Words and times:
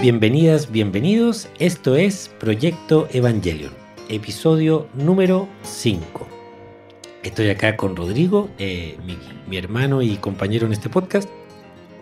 bienvenidas, 0.00 0.70
bienvenidos. 0.70 1.48
Esto 1.58 1.94
es 1.94 2.30
Proyecto 2.40 3.06
Evangelion, 3.12 3.72
episodio 4.08 4.88
número 4.94 5.46
5. 5.62 6.26
Estoy 7.22 7.50
acá 7.50 7.76
con 7.76 7.94
Rodrigo, 7.94 8.48
eh, 8.58 8.96
mi, 9.04 9.18
mi 9.46 9.58
hermano 9.58 10.00
y 10.00 10.16
compañero 10.16 10.66
en 10.66 10.72
este 10.72 10.88
podcast. 10.88 11.28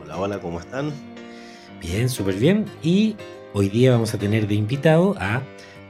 Hola, 0.01 0.16
hola, 0.16 0.39
¿cómo 0.39 0.61
están? 0.61 0.92
Bien, 1.80 2.09
súper 2.09 2.37
bien. 2.37 2.66
Y 2.84 3.16
hoy 3.53 3.69
día 3.69 3.91
vamos 3.91 4.15
a 4.15 4.19
tener 4.19 4.47
de 4.47 4.55
invitado 4.55 5.17
a 5.19 5.42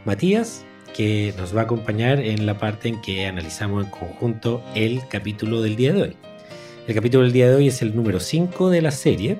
Matías, 0.07 0.65
que 0.97 1.35
nos 1.37 1.55
va 1.55 1.61
a 1.61 1.65
acompañar 1.65 2.21
en 2.21 2.47
la 2.47 2.59
parte 2.59 2.88
en 2.88 3.02
que 3.02 3.27
analizamos 3.27 3.85
en 3.85 3.91
conjunto 3.91 4.63
el 4.75 5.02
capítulo 5.09 5.61
del 5.61 5.77
día 5.77 5.93
de 5.93 6.02
hoy. 6.02 6.16
El 6.87 6.95
capítulo 6.95 7.25
del 7.25 7.35
día 7.35 7.51
de 7.51 7.55
hoy 7.55 7.69
es 7.69 7.83
el 7.83 7.95
número 7.95 8.19
5 8.19 8.71
de 8.71 8.80
la 8.80 8.93
serie. 8.93 9.38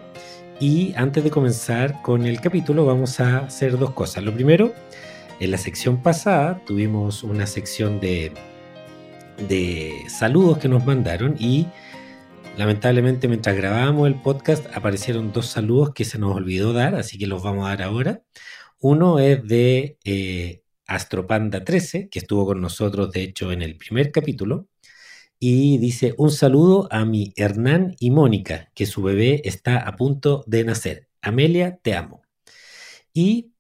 Y 0.61 0.93
antes 0.97 1.23
de 1.23 1.31
comenzar 1.31 2.03
con 2.03 2.27
el 2.27 2.41
capítulo 2.41 2.85
vamos 2.85 3.21
a 3.21 3.39
hacer 3.39 3.79
dos 3.79 3.93
cosas. 3.93 4.25
Lo 4.25 4.35
primero, 4.35 4.75
en 5.39 5.53
la 5.53 5.59
sección 5.59 6.03
pasada 6.03 6.61
tuvimos 6.67 7.23
una 7.23 7.47
sección 7.47 8.01
de, 8.01 8.33
de 9.49 9.93
saludos 10.09 10.59
que 10.59 10.69
nos 10.69 10.85
mandaron 10.85 11.37
y 11.39 11.69
lamentablemente 12.57 13.29
mientras 13.29 13.57
grabábamos 13.57 14.09
el 14.09 14.21
podcast 14.21 14.67
aparecieron 14.77 15.33
dos 15.33 15.47
saludos 15.47 15.93
que 15.95 16.05
se 16.05 16.19
nos 16.19 16.35
olvidó 16.35 16.73
dar, 16.73 16.97
así 16.97 17.19
que 17.19 17.29
los 17.29 17.41
vamos 17.41 17.67
a 17.67 17.71
dar 17.71 17.83
ahora. 17.83 18.23
Uno 18.81 19.21
es 19.21 19.47
de 19.47 19.97
eh, 20.03 20.63
Astropanda 20.89 21.63
13, 21.63 22.09
que 22.09 22.19
estuvo 22.19 22.47
con 22.47 22.61
nosotros 22.61 23.13
de 23.13 23.23
hecho 23.23 23.53
en 23.53 23.63
el 23.63 23.77
primer 23.77 24.11
capítulo 24.11 24.67
y 25.39 25.79
dice 25.79 26.15
un 26.19 26.31
saludo 26.31 26.89
a 26.91 27.05
mi 27.05 27.33
Hernán 27.37 27.95
y 28.01 28.11
Mónica, 28.11 28.71
que 28.75 28.87
su 28.87 29.03
bebé 29.03 29.43
está 29.45 29.79
a 29.79 29.97
punto 29.97 30.45
de 30.47 30.65
nacer. 30.65 31.09
Amelia, 31.23 31.79
te 31.83 31.95
amo. 31.95 32.23
Y 33.13 33.53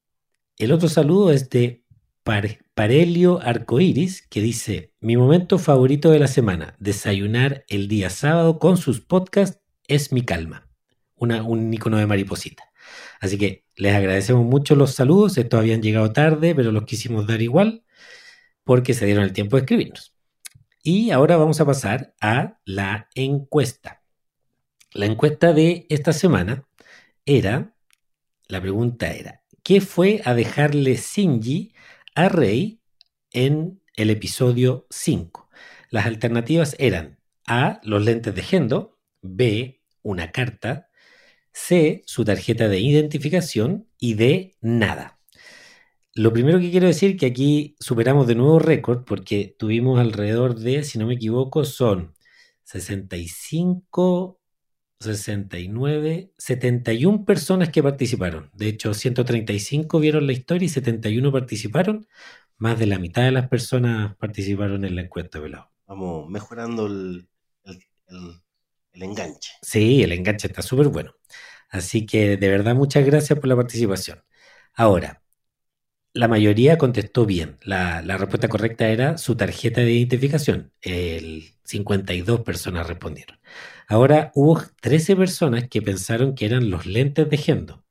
el 0.56 0.72
otro 0.72 0.88
saludo 0.88 1.30
es 1.30 1.48
de 1.50 1.84
Parelio 2.74 3.40
Arcoiris, 3.40 4.26
que 4.28 4.40
dice, 4.40 4.92
mi 5.00 5.16
momento 5.16 5.58
favorito 5.58 6.10
de 6.10 6.18
la 6.18 6.28
semana, 6.28 6.76
desayunar 6.78 7.64
el 7.68 7.88
día 7.88 8.10
sábado 8.10 8.58
con 8.58 8.76
sus 8.76 9.00
podcasts, 9.00 9.60
es 9.86 10.12
mi 10.12 10.22
calma. 10.22 10.68
Un 11.14 11.72
icono 11.72 11.96
de 11.96 12.06
mariposita. 12.06 12.64
Así 13.20 13.38
que 13.38 13.64
les 13.76 13.94
agradecemos 13.94 14.44
mucho 14.44 14.76
los 14.76 14.94
saludos, 14.94 15.38
estos 15.38 15.58
habían 15.58 15.82
llegado 15.82 16.12
tarde, 16.12 16.54
pero 16.54 16.70
los 16.70 16.84
quisimos 16.84 17.26
dar 17.26 17.40
igual, 17.40 17.84
porque 18.64 18.94
se 18.94 19.06
dieron 19.06 19.24
el 19.24 19.32
tiempo 19.32 19.56
de 19.56 19.62
escribirnos. 19.62 20.17
Y 20.90 21.10
ahora 21.10 21.36
vamos 21.36 21.60
a 21.60 21.66
pasar 21.66 22.14
a 22.18 22.60
la 22.64 23.10
encuesta. 23.14 24.02
La 24.94 25.04
encuesta 25.04 25.52
de 25.52 25.84
esta 25.90 26.14
semana 26.14 26.66
era, 27.26 27.74
la 28.46 28.62
pregunta 28.62 29.12
era, 29.12 29.44
¿qué 29.62 29.82
fue 29.82 30.22
a 30.24 30.32
dejarle 30.32 30.96
Shinji 30.96 31.74
a 32.14 32.30
Rey 32.30 32.80
en 33.32 33.82
el 33.96 34.08
episodio 34.08 34.86
5? 34.88 35.50
Las 35.90 36.06
alternativas 36.06 36.74
eran 36.78 37.18
A, 37.46 37.80
los 37.82 38.02
lentes 38.02 38.34
de 38.34 38.42
Gendo, 38.42 38.98
B, 39.20 39.82
una 40.00 40.32
carta, 40.32 40.88
C, 41.52 42.02
su 42.06 42.24
tarjeta 42.24 42.66
de 42.66 42.80
identificación 42.80 43.90
y 43.98 44.14
D, 44.14 44.56
nada. 44.62 45.17
Lo 46.18 46.32
primero 46.32 46.58
que 46.58 46.72
quiero 46.72 46.88
decir 46.88 47.16
que 47.16 47.26
aquí 47.26 47.76
superamos 47.78 48.26
de 48.26 48.34
nuevo 48.34 48.58
récord 48.58 49.04
porque 49.04 49.54
tuvimos 49.56 50.00
alrededor 50.00 50.56
de, 50.56 50.82
si 50.82 50.98
no 50.98 51.06
me 51.06 51.14
equivoco, 51.14 51.64
son 51.64 52.12
65, 52.64 54.40
69, 54.98 56.32
71 56.36 57.24
personas 57.24 57.68
que 57.68 57.84
participaron. 57.84 58.50
De 58.52 58.66
hecho, 58.66 58.94
135 58.94 60.00
vieron 60.00 60.26
la 60.26 60.32
historia 60.32 60.66
y 60.66 60.68
71 60.68 61.30
participaron. 61.30 62.08
Más 62.56 62.80
de 62.80 62.86
la 62.86 62.98
mitad 62.98 63.22
de 63.22 63.30
las 63.30 63.46
personas 63.48 64.16
participaron 64.16 64.84
en 64.84 64.96
la 64.96 65.02
encuesta, 65.02 65.38
velado. 65.38 65.70
Vamos 65.86 66.28
mejorando 66.28 66.86
el, 66.86 67.28
el, 67.64 68.42
el 68.92 69.02
enganche. 69.04 69.52
Sí, 69.62 70.02
el 70.02 70.10
enganche 70.10 70.48
está 70.48 70.62
súper 70.62 70.88
bueno. 70.88 71.14
Así 71.70 72.06
que 72.06 72.36
de 72.36 72.48
verdad 72.48 72.74
muchas 72.74 73.06
gracias 73.06 73.38
por 73.38 73.46
la 73.46 73.54
participación. 73.54 74.20
Ahora, 74.74 75.22
la 76.18 76.26
mayoría 76.26 76.78
contestó 76.78 77.26
bien. 77.26 77.58
La, 77.62 78.02
la, 78.02 78.16
respuesta 78.16 78.48
correcta 78.48 78.88
era 78.88 79.18
su 79.18 79.36
tarjeta 79.36 79.82
de 79.82 79.92
identificación. 79.92 80.72
El 80.80 81.44
52 81.62 82.40
personas 82.40 82.88
respondieron. 82.88 83.38
Ahora 83.86 84.32
hubo 84.34 84.60
13 84.80 85.14
personas 85.14 85.68
que 85.68 85.80
pensaron 85.80 86.34
que 86.34 86.46
eran 86.46 86.70
los 86.70 86.86
lentes 86.86 87.30
de 87.30 87.36
Gendo. 87.36 87.84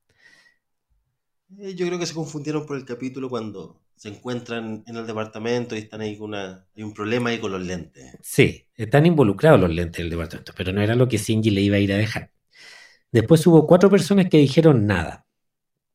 Eh, 1.58 1.74
yo 1.76 1.88
creo 1.88 1.98
que 1.98 2.06
se 2.06 2.14
confundieron 2.14 2.66
por 2.66 2.76
el 2.76 2.84
capítulo 2.84 3.30
cuando 3.30 3.80
se 3.96 4.10
encuentran 4.10 4.84
en 4.86 4.98
el 4.98 5.08
departamento 5.08 5.74
y 5.78 5.80
están 5.80 6.02
ahí 6.02 6.18
con 6.18 6.32
una, 6.32 6.68
hay 6.76 6.84
un 6.84 6.94
problema 6.94 7.30
ahí 7.30 7.40
con 7.40 7.54
los 7.54 7.66
lentes. 7.66 8.18
Sí, 8.22 8.66
están 8.76 9.06
involucrados 9.06 9.58
los 9.58 9.74
lentes 9.74 10.04
del 10.04 10.10
departamento, 10.10 10.52
pero 10.58 10.74
no 10.74 10.82
era 10.82 10.96
lo 10.96 11.08
que 11.08 11.18
Shinji 11.18 11.50
le 11.50 11.62
iba 11.62 11.78
a 11.78 11.80
ir 11.80 11.94
a 11.94 11.98
dejar. 11.98 12.30
Después 13.10 13.48
hubo 13.48 13.66
cuatro 13.66 13.90
personas 13.90 14.28
que 14.30 14.38
dijeron 14.38 14.86
nada 14.86 15.27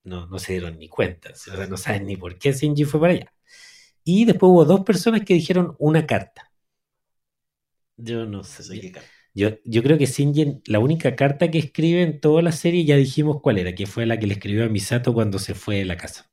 no, 0.04 0.26
no 0.26 0.38
se 0.38 0.52
dieron 0.52 0.78
ni 0.78 0.88
cuenta, 0.88 1.30
o 1.32 1.34
sea, 1.34 1.66
no 1.66 1.76
saben 1.76 2.06
ni 2.06 2.16
por 2.16 2.38
qué 2.38 2.52
Shinji 2.52 2.84
fue 2.84 3.00
para 3.00 3.12
allá. 3.14 3.32
Y 4.04 4.24
después 4.24 4.50
hubo 4.50 4.64
dos 4.64 4.82
personas 4.84 5.22
que 5.24 5.34
dijeron 5.34 5.76
una 5.78 6.06
carta. 6.06 6.52
Yo 7.96 8.26
no 8.26 8.44
sé. 8.44 8.80
Qué 8.80 8.92
carta. 8.92 9.10
Yo, 9.34 9.50
yo 9.64 9.82
creo 9.82 9.96
que 9.98 10.06
Shinji, 10.06 10.62
la 10.66 10.78
única 10.78 11.16
carta 11.16 11.50
que 11.50 11.58
escribe 11.58 12.02
en 12.02 12.20
toda 12.20 12.42
la 12.42 12.52
serie, 12.52 12.84
ya 12.84 12.96
dijimos 12.96 13.40
cuál 13.42 13.58
era, 13.58 13.74
que 13.74 13.86
fue 13.86 14.04
la 14.06 14.18
que 14.18 14.26
le 14.26 14.34
escribió 14.34 14.64
a 14.64 14.68
Misato 14.68 15.14
cuando 15.14 15.38
se 15.38 15.54
fue 15.54 15.76
de 15.76 15.84
la 15.86 15.96
casa. 15.96 16.30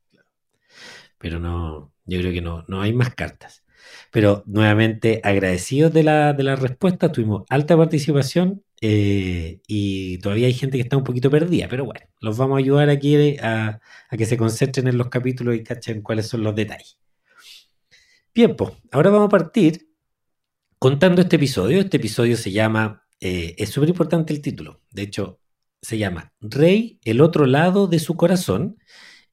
Pero 1.17 1.39
no, 1.39 1.93
yo 2.05 2.19
creo 2.19 2.31
que 2.33 2.41
no, 2.41 2.63
no 2.67 2.81
hay 2.81 2.93
más 2.93 3.13
cartas. 3.15 3.63
Pero 4.11 4.43
nuevamente 4.47 5.21
agradecidos 5.23 5.93
de 5.93 6.03
la, 6.03 6.33
de 6.33 6.43
la 6.43 6.55
respuesta, 6.55 7.11
tuvimos 7.11 7.43
alta 7.49 7.77
participación 7.77 8.63
eh, 8.81 9.61
y 9.67 10.17
todavía 10.19 10.47
hay 10.47 10.53
gente 10.53 10.77
que 10.77 10.83
está 10.83 10.97
un 10.97 11.03
poquito 11.03 11.29
perdida, 11.29 11.67
pero 11.69 11.85
bueno, 11.85 12.01
los 12.21 12.37
vamos 12.37 12.55
a 12.55 12.59
ayudar 12.59 12.89
aquí 12.89 13.37
a, 13.37 13.79
a 14.09 14.17
que 14.17 14.25
se 14.25 14.37
concentren 14.37 14.87
en 14.87 14.97
los 14.97 15.09
capítulos 15.09 15.55
y 15.55 15.63
cachen 15.63 16.01
cuáles 16.01 16.27
son 16.27 16.43
los 16.43 16.55
detalles. 16.55 16.97
Bien, 18.33 18.55
pues, 18.55 18.71
ahora 18.91 19.09
vamos 19.09 19.27
a 19.27 19.29
partir 19.29 19.89
contando 20.79 21.21
este 21.21 21.35
episodio. 21.35 21.79
Este 21.79 21.97
episodio 21.97 22.37
se 22.37 22.51
llama, 22.51 23.03
eh, 23.19 23.55
es 23.57 23.69
súper 23.69 23.89
importante 23.89 24.33
el 24.33 24.41
título, 24.41 24.81
de 24.91 25.03
hecho, 25.03 25.39
se 25.81 25.97
llama 25.97 26.33
Rey, 26.41 26.99
el 27.03 27.21
otro 27.21 27.45
lado 27.45 27.87
de 27.87 27.99
su 27.99 28.15
corazón, 28.15 28.77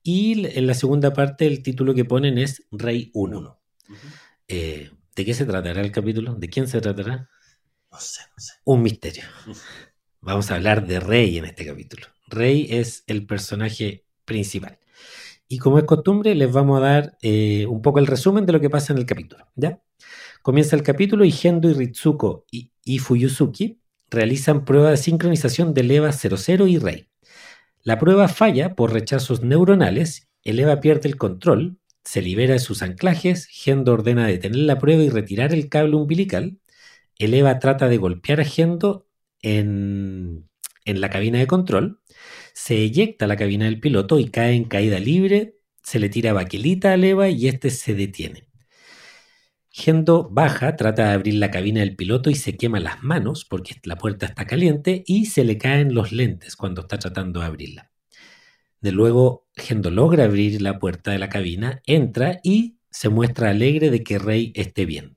y 0.02 0.46
en 0.56 0.66
la 0.66 0.74
segunda 0.74 1.12
parte 1.12 1.46
el 1.46 1.62
título 1.62 1.94
que 1.94 2.04
ponen 2.04 2.38
es 2.38 2.64
Rey 2.70 3.10
1. 3.14 3.38
Uh. 3.88 3.92
Eh, 4.48 4.90
¿De 5.14 5.24
qué 5.24 5.32
se 5.32 5.46
tratará 5.46 5.80
el 5.80 5.92
capítulo? 5.92 6.34
¿De 6.34 6.48
quién 6.48 6.68
se 6.68 6.80
tratará? 6.80 7.30
No 7.90 7.98
sé, 7.98 8.20
no 8.36 8.42
sé. 8.42 8.52
Un 8.64 8.82
misterio. 8.82 9.24
Vamos 10.20 10.50
a 10.50 10.56
hablar 10.56 10.86
de 10.86 11.00
Rey 11.00 11.38
en 11.38 11.46
este 11.46 11.64
capítulo. 11.64 12.06
Rey 12.26 12.66
es 12.70 13.04
el 13.06 13.26
personaje 13.26 14.04
principal. 14.24 14.78
Y 15.48 15.58
como 15.58 15.78
es 15.78 15.84
costumbre, 15.84 16.34
les 16.34 16.50
vamos 16.50 16.78
a 16.78 16.84
dar 16.84 17.18
eh, 17.22 17.66
un 17.66 17.80
poco 17.80 18.00
el 18.00 18.08
resumen 18.08 18.44
de 18.44 18.52
lo 18.52 18.60
que 18.60 18.68
pasa 18.68 18.92
en 18.92 18.98
el 18.98 19.06
capítulo. 19.06 19.46
¿ya? 19.54 19.80
Comienza 20.42 20.74
el 20.74 20.82
capítulo 20.82 21.24
y 21.24 21.30
Gendo 21.30 21.70
y 21.70 21.74
Ritsuko 21.74 22.44
y, 22.50 22.72
y 22.84 22.98
Fuyusuki 22.98 23.80
realizan 24.10 24.64
prueba 24.64 24.90
de 24.90 24.96
sincronización 24.96 25.72
de 25.72 25.82
Eva 25.94 26.10
00 26.10 26.66
y 26.66 26.78
Rey. 26.78 27.08
La 27.82 27.98
prueba 28.00 28.26
falla 28.26 28.74
por 28.74 28.92
rechazos 28.92 29.42
neuronales, 29.42 30.28
el 30.42 30.58
Eva 30.58 30.80
pierde 30.80 31.08
el 31.08 31.16
control, 31.16 31.78
se 32.06 32.22
libera 32.22 32.54
de 32.54 32.60
sus 32.60 32.82
anclajes, 32.82 33.46
Gendo 33.46 33.92
ordena 33.92 34.26
detener 34.28 34.60
la 34.60 34.78
prueba 34.78 35.02
y 35.02 35.10
retirar 35.10 35.52
el 35.52 35.68
cable 35.68 35.96
umbilical, 35.96 36.58
el 37.18 37.34
Eva 37.34 37.58
trata 37.58 37.88
de 37.88 37.96
golpear 37.96 38.40
a 38.40 38.44
Gendo 38.44 39.08
en, 39.42 40.48
en 40.84 41.00
la 41.00 41.10
cabina 41.10 41.40
de 41.40 41.48
control, 41.48 42.00
se 42.54 42.76
eyecta 42.76 43.26
la 43.26 43.36
cabina 43.36 43.64
del 43.64 43.80
piloto 43.80 44.20
y 44.20 44.30
cae 44.30 44.54
en 44.54 44.64
caída 44.64 45.00
libre, 45.00 45.56
se 45.82 45.98
le 45.98 46.08
tira 46.08 46.32
baquelita 46.32 46.92
al 46.92 47.02
Eva 47.04 47.28
y 47.28 47.48
este 47.48 47.70
se 47.70 47.94
detiene. 47.94 48.46
Gendo 49.70 50.28
baja, 50.30 50.76
trata 50.76 51.08
de 51.08 51.14
abrir 51.14 51.34
la 51.34 51.50
cabina 51.50 51.80
del 51.80 51.96
piloto 51.96 52.30
y 52.30 52.36
se 52.36 52.56
quema 52.56 52.78
las 52.78 53.02
manos 53.02 53.44
porque 53.44 53.74
la 53.82 53.96
puerta 53.96 54.26
está 54.26 54.46
caliente 54.46 55.02
y 55.06 55.26
se 55.26 55.44
le 55.44 55.58
caen 55.58 55.92
los 55.92 56.12
lentes 56.12 56.56
cuando 56.56 56.82
está 56.82 56.98
tratando 56.98 57.40
de 57.40 57.46
abrirla. 57.46 57.90
De 58.80 58.92
luego, 58.92 59.46
Gendo 59.54 59.90
logra 59.90 60.24
abrir 60.24 60.60
la 60.60 60.78
puerta 60.78 61.10
de 61.10 61.18
la 61.18 61.28
cabina, 61.28 61.80
entra 61.86 62.40
y 62.42 62.76
se 62.90 63.08
muestra 63.08 63.50
alegre 63.50 63.90
de 63.90 64.02
que 64.02 64.18
Rey 64.18 64.52
esté 64.54 64.84
bien. 64.84 65.16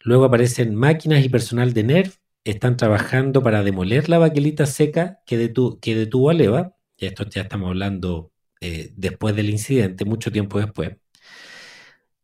Luego 0.00 0.24
aparecen 0.24 0.74
máquinas 0.74 1.24
y 1.24 1.28
personal 1.28 1.72
de 1.72 1.84
NERV, 1.84 2.12
están 2.44 2.76
trabajando 2.76 3.42
para 3.42 3.62
demoler 3.62 4.08
la 4.08 4.18
baquelita 4.18 4.66
seca 4.66 5.20
que 5.26 5.36
detuvo 5.38 6.30
a 6.30 6.34
Leva. 6.34 6.76
Y 6.96 7.06
esto 7.06 7.24
ya 7.28 7.42
estamos 7.42 7.68
hablando 7.68 8.32
eh, 8.60 8.92
después 8.96 9.34
del 9.36 9.50
incidente, 9.50 10.04
mucho 10.04 10.32
tiempo 10.32 10.58
después. 10.58 10.96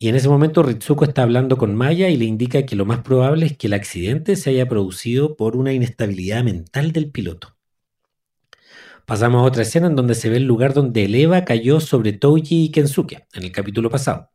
Y 0.01 0.09
en 0.09 0.15
ese 0.15 0.29
momento 0.29 0.63
Ritsuko 0.63 1.05
está 1.05 1.23
hablando 1.25 1.59
con 1.59 1.75
Maya 1.75 2.09
y 2.09 2.17
le 2.17 2.25
indica 2.25 2.65
que 2.65 2.77
lo 2.77 2.87
más 2.87 3.01
probable 3.01 3.47
es 3.47 3.57
que 3.57 3.67
el 3.67 3.75
accidente 3.75 4.37
se 4.37 4.51
haya 4.51 4.69
producido 4.69 5.37
por 5.37 5.57
una 5.57 5.73
inestabilidad 5.73 6.45
mental 6.45 6.93
del 6.93 7.11
piloto. 7.11 7.58
Pasamos 9.09 9.41
a 9.41 9.45
otra 9.45 9.63
escena 9.63 9.87
en 9.87 9.97
donde 9.97 10.15
se 10.15 10.29
ve 10.29 10.37
el 10.37 10.45
lugar 10.45 10.75
donde 10.75 11.07
el 11.07 11.15
Eva 11.15 11.47
cayó 11.47 11.81
sobre 11.81 12.13
Touji 12.13 12.65
y 12.65 12.71
Kensuke, 12.71 13.27
en 13.33 13.43
el 13.43 13.53
capítulo 13.53 13.89
pasado. 13.89 14.31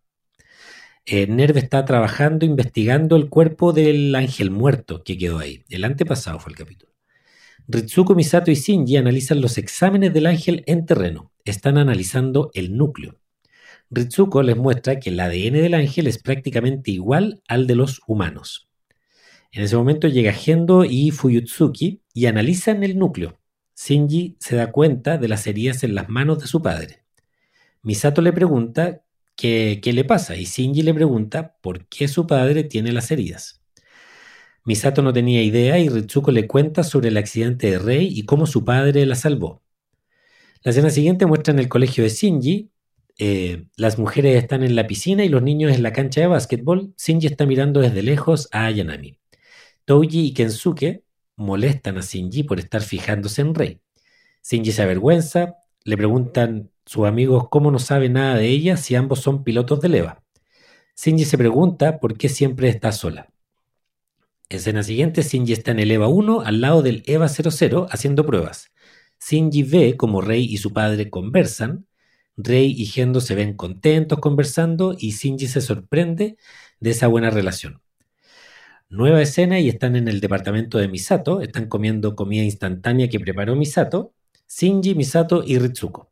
Eh, 1.06 1.28
Nerv 1.28 1.56
está 1.60 1.86
trabajando, 1.86 2.44
investigando 2.44 3.16
el 3.16 3.30
cuerpo 3.30 3.72
del 3.72 4.16
ángel 4.16 4.50
muerto 4.50 5.04
que 5.04 5.16
quedó 5.16 5.38
ahí. 5.38 5.64
El 5.70 5.84
antepasado 5.84 6.40
fue 6.40 6.54
el 6.54 6.58
capítulo. 6.58 6.92
Ritsuko, 7.68 8.16
Misato 8.16 8.50
y 8.50 8.56
Shinji 8.56 8.98
analizan 8.98 9.42
los 9.42 9.60
exámenes 9.60 10.12
del 10.12 10.26
ángel 10.26 10.64
en 10.66 10.88
terreno. 10.88 11.32
Están 11.46 11.78
analizando 11.78 12.50
el 12.56 12.76
núcleo. 12.76 13.20
Ritsuko 13.92 14.42
les 14.42 14.58
muestra 14.58 15.00
que 15.00 15.12
el 15.12 15.20
ADN 15.20 15.54
del 15.54 15.76
ángel 15.76 16.08
es 16.08 16.18
prácticamente 16.18 16.90
igual 16.90 17.44
al 17.48 17.68
de 17.68 17.76
los 17.76 18.02
humanos. 18.08 18.68
En 19.52 19.62
ese 19.62 19.76
momento 19.76 20.08
llega 20.08 20.34
Gendo 20.34 20.84
y 20.84 21.12
Fuyutsuki 21.12 22.02
y 22.12 22.26
analizan 22.26 22.84
el 22.84 22.98
núcleo. 22.98 23.38
Shinji 23.76 24.38
se 24.40 24.56
da 24.56 24.72
cuenta 24.72 25.18
de 25.18 25.28
las 25.28 25.48
heridas 25.48 25.84
en 25.84 25.96
las 25.96 26.10
manos 26.10 26.40
de 26.40 26.48
su 26.48 26.62
padre. 26.62 27.04
Misato 27.82 28.22
le 28.22 28.34
pregunta 28.34 29.04
qué, 29.36 29.80
qué 29.82 29.94
le 29.94 30.06
pasa 30.06 30.36
y 30.36 30.46
Shinji 30.46 30.82
le 30.84 30.94
pregunta 30.94 31.58
por 31.62 31.88
qué 31.88 32.08
su 32.08 32.28
padre 32.28 32.64
tiene 32.64 32.92
las 32.92 33.12
heridas. 33.12 33.64
Misato 34.66 35.02
no 35.02 35.12
tenía 35.12 35.44
idea 35.44 35.78
y 35.80 35.90
Ritsuko 35.90 36.32
le 36.32 36.48
cuenta 36.48 36.84
sobre 36.84 37.10
el 37.10 37.18
accidente 37.18 37.70
de 37.72 37.80
Rei 37.80 38.08
y 38.08 38.24
cómo 38.24 38.48
su 38.48 38.64
padre 38.64 39.06
la 39.06 39.16
salvó. 39.16 39.62
La 40.64 40.72
escena 40.72 40.90
siguiente 40.90 41.26
muestra 41.26 41.54
en 41.54 41.60
el 41.60 41.68
colegio 41.68 42.06
de 42.06 42.10
Shinji. 42.10 42.72
Eh, 43.20 43.66
las 43.76 44.00
mujeres 44.00 44.42
están 44.42 44.64
en 44.64 44.76
la 44.76 44.88
piscina 44.88 45.26
y 45.26 45.30
los 45.30 45.44
niños 45.44 45.74
en 45.74 45.84
la 45.84 45.92
cancha 45.92 46.22
de 46.22 46.28
básquetbol. 46.28 46.94
Shinji 46.98 47.28
está 47.28 47.46
mirando 47.46 47.82
desde 47.82 48.02
lejos 48.02 48.48
a 48.54 48.68
Ayanami. 48.68 49.20
Touji 49.84 50.28
y 50.28 50.34
Kensuke 50.34 51.04
molestan 51.44 51.98
a 51.98 52.02
Shinji 52.02 52.44
por 52.44 52.60
estar 52.60 52.82
fijándose 52.82 53.42
en 53.42 53.54
Rei. 53.54 53.82
Shinji 54.44 54.72
se 54.72 54.82
avergüenza, 54.82 55.58
le 55.84 55.98
preguntan 55.98 56.72
sus 56.86 57.06
amigos 57.06 57.50
cómo 57.50 57.72
no 57.72 57.80
sabe 57.80 58.10
nada 58.10 58.36
de 58.36 58.48
ella 58.48 58.78
si 58.78 58.96
ambos 58.96 59.20
son 59.20 59.44
pilotos 59.44 59.82
de 59.82 59.90
leva. 59.90 60.24
Shinji 60.96 61.26
se 61.26 61.38
pregunta 61.38 62.00
por 62.00 62.18
qué 62.18 62.30
siempre 62.30 62.70
está 62.70 62.92
sola. 62.92 63.30
Escena 64.50 64.84
siguiente, 64.84 65.22
Shinji 65.22 65.54
está 65.54 65.72
en 65.72 65.80
el 65.80 65.92
EVA 65.92 66.08
1 66.08 66.42
al 66.42 66.62
lado 66.62 66.82
del 66.82 67.04
EVA 67.06 67.28
00 67.28 67.88
haciendo 67.90 68.26
pruebas. 68.26 68.72
Shinji 69.20 69.64
ve 69.64 69.98
como 69.98 70.22
Rei 70.22 70.44
y 70.46 70.58
su 70.58 70.74
padre 70.74 71.10
conversan. 71.10 71.88
Rei 72.36 72.74
y 72.78 72.86
Gendo 72.86 73.22
se 73.22 73.36
ven 73.36 73.56
contentos 73.56 74.20
conversando 74.20 74.96
y 74.98 75.12
Shinji 75.12 75.48
se 75.48 75.62
sorprende 75.62 76.38
de 76.80 76.90
esa 76.90 77.08
buena 77.08 77.30
relación. 77.30 77.83
Nueva 78.94 79.24
escena 79.24 79.60
y 79.60 79.70
están 79.70 79.96
en 79.96 80.08
el 80.08 80.20
departamento 80.20 80.78
de 80.78 80.88
Misato, 80.88 81.42
están 81.42 81.68
comiendo 81.68 82.16
comida 82.16 82.44
instantánea 82.44 83.10
que 83.10 83.20
preparó 83.20 83.56
Misato, 83.56 84.14
Shinji, 84.48 84.94
Misato 84.94 85.44
y 85.44 85.58
Ritsuko. 85.58 86.12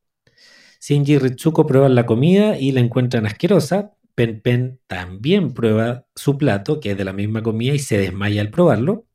Shinji 0.81 1.13
y 1.13 1.17
Ritsuko 1.19 1.67
prueban 1.67 1.93
la 1.93 2.07
comida 2.07 2.57
y 2.57 2.71
la 2.71 2.79
encuentran 2.79 3.27
asquerosa. 3.27 3.93
Pen 4.15 4.41
Pen 4.41 4.79
también 4.87 5.53
prueba 5.53 6.07
su 6.15 6.39
plato, 6.39 6.79
que 6.79 6.91
es 6.91 6.97
de 6.97 7.05
la 7.05 7.13
misma 7.13 7.43
comida, 7.43 7.75
y 7.75 7.77
se 7.77 7.99
desmaya 7.99 8.41
al 8.41 8.49
probarlo. 8.49 9.05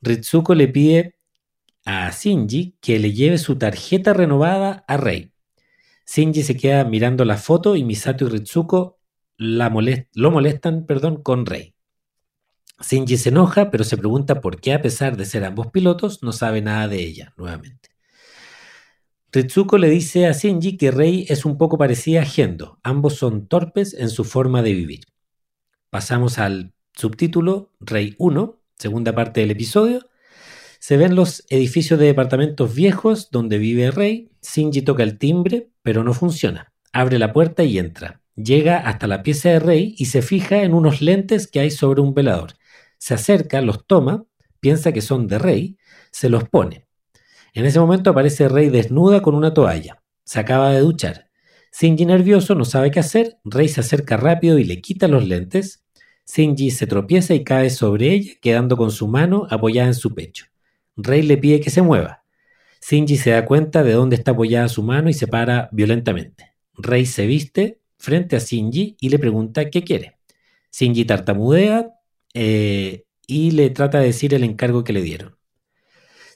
Ritsuko 0.00 0.54
le 0.54 0.68
pide 0.68 1.16
a 1.84 2.10
Shinji 2.10 2.78
que 2.80 2.98
le 2.98 3.12
lleve 3.12 3.36
su 3.36 3.58
tarjeta 3.58 4.14
renovada 4.14 4.86
a 4.88 4.96
Rei. 4.96 5.32
Shinji 6.06 6.42
se 6.42 6.56
queda 6.56 6.82
mirando 6.84 7.26
la 7.26 7.36
foto 7.36 7.76
y 7.76 7.84
Misato 7.84 8.24
y 8.24 8.28
Ritsuko 8.30 8.98
lo 9.36 10.30
molestan 10.30 10.86
perdón, 10.86 11.22
con 11.22 11.44
Rei. 11.44 11.75
Shinji 12.80 13.16
se 13.16 13.30
enoja, 13.30 13.70
pero 13.70 13.84
se 13.84 13.96
pregunta 13.96 14.40
por 14.40 14.60
qué, 14.60 14.74
a 14.74 14.82
pesar 14.82 15.16
de 15.16 15.24
ser 15.24 15.44
ambos 15.44 15.68
pilotos, 15.68 16.22
no 16.22 16.32
sabe 16.32 16.60
nada 16.60 16.88
de 16.88 17.02
ella, 17.02 17.32
nuevamente. 17.36 17.90
Ritsuko 19.32 19.78
le 19.78 19.88
dice 19.88 20.26
a 20.26 20.32
Shinji 20.32 20.76
que 20.76 20.90
Rei 20.90 21.26
es 21.28 21.44
un 21.44 21.58
poco 21.58 21.78
parecida 21.78 22.22
a 22.22 22.24
Gendo. 22.24 22.78
Ambos 22.82 23.16
son 23.16 23.48
torpes 23.48 23.94
en 23.94 24.08
su 24.08 24.24
forma 24.24 24.62
de 24.62 24.72
vivir. 24.72 25.00
Pasamos 25.90 26.38
al 26.38 26.72
subtítulo 26.94 27.72
Rei 27.80 28.14
1, 28.18 28.60
segunda 28.78 29.14
parte 29.14 29.40
del 29.40 29.50
episodio. 29.50 30.08
Se 30.78 30.96
ven 30.96 31.16
los 31.16 31.44
edificios 31.48 31.98
de 31.98 32.06
departamentos 32.06 32.74
viejos 32.74 33.30
donde 33.30 33.58
vive 33.58 33.90
Rei. 33.90 34.30
Shinji 34.42 34.82
toca 34.82 35.02
el 35.02 35.18
timbre, 35.18 35.70
pero 35.82 36.04
no 36.04 36.14
funciona. 36.14 36.72
Abre 36.92 37.18
la 37.18 37.32
puerta 37.32 37.64
y 37.64 37.78
entra. 37.78 38.22
Llega 38.36 38.78
hasta 38.78 39.06
la 39.06 39.22
pieza 39.22 39.48
de 39.48 39.60
Rei 39.60 39.94
y 39.98 40.06
se 40.06 40.22
fija 40.22 40.62
en 40.62 40.72
unos 40.72 41.00
lentes 41.02 41.46
que 41.46 41.60
hay 41.60 41.70
sobre 41.70 42.00
un 42.00 42.14
velador 42.14 42.54
se 42.98 43.14
acerca, 43.14 43.60
los 43.60 43.86
toma, 43.86 44.24
piensa 44.60 44.92
que 44.92 45.02
son 45.02 45.26
de 45.26 45.38
Rey, 45.38 45.78
se 46.10 46.28
los 46.28 46.48
pone. 46.48 46.86
En 47.54 47.64
ese 47.64 47.80
momento 47.80 48.10
aparece 48.10 48.48
Rey 48.48 48.68
desnuda 48.68 49.22
con 49.22 49.34
una 49.34 49.54
toalla. 49.54 50.02
Se 50.24 50.40
acaba 50.40 50.72
de 50.72 50.80
duchar. 50.80 51.30
Shinji 51.72 52.04
nervioso 52.06 52.54
no 52.54 52.64
sabe 52.64 52.90
qué 52.90 53.00
hacer, 53.00 53.38
Rey 53.44 53.68
se 53.68 53.80
acerca 53.80 54.16
rápido 54.16 54.58
y 54.58 54.64
le 54.64 54.80
quita 54.80 55.08
los 55.08 55.26
lentes. 55.26 55.84
Shinji 56.26 56.70
se 56.70 56.86
tropieza 56.86 57.34
y 57.34 57.44
cae 57.44 57.70
sobre 57.70 58.12
ella, 58.12 58.32
quedando 58.40 58.76
con 58.76 58.90
su 58.90 59.08
mano 59.08 59.46
apoyada 59.50 59.88
en 59.88 59.94
su 59.94 60.14
pecho. 60.14 60.46
Rey 60.96 61.22
le 61.22 61.36
pide 61.36 61.60
que 61.60 61.70
se 61.70 61.82
mueva. 61.82 62.24
Shinji 62.82 63.16
se 63.16 63.30
da 63.30 63.44
cuenta 63.44 63.82
de 63.82 63.92
dónde 63.92 64.16
está 64.16 64.32
apoyada 64.32 64.68
su 64.68 64.82
mano 64.82 65.08
y 65.08 65.14
se 65.14 65.26
para 65.26 65.68
violentamente. 65.72 66.52
Rey 66.74 67.06
se 67.06 67.26
viste 67.26 67.80
frente 67.98 68.36
a 68.36 68.38
Shinji 68.38 68.96
y 69.00 69.08
le 69.08 69.18
pregunta 69.18 69.70
qué 69.70 69.82
quiere. 69.82 70.18
Shinji 70.72 71.04
tartamudea, 71.04 71.95
eh, 72.38 73.04
y 73.26 73.52
le 73.52 73.70
trata 73.70 73.98
de 73.98 74.06
decir 74.06 74.34
el 74.34 74.44
encargo 74.44 74.84
que 74.84 74.92
le 74.92 75.00
dieron. 75.00 75.38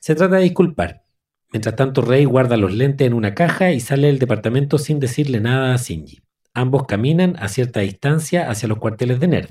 Se 0.01 0.15
trata 0.15 0.37
de 0.37 0.45
disculpar. 0.45 1.05
Mientras 1.53 1.77
tanto, 1.77 2.01
Rey 2.01 2.25
guarda 2.25 2.57
los 2.57 2.73
lentes 2.73 3.07
en 3.07 3.13
una 3.13 3.35
caja 3.35 3.73
y 3.73 3.81
sale 3.81 4.07
del 4.07 4.19
departamento 4.19 4.79
sin 4.79 4.99
decirle 4.99 5.41
nada 5.41 5.75
a 5.75 5.77
Shinji. 5.77 6.23
Ambos 6.55 6.87
caminan 6.87 7.37
a 7.39 7.49
cierta 7.49 7.81
distancia 7.81 8.49
hacia 8.49 8.67
los 8.67 8.79
cuarteles 8.79 9.21
de 9.21 9.29
Nerd. 9.29 9.51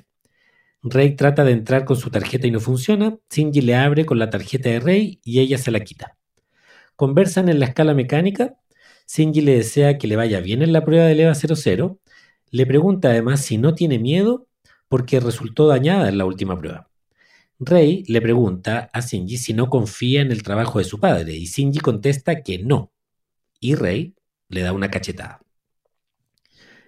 Rey 0.81 1.15
trata 1.15 1.43
de 1.43 1.51
entrar 1.51 1.85
con 1.85 1.97
su 1.97 2.09
tarjeta 2.09 2.47
y 2.47 2.51
no 2.51 2.59
funciona. 2.59 3.15
Shinji 3.29 3.61
le 3.61 3.75
abre 3.75 4.05
con 4.05 4.17
la 4.17 4.31
tarjeta 4.31 4.69
de 4.69 4.79
Rey 4.79 5.19
y 5.23 5.41
ella 5.41 5.59
se 5.59 5.69
la 5.69 5.81
quita. 5.81 6.17
Conversan 6.95 7.47
en 7.49 7.59
la 7.59 7.67
escala 7.67 7.93
mecánica. 7.93 8.55
Shinji 9.07 9.41
le 9.41 9.57
desea 9.57 9.99
que 9.99 10.07
le 10.07 10.15
vaya 10.15 10.39
bien 10.39 10.63
en 10.63 10.73
la 10.73 10.83
prueba 10.83 11.05
de 11.05 11.21
EVA 11.21 11.35
00. 11.35 11.99
Le 12.49 12.65
pregunta 12.65 13.09
además 13.09 13.41
si 13.41 13.59
no 13.59 13.75
tiene 13.75 13.99
miedo 13.99 14.48
porque 14.89 15.19
resultó 15.21 15.67
dañada 15.67 16.09
en 16.09 16.17
la 16.17 16.25
última 16.25 16.57
prueba. 16.57 16.89
Rei 17.59 18.03
le 18.07 18.21
pregunta 18.21 18.89
a 18.93 19.01
Shinji 19.01 19.37
si 19.37 19.53
no 19.53 19.69
confía 19.69 20.21
en 20.21 20.31
el 20.31 20.43
trabajo 20.43 20.79
de 20.79 20.85
su 20.85 20.99
padre 20.99 21.33
y 21.33 21.45
Shinji 21.45 21.79
contesta 21.79 22.41
que 22.41 22.59
no. 22.59 22.91
Y 23.59 23.75
Rei 23.75 24.15
le 24.49 24.61
da 24.61 24.73
una 24.73 24.89
cachetada. 24.89 25.41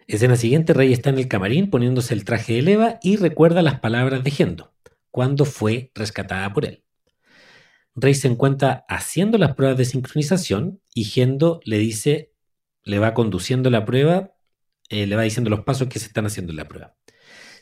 Escena 0.07 0.35
siguiente, 0.35 0.73
Rei 0.73 0.91
está 0.91 1.09
en 1.09 1.19
el 1.19 1.27
camarín 1.27 1.69
poniéndose 1.69 2.13
el 2.13 2.25
traje 2.25 2.53
de 2.53 2.61
leva 2.63 2.99
y 3.01 3.15
recuerda 3.17 3.61
las 3.61 3.79
palabras 3.79 4.23
de 4.23 4.31
Gendo, 4.31 4.73
cuando 5.09 5.45
fue 5.45 5.91
rescatada 5.93 6.51
por 6.53 6.65
él. 6.65 6.83
Rey 7.95 8.15
se 8.15 8.27
encuentra 8.27 8.85
haciendo 8.87 9.37
las 9.37 9.55
pruebas 9.55 9.77
de 9.77 9.85
sincronización 9.85 10.81
y 10.93 11.03
Gendo 11.03 11.59
le 11.65 11.77
dice, 11.77 12.33
le 12.83 12.99
va 12.99 13.13
conduciendo 13.13 13.69
la 13.69 13.85
prueba, 13.85 14.33
eh, 14.89 15.05
le 15.05 15.15
va 15.15 15.23
diciendo 15.23 15.49
los 15.49 15.61
pasos 15.61 15.87
que 15.87 15.99
se 15.99 16.07
están 16.07 16.25
haciendo 16.25 16.51
en 16.51 16.57
la 16.57 16.67
prueba. 16.67 16.95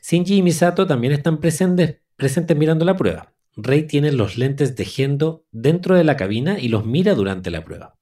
Shinji 0.01 0.37
y 0.37 0.41
Misato 0.41 0.87
también 0.87 1.13
están 1.13 1.39
presentes, 1.39 1.97
presentes 2.15 2.55
mirando 2.57 2.85
la 2.85 2.95
prueba. 2.95 3.33
Rei 3.55 3.83
tiene 3.83 4.11
los 4.11 4.37
lentes 4.37 4.75
de 4.75 4.85
Gendo 4.85 5.45
dentro 5.51 5.95
de 5.95 6.03
la 6.03 6.15
cabina 6.15 6.59
y 6.59 6.69
los 6.69 6.85
mira 6.85 7.13
durante 7.13 7.51
la 7.51 7.63
prueba. 7.63 7.97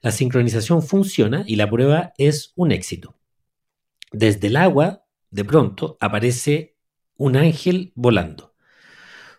La 0.00 0.10
sincronización 0.10 0.82
funciona 0.82 1.44
y 1.46 1.56
la 1.56 1.70
prueba 1.70 2.12
es 2.18 2.52
un 2.56 2.72
éxito. 2.72 3.16
Desde 4.10 4.48
el 4.48 4.56
agua, 4.56 5.04
de 5.30 5.44
pronto, 5.44 5.96
aparece 6.00 6.76
un 7.16 7.36
ángel 7.36 7.92
volando. 7.94 8.54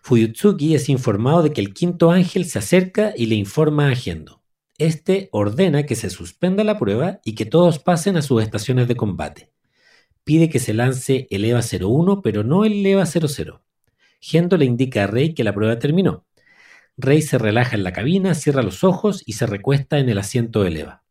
Fuyutsuki 0.02 0.74
es 0.74 0.88
informado 0.88 1.42
de 1.42 1.52
que 1.52 1.60
el 1.60 1.74
quinto 1.74 2.10
ángel 2.10 2.46
se 2.46 2.58
acerca 2.58 3.12
y 3.16 3.26
le 3.26 3.34
informa 3.34 3.90
a 3.90 3.94
Gendo. 3.94 4.42
Este 4.78 5.28
ordena 5.32 5.84
que 5.84 5.94
se 5.94 6.10
suspenda 6.10 6.64
la 6.64 6.78
prueba 6.78 7.20
y 7.24 7.34
que 7.34 7.46
todos 7.46 7.78
pasen 7.78 8.16
a 8.16 8.22
sus 8.22 8.42
estaciones 8.42 8.88
de 8.88 8.96
combate 8.96 9.53
pide 10.24 10.48
que 10.48 10.58
se 10.58 10.74
lance 10.74 11.26
el 11.30 11.44
EVA 11.44 11.60
01, 11.60 12.22
pero 12.22 12.42
no 12.42 12.64
el 12.64 12.84
EVA 12.84 13.06
00. 13.06 13.62
Gendo 14.20 14.56
le 14.56 14.64
indica 14.64 15.04
a 15.04 15.06
Rey 15.06 15.34
que 15.34 15.44
la 15.44 15.54
prueba 15.54 15.78
terminó. 15.78 16.26
Rey 16.96 17.22
se 17.22 17.38
relaja 17.38 17.76
en 17.76 17.84
la 17.84 17.92
cabina, 17.92 18.34
cierra 18.34 18.62
los 18.62 18.84
ojos 18.84 19.22
y 19.26 19.34
se 19.34 19.46
recuesta 19.46 19.98
en 19.98 20.08
el 20.08 20.18
asiento 20.18 20.62
del 20.62 20.78
EVA. 20.78 21.02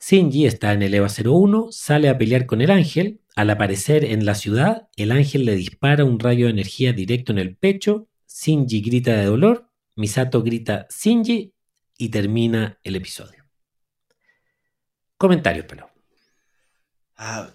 Shinji 0.00 0.46
está 0.46 0.72
en 0.72 0.82
el 0.82 0.94
EVA 0.94 1.08
01, 1.08 1.68
sale 1.72 2.08
a 2.08 2.18
pelear 2.18 2.46
con 2.46 2.60
el 2.60 2.70
ángel. 2.70 3.20
Al 3.34 3.50
aparecer 3.50 4.04
en 4.04 4.24
la 4.24 4.34
ciudad, 4.34 4.88
el 4.96 5.10
ángel 5.10 5.44
le 5.44 5.56
dispara 5.56 6.04
un 6.04 6.20
rayo 6.20 6.46
de 6.46 6.52
energía 6.52 6.92
directo 6.92 7.32
en 7.32 7.38
el 7.38 7.56
pecho. 7.56 8.06
Shinji 8.28 8.80
grita 8.80 9.16
de 9.16 9.24
dolor, 9.24 9.68
Misato 9.96 10.42
grita 10.42 10.86
Shinji 10.90 11.52
y 11.96 12.08
termina 12.10 12.78
el 12.84 12.94
episodio. 12.94 13.44
Comentarios, 15.16 15.66
pero. 15.68 15.90
Ah, 17.16 17.50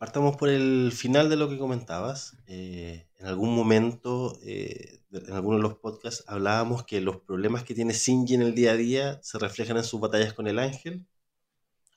Partamos 0.00 0.38
por 0.38 0.48
el 0.48 0.92
final 0.92 1.28
de 1.28 1.36
lo 1.36 1.50
que 1.50 1.58
comentabas. 1.58 2.34
Eh, 2.46 3.06
en 3.18 3.26
algún 3.26 3.54
momento, 3.54 4.38
eh, 4.42 5.02
en 5.12 5.34
alguno 5.34 5.58
de 5.58 5.62
los 5.62 5.74
podcasts, 5.74 6.24
hablábamos 6.26 6.84
que 6.84 7.02
los 7.02 7.18
problemas 7.18 7.64
que 7.64 7.74
tiene 7.74 7.92
Shinji 7.92 8.36
en 8.36 8.40
el 8.40 8.54
día 8.54 8.70
a 8.70 8.76
día 8.76 9.20
se 9.22 9.38
reflejan 9.38 9.76
en 9.76 9.84
sus 9.84 10.00
batallas 10.00 10.32
con 10.32 10.46
el 10.46 10.58
ángel. 10.58 11.06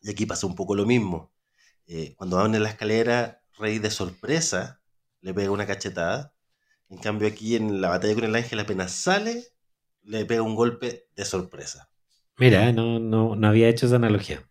Y 0.01 0.09
aquí 0.09 0.25
pasa 0.25 0.45
un 0.45 0.55
poco 0.55 0.75
lo 0.75 0.85
mismo. 0.85 1.31
Eh, 1.87 2.13
cuando 2.17 2.35
van 2.35 2.53
en 2.55 2.63
la 2.63 2.69
escalera, 2.71 3.41
Rey 3.57 3.79
de 3.79 3.89
sorpresa 3.89 4.81
le 5.21 5.33
pega 5.33 5.51
una 5.51 5.65
cachetada. 5.65 6.33
En 6.89 6.97
cambio, 6.97 7.29
aquí 7.29 7.55
en 7.55 7.79
la 7.79 7.87
batalla 7.87 8.15
con 8.15 8.25
el 8.25 8.35
ángel, 8.35 8.59
apenas 8.59 8.91
sale, 8.91 9.45
le 10.01 10.25
pega 10.25 10.41
un 10.41 10.55
golpe 10.55 11.07
de 11.15 11.23
sorpresa. 11.23 11.89
Mira, 12.35 12.69
no, 12.73 12.99
no, 12.99 13.37
no 13.37 13.47
había 13.47 13.69
hecho 13.69 13.85
esa 13.85 13.95
analogía. 13.95 14.45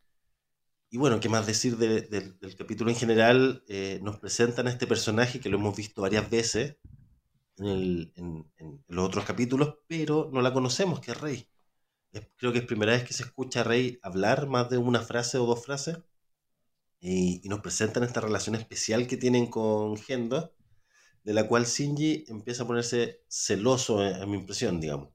Y 0.93 0.99
bueno, 0.99 1.19
¿qué 1.21 1.29
más 1.29 1.47
decir 1.47 1.77
de- 1.79 2.03
del- 2.03 2.39
del 2.39 2.57
capítulo 2.57 2.91
en 2.91 2.97
general? 2.97 3.65
Eh, 3.69 3.99
nos 4.03 4.19
presentan 4.21 4.67
a 4.69 4.71
este 4.71 4.87
personaje 4.87 5.41
que 5.41 5.49
lo 5.49 5.57
hemos 5.59 5.75
visto 5.77 6.03
varias 6.03 6.29
veces 6.31 6.77
en, 7.59 7.67
el- 7.67 8.13
en- 8.17 8.53
en 8.59 8.85
los 8.89 9.07
otros 9.09 9.25
capítulos, 9.27 9.77
pero 9.89 10.31
no 10.33 10.43
la 10.43 10.53
conocemos, 10.55 11.01
que 11.01 11.13
es 11.13 11.21
Rey. 11.21 11.49
Es- 12.13 12.29
creo 12.37 12.53
que 12.53 12.61
es 12.61 12.67
primera 12.67 12.93
vez 12.93 13.05
que 13.05 13.15
se 13.15 13.25
escucha 13.25 13.61
a 13.63 13.65
Rey 13.65 13.99
hablar 14.03 14.49
más 14.49 14.71
de 14.71 14.79
una 14.79 15.01
frase 15.03 15.39
o 15.39 15.47
dos 15.47 15.65
frases. 15.65 15.99
Y, 17.01 17.43
y 17.45 17.49
nos 17.51 17.61
presentan 17.61 18.03
esta 18.03 18.21
relación 18.23 18.55
especial 18.55 19.07
que 19.07 19.19
tienen 19.19 19.47
con 19.49 19.97
Gendo, 19.99 20.55
de 21.25 21.35
la 21.35 21.49
cual 21.49 21.67
Shinji 21.67 22.27
empieza 22.29 22.65
a 22.65 22.69
ponerse 22.69 23.23
celoso, 23.29 24.05
eh, 24.07 24.15
a 24.23 24.27
mi 24.27 24.37
impresión, 24.39 24.81
digamos. 24.81 25.11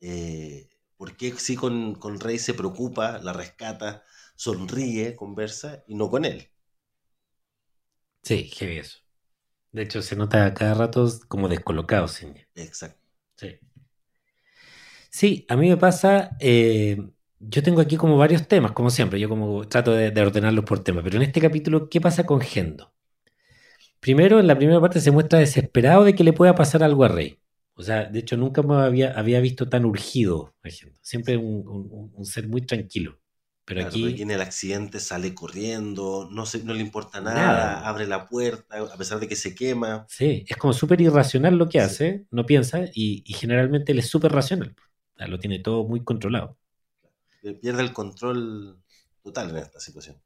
Eh, 0.00 0.68
porque 0.96 1.32
sí 1.38 1.56
con, 1.56 1.94
con 1.94 2.20
Rey 2.20 2.38
se 2.38 2.54
preocupa, 2.54 3.18
la 3.18 3.32
rescata, 3.32 4.04
sonríe, 4.36 5.16
conversa, 5.16 5.84
y 5.88 5.94
no 5.94 6.10
con 6.10 6.24
él. 6.24 6.48
Sí, 8.22 8.44
heavy 8.54 8.78
eso. 8.78 8.98
De 9.72 9.82
hecho, 9.82 10.02
se 10.02 10.16
nota 10.16 10.46
a 10.46 10.54
cada 10.54 10.74
rato 10.74 11.08
como 11.28 11.48
descolocado, 11.48 12.08
Cindy. 12.08 12.42
Exacto. 12.56 13.00
Sí. 13.36 13.58
Sí, 15.10 15.44
a 15.48 15.56
mí 15.56 15.68
me 15.68 15.76
pasa, 15.76 16.36
eh, 16.40 16.96
yo 17.38 17.62
tengo 17.62 17.80
aquí 17.80 17.96
como 17.96 18.16
varios 18.16 18.48
temas, 18.48 18.72
como 18.72 18.90
siempre, 18.90 19.20
yo 19.20 19.28
como 19.28 19.66
trato 19.68 19.92
de, 19.92 20.10
de 20.10 20.20
ordenarlos 20.22 20.64
por 20.64 20.82
tema, 20.82 21.02
pero 21.02 21.16
en 21.16 21.22
este 21.22 21.40
capítulo, 21.40 21.88
¿qué 21.88 22.00
pasa 22.00 22.24
con 22.24 22.40
Gendo? 22.40 22.92
Primero, 24.00 24.40
en 24.40 24.46
la 24.46 24.56
primera 24.56 24.80
parte 24.80 25.00
se 25.00 25.10
muestra 25.10 25.38
desesperado 25.38 26.04
de 26.04 26.14
que 26.14 26.24
le 26.24 26.32
pueda 26.32 26.54
pasar 26.54 26.82
algo 26.82 27.04
a 27.04 27.08
Rey. 27.08 27.38
O 27.74 27.82
sea, 27.82 28.04
de 28.04 28.18
hecho, 28.20 28.36
nunca 28.36 28.62
me 28.62 28.74
había, 28.76 29.12
había 29.18 29.40
visto 29.40 29.68
tan 29.68 29.84
urgido 29.84 30.54
a 30.62 30.68
Gendo. 30.70 30.96
Siempre 31.00 31.36
un, 31.36 31.66
un- 31.68 32.12
un 32.14 32.24
ser 32.26 32.48
muy 32.48 32.62
tranquilo. 32.62 33.18
Pero 33.74 33.90
Claro, 33.90 34.06
aquí... 34.06 34.22
en 34.22 34.30
el 34.30 34.40
accidente 34.40 35.00
sale 35.00 35.34
corriendo, 35.34 36.28
no, 36.30 36.46
se, 36.46 36.62
no 36.64 36.74
le 36.74 36.80
importa 36.80 37.20
nada, 37.20 37.34
Nada. 37.34 37.88
abre 37.88 38.06
la 38.06 38.28
puerta, 38.28 38.78
a 38.80 38.96
pesar 38.96 39.18
de 39.20 39.28
que 39.28 39.36
se 39.36 39.54
quema. 39.54 40.06
Sí, 40.08 40.44
es 40.48 40.56
como 40.56 40.72
súper 40.72 41.00
irracional 41.00 41.56
lo 41.56 41.68
que 41.68 41.78
Sí. 41.78 41.84
hace, 41.84 42.26
no 42.30 42.44
piensa, 42.46 42.84
y, 42.94 43.22
y 43.26 43.32
generalmente 43.34 43.92
él 43.92 43.98
es 43.98 44.08
súper 44.08 44.32
racional. 44.32 44.74
Lo 45.16 45.38
tiene 45.38 45.60
todo 45.60 45.84
muy 45.84 46.02
controlado. 46.04 46.58
Pierde 47.60 47.82
el 47.82 47.92
control 47.92 48.78
total 49.22 49.50
en 49.50 49.56
esta 49.58 49.80
situación. 49.80 50.16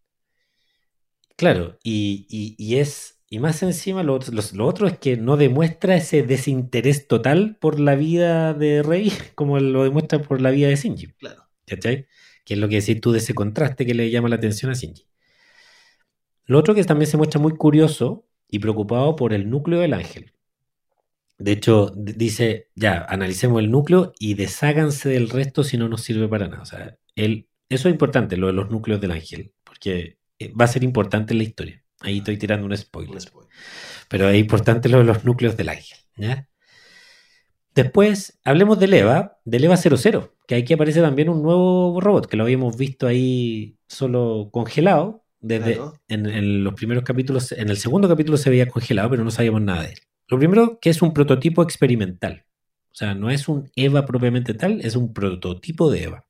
Claro, 1.36 1.78
y, 1.82 2.26
y- 2.30 2.54
y 2.58 2.76
es, 2.78 3.20
y 3.28 3.38
más 3.40 3.62
encima 3.62 4.02
lo, 4.02 4.14
otro- 4.14 4.32
los- 4.34 4.54
lo 4.54 4.66
otro 4.66 4.86
es 4.86 4.98
que 4.98 5.16
no 5.16 5.36
demuestra 5.36 5.96
ese 5.96 6.22
desinterés 6.22 7.06
total 7.08 7.56
por 7.60 7.78
la 7.78 7.94
vida 7.94 8.54
de 8.54 8.82
Rey 8.82 9.10
como 9.34 9.58
lo 9.58 9.84
demuestra 9.84 10.20
por 10.22 10.40
la 10.40 10.50
vida 10.50 10.68
de 10.68 10.76
Shinji, 10.76 11.08
Claro. 11.18 11.42
¿cachai? 11.66 12.06
Que 12.46 12.54
es 12.54 12.60
lo 12.60 12.68
que 12.68 12.76
decís 12.76 12.98
tú 13.02 13.12
de 13.12 13.18
ese 13.18 13.34
contraste 13.34 13.84
que 13.84 13.92
le 13.92 14.10
llama 14.10 14.30
la 14.30 14.36
atención 14.36 14.70
a 14.70 14.74
Shinji. 14.74 15.04
Lo 16.46 16.58
otro 16.58 16.74
que 16.74 16.84
también 16.84 17.10
se 17.10 17.18
muestra 17.18 17.40
muy 17.40 17.52
curioso 17.56 18.26
y 18.48 18.60
preocupado 18.60 19.16
por 19.16 19.34
el 19.34 19.50
núcleo 19.50 19.80
del 19.80 19.92
ángel. 19.92 20.32
De 21.38 21.52
hecho, 21.52 21.92
dice, 21.94 22.70
ya, 22.74 23.04
analicemos 23.08 23.60
el 23.60 23.70
núcleo 23.70 24.12
y 24.18 24.34
desháganse 24.34 25.10
del 25.10 25.28
resto 25.28 25.64
si 25.64 25.76
no 25.76 25.88
nos 25.88 26.02
sirve 26.02 26.28
para 26.28 26.48
nada. 26.48 26.62
O 26.62 26.66
sea, 26.66 26.96
él, 27.14 27.48
eso 27.68 27.88
es 27.88 27.92
importante, 27.92 28.36
lo 28.38 28.46
de 28.46 28.54
los 28.54 28.70
núcleos 28.70 29.00
del 29.00 29.10
ángel, 29.10 29.52
porque 29.64 30.18
eh, 30.38 30.52
va 30.58 30.64
a 30.64 30.68
ser 30.68 30.84
importante 30.84 31.34
en 31.34 31.38
la 31.38 31.44
historia. 31.44 31.84
Ahí 32.00 32.18
estoy 32.18 32.38
tirando 32.38 32.66
un 32.66 32.76
spoiler. 32.76 33.12
Un 33.12 33.20
spoiler. 33.20 33.50
Pero 34.08 34.30
es 34.30 34.38
importante 34.38 34.88
lo 34.88 34.98
de 34.98 35.04
los 35.04 35.24
núcleos 35.24 35.56
del 35.56 35.68
ángel. 35.68 35.98
¿ya? 36.16 36.48
Después, 37.74 38.38
hablemos 38.44 38.78
del 38.78 38.94
EVA, 38.94 39.38
del 39.44 39.64
EVA 39.64 39.76
00, 39.76 40.35
que 40.46 40.54
aquí 40.56 40.72
aparece 40.74 41.00
también 41.00 41.28
un 41.28 41.42
nuevo 41.42 42.00
robot, 42.00 42.26
que 42.26 42.36
lo 42.36 42.44
habíamos 42.44 42.76
visto 42.76 43.06
ahí 43.06 43.76
solo 43.88 44.48
congelado. 44.52 45.24
Desde 45.40 45.74
Claro. 45.74 45.94
en, 46.08 46.26
en 46.26 46.64
los 46.64 46.74
primeros 46.74 47.04
capítulos, 47.04 47.52
en 47.52 47.68
el 47.68 47.76
segundo 47.76 48.08
capítulo 48.08 48.36
se 48.36 48.50
veía 48.50 48.68
congelado, 48.68 49.10
pero 49.10 49.22
no 49.24 49.30
sabíamos 49.30 49.60
nada 49.62 49.82
de 49.82 49.88
él. 49.90 49.98
Lo 50.28 50.38
primero, 50.38 50.78
que 50.80 50.90
es 50.90 51.02
un 51.02 51.12
prototipo 51.12 51.62
experimental. 51.62 52.44
O 52.90 52.94
sea, 52.94 53.14
no 53.14 53.30
es 53.30 53.46
un 53.48 53.70
EVA 53.76 54.06
propiamente 54.06 54.54
tal, 54.54 54.80
es 54.80 54.96
un 54.96 55.12
prototipo 55.12 55.90
de 55.90 56.04
EVA. 56.04 56.24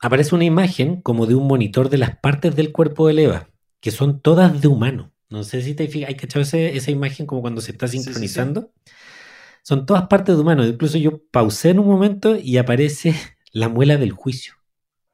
Aparece 0.00 0.34
una 0.34 0.44
imagen 0.44 1.00
como 1.00 1.26
de 1.26 1.34
un 1.34 1.46
monitor 1.46 1.88
de 1.88 1.98
las 1.98 2.16
partes 2.18 2.54
del 2.56 2.72
cuerpo 2.72 3.06
del 3.08 3.20
EVA, 3.20 3.48
que 3.80 3.90
son 3.90 4.20
todas 4.20 4.60
de 4.60 4.68
humano. 4.68 5.12
No 5.30 5.42
sé 5.44 5.62
si 5.62 5.74
te 5.74 5.88
fijas, 5.88 6.08
hay 6.10 6.16
cachado 6.16 6.42
ese- 6.42 6.76
esa 6.76 6.90
imagen 6.90 7.26
como 7.26 7.40
cuando 7.40 7.60
se 7.60 7.72
está 7.72 7.88
Sí, 7.88 7.98
sí, 7.98 8.04
sí. 8.14 8.20
Son 9.64 9.86
todas 9.86 10.06
partes 10.08 10.34
de 10.36 10.42
humano. 10.42 10.64
Incluso 10.66 10.98
yo 10.98 11.22
pausé 11.30 11.70
en 11.70 11.78
un 11.78 11.86
momento 11.86 12.36
y 12.36 12.58
aparece 12.58 13.14
la 13.52 13.68
muela 13.68 13.96
del 13.96 14.12
juicio. 14.12 14.54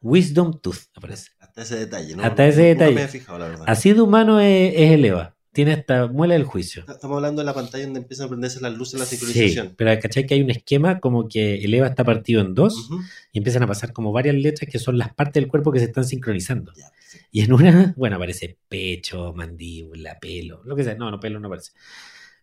Wisdom 0.03 0.61
Tooth 0.61 0.89
aparece. 0.95 1.31
Hasta 1.39 1.63
ese 1.63 1.77
detalle, 1.77 2.17
¿no? 2.17 2.23
Hasta 2.25 2.47
ese 2.47 2.63
detalle. 2.63 2.95
me 2.95 3.03
he 3.05 3.09
fijado, 3.09 3.39
la 3.39 3.49
verdad. 3.49 3.65
Así 3.69 3.93
de 3.93 4.01
humano 4.01 4.41
es, 4.41 4.73
es 4.75 4.91
el 4.93 5.05
EVA. 5.05 5.37
Tiene 5.53 5.73
esta 5.73 6.07
muela 6.07 6.35
del 6.35 6.45
juicio. 6.45 6.85
Estamos 6.89 7.17
hablando 7.17 7.43
de 7.43 7.47
la 7.47 7.55
pantalla 7.55 7.85
donde 7.85 8.01
empiezan 8.01 8.27
a 8.27 8.29
prenderse 8.29 8.61
las 8.61 8.73
luces 8.77 8.95
de 8.95 8.99
la 9.01 9.05
Sí, 9.07 9.17
sincronización. 9.17 9.75
pero 9.77 10.01
¿cachai 10.01 10.25
que 10.27 10.35
hay 10.35 10.43
un 10.43 10.51
esquema 10.51 11.01
como 11.01 11.29
que 11.29 11.57
el 11.65 11.73
EVA 11.75 11.89
está 11.89 12.05
partido 12.05 12.41
en 12.41 12.55
dos 12.55 12.89
y 13.33 13.39
empiezan 13.39 13.63
a 13.65 13.67
pasar 13.67 13.93
como 13.93 14.13
varias 14.13 14.37
letras 14.37 14.71
que 14.71 14.79
son 14.79 14.97
las 14.99 15.13
partes 15.15 15.35
del 15.35 15.49
cuerpo 15.49 15.73
que 15.73 15.81
se 15.81 15.87
están 15.87 16.05
sincronizando? 16.05 16.73
Ya, 16.77 16.89
perfecto. 16.91 17.27
Y 17.33 17.41
en 17.43 17.53
una, 17.53 17.95
bueno, 17.97 18.17
aparece 18.17 18.59
pecho, 18.69 19.33
mandíbula, 19.35 20.19
pelo, 20.21 20.63
lo 20.65 20.77
que 20.77 20.85
sea. 20.85 20.95
No, 20.95 21.11
no, 21.11 21.19
pelo 21.21 21.41
no 21.41 21.49
aparece. 21.49 21.73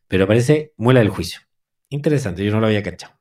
Pero 0.10 0.26
aparece 0.26 0.74
muela 0.78 1.00
del 1.00 1.10
juicio. 1.10 1.40
Interesante, 1.90 2.44
yo 2.44 2.52
no 2.52 2.60
lo 2.60 2.68
había 2.68 2.84
cachado. 2.84 3.14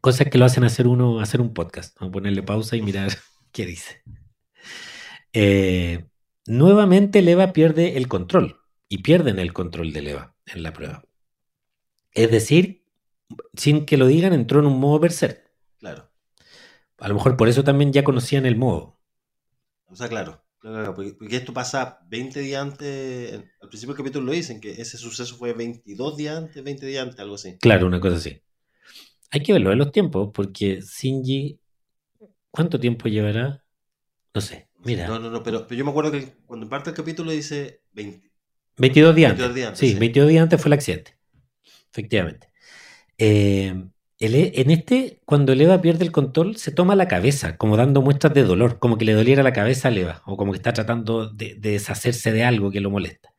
Cosas 0.00 0.28
que 0.28 0.38
lo 0.38 0.44
hacen 0.44 0.64
hacer 0.64 0.86
uno, 0.86 1.20
hacer 1.20 1.40
un 1.40 1.52
podcast. 1.52 1.98
Vamos 1.98 2.10
a 2.10 2.12
ponerle 2.12 2.42
pausa 2.42 2.76
y 2.76 2.82
mirar 2.82 3.10
qué 3.52 3.66
dice. 3.66 4.02
Eh, 5.32 6.06
nuevamente 6.46 7.18
el 7.18 7.28
EVA 7.28 7.52
pierde 7.52 7.96
el 7.96 8.08
control. 8.08 8.60
Y 8.88 9.02
pierden 9.02 9.38
el 9.38 9.52
control 9.52 9.92
del 9.92 10.08
EVA 10.08 10.34
en 10.46 10.62
la 10.62 10.72
prueba. 10.72 11.04
Es 12.12 12.30
decir, 12.30 12.86
sin 13.54 13.84
que 13.84 13.98
lo 13.98 14.06
digan, 14.06 14.32
entró 14.32 14.60
en 14.60 14.66
un 14.66 14.80
modo 14.80 14.98
berserk. 14.98 15.50
Claro. 15.78 16.10
A 16.98 17.08
lo 17.08 17.14
mejor 17.14 17.36
por 17.36 17.48
eso 17.48 17.64
también 17.64 17.92
ya 17.92 18.02
conocían 18.02 18.46
el 18.46 18.56
modo. 18.56 18.98
O 19.86 19.94
sea, 19.94 20.08
claro. 20.08 20.42
Claro, 20.58 20.94
porque, 20.94 21.14
esto 21.36 21.52
pasa 21.52 22.00
20 22.08 22.40
días 22.40 22.62
antes. 22.62 23.34
Al 23.60 23.68
principio 23.68 23.94
del 23.94 24.02
capítulo 24.04 24.26
lo 24.26 24.32
dicen 24.32 24.60
que 24.60 24.72
ese 24.72 24.96
suceso 24.96 25.36
fue 25.36 25.52
22 25.52 26.16
días 26.16 26.36
antes, 26.36 26.62
20 26.62 26.86
días 26.86 27.02
antes, 27.04 27.20
algo 27.20 27.34
así. 27.36 27.56
Claro, 27.60 27.86
una 27.86 28.00
cosa 28.00 28.16
así. 28.16 28.40
Hay 29.30 29.42
que 29.42 29.52
verlo 29.52 29.72
en 29.72 29.78
los 29.78 29.92
tiempos, 29.92 30.30
porque 30.32 30.80
Shinji, 30.80 31.60
¿cuánto 32.50 32.80
tiempo 32.80 33.08
llevará? 33.08 33.62
No 34.34 34.40
sé, 34.40 34.68
mira, 34.84 35.06
No, 35.06 35.18
no, 35.18 35.30
no, 35.30 35.42
pero, 35.42 35.66
pero 35.66 35.78
yo 35.78 35.84
me 35.84 35.90
acuerdo 35.90 36.12
que 36.12 36.34
cuando 36.46 36.68
parte 36.68 36.90
el 36.90 36.96
capítulo 36.96 37.30
dice 37.32 37.82
20. 37.92 38.30
22 38.78 39.14
días 39.14 39.30
22 39.30 39.48
antes. 39.48 39.54
días 39.54 39.68
antes, 39.68 39.80
sí, 39.80 39.92
sí. 39.92 39.98
22 39.98 40.28
días 40.28 40.42
antes 40.42 40.60
fue 40.60 40.68
el 40.68 40.72
accidente. 40.74 41.18
Efectivamente. 41.90 42.48
Eh, 43.18 43.74
el 44.18 44.34
E- 44.34 44.52
en 44.60 44.70
este, 44.70 45.20
cuando 45.24 45.52
el 45.52 45.60
Eva 45.60 45.80
pierde 45.80 46.04
el 46.04 46.12
control, 46.12 46.56
se 46.56 46.72
toma 46.72 46.96
la 46.96 47.08
cabeza, 47.08 47.56
como 47.56 47.76
dando 47.76 48.02
muestras 48.02 48.34
de 48.34 48.42
dolor, 48.44 48.78
como 48.78 48.98
que 48.98 49.04
le 49.04 49.12
doliera 49.14 49.42
la 49.42 49.52
cabeza 49.52 49.88
al 49.88 49.98
Eva, 49.98 50.22
o 50.26 50.36
como 50.36 50.52
que 50.52 50.56
está 50.58 50.72
tratando 50.72 51.28
de, 51.28 51.54
de 51.56 51.70
deshacerse 51.72 52.32
de 52.32 52.44
algo 52.44 52.70
que 52.70 52.80
lo 52.80 52.90
molesta. 52.90 53.30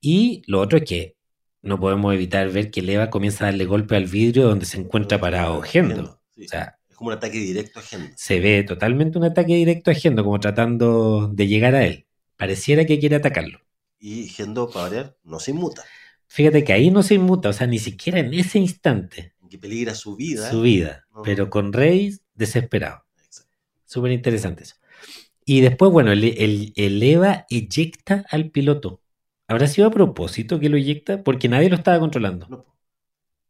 Y 0.00 0.42
lo 0.46 0.60
otro 0.60 0.78
es 0.78 0.84
que 0.84 1.16
no 1.62 1.80
podemos 1.80 2.14
evitar 2.14 2.50
ver 2.50 2.70
que 2.70 2.80
el 2.80 2.90
Eva 2.90 3.10
comienza 3.10 3.44
a 3.44 3.48
darle 3.48 3.64
golpe 3.66 3.96
al 3.96 4.06
vidrio 4.06 4.48
donde 4.48 4.66
se 4.66 4.78
encuentra 4.78 5.20
parado 5.20 5.60
Gendo. 5.62 6.20
Sí. 6.30 6.44
O 6.46 6.48
sea, 6.48 6.78
es 6.88 6.96
como 6.96 7.08
un 7.08 7.14
ataque 7.16 7.38
directo 7.38 7.80
a 7.80 7.82
Gendo. 7.82 8.16
se 8.16 8.40
ve 8.40 8.64
totalmente 8.64 9.18
un 9.18 9.24
ataque 9.24 9.54
directo 9.54 9.90
a 9.90 9.94
Gendo, 9.94 10.24
como 10.24 10.40
tratando 10.40 11.28
de 11.28 11.46
llegar 11.48 11.74
a 11.74 11.84
él. 11.86 12.06
Pareciera 12.36 12.84
que 12.86 12.98
quiere 12.98 13.16
atacarlo. 13.16 13.60
Y 14.00 14.28
Gendo, 14.28 14.68
para 14.70 14.86
variar, 14.88 15.16
no 15.22 15.38
se 15.38 15.52
inmuta. 15.52 15.84
Fíjate 16.26 16.62
que 16.64 16.72
ahí 16.72 16.90
no 16.90 17.02
se 17.02 17.14
inmuta, 17.14 17.48
o 17.48 17.52
sea, 17.52 17.66
ni 17.66 17.78
siquiera 17.78 18.18
en 18.20 18.32
ese 18.34 18.58
instante 18.58 19.34
Que 19.48 19.58
peligra 19.58 19.94
su 19.94 20.16
vida. 20.16 20.50
su 20.50 20.62
vida, 20.62 21.04
No. 21.14 21.22
pero 21.22 21.48
con 21.50 21.72
Rey 21.72 22.14
desesperado. 22.34 23.04
Súper 23.84 24.12
interesante 24.12 24.64
eso. 24.64 24.74
Y 25.44 25.60
después, 25.62 25.90
bueno, 25.90 26.12
el, 26.12 26.22
el- 26.24 26.72
el 26.76 27.02
Eva 27.02 27.46
eyecta 27.48 28.24
al 28.30 28.50
piloto. 28.50 29.00
¿Habrá 29.46 29.66
sido 29.66 29.88
a 29.88 29.90
propósito 29.90 30.60
que 30.60 30.68
lo 30.68 30.76
eyecta? 30.76 31.22
Porque 31.24 31.48
nadie 31.48 31.70
lo 31.70 31.76
estaba 31.76 31.98
controlando. 31.98 32.46
No, 32.50 32.66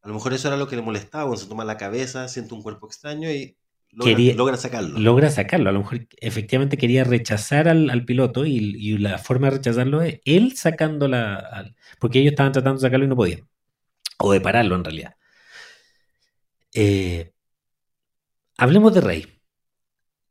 a 0.02 0.08
lo 0.08 0.14
mejor 0.14 0.32
eso 0.32 0.46
era 0.46 0.56
lo 0.56 0.68
que 0.68 0.76
le 0.76 0.82
molestaba, 0.82 1.24
cuando 1.24 1.42
se 1.42 1.48
toma 1.48 1.64
la 1.64 1.76
cabeza, 1.76 2.28
siente 2.28 2.54
un 2.54 2.62
cuerpo 2.62 2.86
extraño 2.86 3.30
y 3.30 3.56
Logra, 3.90 4.12
Quería- 4.14 4.34
logra 4.34 4.56
sacarlo. 4.58 4.98
logra 5.00 5.30
sacarlo. 5.30 5.70
A 5.70 5.72
lo 5.72 5.78
mejor 5.80 6.06
efectivamente 6.20 6.76
quería 6.76 7.04
rechazar 7.04 7.68
al, 7.68 7.88
al 7.88 8.04
piloto 8.04 8.44
y, 8.44 8.56
y 8.58 8.98
la 8.98 9.16
forma 9.16 9.46
de 9.48 9.56
rechazarlo 9.56 10.02
es 10.02 10.20
él 10.26 10.54
sacándola, 10.56 11.36
al- 11.36 11.74
porque 11.98 12.18
ellos 12.20 12.32
estaban 12.32 12.52
tratando 12.52 12.78
de 12.78 12.86
sacarlo 12.86 13.06
y 13.06 13.08
no 13.08 13.16
podían. 13.16 13.48
O 14.18 14.30
de 14.32 14.42
pararlo 14.42 14.76
en 14.76 14.84
realidad. 14.84 15.14
Eh, 16.74 17.32
hablemos 18.56 18.94
de 18.94 19.00
Rey. 19.00 19.26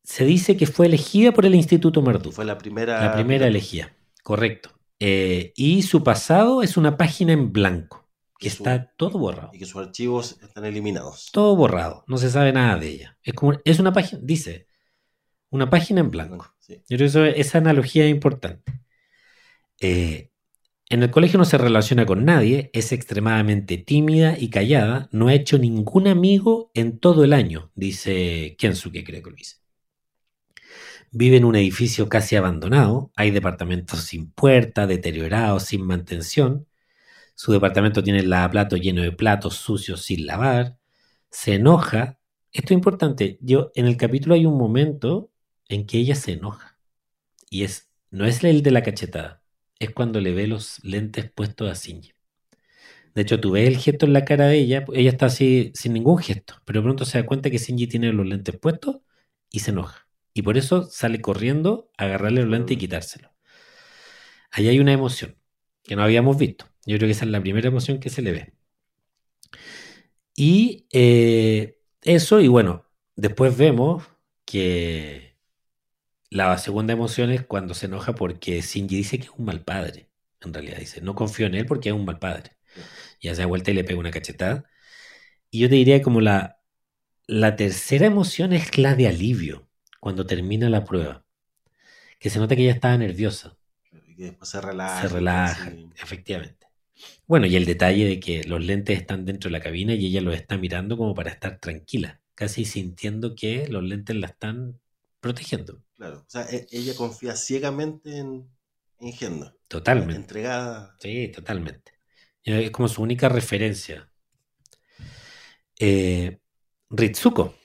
Se 0.03 0.23
dice 0.25 0.55
que 0.55 0.67
fue 0.67 0.85
elegida 0.85 1.33
por 1.33 1.45
el 1.45 1.55
Instituto 1.55 2.01
Marduk. 2.01 2.33
Fue 2.33 2.45
la 2.45 2.57
primera. 2.57 3.03
La 3.03 3.13
primera 3.13 3.47
elegida, 3.47 3.93
correcto. 4.23 4.71
Eh, 4.99 5.51
y 5.55 5.83
su 5.83 6.03
pasado 6.03 6.63
es 6.63 6.77
una 6.77 6.97
página 6.97 7.33
en 7.33 7.51
blanco, 7.51 8.09
que 8.39 8.49
su- 8.49 8.57
está 8.63 8.93
todo 8.95 9.19
borrado. 9.19 9.51
Y 9.53 9.59
que 9.59 9.65
sus 9.65 9.81
archivos 9.85 10.37
están 10.41 10.65
eliminados. 10.65 11.29
Todo 11.31 11.55
borrado, 11.55 12.03
no 12.07 12.17
se 12.17 12.29
sabe 12.29 12.53
nada 12.53 12.77
de 12.77 12.87
ella. 12.89 13.17
Es, 13.21 13.33
como, 13.33 13.53
es 13.65 13.79
una 13.79 13.91
página, 13.93 14.21
dice, 14.23 14.67
una 15.49 15.69
página 15.69 15.99
en 15.99 16.09
blanco. 16.09 16.53
Sí. 16.59 16.75
Yo 16.89 16.97
creo 16.97 16.99
que 16.99 17.05
eso- 17.05 17.25
esa 17.25 17.57
analogía 17.57 18.05
es 18.05 18.11
importante. 18.11 18.79
Eh, 19.81 20.31
en 20.89 21.03
el 21.03 21.11
colegio 21.11 21.37
no 21.37 21.45
se 21.45 21.57
relaciona 21.57 22.05
con 22.05 22.23
nadie, 22.23 22.69
es 22.73 22.91
extremadamente 22.91 23.77
tímida 23.77 24.37
y 24.39 24.49
callada, 24.49 25.09
no 25.11 25.27
ha 25.27 25.33
hecho 25.33 25.57
ningún 25.57 26.07
amigo 26.07 26.71
en 26.73 26.99
todo 26.99 27.25
el 27.25 27.33
año, 27.33 27.71
dice 27.75 28.55
Kensuke, 28.57 29.03
creo 29.03 29.21
que 29.21 29.29
lo 29.29 29.35
dice. 29.35 29.57
Vive 31.11 31.37
en 31.37 31.45
un 31.45 31.55
edificio 31.55 32.07
casi 32.09 32.35
abandonado, 32.35 33.11
hay 33.15 33.31
departamentos 33.31 34.01
sin 34.01 34.31
puerta, 34.31 34.87
deteriorados, 34.87 35.63
sin 35.63 35.85
mantención. 35.85 36.67
Su 37.35 37.51
departamento 37.51 38.03
tiene 38.03 38.19
el 38.19 38.29
lavaplato 38.29 38.77
lleno 38.77 39.01
de 39.01 39.11
platos 39.11 39.55
sucios 39.55 40.03
sin 40.03 40.25
lavar. 40.25 40.77
Se 41.29 41.55
enoja. 41.55 42.19
Esto 42.51 42.73
es 42.73 42.77
importante. 42.77 43.37
Yo, 43.41 43.71
en 43.75 43.87
el 43.87 43.97
capítulo 43.97 44.35
hay 44.35 44.45
un 44.45 44.57
momento 44.57 45.31
en 45.69 45.85
que 45.85 45.97
ella 45.97 46.15
se 46.15 46.33
enoja. 46.33 46.77
Y 47.49 47.63
es, 47.63 47.89
no 48.11 48.25
es 48.25 48.43
el 48.43 48.63
de 48.63 48.71
la 48.71 48.83
cachetada, 48.83 49.43
es 49.79 49.91
cuando 49.91 50.21
le 50.21 50.33
ve 50.33 50.47
los 50.47 50.83
lentes 50.83 51.31
puestos 51.31 51.69
a 51.69 51.73
Shinji. 51.73 52.13
De 53.15 53.23
hecho, 53.23 53.39
tú 53.39 53.51
ves 53.51 53.67
el 53.67 53.77
gesto 53.77 54.05
en 54.05 54.13
la 54.13 54.25
cara 54.25 54.47
de 54.47 54.59
ella, 54.59 54.85
ella 54.93 55.09
está 55.09 55.27
así 55.27 55.71
sin 55.75 55.93
ningún 55.93 56.19
gesto, 56.19 56.55
pero 56.65 56.83
pronto 56.83 57.05
se 57.05 57.17
da 57.19 57.25
cuenta 57.25 57.49
que 57.49 57.57
Shinji 57.57 57.87
tiene 57.87 58.13
los 58.13 58.27
lentes 58.27 58.57
puestos 58.57 58.97
y 59.51 59.59
se 59.59 59.71
enoja. 59.71 60.07
Y 60.33 60.43
por 60.43 60.57
eso 60.57 60.83
sale 60.83 61.19
corriendo 61.21 61.91
a 61.97 62.05
agarrarle 62.05 62.41
los 62.41 62.51
lentes 62.51 62.75
y 62.77 62.79
quitárselo. 62.79 63.31
Ahí 64.51 64.67
hay 64.67 64.79
una 64.79 64.93
emoción 64.93 65.35
que 65.83 65.95
no 65.95 66.03
habíamos 66.03 66.37
visto. 66.37 66.65
Yo 66.85 66.97
creo 66.97 67.07
que 67.07 67.11
esa 67.13 67.25
es 67.25 67.31
la 67.31 67.41
primera 67.41 67.67
emoción 67.69 67.99
que 67.99 68.09
se 68.09 68.21
le 68.21 68.31
ve. 68.31 68.53
Y 70.35 70.87
eh, 70.91 71.79
eso, 72.03 72.39
y 72.41 72.47
bueno, 72.47 72.85
después 73.15 73.57
vemos 73.57 74.03
que 74.45 75.26
la 76.29 76.57
segunda 76.57 76.93
emoción 76.93 77.31
es 77.31 77.45
cuando 77.45 77.73
se 77.73 77.85
enoja 77.85 78.13
porque 78.15 78.61
Shinji 78.61 78.97
dice 78.97 79.17
que 79.19 79.25
es 79.25 79.31
un 79.37 79.45
mal 79.45 79.63
padre. 79.63 80.09
En 80.41 80.53
realidad 80.53 80.77
dice, 80.77 81.01
no 81.01 81.15
confío 81.15 81.47
en 81.47 81.55
él 81.55 81.65
porque 81.65 81.89
es 81.89 81.95
un 81.95 82.05
mal 82.05 82.19
padre. 82.19 82.57
Y 83.19 83.29
hace 83.29 83.45
vuelta 83.45 83.71
y 83.71 83.73
le 83.73 83.83
pega 83.83 83.99
una 83.99 84.11
cachetada. 84.11 84.65
Y 85.49 85.59
yo 85.59 85.69
te 85.69 85.75
diría 85.75 86.01
como 86.01 86.21
la, 86.21 86.59
la 87.27 87.55
tercera 87.55 88.05
emoción 88.05 88.53
es 88.53 88.77
la 88.77 88.95
de 88.95 89.07
alivio 89.07 89.69
cuando 89.99 90.25
termina 90.25 90.69
la 90.69 90.83
prueba. 90.85 91.25
Que 92.19 92.29
se 92.29 92.39
nota 92.39 92.55
que 92.55 92.63
ella 92.63 92.73
estaba 92.73 92.97
nerviosa. 92.97 93.57
Y 94.07 94.15
que 94.15 94.23
después 94.25 94.49
se 94.49 94.61
relaja. 94.61 95.01
Se 95.01 95.07
relaja, 95.13 95.71
efectivamente. 96.01 96.67
Bueno, 97.27 97.45
y 97.45 97.55
el 97.55 97.65
detalle 97.65 98.05
de 98.05 98.19
que 98.19 98.43
los 98.43 98.63
lentes 98.63 98.97
están 98.97 99.25
dentro 99.25 99.49
de 99.49 99.53
la 99.57 99.63
cabina 99.63 99.93
y 99.93 100.07
ella 100.07 100.21
los 100.21 100.35
está 100.35 100.57
mirando 100.57 100.97
como 100.97 101.13
para 101.13 101.29
estar 101.31 101.59
tranquila, 101.59 102.21
casi 102.35 102.65
sintiendo 102.65 103.35
que 103.35 103.67
los 103.67 103.83
lentes 103.83 104.15
la 104.15 104.27
están 104.27 104.79
protegiendo. 105.27 105.83
Claro. 105.95 106.19
O 106.19 106.29
sea, 106.29 106.43
e- 106.43 106.67
ella 106.71 106.95
confía 106.95 107.35
ciegamente 107.35 108.17
en, 108.17 108.49
en 108.99 109.13
Gendo. 109.13 109.57
Totalmente. 109.67 110.15
Entregada. 110.15 110.95
Sí, 110.99 111.27
totalmente. 111.29 111.91
Es 112.43 112.71
como 112.71 112.87
su 112.87 113.01
única 113.01 113.27
referencia. 113.27 114.09
Eh, 115.79 116.39
Ritsuko, 116.89 117.55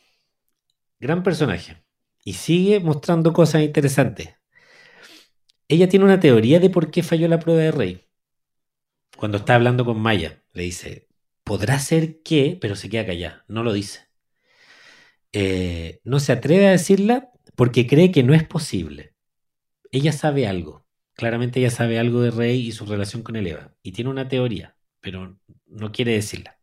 gran 0.99 1.23
personaje. 1.23 1.85
Y 2.25 2.35
sigue 2.35 2.81
mostrando 2.81 3.33
cosas 3.33 3.63
interesantes. 3.63 4.31
Ella 5.69 5.89
tiene 5.89 6.05
una 6.05 6.21
teoría 6.21 6.59
de 6.59 6.71
por 6.71 6.91
qué 6.91 7.03
falló 7.03 7.29
la 7.29 7.39
prueba 7.39 7.63
de 7.63 7.71
Rey. 7.71 8.09
Cuando 9.17 9.39
está 9.39 9.55
hablando 9.55 9.85
con 9.85 10.01
Maya, 10.01 10.43
le 10.53 10.65
dice, 10.65 11.09
podrá 11.45 11.79
ser 11.79 12.23
que, 12.23 12.59
pero 12.61 12.75
se 12.75 12.89
queda 12.89 13.07
callada, 13.07 13.45
no 13.49 13.63
lo 13.63 13.73
dice. 13.73 14.01
Eh, 15.33 16.01
no 16.05 16.21
se 16.21 16.33
atreve 16.33 16.67
a 16.67 16.73
decirla 16.73 17.32
porque 17.57 17.87
cree 17.87 18.13
que 18.13 18.23
no 18.23 18.35
es 18.35 18.45
posible. 18.45 19.15
Ella 19.91 20.13
sabe 20.13 20.47
algo. 20.47 20.87
Claramente 21.15 21.61
ella 21.61 21.71
sabe 21.71 21.99
algo 21.99 22.23
de 22.23 22.31
Rey 22.31 22.67
y 22.69 22.73
su 22.73 22.87
relación 22.87 23.23
con 23.23 23.37
el 23.37 23.47
Eva. 23.47 23.75
Y 23.83 23.93
tiene 23.93 24.11
una 24.11 24.29
teoría, 24.29 24.77
pero 25.01 25.39
no 25.67 25.93
quiere 25.93 26.13
decirla. 26.13 26.59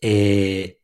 Eh, 0.00 0.78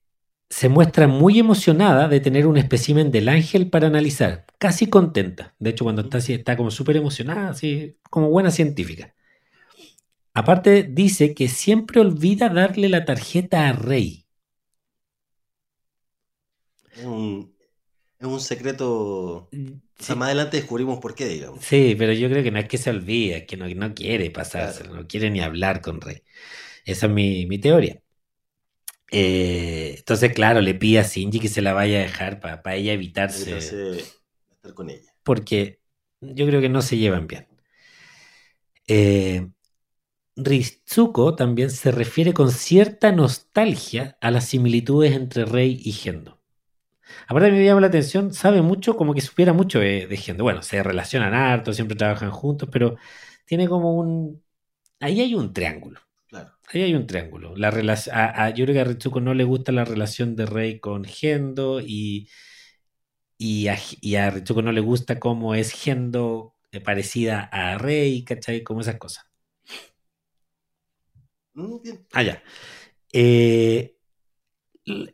se 0.51 0.69
muestra 0.69 1.09
muy 1.09 1.39
emocionada 1.39 2.09
de 2.09 2.21
tener 2.21 2.47
un 2.47 2.57
espécimen 2.57 3.11
del 3.11 3.29
ángel 3.29 3.71
para 3.71 3.89
analizar. 3.89 4.47
Casi 4.59 4.89
contenta. 4.89 5.55
De 5.59 5.71
hecho, 5.71 5.85
cuando 5.85 6.03
está 6.03 6.19
así, 6.19 6.35
está 6.35 6.57
como 6.57 6.71
súper 6.71 6.97
emocionada, 6.97 7.51
así 7.51 7.99
como 8.11 8.31
buena 8.31 8.51
científica. 8.51 9.15
Aparte, 10.35 10.85
dice 10.85 11.35
que 11.35 11.49
siempre 11.49 12.01
olvida 12.01 12.49
darle 12.49 12.89
la 12.89 13.05
tarjeta 13.05 13.69
a 13.69 13.73
Rey. 13.73 14.27
Un, 17.05 17.56
es 18.29 18.35
un 18.35 18.41
secreto. 18.41 18.89
O 18.93 19.51
sea, 19.99 20.15
Sí, 20.15 20.17
más 20.17 20.27
adelante 20.27 20.57
descubrimos 20.59 20.99
por 21.01 21.15
qué, 21.15 21.27
digamos. 21.27 21.61
Sí, 21.61 21.95
pero 21.99 22.13
yo 22.13 22.29
creo 22.29 22.43
que 22.45 22.51
no 22.51 22.59
es 22.59 22.69
que 22.69 22.79
se 22.79 22.91
olvide, 22.91 23.39
es 23.39 23.47
que 23.47 23.57
no, 23.57 23.67
no 23.69 23.95
quiere 23.95 24.31
pasárselo, 24.31 24.95
no 24.95 25.07
quiere 25.09 25.31
ni 25.31 25.41
hablar 25.41 25.81
con 25.81 26.01
Rey. 26.01 26.23
Esa 26.87 27.07
es 27.07 27.13
mi, 27.13 27.47
mi 27.47 27.59
teoría. 27.61 28.03
Eh, 29.11 29.95
entonces, 29.99 30.33
claro, 30.35 30.61
le 30.61 30.75
pide 30.75 30.99
a 31.01 31.03
Shinji 31.03 31.41
que 31.41 31.49
se 31.49 31.63
la 31.63 31.73
vaya 31.73 31.99
a 31.99 32.03
dejar 32.03 32.41
para 32.41 32.75
ella 32.77 32.93
evitarse, 32.93 33.43
Evitarse 33.43 33.99
estar 34.51 34.75
con 34.75 34.91
ella. 34.91 35.13
porque 35.23 35.81
yo 36.21 36.47
creo 36.47 36.61
que 36.61 36.69
no 36.69 36.83
se 36.83 36.97
llevan 36.99 37.27
bien. 37.27 37.47
Eh, 38.89 39.49
Ritsuko 40.37 41.37
también 41.37 41.71
se 41.71 41.91
refiere 41.93 42.35
con 42.35 42.51
cierta 42.53 43.13
nostalgia 43.13 44.19
a 44.21 44.31
las 44.31 44.47
similitudes 44.49 45.15
entre 45.15 45.45
Rei 45.47 45.81
y 45.85 45.93
Gendo. 45.93 46.36
Aparte 47.29 47.51
me 47.53 47.65
llama 47.65 47.81
la 47.81 47.87
atención, 47.89 48.33
sabe 48.35 48.63
mucho, 48.63 48.97
como 48.97 49.15
que 49.15 49.21
supiera 49.21 49.53
mucho 49.53 49.79
de, 49.81 50.07
de. 50.07 50.35
Bueno, 50.43 50.63
se 50.63 50.83
relacionan 50.83 51.35
harto, 51.35 51.73
siempre 51.73 51.97
trabajan 51.97 52.31
juntos, 52.31 52.69
pero 52.73 52.97
tiene 53.45 53.69
como 53.69 53.95
un... 53.97 54.43
Ahí 55.01 55.21
hay 55.21 55.35
un 55.35 55.53
triángulo. 55.55 56.01
Claro. 56.29 56.53
Ahí 56.73 56.83
hay 56.83 56.95
un 56.95 57.07
triángulo. 57.07 57.57
La 57.57 57.71
relac- 57.73 58.11
a, 58.13 58.45
a- 58.47 58.51
yo 58.51 58.65
creo 58.67 58.75
que 58.75 58.81
a 58.83 58.85
Ritsuko 58.85 59.21
no 59.21 59.35
le 59.35 59.45
gusta 59.45 59.73
la 59.73 59.85
relación 59.87 60.37
de 60.37 60.47
Rei 60.47 60.81
con 60.81 61.05
Gendo 61.05 61.81
y, 61.81 62.29
y, 63.39 63.69
a, 63.69 63.79
y 64.01 64.17
a 64.17 64.31
Ritsuko 64.31 64.63
no 64.63 64.73
le 64.73 64.81
gusta 64.81 65.19
cómo 65.21 65.55
es 65.55 65.73
Gendo 65.73 66.55
eh, 66.73 66.81
parecida 66.81 67.43
a 67.53 67.79
Rei, 67.79 68.25
¿cachai? 68.25 68.63
Como 68.63 68.81
esas 68.81 68.97
cosas. 68.99 69.27
Mm. 71.55 71.79
Ah, 72.13 72.23
ya. 72.23 72.43
Eh, 73.13 73.97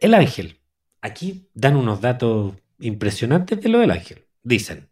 el 0.01 0.15
ángel. 0.15 0.61
Aquí 1.03 1.49
dan 1.55 1.77
unos 1.77 2.01
datos 2.01 2.55
impresionantes 2.79 3.61
de 3.61 3.69
lo 3.69 3.79
del 3.81 3.91
ángel. 3.91 4.25
Dicen 4.43 4.89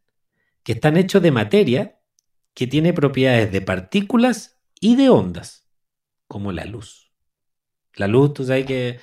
que 0.63 0.73
están 0.73 0.97
hechos 0.97 1.23
de 1.23 1.31
materia 1.31 2.01
que 2.55 2.67
tiene 2.67 2.93
propiedades 2.93 3.51
de 3.53 3.61
partículas 3.63 4.59
y 4.81 4.97
de 4.97 5.09
ondas, 5.09 5.67
como 6.27 6.53
la 6.53 6.65
luz. 6.65 7.13
La 7.95 8.07
luz, 8.09 8.35
tú 8.35 8.45
sabes 8.45 8.67
que 8.67 9.01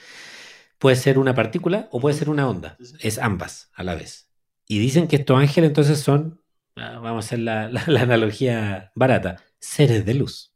puede 0.78 0.96
ser 0.96 1.18
una 1.18 1.34
partícula 1.34 1.88
o 1.92 2.00
puede 2.00 2.16
ser 2.16 2.30
una 2.30 2.48
onda. 2.48 2.78
Es 3.00 3.18
ambas 3.18 3.72
a 3.74 3.84
la 3.84 3.96
vez. 3.96 4.30
Y 4.68 4.80
dicen 4.80 5.08
que 5.08 5.16
estos 5.16 5.40
ángeles 5.40 5.70
entonces 5.70 6.00
son, 6.00 6.42
ah, 6.76 7.00
vamos 7.02 7.26
a 7.26 7.28
hacer 7.28 7.40
la, 7.40 7.70
la- 7.70 7.84
la 7.88 8.02
analogía 8.02 8.92
barata, 8.96 9.38
seres 9.60 10.06
de 10.06 10.14
luz. 10.14 10.54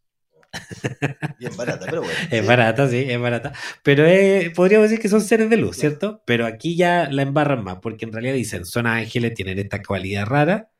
Bien 1.39 1.55
barata, 1.55 1.85
pero 1.85 2.01
bueno. 2.01 2.17
Es 2.29 2.45
barata, 2.45 2.89
sí, 2.89 3.05
es 3.07 3.19
barata. 3.19 3.53
Pero 3.83 4.05
eh, 4.05 4.51
podríamos 4.55 4.89
decir 4.89 5.01
que 5.01 5.09
son 5.09 5.21
seres 5.21 5.49
de 5.49 5.57
luz. 5.57 5.77
¿cierto? 5.77 6.21
Pero 6.25 6.45
aquí 6.45 6.75
ya 6.75 7.09
la 7.09 7.21
embarran 7.21 7.63
más, 7.63 7.77
porque 7.81 8.05
en 8.05 8.13
realidad 8.13 8.33
dicen, 8.33 8.65
son 8.65 8.87
ángeles, 8.87 9.33
tienen 9.33 9.59
esta 9.59 9.81
cualidad 9.81 10.25
rara, 10.25 10.71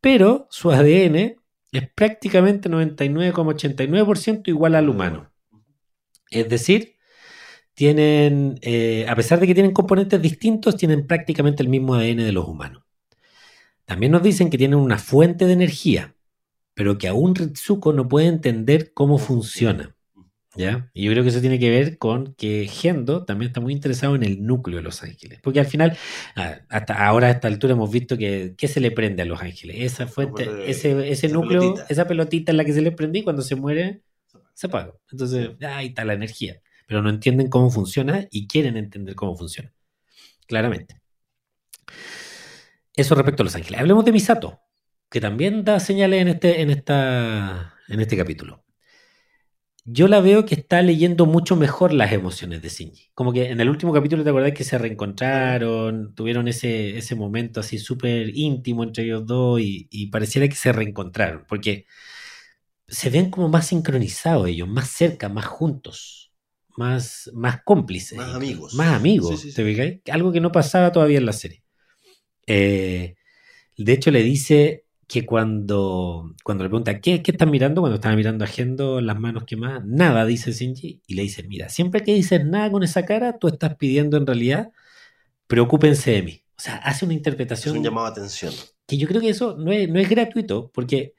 pero 0.00 0.46
su 0.50 0.70
ADN 0.70 1.36
es 1.72 1.90
prácticamente 1.94 2.68
99,89% 2.68 4.48
igual 4.48 4.74
al 4.74 4.88
humano. 4.88 5.32
Es 6.30 6.48
decir, 6.48 6.96
tienen, 7.74 8.58
eh, 8.62 9.06
a 9.08 9.16
pesar 9.16 9.40
de 9.40 9.46
que 9.46 9.54
tienen 9.54 9.72
componentes 9.72 10.20
distintos, 10.20 10.76
tienen 10.76 11.06
prácticamente 11.06 11.62
el 11.62 11.68
mismo 11.68 11.94
ADN 11.94 12.24
de 12.24 12.32
los 12.32 12.46
humanos. 12.46 12.84
También 13.84 14.12
nos 14.12 14.22
dicen 14.22 14.50
que 14.50 14.58
tienen 14.58 14.78
una 14.78 14.98
fuente 14.98 15.46
de 15.46 15.52
energía, 15.52 16.14
pero 16.74 16.98
que 16.98 17.08
aún 17.08 17.34
Ritsuko 17.34 17.92
no 17.92 18.08
puede 18.08 18.26
entender 18.26 18.92
cómo 18.92 19.18
funciona. 19.18 19.94
¿Ya? 20.54 20.90
Y 20.92 21.04
yo 21.04 21.12
creo 21.12 21.22
que 21.22 21.30
eso 21.30 21.40
tiene 21.40 21.58
que 21.58 21.70
ver 21.70 21.96
con 21.96 22.34
que 22.34 22.68
Gendo 22.68 23.24
también 23.24 23.48
está 23.48 23.60
muy 23.60 23.72
interesado 23.72 24.14
en 24.16 24.22
el 24.22 24.44
núcleo 24.44 24.76
de 24.76 24.82
Los 24.82 25.02
Ángeles. 25.02 25.40
Porque 25.42 25.60
al 25.60 25.66
final, 25.66 25.96
hasta 26.68 27.06
ahora 27.06 27.28
a 27.28 27.30
esta 27.30 27.48
altura 27.48 27.72
hemos 27.72 27.90
visto 27.90 28.18
que 28.18 28.54
¿qué 28.58 28.68
se 28.68 28.80
le 28.80 28.90
prende 28.90 29.22
a 29.22 29.24
Los 29.24 29.40
Ángeles? 29.40 29.76
Esa 29.80 30.06
fuente, 30.06 30.70
ese, 30.70 31.10
ese 31.10 31.28
núcleo, 31.28 31.76
esa 31.88 32.06
pelotita 32.06 32.52
en 32.52 32.58
la 32.58 32.66
que 32.66 32.74
se 32.74 32.82
le 32.82 32.92
prende 32.92 33.20
y 33.20 33.22
cuando 33.22 33.40
se 33.40 33.54
muere, 33.54 34.02
se 34.52 34.66
apaga. 34.66 34.92
Entonces, 35.10 35.50
ahí 35.62 35.86
está 35.86 36.04
la 36.04 36.12
energía. 36.12 36.60
Pero 36.86 37.00
no 37.00 37.08
entienden 37.08 37.48
cómo 37.48 37.70
funciona 37.70 38.26
y 38.30 38.46
quieren 38.46 38.76
entender 38.76 39.14
cómo 39.14 39.34
funciona. 39.34 39.72
Claramente. 40.46 41.00
Eso 42.94 43.14
respecto 43.14 43.42
a 43.42 43.44
Los 43.44 43.56
Ángeles. 43.56 43.80
Hablemos 43.80 44.04
de 44.04 44.12
Misato, 44.12 44.60
que 45.12 45.20
también 45.20 45.64
da 45.64 45.78
señales 45.78 46.22
en 46.22 46.28
este, 46.28 46.62
en 46.62 46.70
esta, 46.70 47.74
en 47.88 48.00
este 48.00 48.16
capítulo 48.16 48.62
yo 49.84 50.06
la 50.06 50.20
veo 50.20 50.46
que 50.46 50.54
está 50.54 50.80
leyendo 50.80 51.26
mucho 51.26 51.56
mejor 51.56 51.92
las 51.92 52.12
emociones 52.12 52.62
de 52.62 52.68
Shinji. 52.68 53.10
Como 53.14 53.32
que 53.32 53.50
en 53.50 53.60
el 53.60 53.68
último 53.68 53.92
capítulo 53.92 54.22
te 54.22 54.30
acordás 54.30 54.52
que 54.52 54.64
se 54.64 54.78
reencontraron, 54.78 56.14
tuvieron 56.14 56.46
ese, 56.46 56.96
ese 56.96 57.14
momento 57.16 57.60
así 57.60 57.78
súper 57.78 58.30
íntimo 58.36 58.84
entre 58.84 59.04
ellos 59.04 59.26
dos 59.26 59.60
y, 59.60 60.06
pareciera 60.06 60.48
que 60.48 60.54
se 60.54 60.72
reencontraron, 60.72 61.44
porque 61.48 61.86
se 62.86 63.10
ven 63.10 63.30
como 63.30 63.48
más 63.48 63.68
sincronizados 63.68 64.48
ellos, 64.48 64.68
más 64.68 64.88
cerca, 64.88 65.28
más 65.28 65.46
juntos, 65.46 66.32
más, 66.76 67.30
más 67.34 67.62
cómplices. 67.64 68.16
Más 68.16 68.34
amigos. 68.34 68.74
Más 68.74 68.94
amigos, 68.94 69.44
¿te 69.54 70.02
Algo 70.12 70.30
que 70.30 70.40
no 70.40 70.52
pasaba 70.52 70.92
todavía 70.92 71.18
en 71.18 71.26
la 71.26 71.32
serie. 71.32 71.64
Eh, 72.46 73.16
de 73.76 73.92
hecho, 73.92 74.12
le 74.12 74.22
dice 74.22 74.81
que 75.12 75.26
cuando, 75.26 76.34
cuando 76.42 76.64
le 76.64 76.70
pregunta, 76.70 76.98
¿qué, 76.98 77.22
¿qué 77.22 77.32
estás 77.32 77.46
mirando? 77.46 77.82
Cuando 77.82 77.96
estaba 77.96 78.16
mirando 78.16 78.46
a 78.46 78.48
Gendo, 78.48 79.02
las 79.02 79.20
manos 79.20 79.44
quemadas, 79.44 79.84
nada, 79.84 80.24
dice 80.24 80.52
Shinji, 80.52 81.02
y 81.06 81.14
le 81.14 81.20
dice, 81.20 81.42
mira, 81.42 81.68
siempre 81.68 82.02
que 82.02 82.14
dices 82.14 82.42
nada 82.46 82.70
con 82.72 82.82
esa 82.82 83.04
cara, 83.04 83.36
tú 83.38 83.48
estás 83.48 83.76
pidiendo 83.76 84.16
en 84.16 84.26
realidad, 84.26 84.72
preocúpense 85.46 86.12
de 86.12 86.22
mí. 86.22 86.42
O 86.56 86.60
sea, 86.62 86.76
hace 86.76 87.04
una 87.04 87.12
interpretación... 87.12 87.74
Es 87.74 87.78
un 87.80 87.84
llamado 87.84 88.06
a 88.06 88.10
atención. 88.10 88.54
Que 88.86 88.96
yo 88.96 89.06
creo 89.06 89.20
que 89.20 89.28
eso 89.28 89.54
no 89.58 89.70
es, 89.70 89.86
no 89.86 90.00
es 90.00 90.08
gratuito, 90.08 90.70
porque 90.72 91.12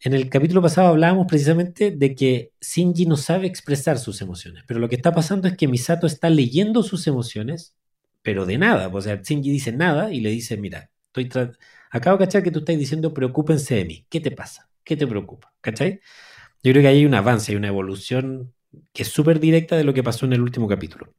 en 0.00 0.14
el 0.14 0.30
capítulo 0.30 0.62
pasado 0.62 0.88
hablábamos 0.88 1.26
precisamente 1.28 1.90
de 1.90 2.14
que 2.14 2.52
Shinji 2.62 3.04
no 3.04 3.18
sabe 3.18 3.46
expresar 3.46 3.98
sus 3.98 4.22
emociones, 4.22 4.64
pero 4.66 4.80
lo 4.80 4.88
que 4.88 4.96
está 4.96 5.12
pasando 5.12 5.48
es 5.48 5.56
que 5.58 5.68
Misato 5.68 6.06
está 6.06 6.30
leyendo 6.30 6.82
sus 6.82 7.06
emociones, 7.06 7.74
pero 8.22 8.46
de 8.46 8.56
nada. 8.56 8.88
O 8.88 9.00
sea, 9.02 9.20
Shinji 9.22 9.50
dice 9.50 9.70
nada 9.70 10.10
y 10.14 10.20
le 10.20 10.30
dice, 10.30 10.56
mira, 10.56 10.90
estoy 11.08 11.28
acabo 11.98 12.18
de 12.18 12.24
cachar 12.24 12.42
que 12.42 12.50
tú 12.50 12.58
estás 12.58 12.76
diciendo 12.76 13.14
preocúpense 13.14 13.76
de 13.76 13.84
mí. 13.84 14.06
¿Qué 14.08 14.20
te 14.20 14.30
pasa? 14.30 14.68
¿Qué 14.82 14.96
te 14.96 15.06
preocupa? 15.06 15.52
¿Cachai? 15.60 16.00
Yo 16.62 16.72
creo 16.72 16.82
que 16.82 16.88
ahí 16.88 16.98
hay 16.98 17.06
un 17.06 17.14
avance, 17.14 17.52
hay 17.52 17.56
una 17.56 17.68
evolución 17.68 18.52
que 18.92 19.02
es 19.02 19.08
súper 19.08 19.38
directa 19.38 19.76
de 19.76 19.84
lo 19.84 19.94
que 19.94 20.02
pasó 20.02 20.26
en 20.26 20.32
el 20.32 20.40
último 20.40 20.66
capítulo. 20.66 21.14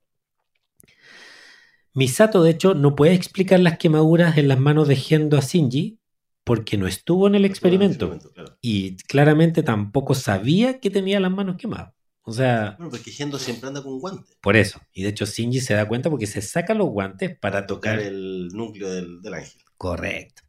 Misato, 1.94 2.44
de 2.44 2.52
hecho, 2.52 2.74
no 2.74 2.94
puede 2.94 3.14
explicar 3.14 3.62
las 3.62 3.78
quemaduras 3.78 4.38
en 4.38 4.50
las 4.50 4.60
manos 4.60 4.90
de 4.90 4.98
Gendo 4.98 5.38
a 5.38 5.42
Shinji 5.42 5.98
porque 6.44 6.78
no 6.78 6.88
estuvo 6.88 7.28
en 7.28 7.36
el 7.36 7.46
experimento. 7.46 8.20
Y 8.62 8.98
claramente 8.98 9.64
tampoco 9.64 10.14
sabía 10.14 10.80
que 10.80 10.90
tenía 10.90 11.20
las 11.22 11.32
manos 11.32 11.56
quemadas. 11.58 11.94
O 12.22 12.34
sea. 12.34 12.76
Bueno, 12.78 12.92
porque 12.92 13.12
Gendo 13.12 13.40
siempre 13.40 13.70
anda 13.70 13.82
con 13.82 14.00
guantes. 14.00 14.38
Por 14.42 14.58
eso. 14.58 14.82
Y 14.92 15.04
de 15.04 15.10
hecho, 15.10 15.26
Shinji 15.26 15.62
se 15.62 15.74
da 15.74 15.88
cuenta 15.88 16.10
porque 16.10 16.28
se 16.28 16.42
saca 16.42 16.74
los 16.74 16.90
guantes 16.90 17.38
para, 17.40 17.66
tocar, 17.66 18.00
el 18.00 18.50
núcleo 18.50 18.92
del, 18.92 19.22
del 19.22 19.34
ángel. 19.34 19.62
Correcto. 19.78 20.45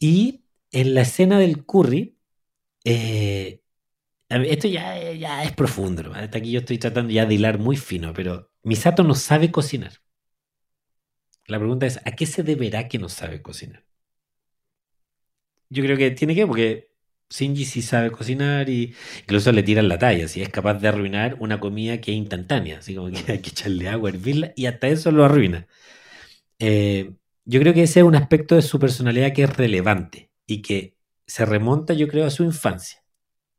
Y 0.00 0.44
en 0.72 0.94
la 0.94 1.02
escena 1.02 1.38
del 1.38 1.64
curry, 1.64 2.16
eh, 2.84 3.62
esto 4.28 4.68
ya, 4.68 5.42
es 5.44 5.52
profundo. 5.52 6.12
Hasta 6.14 6.38
aquí 6.38 6.52
yo 6.52 6.60
estoy 6.60 6.78
tratando 6.78 7.12
ya 7.12 7.26
de 7.26 7.34
hilar 7.34 7.58
muy 7.58 7.76
fino, 7.76 8.12
pero 8.14 8.50
Misato 8.62 9.04
no 9.04 9.14
sabe 9.14 9.52
cocinar. 9.52 9.92
La 11.46 11.58
pregunta 11.58 11.86
es, 11.86 11.98
¿a 12.04 12.12
qué 12.12 12.26
se 12.26 12.42
deberá 12.42 12.88
que 12.88 12.98
no 12.98 13.08
sabe 13.08 13.42
cocinar? 13.42 13.84
Yo 15.68 15.82
creo 15.84 15.96
que 15.96 16.10
tiene 16.12 16.34
que, 16.34 16.46
porque 16.46 16.90
Shinji 17.30 17.64
sí 17.64 17.82
sabe 17.82 18.10
cocinar 18.10 18.68
y 18.68 18.94
incluso 19.20 19.52
le 19.52 19.62
tiran 19.62 19.88
la 19.88 19.98
talla, 19.98 20.28
si 20.28 20.42
es 20.42 20.48
capaz 20.48 20.74
de 20.74 20.88
arruinar 20.88 21.36
una 21.40 21.60
comida 21.60 22.00
que 22.00 22.12
es 22.12 22.18
instantánea, 22.18 22.78
así 22.78 22.94
como 22.94 23.10
que 23.10 23.32
hay 23.32 23.40
que 23.40 23.50
echarle 23.50 23.88
agua, 23.88 24.10
hervirla 24.10 24.52
y 24.56 24.66
hasta 24.66 24.88
eso 24.88 25.10
lo 25.12 25.24
arruina. 25.24 25.66
Eh, 26.58 27.12
yo 27.50 27.58
creo 27.58 27.74
que 27.74 27.82
ese 27.82 27.98
es 28.00 28.06
un 28.06 28.14
aspecto 28.14 28.54
de 28.54 28.62
su 28.62 28.78
personalidad 28.78 29.32
que 29.32 29.42
es 29.42 29.56
relevante 29.56 30.30
y 30.46 30.62
que 30.62 30.96
se 31.26 31.44
remonta, 31.44 31.94
yo 31.94 32.06
creo, 32.06 32.24
a 32.24 32.30
su 32.30 32.44
infancia, 32.44 33.02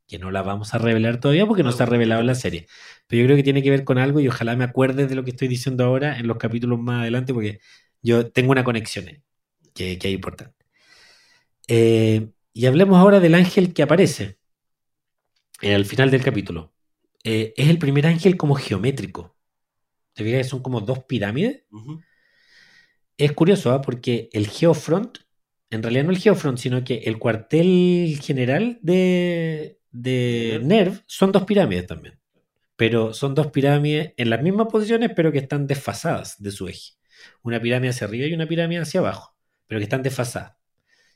que 0.08 0.18
no 0.18 0.30
la 0.30 0.40
vamos 0.40 0.72
a 0.72 0.78
revelar 0.78 1.20
todavía 1.20 1.46
porque 1.46 1.62
no 1.62 1.72
se 1.72 1.82
ha 1.82 1.86
revelado 1.86 2.22
en 2.22 2.26
la 2.26 2.34
serie. 2.34 2.68
Pero 3.06 3.20
yo 3.20 3.26
creo 3.26 3.36
que 3.36 3.42
tiene 3.42 3.62
que 3.62 3.68
ver 3.68 3.84
con 3.84 3.98
algo 3.98 4.18
y 4.20 4.28
ojalá 4.28 4.56
me 4.56 4.64
acuerdes 4.64 5.10
de 5.10 5.14
lo 5.14 5.24
que 5.24 5.32
estoy 5.32 5.46
diciendo 5.46 5.84
ahora 5.84 6.18
en 6.18 6.26
los 6.26 6.38
capítulos 6.38 6.78
más 6.80 7.02
adelante 7.02 7.34
porque 7.34 7.60
yo 8.00 8.30
tengo 8.30 8.52
una 8.52 8.64
conexión 8.64 9.04
que, 9.74 9.98
que 9.98 10.08
es 10.08 10.14
importante. 10.14 10.64
Eh, 11.68 12.30
y 12.54 12.66
hablemos 12.66 12.96
ahora 12.96 13.20
del 13.20 13.34
ángel 13.34 13.74
que 13.74 13.82
aparece 13.82 14.38
al 15.60 15.84
final 15.84 16.10
del 16.10 16.24
capítulo. 16.24 16.72
Eh, 17.24 17.52
es 17.58 17.68
el 17.68 17.78
primer 17.78 18.06
ángel 18.06 18.38
como 18.38 18.54
geométrico. 18.54 19.36
¿Te 20.14 20.24
fijas? 20.24 20.48
Son 20.48 20.62
como 20.62 20.80
dos 20.80 21.04
pirámides 21.04 21.64
es 23.24 23.32
curioso, 23.32 23.70
¿ah? 23.72 23.82
porque 23.82 24.28
el 24.32 24.48
Geofront, 24.48 25.18
en 25.70 25.82
realidad 25.82 26.04
no 26.04 26.10
el 26.10 26.18
Geofront, 26.18 26.58
sino 26.58 26.84
que 26.84 26.98
el 27.04 27.18
cuartel 27.18 28.18
general 28.20 28.78
de, 28.82 29.78
de 29.90 30.60
NERV 30.62 31.02
son 31.06 31.30
dos 31.32 31.44
pirámides 31.44 31.86
también. 31.86 32.18
Pero 32.76 33.14
son 33.14 33.34
dos 33.34 33.48
pirámides 33.48 34.12
en 34.16 34.30
las 34.30 34.42
mismas 34.42 34.66
posiciones, 34.68 35.12
pero 35.14 35.30
que 35.30 35.38
están 35.38 35.66
desfasadas 35.66 36.42
de 36.42 36.50
su 36.50 36.66
eje. 36.66 36.94
Una 37.42 37.60
pirámide 37.60 37.90
hacia 37.90 38.06
arriba 38.06 38.26
y 38.26 38.34
una 38.34 38.48
pirámide 38.48 38.80
hacia 38.80 39.00
abajo, 39.00 39.36
pero 39.66 39.78
que 39.78 39.84
están 39.84 40.02
desfasadas. 40.02 40.56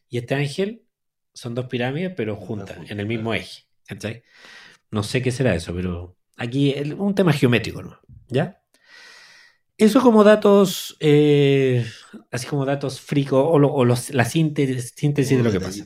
Y 0.08 0.18
este 0.18 0.36
ángel 0.36 0.84
son 1.34 1.54
dos 1.54 1.66
pirámides, 1.66 2.12
pero 2.16 2.36
juntas, 2.36 2.78
en 2.88 3.00
el 3.00 3.06
mismo 3.06 3.34
eje. 3.34 3.64
No 4.90 5.02
sé 5.02 5.22
qué 5.22 5.32
será 5.32 5.54
eso, 5.54 5.74
pero 5.74 6.16
aquí 6.36 6.70
es 6.70 6.92
un 6.92 7.14
tema 7.14 7.32
geométrico, 7.32 7.82
¿no? 7.82 7.98
¿Ya? 8.28 8.62
Eso 9.78 10.00
como 10.00 10.24
datos, 10.24 10.96
eh, 11.00 11.86
así 12.30 12.46
como 12.46 12.64
datos 12.64 13.00
fricos 13.00 13.44
o, 13.44 13.84
la 13.84 14.24
síntesis, 14.24 14.94
de 14.96 15.42
lo 15.42 15.52
que 15.52 15.60
pasa. 15.60 15.84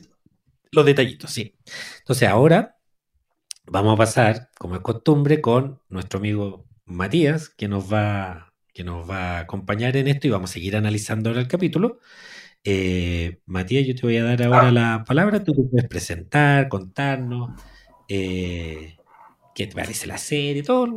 Los 0.71 0.85
detallitos, 0.85 1.31
sí. 1.31 1.57
Entonces 1.99 2.29
ahora 2.29 2.77
vamos 3.65 3.93
a 3.93 3.97
pasar, 3.97 4.49
como 4.57 4.75
es 4.75 4.81
costumbre, 4.81 5.41
con 5.41 5.81
nuestro 5.89 6.19
amigo 6.19 6.65
Matías, 6.85 7.49
que 7.49 7.67
nos 7.67 7.91
va, 7.91 8.53
que 8.73 8.85
nos 8.85 9.09
va 9.09 9.37
a 9.37 9.39
acompañar 9.41 9.97
en 9.97 10.07
esto 10.07 10.27
y 10.27 10.31
vamos 10.31 10.51
a 10.51 10.53
seguir 10.53 10.77
analizando 10.77 11.29
ahora 11.29 11.41
el 11.41 11.49
capítulo. 11.49 11.99
Eh, 12.63 13.41
Matías, 13.45 13.85
yo 13.85 13.95
te 13.95 14.03
voy 14.03 14.17
a 14.17 14.23
dar 14.23 14.43
ahora 14.43 14.71
la 14.71 15.03
palabra, 15.05 15.43
tú 15.43 15.53
te 15.53 15.63
puedes 15.63 15.89
presentar, 15.89 16.69
contarnos. 16.69 17.61
Eh, 18.07 18.95
qué 19.55 19.67
te 19.67 19.75
parece 19.75 20.07
la 20.07 20.17
serie, 20.17 20.63
todo. 20.63 20.87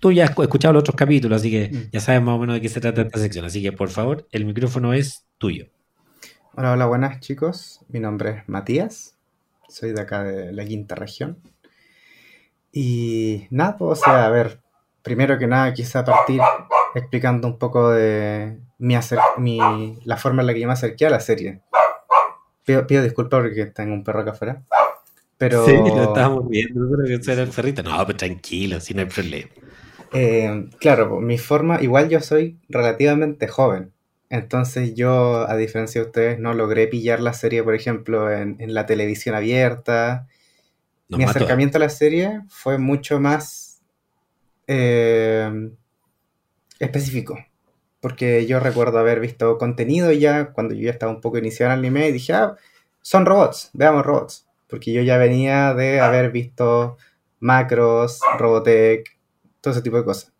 Tú 0.00 0.12
ya 0.12 0.24
has 0.24 0.38
escuchado 0.38 0.74
los 0.74 0.80
otros 0.80 0.96
capítulos, 0.96 1.40
así 1.40 1.50
que 1.50 1.70
mm. 1.70 1.90
ya 1.92 2.00
sabes 2.00 2.22
más 2.22 2.36
o 2.36 2.38
menos 2.38 2.54
de 2.54 2.60
qué 2.60 2.68
se 2.68 2.80
trata 2.80 3.02
esta 3.02 3.18
sección. 3.18 3.44
Así 3.44 3.62
que 3.62 3.72
por 3.72 3.90
favor, 3.90 4.26
el 4.30 4.44
micrófono 4.44 4.92
es 4.92 5.26
tuyo. 5.38 5.66
Hola, 6.54 6.72
hola, 6.72 6.86
buenas 6.86 7.20
chicos. 7.20 7.80
Mi 7.88 8.00
nombre 8.00 8.30
es 8.30 8.48
Matías. 8.48 9.18
Soy 9.68 9.92
de 9.92 10.00
acá 10.00 10.22
de 10.22 10.52
la 10.52 10.64
quinta 10.64 10.94
región. 10.94 11.38
Y 12.70 13.46
nada, 13.50 13.76
pues, 13.76 14.00
o 14.00 14.04
sea, 14.04 14.26
a 14.26 14.30
ver, 14.30 14.60
primero 15.02 15.38
que 15.38 15.46
nada 15.46 15.72
quise 15.72 16.02
partir 16.02 16.40
explicando 16.94 17.48
un 17.48 17.58
poco 17.58 17.90
de 17.90 18.58
mi, 18.78 18.96
mi 19.38 19.98
la 20.04 20.16
forma 20.16 20.42
en 20.42 20.46
la 20.46 20.54
que 20.54 20.60
yo 20.60 20.66
me 20.66 20.72
acerqué 20.72 21.06
a 21.06 21.10
la 21.10 21.20
serie. 21.20 21.62
Pido, 22.64 22.86
pido 22.86 23.02
disculpas 23.02 23.42
porque 23.42 23.66
tengo 23.66 23.92
un 23.92 24.04
perro 24.04 24.20
acá 24.20 24.30
afuera. 24.30 24.62
Pero... 25.38 25.64
Sí, 25.66 25.72
lo 25.72 26.04
estábamos 26.04 26.48
viendo, 26.48 26.80
que 26.96 27.32
era 27.32 27.42
el 27.42 27.50
perrito. 27.50 27.82
No, 27.82 28.06
pero 28.06 28.16
tranquilo, 28.16 28.80
si 28.80 28.94
no 28.94 29.00
hay 29.00 29.08
problema. 29.08 29.50
Eh, 30.12 30.68
claro, 30.78 31.20
mi 31.20 31.38
forma, 31.38 31.82
igual 31.82 32.08
yo 32.08 32.20
soy 32.20 32.58
relativamente 32.68 33.48
joven. 33.48 33.92
Entonces 34.30 34.94
yo, 34.94 35.48
a 35.48 35.56
diferencia 35.56 36.00
de 36.00 36.06
ustedes, 36.06 36.38
no 36.38 36.54
logré 36.54 36.86
pillar 36.86 37.20
la 37.20 37.32
serie, 37.32 37.62
por 37.62 37.74
ejemplo, 37.74 38.30
en, 38.32 38.56
la 38.72 38.86
televisión 38.86 39.34
abierta. 39.34 40.28
mi 41.08 41.24
acercamiento 41.24 41.78
a 41.78 41.80
la 41.80 41.88
serie 41.88 42.42
fue 42.48 42.78
mucho 42.78 43.20
más 43.20 43.82
eh, 44.66 45.70
específico. 46.78 47.38
Porque 48.00 48.46
yo 48.46 48.60
recuerdo 48.60 48.98
haber 48.98 49.18
visto 49.18 49.58
contenido 49.58 50.12
ya 50.12 50.52
cuando 50.52 50.74
yo 50.74 50.82
ya 50.82 50.90
estaba 50.90 51.12
un 51.12 51.20
poco 51.20 51.38
iniciado 51.38 51.72
en 51.72 51.78
el 51.78 51.84
anime 51.86 52.08
y 52.08 52.12
dije, 52.12 52.34
ah, 52.34 52.54
son 53.02 53.26
robots, 53.26 53.70
veamos 53.72 54.04
robots 54.04 54.46
porque 54.68 54.92
yo 54.92 55.02
ya 55.02 55.18
venía 55.18 55.74
de 55.74 56.00
haber 56.00 56.30
visto 56.30 56.96
Macros, 57.40 58.20
Robotech, 58.38 59.18
todo 59.60 59.72
ese 59.72 59.82
tipo 59.82 59.96
de 59.96 60.04
cosas. 60.04 60.32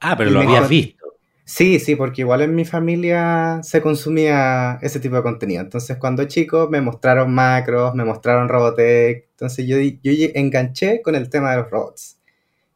Ah, 0.00 0.16
pero 0.16 0.30
lo 0.30 0.40
habías 0.40 0.68
visto. 0.68 1.02
Sí, 1.44 1.80
sí, 1.80 1.96
porque 1.96 2.22
igual 2.22 2.40
en 2.42 2.54
mi 2.54 2.64
familia 2.64 3.60
se 3.62 3.82
consumía 3.82 4.78
ese 4.80 5.00
tipo 5.00 5.16
de 5.16 5.22
contenido. 5.22 5.60
Entonces, 5.60 5.96
cuando 5.98 6.24
chico 6.24 6.68
me 6.70 6.80
mostraron 6.80 7.34
Macros, 7.34 7.94
me 7.94 8.04
mostraron 8.04 8.48
Robotech. 8.48 9.28
Entonces, 9.30 9.66
yo, 9.66 9.76
yo 9.78 10.12
enganché 10.34 11.02
con 11.02 11.14
el 11.14 11.28
tema 11.28 11.50
de 11.50 11.58
los 11.58 11.70
robots. 11.70 12.18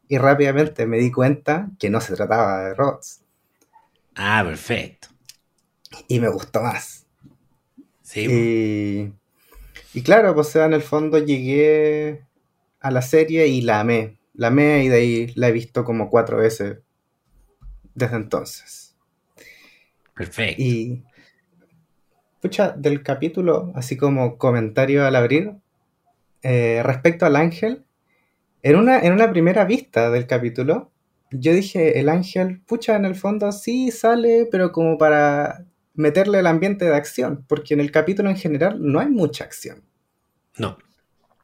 y 0.08 0.18
rápidamente 0.18 0.86
me 0.86 0.98
di 0.98 1.10
cuenta 1.10 1.68
que 1.78 1.90
no 1.90 2.00
se 2.00 2.14
trataba 2.14 2.64
de 2.64 2.74
robots. 2.74 3.22
Ah, 4.14 4.42
perfecto. 4.44 5.08
Y 6.08 6.20
me 6.20 6.28
gustó 6.28 6.62
más. 6.62 7.06
Sí. 8.02 8.26
Y, 8.30 9.12
y 9.96 10.02
claro, 10.02 10.35
pues 10.35 10.48
o 10.48 10.50
sea, 10.50 10.66
en 10.66 10.74
el 10.74 10.82
fondo 10.82 11.16
llegué 11.16 12.26
a 12.80 12.90
la 12.90 13.00
serie 13.00 13.46
y 13.46 13.62
la 13.62 13.80
amé. 13.80 14.18
La 14.35 14.48
amé 14.48 14.85
y 14.85 14.88
de 14.88 14.96
ahí 14.96 15.32
la 15.37 15.48
he 15.48 15.52
visto 15.52 15.85
como 15.85 16.11
cuatro 16.11 16.37
veces 16.37 16.80
desde 17.94 18.16
entonces. 18.16 18.94
Perfecto. 20.14 20.62
Y, 20.62 21.02
pucha, 22.42 22.72
del 22.72 23.02
capítulo, 23.02 23.72
así 23.74 23.96
como 23.96 24.37
comentario 24.37 25.06
al 25.06 25.16
abrir, 25.16 25.54
eh, 26.42 26.82
respecto 26.85 27.24
al 27.24 27.37
ángel, 27.37 27.82
en 28.62 28.76
una, 28.76 28.98
en 29.00 29.14
una 29.14 29.30
primera 29.30 29.64
vista 29.64 30.11
del 30.11 30.26
capítulo, 30.26 30.90
yo 31.30 31.54
dije, 31.54 31.98
el 31.98 32.11
ángel, 32.11 32.61
pucha, 32.66 32.96
en 32.96 33.06
el 33.06 33.14
fondo 33.14 33.50
sí 33.50 33.90
sale, 33.90 34.46
pero 34.50 34.72
como 34.72 34.98
para 34.98 35.64
meterle 35.96 36.38
el 36.38 36.46
ambiente 36.46 36.85
de 36.85 36.94
acción, 36.94 37.44
porque 37.48 37.74
en 37.74 37.80
el 37.80 37.90
capítulo 37.90 38.30
en 38.30 38.37
general 38.37 38.78
no 38.80 39.00
hay 39.00 39.09
mucha 39.09 39.44
acción. 39.44 39.82
No. 40.59 40.78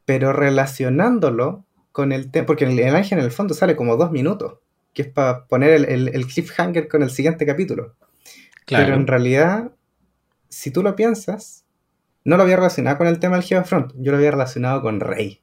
Pero 0.05 0.33
relacionándolo 0.33 1.65
con 1.91 2.11
el 2.11 2.31
tema, 2.31 2.45
porque 2.45 2.65
el, 2.65 2.79
el 2.79 2.95
ángel 2.95 3.19
en 3.19 3.25
el 3.25 3.31
fondo 3.31 3.53
sale 3.53 3.75
como 3.75 3.97
dos 3.97 4.11
minutos, 4.11 4.59
que 4.93 5.03
es 5.03 5.07
para 5.09 5.45
poner 5.47 5.71
el, 5.71 5.85
el- 5.85 6.07
el 6.09 6.27
cliffhanger 6.27 6.87
con 6.87 7.03
el 7.03 7.09
siguiente 7.09 7.45
capítulo. 7.45 7.95
Claro. 8.65 8.85
Pero 8.85 8.95
en 8.97 9.07
realidad, 9.07 9.71
si 10.49 10.71
tú 10.71 10.81
lo 10.83 10.95
piensas, 10.95 11.65
no 12.23 12.37
lo 12.37 12.43
había 12.43 12.55
relacionado 12.55 12.97
con 12.97 13.07
el 13.07 13.19
tema 13.19 13.35
del 13.35 13.43
Geofront, 13.45 13.91
yo 13.97 14.11
lo 14.11 14.17
había 14.17 14.31
relacionado 14.31 14.81
con 14.81 14.99
Rey. 14.99 15.41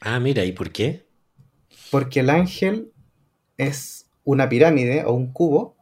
Ah, 0.00 0.20
mira, 0.20 0.44
¿y 0.44 0.52
por 0.52 0.70
qué? 0.70 1.06
Porque 1.90 2.20
el 2.20 2.30
ángel 2.30 2.92
es 3.56 4.08
una 4.24 4.48
pirámide 4.48 5.04
o 5.04 5.12
un 5.12 5.32
cubo 5.32 5.76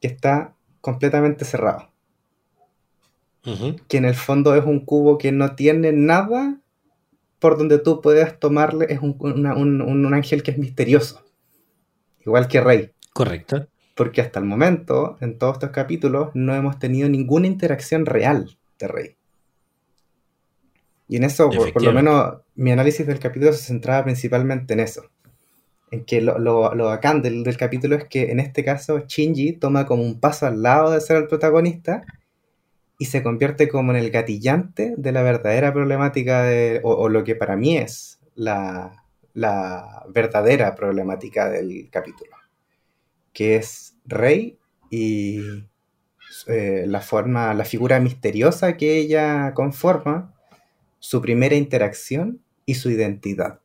que 0.00 0.08
está 0.08 0.55
completamente 0.86 1.44
cerrado. 1.44 1.90
Que 3.88 3.96
en 3.98 4.04
el 4.04 4.14
fondo 4.14 4.54
es 4.54 4.64
un 4.64 4.80
cubo 4.84 5.18
que 5.18 5.30
no 5.32 5.54
tiene 5.54 5.92
nada 5.92 6.58
por 7.38 7.56
donde 7.58 7.78
tú 7.78 8.00
puedas 8.00 8.38
tomarle. 8.40 8.86
Es 8.88 9.00
un, 9.00 9.16
una- 9.20 9.54
un- 9.56 9.82
un- 9.82 10.14
ángel 10.14 10.42
que 10.42 10.50
es 10.52 10.58
misterioso. 10.58 11.22
Igual 12.24 12.48
que 12.48 12.60
Rey. 12.60 12.90
Correcto. 13.12 13.68
Porque 13.94 14.20
hasta 14.20 14.40
el 14.40 14.46
momento, 14.46 15.16
en 15.20 15.38
todos 15.38 15.54
estos 15.54 15.70
capítulos, 15.70 16.30
no 16.34 16.54
hemos 16.54 16.78
tenido 16.78 17.08
ninguna 17.08 17.46
interacción 17.46 18.04
real 18.06 18.56
de 18.80 18.88
Rey. 18.88 19.16
Y 21.08 21.16
en 21.16 21.24
eso, 21.24 21.48
por, 21.50 21.72
por 21.72 21.82
lo 21.82 21.92
menos, 21.92 22.34
mi 22.56 22.72
análisis 22.72 23.06
del 23.06 23.20
capítulo 23.20 23.52
se 23.52 23.62
centraba 23.62 24.02
principalmente 24.04 24.74
en 24.74 24.80
eso. 24.80 25.02
En 25.90 26.04
que 26.04 26.20
lo, 26.20 26.38
lo, 26.38 26.74
lo 26.74 26.86
bacán 26.86 27.22
del, 27.22 27.44
del 27.44 27.56
capítulo 27.56 27.96
es 27.96 28.04
que 28.04 28.30
en 28.32 28.40
este 28.40 28.64
caso 28.64 29.00
Shinji 29.06 29.52
toma 29.52 29.86
como 29.86 30.02
un 30.02 30.18
paso 30.18 30.46
al 30.46 30.62
lado 30.62 30.90
de 30.90 31.00
ser 31.00 31.16
el 31.16 31.28
protagonista 31.28 32.04
y 32.98 33.06
se 33.06 33.22
convierte 33.22 33.68
como 33.68 33.92
en 33.92 33.98
el 33.98 34.10
gatillante 34.10 34.94
de 34.96 35.12
la 35.12 35.22
verdadera 35.22 35.72
problemática 35.72 36.42
de, 36.42 36.80
o, 36.82 37.08
lo 37.08 37.22
que 37.24 37.36
para 37.36 37.56
mí 37.56 37.76
es 37.76 38.18
la, 38.34 39.04
la 39.34 40.04
verdadera 40.08 40.74
problemática 40.74 41.48
del 41.50 41.88
capítulo 41.90 42.36
que 43.36 43.56
es 43.56 43.94
Rey 44.06 44.58
y 44.90 45.40
eh, 46.46 46.84
la 46.86 47.02
forma, 47.02 47.52
la 47.52 47.66
figura 47.66 48.00
misteriosa 48.00 48.78
que 48.78 48.96
ella 48.96 49.52
conforma, 49.52 50.34
su 51.00 51.20
primera 51.20 51.54
interacción 51.54 52.40
y 52.64 52.76
su 52.76 52.90
identidad. 52.90 53.60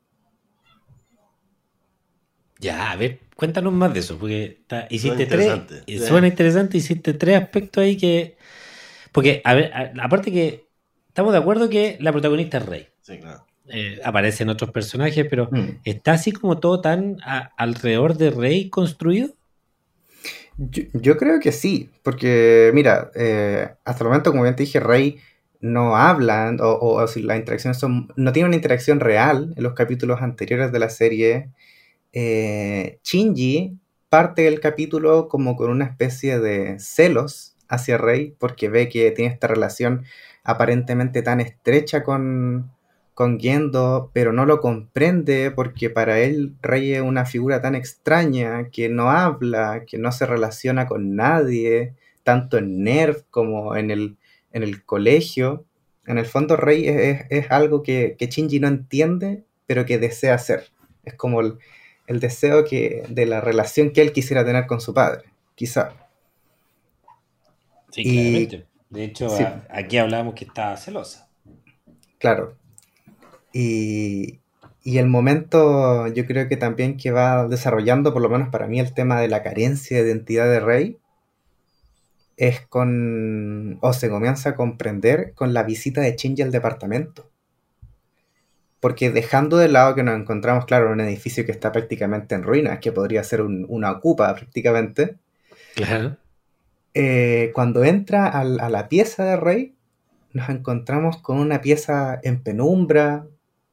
Ya, 2.61 2.91
a 2.91 2.95
ver, 2.95 3.19
cuéntanos 3.35 3.73
más 3.73 3.91
de 3.93 3.99
eso, 4.01 4.17
porque 4.19 4.43
está- 4.61 4.85
hiciste 4.89 5.25
tres. 5.25 5.47
interesante. 5.47 5.75
eh, 5.91 5.99
Sí. 5.99 6.05
Suena 6.05 6.27
interesante, 6.27 6.77
hiciste 6.77 7.13
tres 7.15 7.41
aspectos 7.41 7.83
ahí 7.83 7.97
que. 7.97 8.37
Porque, 9.11 9.41
a 9.43 9.53
ver, 9.55 9.73
a- 9.73 9.91
aparte 10.05 10.31
que 10.31 10.67
estamos 11.07 11.33
de 11.33 11.39
acuerdo 11.39 11.67
que 11.69 11.97
la 11.99 12.11
protagonista 12.11 12.59
es 12.59 12.65
Rey. 12.67 12.87
Sí, 13.01 13.17
claro. 13.17 13.45
Eh, 13.67 13.99
aparecen 14.03 14.49
otros 14.49 14.69
personajes, 14.71 15.25
pero 15.29 15.49
Mm. 15.51 15.79
¿está 15.85 16.13
así 16.13 16.31
como 16.31 16.59
todo 16.59 16.81
tan 16.81 17.17
a- 17.25 17.51
alrededor 17.57 18.15
de 18.15 18.29
Rey 18.29 18.69
construido? 18.69 19.29
Yo, 20.57 20.83
yo 20.93 21.17
creo 21.17 21.39
que 21.39 21.51
sí, 21.51 21.89
porque 22.03 22.69
mira, 22.73 23.09
eh, 23.15 23.69
hasta 23.85 24.03
el 24.03 24.09
momento, 24.09 24.31
como 24.31 24.43
bien 24.43 24.55
te 24.55 24.63
dije, 24.63 24.79
Rey 24.79 25.17
no 25.61 25.95
hablan, 25.95 26.59
o, 26.61 26.69
o- 26.73 27.01
o 27.01 27.07
si 27.07 27.21
las 27.23 27.37
interacciones 27.37 27.79
son, 27.79 28.11
no 28.15 28.31
tiene 28.33 28.47
una 28.47 28.55
interacción 28.55 28.99
real 28.99 29.53
en 29.57 29.63
los 29.63 29.73
capítulos 29.73 30.21
anteriores 30.21 30.71
de 30.71 30.79
la 30.79 30.89
serie. 30.89 31.49
Eh, 32.13 32.99
Shinji 33.03 33.77
parte 34.09 34.41
del 34.43 34.59
capítulo 34.59 35.27
como 35.29 35.55
con 35.55 35.69
una 35.71 35.85
especie 35.85 36.39
de 36.39 36.77
celos 36.79 37.55
hacia 37.69 37.97
Rey, 37.97 38.35
porque 38.39 38.67
ve 38.69 38.89
que 38.89 39.11
tiene 39.11 39.31
esta 39.33 39.47
relación 39.47 40.03
aparentemente 40.43 41.21
tan 41.21 41.39
estrecha 41.39 42.03
con, 42.03 42.71
con 43.13 43.39
Gendo, 43.39 44.11
pero 44.13 44.33
no 44.33 44.45
lo 44.45 44.59
comprende 44.59 45.51
porque 45.51 45.89
para 45.89 46.19
él 46.19 46.55
Rey 46.61 46.93
es 46.93 47.01
una 47.01 47.25
figura 47.25 47.61
tan 47.61 47.75
extraña 47.75 48.69
que 48.69 48.89
no 48.89 49.09
habla, 49.11 49.83
que 49.87 49.97
no 49.97 50.11
se 50.11 50.25
relaciona 50.25 50.87
con 50.87 51.15
nadie, 51.15 51.93
tanto 52.23 52.57
en 52.57 52.83
NERV 52.83 53.23
como 53.29 53.75
en 53.77 53.91
el, 53.91 54.17
en 54.51 54.63
el 54.63 54.83
colegio. 54.83 55.65
En 56.05 56.17
el 56.17 56.25
fondo 56.25 56.57
Rey 56.57 56.87
es, 56.87 57.25
es- 57.29 57.51
algo 57.51 57.83
que, 57.83 58.15
que 58.17 58.27
no 58.59 58.67
entiende, 58.67 59.45
pero 59.67 59.85
que 59.85 59.97
desea 59.99 60.33
hacer. 60.35 60.65
Es 61.05 61.13
como 61.13 61.41
el, 61.41 61.57
el 62.11 62.19
deseo 62.19 62.63
que, 62.65 63.03
de 63.09 63.25
la 63.25 63.41
relación 63.41 63.91
que 63.91 64.01
él 64.01 64.11
quisiera 64.13 64.45
tener 64.45 64.67
con 64.67 64.79
su 64.81 64.93
padre, 64.93 65.23
quizá. 65.55 65.93
Sí, 67.91 68.01
Y- 68.01 68.13
claramente. 68.13 68.65
De 68.89 69.03
hecho, 69.05 69.29
Sí. 69.29 69.43
a- 69.43 69.65
aquí 69.69 69.97
hablábamos 69.97 70.35
que 70.35 70.45
estaba 70.45 70.75
celosa. 70.77 71.29
Claro. 72.19 72.57
Y, 73.53 74.39
y 74.83 74.97
el 74.97 75.07
momento, 75.07 76.07
yo 76.07 76.25
creo 76.25 76.47
que 76.49 76.57
también 76.57 76.97
que 76.97 77.11
va 77.11 77.47
desarrollando, 77.47 78.11
por 78.13 78.21
lo 78.21 78.29
menos 78.29 78.49
para 78.49 78.67
mí, 78.67 78.79
el 78.79 78.93
tema 78.93 79.19
de 79.21 79.29
la 79.29 79.43
carencia 79.43 79.97
de 80.03 80.09
identidad 80.09 80.45
de 80.49 80.59
Rey, 80.59 80.97
es 82.37 82.61
con, 82.67 83.77
o 83.81 83.93
se 83.93 84.09
comienza 84.09 84.49
a 84.49 84.55
comprender 84.55 85.33
con 85.35 85.53
la 85.53 85.63
visita 85.63 86.01
de 86.01 86.15
Shinji 86.15 86.41
al 86.41 86.51
departamento. 86.51 87.29
Porque 88.81 89.09
dejando 89.11 89.55
de 89.57 89.69
lado 89.69 89.95
que 89.95 90.03
nos 90.03 90.19
encontramos, 90.19 90.65
claro, 90.65 90.87
en 90.87 90.93
un 90.93 90.99
edificio 91.01 91.45
que 91.45 91.53
está 91.53 91.71
prácticamente 91.71 92.35
en 92.35 92.43
ruinas, 92.43 92.79
que 92.79 92.91
podría 92.91 93.23
ser 93.23 93.41
un- 93.41 93.65
una 93.69 93.91
ocupa 93.91 94.33
prácticamente, 94.35 95.15
Claro. 95.75 96.17
eh, 96.93 97.51
cuando 97.53 97.85
entra 97.85 98.27
al- 98.27 98.59
a 98.59 98.67
la 98.69 98.89
pieza 98.89 99.23
de 99.23 99.37
Rey, 99.37 99.75
nos 100.33 100.49
encontramos 100.49 101.17
con 101.21 101.37
una 101.37 101.61
pieza 101.61 102.19
en 102.23 102.41
penumbra, 102.43 103.25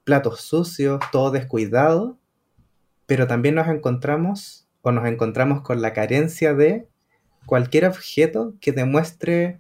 platos 0.05 0.43
sucios, 0.43 1.01
todo 1.11 1.31
descuidado, 1.31 2.17
pero 3.07 3.27
también 3.27 3.55
nos 3.57 3.69
encontramos 3.69 4.69
o 4.83 4.93
nos 4.93 5.07
encontramos 5.07 5.63
con 5.63 5.81
la 5.83 5.93
carencia 5.93 6.55
de 6.55 6.87
cualquier 7.47 7.87
objeto 7.87 8.55
que 8.61 8.73
demuestre 8.73 9.59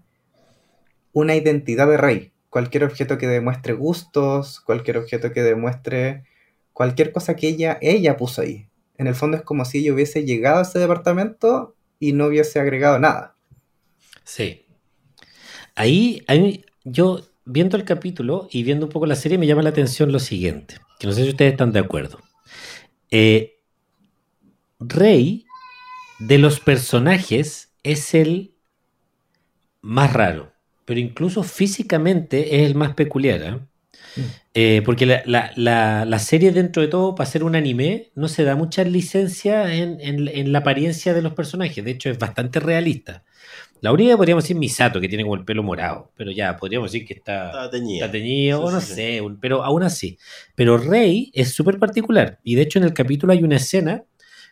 una 1.12 1.34
identidad 1.34 1.88
de 1.88 1.96
Rey, 1.96 2.32
cualquier 2.50 2.84
objeto 2.84 3.18
que 3.18 3.26
demuestre 3.26 3.72
gustos, 3.74 4.60
cualquier 4.60 4.98
objeto 4.98 5.32
que 5.32 5.42
demuestre 5.42 6.24
cualquier 6.72 7.12
cosa 7.12 7.36
que 7.36 7.48
ella, 7.48 7.78
ella 7.80 8.16
puso 8.16 8.42
ahí. 8.42 8.68
En 8.96 9.06
el 9.06 9.14
fondo 9.14 9.36
es 9.36 9.42
como 9.42 9.64
si 9.64 9.78
ella 9.78 9.92
hubiese 9.92 10.24
llegado 10.24 10.60
a 10.60 10.62
ese 10.62 10.78
departamento 10.78 11.76
y 11.98 12.12
no 12.12 12.26
hubiese 12.26 12.60
agregado 12.60 12.98
nada. 12.98 13.36
Sí. 14.24 14.64
Ahí, 15.74 16.22
ahí 16.26 16.64
yo 16.84 17.22
viendo 17.44 17.76
el 17.76 17.84
capítulo 17.84 18.48
y 18.50 18.62
viendo 18.62 18.86
un 18.86 18.92
poco 18.92 19.06
la 19.06 19.16
serie 19.16 19.38
me 19.38 19.46
llama 19.46 19.62
la 19.62 19.70
atención 19.70 20.12
lo 20.12 20.18
siguiente, 20.18 20.76
que 20.98 21.06
no 21.06 21.12
sé 21.12 21.24
si 21.24 21.30
ustedes 21.30 21.52
están 21.52 21.72
de 21.72 21.80
acuerdo. 21.80 22.20
Eh, 23.10 23.60
Rey, 24.78 25.46
de 26.18 26.38
los 26.38 26.60
personajes, 26.60 27.72
es 27.82 28.14
el 28.14 28.54
más 29.80 30.12
raro, 30.12 30.52
pero 30.88 30.98
incluso 31.00 31.42
físicamente 31.42 32.56
es 32.56 32.66
el 32.70 32.74
más 32.74 32.94
peculiar. 32.94 33.42
¿eh? 33.42 33.52
Mm. 34.16 34.20
Eh, 34.54 34.82
porque 34.86 35.04
la, 35.06 35.22
la- 35.26 35.52
la- 35.54 36.04
la 36.06 36.18
serie, 36.18 36.50
dentro 36.50 36.80
de 36.82 36.88
todo, 36.88 37.14
para 37.14 37.30
ser 37.30 37.44
un 37.44 37.54
anime, 37.54 38.10
no 38.14 38.26
se 38.26 38.42
da 38.42 38.56
mucha 38.56 38.82
licencia 38.84 39.74
en, 39.74 40.00
en- 40.00 40.26
en 40.28 40.50
la 40.50 40.60
apariencia 40.60 41.12
de 41.14 41.20
los 41.22 41.34
personajes. 41.34 41.84
De 41.84 41.90
hecho, 41.92 42.10
es 42.10 42.18
bastante 42.18 42.58
realista. 42.58 43.22
La 43.80 43.92
única 43.92 44.16
podríamos 44.16 44.42
decir 44.44 44.56
Misato, 44.56 45.00
que 45.00 45.08
tiene 45.08 45.22
como 45.22 45.36
el 45.36 45.44
pelo 45.44 45.62
morado, 45.62 46.10
pero 46.16 46.32
ya, 46.32 46.56
podríamos 46.56 46.90
decir 46.90 47.06
que 47.06 47.14
está, 47.14 47.48
está 47.48 48.10
teñido, 48.10 48.58
Sí, 48.58 48.64
o 48.64 48.70
no 48.72 48.80
sí, 48.80 48.86
sí. 48.88 48.94
sé, 48.94 49.20
un- 49.20 49.38
pero 49.38 49.62
aún 49.62 49.84
así. 49.84 50.18
Pero 50.56 50.78
Rey 50.78 51.30
es 51.34 51.52
súper 51.54 51.78
particular. 51.78 52.40
Y 52.42 52.56
de 52.56 52.62
hecho, 52.62 52.78
en 52.80 52.86
el 52.86 52.94
capítulo 52.94 53.32
hay 53.34 53.44
una 53.44 53.56
escena 53.56 54.02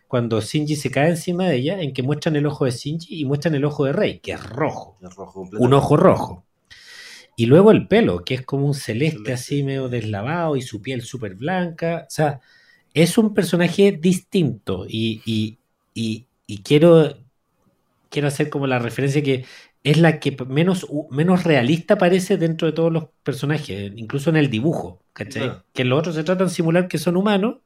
cuando 0.09 0.41
Shinji 0.41 0.77
se 0.77 0.91
cae 0.91 1.11
encima 1.11 1.49
de 1.49 1.57
ella, 1.57 1.81
en 1.81 1.93
que 1.93 2.03
muestran 2.03 2.37
el 2.37 2.47
ojo 2.47 2.65
de 2.65 2.71
Shinji 2.71 3.21
y 3.21 3.25
muestran 3.25 3.55
el 3.55 3.65
ojo 3.65 3.85
de 3.85 3.93
Rey, 3.93 4.21
que 4.21 4.33
es 4.33 4.43
rojo 4.43 4.99
Es 5.03 5.15
rojo 5.15 5.49
un 5.59 5.75
ojo 5.75 5.97
rojo. 5.97 6.45
Y 7.37 7.47
luego 7.47 7.71
el 7.71 7.87
pelo, 7.87 8.25
que 8.25 8.35
es 8.35 8.43
como 8.43 8.67
un 8.67 8.75
celeste 8.75 9.17
Celeste. 9.17 9.33
así 9.33 9.63
medio 9.63 9.89
deslavado 9.89 10.57
y 10.57 10.63
su 10.63 10.81
piel 10.81 11.03
súper 11.03 11.35
blanca. 11.35 12.05
O 12.07 12.11
sea, 12.11 12.41
es 12.95 13.19
un 13.19 13.35
personaje 13.35 13.93
distinto 13.93 14.87
y, 14.89 15.21
y, 15.27 15.59
y, 15.93 16.27
y 16.47 16.63
quiero, 16.63 17.19
quiero 18.09 18.29
hacer 18.29 18.49
como 18.49 18.67
la 18.67 18.79
referencia 18.79 19.23
que 19.23 19.45
es 19.85 19.99
la 19.99 20.19
que 20.19 20.37
menos, 20.49 20.87
menos 21.11 21.45
realista 21.45 21.99
parece 21.99 22.39
dentro 22.39 22.67
de 22.67 22.73
todos 22.73 22.93
los 22.93 23.05
personajes, 23.23 23.93
incluso 23.95 24.31
en 24.31 24.37
el 24.37 24.51
dibujo, 24.51 25.01
¿cachai? 25.13 25.49
Ah. 25.49 25.65
Que 25.73 25.85
los 25.85 25.99
otros 25.99 26.17
se 26.17 26.25
tratan 26.25 26.49
de 26.49 26.55
simular 26.55 26.89
que 26.89 26.99
son 26.99 27.17
humanos, 27.17 27.59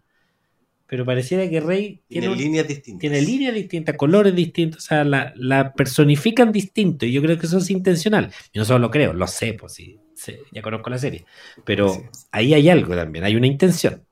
pero 0.91 1.05
pareciera 1.07 1.49
que 1.49 1.61
Rey 1.61 2.03
Tiene, 2.09 2.35
líneas 2.35 2.67
distintas. 2.67 3.01
tiene 3.01 3.23
líneas 3.23 3.55
distintas, 3.55 3.97
colores 3.97 4.35
distintos, 4.35 4.83
o 4.85 4.87
sea, 4.89 5.05
la, 5.05 5.33
la 5.37 5.73
personifican 5.73 6.51
distinto 6.51 7.07
y 7.07 7.13
yo 7.13 7.23
creo 7.23 7.39
que 7.39 7.47
eso 7.47 7.59
es 7.59 7.71
intencional. 7.71 8.33
Yo 8.53 8.61
no 8.61 8.65
solo 8.65 8.81
lo 8.81 8.91
creo, 8.91 9.13
lo 9.13 9.29
sé, 9.29 9.53
pues 9.55 9.73
sí, 9.75 10.01
ya 10.53 10.61
conozco 10.63 10.91
la 10.91 10.99
serie, 10.99 11.25
pero 11.65 11.97
ahí 12.33 12.55
hay 12.55 12.69
algo 12.69 12.97
también, 12.97 13.25
hay 13.25 13.37
una 13.37 13.47
intención. 13.47 14.03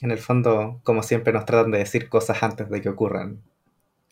En 0.00 0.12
el 0.12 0.18
fondo, 0.18 0.80
como 0.84 1.02
siempre, 1.02 1.32
nos 1.32 1.44
tratan 1.44 1.72
de 1.72 1.78
decir 1.78 2.08
cosas 2.08 2.42
antes 2.44 2.70
de 2.70 2.80
que 2.80 2.88
ocurran 2.88 3.40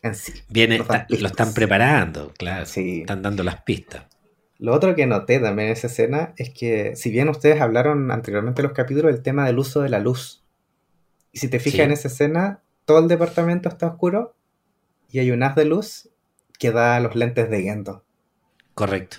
en 0.03 0.13
sí. 0.13 0.33
Viene, 0.49 0.75
está- 0.75 1.07
lo 1.09 1.27
están 1.27 1.53
preparando, 1.53 2.33
claro, 2.37 2.65
Sí. 2.65 2.99
están 3.01 3.21
dando 3.21 3.43
las 3.43 3.61
pistas. 3.61 4.03
Lo 4.59 4.73
otro 4.73 4.93
que 4.95 5.05
noté 5.05 5.39
también 5.39 5.67
en 5.69 5.73
esa 5.73 5.87
escena 5.87 6.33
es 6.35 6.49
que, 6.49 6.95
si 6.97 7.11
bien 7.11 7.29
ustedes 7.29 7.61
hablaron 7.61 8.11
anteriormente 8.11 8.61
en 8.61 8.67
los 8.67 8.75
capítulos 8.75 9.13
del 9.13 9.21
tema 9.23 9.45
del 9.45 9.57
uso 9.59 9.81
de 9.81 9.89
la 9.89 9.99
luz, 9.99 10.43
y 11.31 11.39
si 11.39 11.47
te 11.49 11.59
fijas 11.59 11.77
Sí. 11.77 11.81
en 11.81 11.91
esa 11.91 12.07
escena, 12.07 12.61
todo 12.85 12.99
el 12.99 13.07
departamento 13.07 13.69
está 13.69 13.87
oscuro 13.87 14.35
y 15.11 15.19
hay 15.19 15.31
un 15.31 15.43
haz 15.43 15.55
de 15.55 15.65
luz 15.65 16.09
que 16.59 16.71
da 16.71 16.99
los 16.99 17.15
lentes 17.15 17.49
de 17.49 17.61
Gendo. 17.63 18.03
Correcto. 18.73 19.17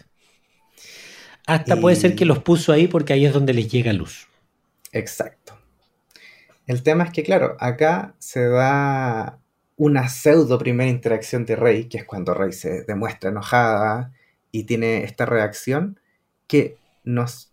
Hasta 1.47 1.77
Y- 1.77 1.81
puede 1.81 1.97
ser 1.97 2.15
que 2.15 2.25
los 2.25 2.41
puso 2.41 2.73
ahí 2.73 2.89
porque 2.89 3.13
ahí 3.13 3.25
es 3.27 3.33
donde 3.33 3.55
les 3.55 3.71
llega 3.71 3.93
luz. 3.93 4.29
Exacto. 4.93 5.59
El 6.67 6.83
tema 6.83 7.05
es 7.05 7.11
que, 7.13 7.23
claro, 7.23 7.57
acá 7.61 8.15
se 8.19 8.47
da 8.47 9.39
una 9.77 10.09
pseudo 10.09 10.59
primera 10.59 10.91
interacción 10.91 11.47
de 11.47 11.57
Rey, 11.57 11.85
que 11.89 11.99
es 11.99 12.05
cuando 12.05 12.35
Rey 12.35 12.53
se 12.53 12.83
demuestra 12.85 13.31
enojada 13.31 14.13
y 14.51 14.65
tiene 14.65 15.05
esta 15.05 15.25
reacción 15.25 16.01
que 16.47 16.77
nos 17.05 17.53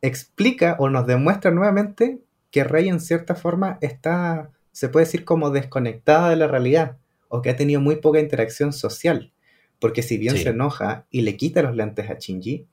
explica 0.00 0.76
o 0.78 0.88
nos 0.88 1.06
demuestra 1.06 1.50
nuevamente 1.50 2.20
que 2.56 2.64
Rey 2.64 2.88
en 2.88 3.00
cierta 3.00 3.34
forma 3.34 3.76
está, 3.82 4.48
se 4.72 4.88
puede 4.88 5.04
decir 5.04 5.26
como 5.26 5.50
desconectada 5.50 6.30
de 6.30 6.36
la 6.36 6.46
realidad 6.48 6.96
o 7.28 7.42
que 7.42 7.50
ha 7.50 7.56
tenido 7.56 7.82
muy 7.82 7.96
poca 7.96 8.18
interacción 8.18 8.72
social. 8.72 9.30
Porque 9.78 10.00
si 10.02 10.16
bien 10.16 10.38
Sí. 10.38 10.44
se 10.44 10.48
enoja 10.48 11.04
y 11.10 11.20
le 11.20 11.36
quita 11.36 11.60
los 11.60 11.76
lentes 11.76 12.08
a 12.08 12.14
Shinji, 12.14 12.64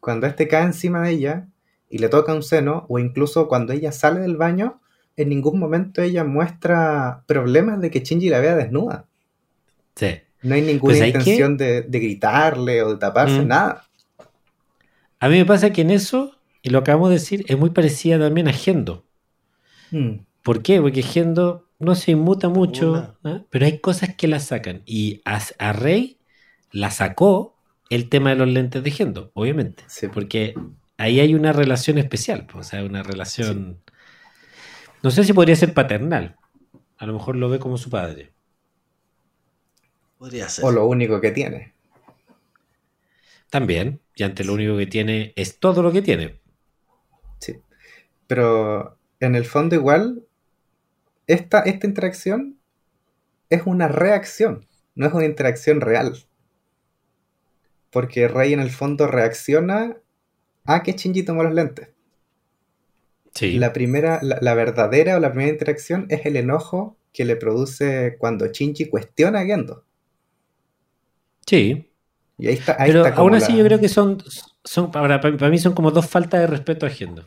cuando 0.00 0.26
este 0.26 0.48
cae 0.48 0.64
encima 0.64 1.00
de 1.00 1.12
ella 1.12 1.46
y 1.88 1.96
le 1.96 2.10
toca 2.10 2.34
un 2.34 2.42
seno, 2.42 2.84
o 2.90 2.98
incluso 2.98 3.48
cuando 3.48 3.72
ella 3.72 3.90
sale 3.90 4.20
del 4.20 4.36
baño, 4.36 4.82
en 5.16 5.30
ningún 5.30 5.58
momento 5.58 6.02
ella 6.02 6.24
muestra 6.24 7.22
problemas 7.26 7.80
de 7.80 7.90
que 7.90 8.00
Shinji 8.00 8.28
la 8.28 8.40
vea 8.40 8.54
desnuda. 8.54 9.06
Sí. 9.96 10.10
No 10.42 10.54
hay 10.56 10.60
ninguna 10.60 10.92
Pues, 10.92 11.00
¿hay 11.00 11.08
intención 11.08 11.56
de, 11.56 11.80
de 11.80 11.98
gritarle 12.00 12.82
o 12.82 12.90
de 12.90 12.96
taparse, 12.98 13.40
Mm. 13.40 13.48
nada. 13.48 13.86
A 15.20 15.28
mí 15.30 15.38
me 15.38 15.46
pasa 15.46 15.72
que 15.72 15.80
en 15.80 15.90
eso, 15.90 16.36
y 16.60 16.68
lo 16.68 16.80
acabamos 16.80 17.08
de 17.08 17.14
decir, 17.14 17.46
es 17.48 17.56
muy 17.56 17.70
parecida 17.70 18.18
también 18.18 18.46
a 18.48 18.52
Gendo. 18.52 19.04
Mm, 19.92 20.24
¿Por 20.42 20.62
qué? 20.62 20.80
Porque 20.80 21.02
Gendo 21.02 21.68
no 21.78 21.94
se 21.94 22.12
inmuta 22.12 22.48
mucho. 22.48 23.16
¿ah? 23.24 23.42
pero 23.50 23.66
hay 23.66 23.78
cosas 23.78 24.14
que 24.16 24.26
la 24.26 24.40
sacan. 24.40 24.82
Y 24.86 25.20
a, 25.24 25.40
a 25.58 25.72
Rey 25.72 26.18
la 26.70 26.90
sacó 26.90 27.56
el 27.90 28.08
tema 28.08 28.30
de 28.30 28.36
los 28.36 28.48
lentes 28.48 28.82
de 28.82 28.90
Gendo, 28.90 29.30
obviamente. 29.34 29.84
Sí. 29.86 30.08
Porque 30.08 30.54
ahí 30.96 31.20
hay 31.20 31.34
una 31.34 31.52
relación 31.52 31.98
especial, 31.98 32.46
pues, 32.46 32.66
o 32.66 32.70
sea, 32.70 32.84
una 32.84 33.02
relación... 33.02 33.80
No 35.02 35.10
sé 35.10 35.24
si 35.24 35.32
podría 35.32 35.56
ser 35.56 35.74
paternal. 35.74 36.36
A 36.96 37.06
lo 37.06 37.12
mejor 37.12 37.36
lo 37.36 37.50
ve 37.50 37.58
como 37.58 37.76
su 37.76 37.90
padre. 37.90 38.32
Podría 40.16 40.48
ser. 40.48 40.64
O 40.64 40.70
lo 40.70 40.86
único 40.86 41.20
que 41.20 41.32
tiene. 41.32 41.74
También. 43.50 44.00
Y 44.14 44.22
ante 44.22 44.44
lo 44.44 44.54
único 44.54 44.76
que 44.76 44.86
tiene 44.86 45.32
es 45.34 45.58
todo 45.58 45.82
lo 45.82 45.90
que 45.90 46.02
tiene. 46.02 46.40
Sí. 47.40 47.56
Pero 48.28 48.96
en 49.26 49.34
el 49.36 49.44
fondo 49.44 49.74
igual, 49.74 50.24
esta, 51.26 51.60
esta 51.60 51.86
interacción 51.86 52.58
es 53.50 53.62
una 53.66 53.88
reacción, 53.88 54.66
no 54.94 55.06
es 55.06 55.12
una 55.12 55.24
interacción 55.26 55.80
real. 55.80 56.16
Porque 57.90 58.26
Rey 58.28 58.52
en 58.52 58.60
el 58.60 58.70
fondo 58.70 59.06
reacciona 59.06 59.96
a 60.64 60.82
que 60.82 60.92
Shinji 60.92 61.22
tomó 61.24 61.42
los 61.42 61.52
lentes. 61.54 61.88
Sí. 63.34 63.58
La 63.58 63.72
primera, 63.72 64.18
la, 64.22 64.38
la 64.40 64.54
verdadera 64.54 65.16
o 65.16 65.20
la 65.20 65.30
primera 65.30 65.50
interacción 65.52 66.06
es 66.10 66.26
el 66.26 66.36
enojo 66.36 66.96
que 67.12 67.24
le 67.24 67.36
produce 67.36 68.16
cuando 68.18 68.46
Shinji 68.46 68.88
cuestiona 68.88 69.40
a 69.40 69.44
Gendo. 69.44 69.84
Sí. 71.46 71.90
Y 72.38 72.46
ahí 72.48 72.54
está, 72.54 72.76
ahí 72.78 72.90
Pero 72.90 73.04
está 73.04 73.14
como 73.14 73.28
aún 73.28 73.34
así 73.36 73.52
la- 73.52 73.58
yo 73.58 73.64
creo 73.64 73.78
que 73.80 73.88
son, 73.88 74.22
son 74.64 74.90
para, 74.90 75.20
para 75.20 75.48
mí 75.50 75.58
son 75.58 75.74
como 75.74 75.90
dos 75.90 76.06
faltas 76.08 76.40
de 76.40 76.46
respeto 76.46 76.86
a 76.86 76.90
Gendo. 76.90 77.26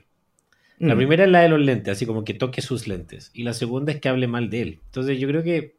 La 0.83 0.95
Mm, 0.95 0.95
primera 0.95 1.23
es 1.25 1.29
la 1.31 1.41
de 1.41 1.49
los 1.49 1.59
lentes, 1.59 1.93
así 1.93 2.05
como 2.05 2.23
que 2.23 2.33
toque 2.35 2.61
sus 2.61 2.87
lentes. 2.87 3.31
Y 3.33 3.43
la 3.43 3.53
segunda 3.53 3.91
es 3.91 4.01
que 4.01 4.09
hable 4.09 4.27
mal 4.27 4.49
de 4.49 4.61
él. 4.61 4.81
Entonces 4.85 5.19
yo 5.19 5.27
creo 5.27 5.43
que 5.43 5.77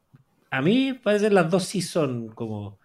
a 0.51 0.63
mí 0.63 0.95
parece 0.95 1.31
las 1.31 1.51
dos 1.51 1.65
sí 1.65 1.83
son 1.83 2.29
como... 2.31 2.81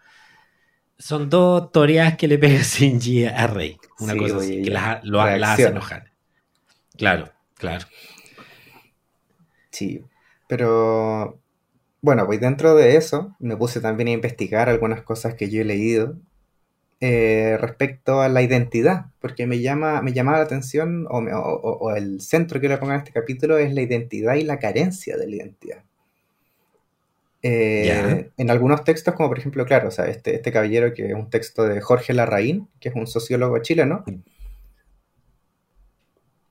Son 0.97 1.29
dos 1.29 1.71
toreadas 1.73 2.15
que 2.17 2.27
le 2.29 2.37
pega 2.37 2.61
Shinji 2.63 3.25
a 3.25 3.47
Rey. 3.47 3.77
Una 3.99 4.15
Sí, 4.15 4.17
cosa 4.17 4.37
oye, 4.37 4.37
así, 4.37 4.61
que 4.61 4.71
las, 4.71 5.03
lo- 5.03 5.21
las 5.35 5.59
hace 5.59 5.69
enojar. 5.69 6.11
Claro, 6.97 7.31
claro. 7.55 7.87
Sí, 9.71 10.03
pero 10.47 11.39
bueno, 12.01 12.25
pues 12.27 12.41
dentro 12.41 12.75
de 12.75 12.97
eso 12.97 13.35
me 13.39 13.57
puse 13.57 13.81
también 13.81 14.09
a 14.09 14.11
investigar 14.13 14.69
algunas 14.69 15.03
cosas 15.03 15.35
que 15.35 15.49
yo 15.49 15.61
he 15.61 15.65
leído 15.65 16.17
eh, 17.01 17.57
respecto 17.59 18.21
a 18.21 18.29
la 18.29 18.41
identidad, 18.43 19.07
porque 19.19 19.47
me 19.47 19.59
llama, 19.59 20.01
me 20.03 20.13
llamaba 20.13 20.37
la 20.37 20.43
atención, 20.43 21.07
o, 21.09 21.19
me- 21.21 21.33
o- 21.33 21.39
o- 21.41 21.77
o 21.79 21.95
el 21.95 22.21
centro 22.21 22.61
que 22.61 22.69
le 22.69 22.77
pongo 22.77 22.93
en 22.93 22.99
este 22.99 23.11
capítulo 23.11 23.57
es 23.57 23.73
la 23.73 23.81
identidad 23.81 24.35
y 24.35 24.43
la 24.43 24.59
carencia 24.59 25.17
de 25.17 25.27
la 25.27 25.35
identidad. 25.35 25.83
Eh. 27.43 28.29
En 28.37 28.51
algunos 28.51 28.83
textos, 28.83 29.15
como 29.15 29.29
por 29.29 29.39
ejemplo, 29.39 29.65
claro, 29.65 29.87
o 29.87 29.91
sea, 29.91 30.05
este, 30.05 30.35
este 30.35 30.51
caballero 30.51 30.93
que 30.93 31.07
es 31.07 31.13
un 31.15 31.29
texto 31.29 31.63
de 31.63 31.81
Jorge 31.81 32.13
Larraín, 32.13 32.67
que 32.79 32.89
es 32.89 32.95
un 32.95 33.07
sociólogo 33.07 33.57
chileno, 33.63 34.03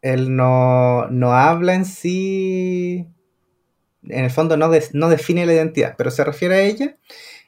él 0.03 0.35
no, 0.35 1.07
no 1.11 1.33
habla 1.33 1.75
en 1.75 1.85
sí, 1.85 3.07
en 4.03 4.25
el 4.25 4.31
fondo 4.31 4.57
no, 4.57 4.71
no 4.95 5.09
define 5.09 5.47
la 5.47 5.53
identidad, 5.53 5.95
pero 5.97 6.11
se 6.11 6.25
refiere 6.25 6.55
a 6.57 6.63
ella 6.63 6.97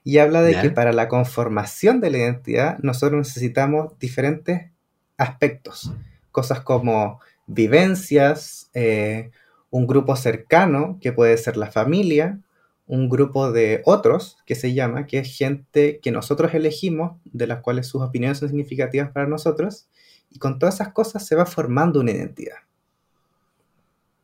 y 0.05 0.19
habla 0.19 0.43
de 0.43 0.53
Ya. 0.53 0.63
que 0.63 0.71
para 0.71 0.93
la 0.93 1.09
conformación 1.09 2.01
de 2.01 2.11
la 2.11 2.19
identidad 2.19 2.79
nosotros 2.79 3.19
necesitamos 3.19 3.99
diferentes 3.99 4.71
aspectos, 5.17 5.93
cosas 6.31 6.61
como 6.61 7.21
vivencias, 7.47 8.71
eh, 8.75 9.31
un 9.71 9.87
grupo 9.87 10.17
cercano, 10.17 10.99
que 11.01 11.13
puede 11.13 11.37
ser 11.39 11.57
la 11.57 11.71
familia, 11.71 12.41
un 12.87 13.09
grupo 13.09 13.53
de 13.53 13.81
otros, 13.85 14.39
que 14.45 14.55
se 14.55 14.75
llama, 14.75 15.07
que 15.07 15.19
es 15.19 15.37
gente 15.37 15.99
que 16.03 16.11
nosotros 16.11 16.53
elegimos, 16.53 17.17
de 17.25 17.47
las 17.47 17.61
cuales 17.61 17.87
sus 17.87 18.03
opiniones 18.03 18.39
son 18.39 18.49
significativas 18.49 19.11
para 19.11 19.27
nosotros, 19.27 19.89
y 20.31 20.39
con 20.39 20.59
todas 20.59 20.75
esas 20.77 20.93
cosas 20.93 21.25
se 21.27 21.37
va 21.37 21.47
formando 21.47 22.01
una 22.01 22.11
identidad. 22.11 22.57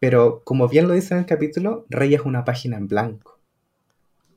Pero 0.01 0.43
como 0.45 0.68
bien 0.68 0.87
lo 0.87 0.95
dice 0.95 1.14
en 1.14 1.20
el 1.20 1.26
capítulo, 1.26 1.87
Rey 1.89 2.14
es 2.14 2.22
una 2.22 2.45
página 2.45 2.76
en 2.76 2.89
blanco. 2.89 3.38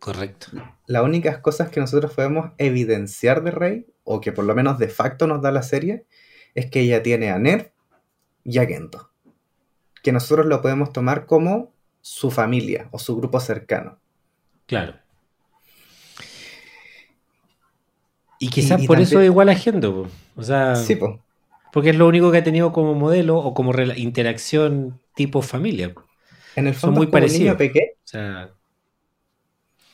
Correcto. 0.02 0.48
Las 0.88 1.04
únicas 1.04 1.38
cosas 1.38 1.70
que 1.70 1.80
nosotros 1.80 2.12
podemos 2.14 2.52
evidenciar 2.58 3.44
de 3.44 3.52
Rey, 3.52 3.86
o 4.04 4.20
que 4.20 4.32
por 4.32 4.46
lo 4.46 4.56
menos 4.56 4.80
de 4.80 4.88
facto 4.90 5.28
nos 5.28 5.42
da 5.44 5.52
la 5.52 5.62
serie, 5.62 6.06
es 6.56 6.66
que 6.72 6.80
ella 6.82 7.04
tiene 7.04 7.30
a 7.30 7.38
Nerv 7.38 7.72
y 8.44 8.58
a 8.58 8.66
Gendo. 8.66 9.12
Que 10.02 10.12
nosotros 10.12 10.48
lo 10.48 10.60
podemos 10.64 10.92
tomar 10.92 11.28
como 11.28 11.72
su 12.02 12.32
familia 12.32 12.88
o 12.92 12.98
su 12.98 13.16
grupo 13.16 13.40
cercano. 13.40 14.00
Claro. 14.66 14.96
Y 18.40 18.50
quizás 18.50 18.82
y 18.82 18.88
por 18.88 19.00
eso 19.00 19.12
también- 19.12 19.22
es 19.28 19.32
igual 19.32 19.50
a 19.50 19.56
Gendo. 19.56 19.94
po. 20.04 20.10
O 20.36 20.44
sea, 20.44 20.76
Sí, 20.76 20.96
pues. 20.96 21.14
porque 21.72 21.92
es 21.92 21.96
lo 21.96 22.08
único 22.08 22.32
que 22.32 22.40
ha 22.40 22.44
tenido 22.44 22.72
como 22.74 22.96
modelo 22.96 23.38
o 23.38 23.54
como 23.54 23.72
interacción 23.96 25.00
tipo 25.14 25.44
familia. 25.44 25.94
O 25.96 26.04
En 26.56 26.66
el 26.68 26.74
Son 26.74 26.96
fondo 26.96 26.98
muy 26.98 27.06
un 27.06 27.12
niño 27.12 27.12
parecidos. 27.12 27.56
pequeño. 27.58 27.86
sea, 28.04 28.50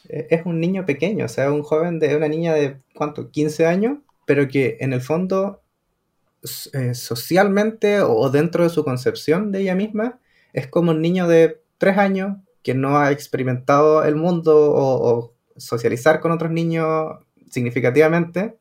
es 0.10 0.45
un 0.45 0.60
niño 0.60 0.86
pequeño, 0.86 1.26
o 1.26 1.30
sea, 1.30 1.51
un 1.51 1.64
joven 1.64 1.99
de 1.99 2.16
una 2.16 2.28
niña 2.28 2.53
de, 2.53 2.78
¿cuánto? 2.95 3.30
15 3.32 3.66
años, 3.66 3.99
pero 4.26 4.47
que 4.47 4.78
en 4.80 4.93
el 4.93 5.01
fondo, 5.01 5.62
eh, 6.74 6.93
socialmente 6.93 8.01
o 8.01 8.30
dentro 8.30 8.64
de 8.64 8.70
su 8.70 8.84
concepción 8.84 9.51
de 9.51 9.62
ella 9.62 9.76
misma, 9.76 10.20
es 10.53 10.68
como 10.68 10.91
un 10.91 11.01
niño 11.01 11.28
de 11.28 11.62
3 11.78 11.97
años 11.97 12.38
que 12.64 12.74
no 12.74 12.97
ha 12.97 13.12
experimentado 13.12 14.03
el 14.03 14.16
mundo 14.16 14.72
o, 14.74 15.10
o 15.18 15.34
socializar 15.58 16.20
con 16.20 16.32
otros 16.32 16.51
niños 16.51 17.16
significativamente 17.49 18.58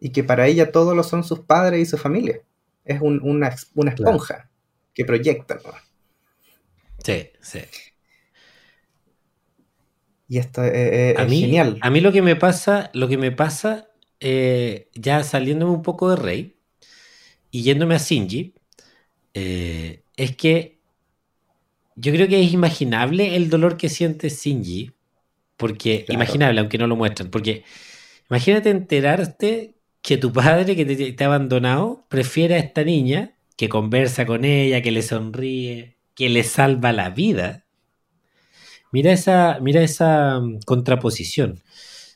y 0.00 0.10
que 0.10 0.24
para 0.24 0.46
ella 0.46 0.70
todo 0.72 0.94
lo 0.94 1.02
son 1.02 1.24
sus 1.24 1.40
padres 1.40 1.80
y 1.80 1.86
su 1.86 1.96
familia. 1.98 2.40
Es 2.84 3.00
un- 3.00 3.20
una, 3.22 3.54
una 3.74 3.94
Claro. 3.94 4.10
esponja 4.16 4.50
que 4.92 5.04
proyecta. 5.04 5.56
¿no? 5.64 5.72
Sí, 7.02 7.30
sí. 7.40 7.60
Y 10.34 10.38
esto 10.38 10.64
es, 10.64 11.16
A 11.18 11.24
mí, 11.26 11.40
genial. 11.40 11.78
a 11.80 11.90
mí 11.90 12.00
lo 12.00 12.10
que 12.10 12.20
me 12.22 12.34
pasa, 12.34 12.90
lo 12.92 13.06
que 13.06 13.16
me 13.18 13.30
pasa, 13.30 13.88
eh, 14.18 14.88
ya 14.94 15.22
saliéndome 15.22 15.70
un 15.72 15.82
poco 15.82 16.10
de 16.10 16.16
Rey 16.16 16.56
y 17.52 17.62
yéndome 17.62 17.94
a 17.94 17.98
Shinji, 17.98 18.54
eh, 19.34 20.02
es 20.16 20.36
que 20.36 20.80
yo 21.96 22.12
creo 22.12 22.28
que 22.28 22.42
es 22.42 22.52
imaginable 22.52 23.36
el 23.36 23.48
dolor 23.50 23.76
que 23.76 23.88
siente 23.88 24.28
Shinji, 24.28 24.90
porque 25.56 26.04
Claro. 26.04 26.14
imaginable, 26.14 26.60
aunque 26.60 26.78
no 26.78 26.86
lo 26.86 26.96
muestran, 26.96 27.30
porque 27.30 27.64
imagínate 28.30 28.70
enterarte 28.70 29.74
que 30.02 30.16
tu 30.18 30.32
padre 30.32 30.76
que 30.76 30.84
te, 30.84 31.12
te 31.12 31.24
ha 31.24 31.28
abandonado 31.28 32.06
prefiere 32.08 32.56
a 32.56 32.58
esta 32.58 32.84
niña 32.84 33.36
que 33.56 33.68
conversa 33.68 34.26
con 34.26 34.44
ella, 34.44 34.82
que 34.82 34.90
le 34.92 35.02
sonríe, 35.02 35.96
que 36.14 36.28
le 36.28 36.42
salva 36.44 36.92
la 36.92 37.10
vida. 37.10 37.63
Mira 38.94 39.10
esa, 39.10 39.58
mira 39.60 39.82
esa 39.82 40.38
mm, 40.38 40.60
contraposición. 40.64 41.60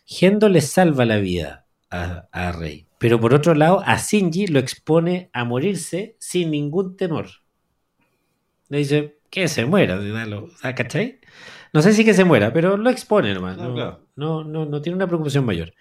Gendo 0.07 0.49
le 0.49 0.61
salva 0.61 1.05
la 1.05 1.17
vida 1.17 1.67
a, 1.91 2.29
a 2.31 2.53
Rey, 2.53 2.87
pero 2.99 3.19
por 3.19 3.35
otro 3.35 3.57
lado 3.57 3.83
a 3.85 3.97
Shinji 3.97 4.47
lo 4.47 4.61
expone 4.61 5.29
a 5.33 5.43
morirse 5.43 6.15
sin 6.21 6.53
ningún 6.53 6.97
temor. 6.97 7.27
Le 8.69 8.79
dice 8.79 9.19
que 9.29 9.49
se 9.49 9.65
muera, 9.65 9.99
ah, 10.63 10.75
¿cachai? 10.77 11.19
No 11.73 11.83
sé 11.83 11.95
si 11.95 12.05
que 12.05 12.15
se 12.15 12.23
muera, 12.23 12.53
pero 12.53 12.77
lo 12.77 12.91
expone 12.91 13.35
nomás. 13.35 13.59
No, 13.59 13.75
claro. 13.75 14.07
no, 14.15 14.45
no, 14.45 14.65
no 14.65 14.81
tiene 14.81 14.95
una 14.95 15.09
preocupación 15.09 15.45
mayor. 15.45 15.75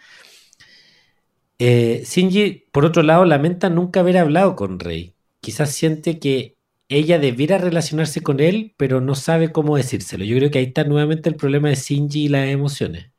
Eh, 1.59 2.01
Shinji, 2.07 2.69
por 2.71 2.85
otro 2.85 3.03
lado, 3.03 3.23
lamenta 3.23 3.69
nunca 3.69 3.99
haber 3.99 4.17
hablado 4.17 4.55
con 4.55 4.79
Rey. 4.79 5.13
Quizás 5.41 5.69
siente 5.69 6.17
que 6.17 6.56
ella 6.89 7.19
debiera 7.19 7.57
relacionarse 7.57 8.21
con 8.21 8.39
él, 8.39 8.73
pero 8.77 9.01
no 9.01 9.15
sabe 9.15 9.51
cómo 9.51 9.77
decírselo. 9.77 10.23
Yo 10.25 10.37
creo 10.37 10.51
que 10.51 10.59
ahí 10.59 10.65
está 10.65 10.83
nuevamente 10.85 11.29
el 11.29 11.35
problema 11.35 11.69
de 11.69 11.75
Shinji 11.75 12.25
y 12.25 12.29
las 12.29 12.47
emociones. 12.49 13.11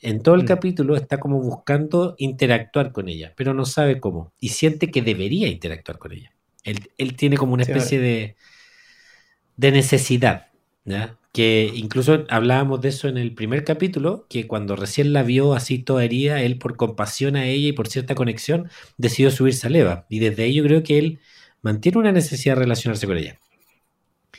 En 0.00 0.22
todo 0.22 0.34
el 0.36 0.44
Mm. 0.44 0.46
capítulo 0.46 0.96
está 0.96 1.18
como 1.20 1.40
buscando 1.40 2.14
interactuar 2.18 2.92
con 2.92 3.08
ella, 3.08 3.34
pero 3.36 3.54
no 3.54 3.64
sabe 3.66 4.00
cómo. 4.00 4.32
Y 4.40 4.50
siente 4.50 4.90
que 4.90 5.02
debería 5.02 5.48
interactuar 5.48 5.98
con 5.98 6.12
ella. 6.12 6.32
Él, 6.64 6.90
él 6.98 7.16
tiene 7.16 7.36
como 7.38 7.54
una 7.54 7.62
Sí, 7.62 7.72
especie 7.72 8.00
de, 8.00 8.36
de 9.56 9.72
necesidad, 9.72 10.48
¿ya? 10.84 11.18
Que 11.32 11.70
incluso 11.74 12.24
hablábamos 12.30 12.80
de 12.80 12.88
eso 12.88 13.08
en 13.08 13.18
el 13.18 13.34
primer 13.34 13.64
capítulo, 13.64 14.26
que 14.28 14.46
cuando 14.46 14.76
recién 14.76 15.12
la 15.12 15.22
vio 15.22 15.54
así 15.54 15.78
toda 15.78 16.04
herida, 16.04 16.42
él 16.42 16.58
por 16.58 16.76
compasión 16.76 17.36
a 17.36 17.46
ella 17.46 17.68
y 17.68 17.72
por 17.72 17.88
cierta 17.88 18.14
conexión, 18.14 18.70
decidió 18.96 19.30
subirse 19.30 19.66
a 19.66 19.70
Leva. 19.70 20.06
Y 20.08 20.18
desde 20.20 20.44
ahí 20.44 20.54
yo 20.54 20.64
creo 20.64 20.82
que 20.82 20.98
él 20.98 21.20
mantiene 21.66 21.98
una 21.98 22.12
necesidad 22.12 22.54
de 22.54 22.60
relacionarse 22.60 23.06
con 23.06 23.16
ella. 23.18 23.38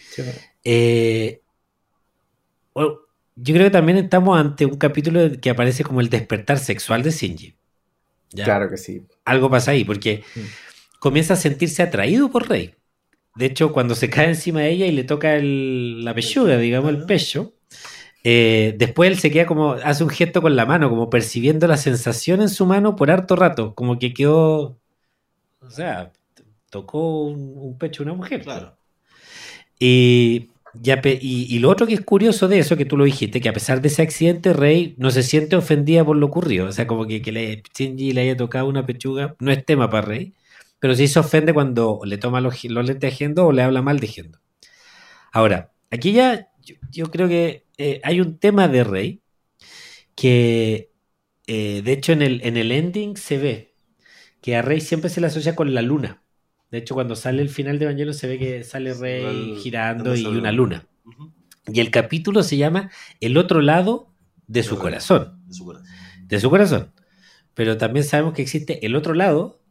Sí, 0.09 0.23
Eh, 0.63 1.41
bueno, 2.73 2.99
yo 3.35 3.53
creo 3.53 3.65
que 3.67 3.71
también 3.71 3.97
estamos 3.97 4.39
ante 4.39 4.65
un 4.65 4.77
capítulo 4.77 5.19
que 5.41 5.49
aparece 5.49 5.83
como 5.83 5.99
el 6.01 6.09
despertar 6.09 6.57
sexual 6.59 7.03
de 7.03 7.11
Shinji. 7.11 7.55
¿ya? 8.31 8.43
Claro 8.45 8.69
que 8.69 8.77
sí. 8.77 9.05
Algo 9.25 9.49
pasa 9.49 9.71
ahí, 9.71 9.83
porque 9.83 10.23
Mm. 10.35 10.39
comienza 10.99 11.33
a 11.33 11.37
sentirse 11.37 11.83
atraído 11.83 12.29
por 12.31 12.47
Rey. 12.49 12.73
De 13.35 13.45
hecho, 13.45 13.71
cuando 13.71 13.93
se 13.95 14.09
cae 14.09 14.27
encima 14.29 14.61
de 14.61 14.71
ella 14.71 14.85
y 14.87 14.91
le 14.91 15.03
toca 15.03 15.35
el- 15.35 16.03
la 16.03 16.13
pechuga, 16.13 16.57
digamos, 16.57 16.89
el 16.89 16.97
Ajá. 16.97 17.05
pecho, 17.07 17.53
eh, 18.23 18.73
después 18.77 19.09
él 19.11 19.19
se 19.19 19.29
queda 19.31 19.45
como, 19.45 19.73
hace 19.73 20.03
un 20.03 20.09
gesto 20.09 20.41
con 20.41 20.55
la 20.55 20.65
mano, 20.65 20.89
como 20.89 21.09
percibiendo 21.09 21.67
la 21.67 21.77
sensación 21.77 22.41
en 22.41 22.49
su 22.49 22.65
mano 22.65 22.95
por 22.95 23.11
harto 23.11 23.35
rato, 23.35 23.73
como 23.75 23.99
que 23.99 24.13
quedó, 24.13 24.79
o 25.61 25.69
sea, 25.69 26.11
tocó 26.69 27.23
un, 27.23 27.53
un 27.57 27.77
pecho 27.77 28.03
de 28.03 28.09
una 28.09 28.17
mujer. 28.17 28.43
Claro. 28.43 28.77
Y, 29.79 30.49
y, 30.83 31.55
y 31.55 31.59
lo 31.59 31.69
otro 31.69 31.87
que 31.87 31.93
es 31.93 32.01
curioso 32.01 32.47
de 32.47 32.59
eso, 32.59 32.77
que 32.77 32.85
tú 32.85 32.97
lo 32.97 33.05
dijiste, 33.05 33.41
que 33.41 33.49
a 33.49 33.53
pesar 33.53 33.81
de 33.81 33.87
ese 33.87 34.01
accidente, 34.01 34.53
Rey 34.53 34.95
no 34.97 35.11
se 35.11 35.23
siente 35.23 35.55
ofendida 35.55 36.03
por 36.03 36.17
lo 36.17 36.25
ocurrido. 36.27 36.67
O 36.67 36.71
sea, 36.71 36.87
como 36.87 37.05
que, 37.05 37.21
que 37.21 37.31
le, 37.31 37.63
Shinji 37.77 38.11
le 38.11 38.21
haya 38.21 38.37
tocado 38.37 38.67
una 38.67 38.85
pechuga, 38.85 39.35
no 39.39 39.51
es 39.51 39.65
tema 39.65 39.89
para 39.89 40.07
Rey, 40.07 40.33
pero 40.79 40.95
sí 40.95 41.07
se 41.07 41.19
ofende 41.19 41.53
cuando 41.53 41.99
le 42.05 42.17
toma 42.17 42.41
los, 42.41 42.63
los 42.65 42.85
lentes 42.85 43.13
a 43.13 43.15
Gendo 43.15 43.47
o 43.47 43.51
le 43.51 43.63
habla 43.63 43.81
mal 43.81 43.99
de 43.99 44.07
Gendo. 44.07 44.39
Ahora, 45.31 45.71
aquí 45.91 46.13
ya 46.13 46.49
yo, 46.61 46.75
yo 46.91 47.11
creo 47.11 47.27
que 47.27 47.65
eh, 47.77 48.01
hay 48.03 48.21
un 48.21 48.37
tema 48.39 48.67
de 48.67 48.83
Rey 48.83 49.21
que, 50.15 50.91
eh, 51.47 51.81
de 51.83 51.91
hecho, 51.91 52.11
en 52.13 52.21
el, 52.21 52.41
en 52.43 52.57
el 52.57 52.71
ending 52.71 53.17
se 53.17 53.37
ve 53.37 53.73
que 54.41 54.55
a 54.55 54.61
Rey 54.61 54.81
siempre 54.81 55.09
se 55.09 55.21
le 55.21 55.27
asocia 55.27 55.55
con 55.55 55.73
la 55.73 55.81
luna. 55.81 56.23
De 56.71 56.79
hecho, 56.79 56.95
cuando 56.95 57.15
sale 57.15 57.41
el 57.41 57.49
final 57.49 57.79
de 57.79 57.85
Evangelion 57.85 58.13
se 58.13 58.27
ve 58.27 58.37
que 58.37 58.63
sale 58.63 58.93
Rey 58.93 59.57
girando 59.61 60.15
y 60.15 60.25
una 60.25 60.51
luna. 60.51 60.85
Y 61.65 61.79
el 61.79 61.91
capítulo 61.91 62.43
se 62.43 62.57
llama 62.57 62.91
El 63.19 63.37
otro 63.37 63.61
lado 63.61 64.13
de 64.47 64.63
su 64.63 64.77
corazón. 64.77 65.41
De 65.47 65.53
su 65.53 65.65
corazón. 65.65 65.87
De 66.23 66.39
su 66.39 66.49
corazón. 66.49 66.91
Pero 67.53 67.77
también 67.77 68.05
sabemos 68.05 68.33
que 68.33 68.41
existe 68.41 68.85
el 68.85 68.95
otro 68.95 69.13
lado 69.13 69.61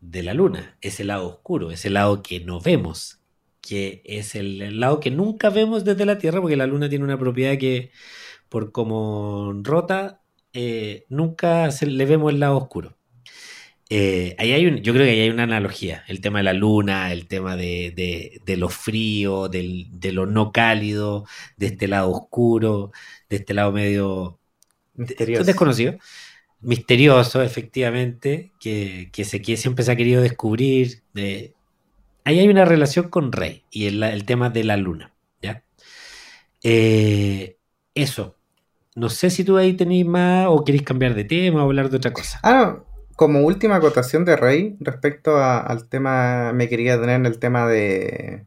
de 0.00 0.22
la 0.22 0.34
luna. 0.34 0.76
Ese 0.80 1.04
lado 1.04 1.26
oscuro, 1.28 1.70
ese 1.70 1.90
lado 1.90 2.22
que 2.22 2.40
no 2.40 2.60
vemos. 2.60 3.20
Que 3.60 4.02
es 4.04 4.34
el, 4.34 4.60
el 4.62 4.80
lado 4.80 5.00
que 5.00 5.10
nunca 5.10 5.50
vemos 5.50 5.84
desde 5.84 6.04
la 6.04 6.18
Tierra, 6.18 6.40
porque 6.40 6.56
la 6.56 6.66
luna 6.66 6.88
tiene 6.88 7.04
una 7.04 7.18
propiedad 7.18 7.58
que, 7.58 7.90
por 8.48 8.72
como 8.72 9.52
rota, 9.62 10.22
eh, 10.52 11.06
nunca 11.08 11.70
se 11.70 11.86
le 11.86 12.06
vemos 12.06 12.32
el 12.32 12.40
lado 12.40 12.56
oscuro. 12.56 12.96
Eh, 13.90 14.34
ahí 14.38 14.52
hay 14.52 14.66
un, 14.66 14.76
yo 14.78 14.92
creo 14.94 15.04
que 15.04 15.12
ahí 15.12 15.20
hay 15.20 15.30
una 15.30 15.42
analogía. 15.44 16.04
El 16.08 16.20
tema 16.20 16.38
de 16.38 16.44
la 16.44 16.52
luna, 16.54 17.12
el 17.12 17.26
tema 17.26 17.54
de, 17.56 17.92
de- 17.94 18.40
de 18.44 18.56
lo 18.56 18.68
frío, 18.70 19.48
del- 19.48 19.88
de 19.92 20.12
lo 20.12 20.26
no 20.26 20.52
cálido, 20.52 21.26
de 21.56 21.66
este 21.66 21.86
lado 21.88 22.10
oscuro, 22.10 22.92
de 23.28 23.36
este 23.36 23.52
lado 23.54 23.72
medio 23.72 24.38
Misterioso. 24.94 25.44
desconocido. 25.44 25.96
Misterioso, 26.60 27.42
efectivamente, 27.42 28.52
que, 28.58 29.10
que, 29.12 29.24
se, 29.26 29.42
que 29.42 29.56
siempre 29.58 29.84
se 29.84 29.92
ha 29.92 29.96
querido 29.96 30.22
descubrir. 30.22 31.02
eh, 31.14 31.52
ahí 32.24 32.38
hay 32.38 32.48
una 32.48 32.64
relación 32.64 33.10
con 33.10 33.32
Rey 33.32 33.64
y 33.70 33.86
el, 33.86 34.02
el 34.02 34.24
tema 34.24 34.48
de 34.48 34.64
la 34.64 34.78
luna. 34.78 35.12
¿ya? 35.42 35.62
Eh, 36.62 37.56
eso. 37.94 38.36
No 38.94 39.08
sé 39.10 39.28
si 39.28 39.44
tú 39.44 39.56
ahí 39.58 39.74
tenéis 39.74 40.06
más 40.06 40.46
o 40.48 40.64
queréis 40.64 40.84
cambiar 40.84 41.14
de 41.14 41.24
tema 41.24 41.62
o 41.62 41.66
hablar 41.66 41.90
de 41.90 41.96
otra 41.98 42.12
cosa. 42.12 42.40
Ah, 42.42 42.76
no. 42.78 42.93
Como 43.16 43.40
última 43.42 43.76
acotación 43.76 44.24
de 44.24 44.36
Rey 44.36 44.76
respecto 44.80 45.36
a- 45.36 45.60
al 45.60 45.88
tema, 45.88 46.52
me 46.52 46.68
quería 46.68 47.00
tener 47.00 47.16
en 47.16 47.26
el 47.26 47.38
tema 47.38 47.68
de, 47.68 48.46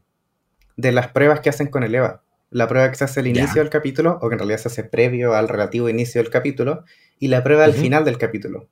de 0.76 0.92
las 0.92 1.08
pruebas 1.08 1.40
que 1.40 1.48
hacen 1.48 1.68
con 1.68 1.82
el 1.84 1.94
EVA. 1.94 2.22
La 2.50 2.66
prueba 2.68 2.88
que 2.90 2.96
se 2.96 3.04
hace 3.04 3.20
al 3.20 3.26
inicio 3.26 3.62
del 3.62 3.70
capítulo, 3.70 4.18
o 4.22 4.28
que 4.28 4.34
en 4.34 4.38
realidad 4.38 4.58
se 4.58 4.68
hace 4.68 4.84
previo 4.84 5.34
al 5.34 5.48
relativo 5.48 5.88
inicio 5.88 6.22
del 6.22 6.30
capítulo, 6.30 6.84
y 7.18 7.28
la 7.28 7.42
prueba 7.42 7.64
al 7.64 7.70
Ujú. 7.72 7.80
final 7.80 8.04
del 8.04 8.18
capítulo. 8.18 8.68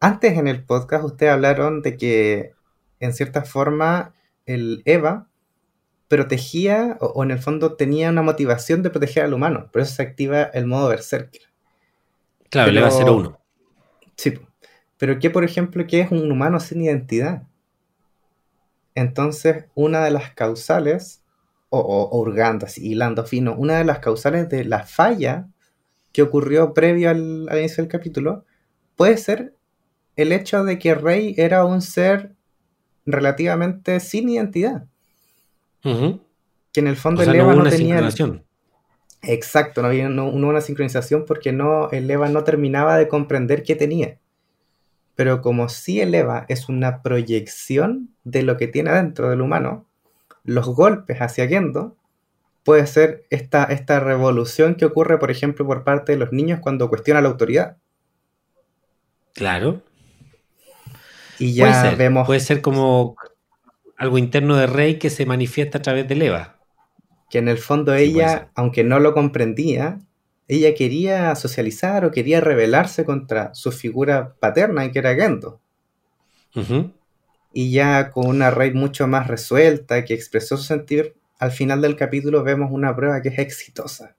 Antes 0.00 0.36
en 0.38 0.46
el 0.46 0.64
podcast 0.64 1.04
ustedes 1.04 1.32
hablaron 1.32 1.82
de 1.82 1.96
que 1.96 2.52
en 3.00 3.12
cierta 3.14 3.42
forma 3.44 4.12
el 4.46 4.82
EVA 4.84 5.28
protegía, 6.08 6.96
o, 7.00 7.06
o 7.06 7.22
en 7.24 7.30
el 7.30 7.38
fondo 7.38 7.74
tenía 7.76 8.08
una 8.10 8.22
motivación 8.22 8.82
de 8.82 8.90
proteger 8.90 9.24
al 9.24 9.34
humano, 9.34 9.68
por 9.72 9.82
eso 9.82 9.94
se 9.94 10.02
activa 10.02 10.42
el 10.42 10.66
modo 10.66 10.88
Berserker. 10.88 11.42
Claro, 12.50 12.72
le 12.72 12.80
va 12.80 12.88
a 12.88 12.90
Pero- 12.90 13.06
0-1. 13.06 13.38
Sí. 14.16 14.38
Pero 14.98 15.18
que 15.18 15.30
por 15.30 15.44
ejemplo 15.44 15.86
que 15.86 16.00
es 16.00 16.10
un 16.10 16.30
humano 16.30 16.60
sin 16.60 16.82
identidad. 16.82 17.42
Entonces, 18.94 19.64
una 19.74 20.04
de 20.04 20.10
las 20.10 20.32
causales, 20.32 21.22
o, 21.70 21.78
o- 21.78 22.18
hurgando 22.18 22.66
así, 22.66 22.86
hilando 22.92 23.24
fino, 23.24 23.54
una 23.54 23.78
de 23.78 23.84
las 23.84 24.00
causales 24.00 24.48
de 24.48 24.64
la 24.64 24.84
falla 24.84 25.46
que 26.12 26.22
ocurrió 26.22 26.74
previo 26.74 27.10
al, 27.10 27.48
al 27.48 27.58
inicio 27.58 27.82
del 27.84 27.90
capítulo, 27.90 28.44
puede 28.96 29.16
ser 29.18 29.54
el 30.16 30.32
hecho 30.32 30.64
de 30.64 30.78
que 30.78 30.94
Rey 30.94 31.34
era 31.36 31.64
un 31.64 31.80
ser 31.82 32.32
relativamente 33.06 34.00
sin 34.00 34.28
identidad. 34.28 34.86
Que 36.72 36.80
en 36.80 36.86
el 36.88 36.96
fondo 36.96 37.20
O 37.22 37.24
sea, 37.24 37.32
el 37.32 37.38
no 37.38 37.44
Eva 37.44 37.54
no, 37.54 37.60
una 37.60 37.70
tenía. 37.70 37.98
el- 37.98 38.10
sincronización. 38.10 38.44
Exacto, 39.22 39.82
no 39.82 39.88
había 39.88 40.08
no- 40.08 40.32
no 40.32 40.48
una 40.48 40.60
sincronización 40.60 41.24
porque 41.24 41.52
no, 41.52 41.90
el 41.90 42.10
Eva 42.10 42.28
no 42.28 42.42
terminaba 42.44 42.96
de 42.96 43.06
comprender 43.08 43.62
qué 43.62 43.76
tenía. 43.76 44.18
Pero 45.18 45.42
como 45.42 45.68
si 45.68 46.00
el 46.00 46.14
Eva 46.14 46.46
es 46.48 46.68
una 46.68 47.02
proyección 47.02 48.14
de 48.22 48.44
lo 48.44 48.56
que 48.56 48.68
tiene 48.68 48.90
adentro 48.90 49.28
del 49.30 49.40
humano, 49.40 49.84
los 50.44 50.68
golpes 50.68 51.18
hacia 51.20 51.48
Gendo 51.48 51.96
puede 52.62 52.86
ser 52.86 53.26
esta, 53.28 53.64
esta 53.64 53.98
revolución 53.98 54.76
que 54.76 54.84
ocurre, 54.84 55.18
por 55.18 55.32
ejemplo, 55.32 55.66
por 55.66 55.82
parte 55.82 56.12
de 56.12 56.18
los 56.18 56.32
niños 56.32 56.60
cuando 56.60 56.88
cuestiona 56.88 57.20
la 57.20 57.30
autoridad. 57.30 57.78
Claro. 59.34 59.82
Y 61.38 61.58
Puede 61.58 61.72
ya 61.72 61.82
ser, 61.82 61.96
vemos 61.96 62.26
puede 62.26 62.38
ser 62.38 62.62
como 62.62 63.16
algo 63.96 64.18
interno 64.18 64.56
de 64.56 64.68
Rey 64.68 65.00
que 65.00 65.10
se 65.10 65.26
manifiesta 65.26 65.78
a 65.78 65.82
través 65.82 66.06
del 66.06 66.22
Eva. 66.22 66.60
que 67.28 67.38
en 67.38 67.48
el 67.48 67.58
fondo 67.58 67.92
Sí, 67.96 68.12
puede 68.12 68.38
ella, 68.38 68.50
aunque 68.54 68.84
no 68.84 69.00
lo 69.00 69.14
comprendía, 69.14 69.98
ella 70.48 70.74
quería 70.74 71.34
socializar 71.36 72.04
o 72.04 72.10
quería 72.10 72.40
rebelarse 72.40 73.04
contra 73.04 73.54
su 73.54 73.70
figura 73.70 74.34
paterna, 74.40 74.90
que 74.90 74.98
era 74.98 75.14
Gendo. 75.14 75.60
Y 77.52 77.70
ya 77.72 78.10
con 78.10 78.26
una 78.26 78.50
Rey 78.50 78.72
mucho 78.72 79.06
más 79.06 79.26
resuelta, 79.26 80.04
que 80.04 80.14
expresó 80.14 80.56
su 80.56 80.64
sentir, 80.64 81.16
al 81.38 81.52
final 81.52 81.80
del 81.82 81.96
capítulo 81.96 82.42
vemos 82.42 82.70
una 82.72 82.94
prueba 82.96 83.20
que 83.22 83.28
es 83.28 83.38
exitosa. 83.38 84.16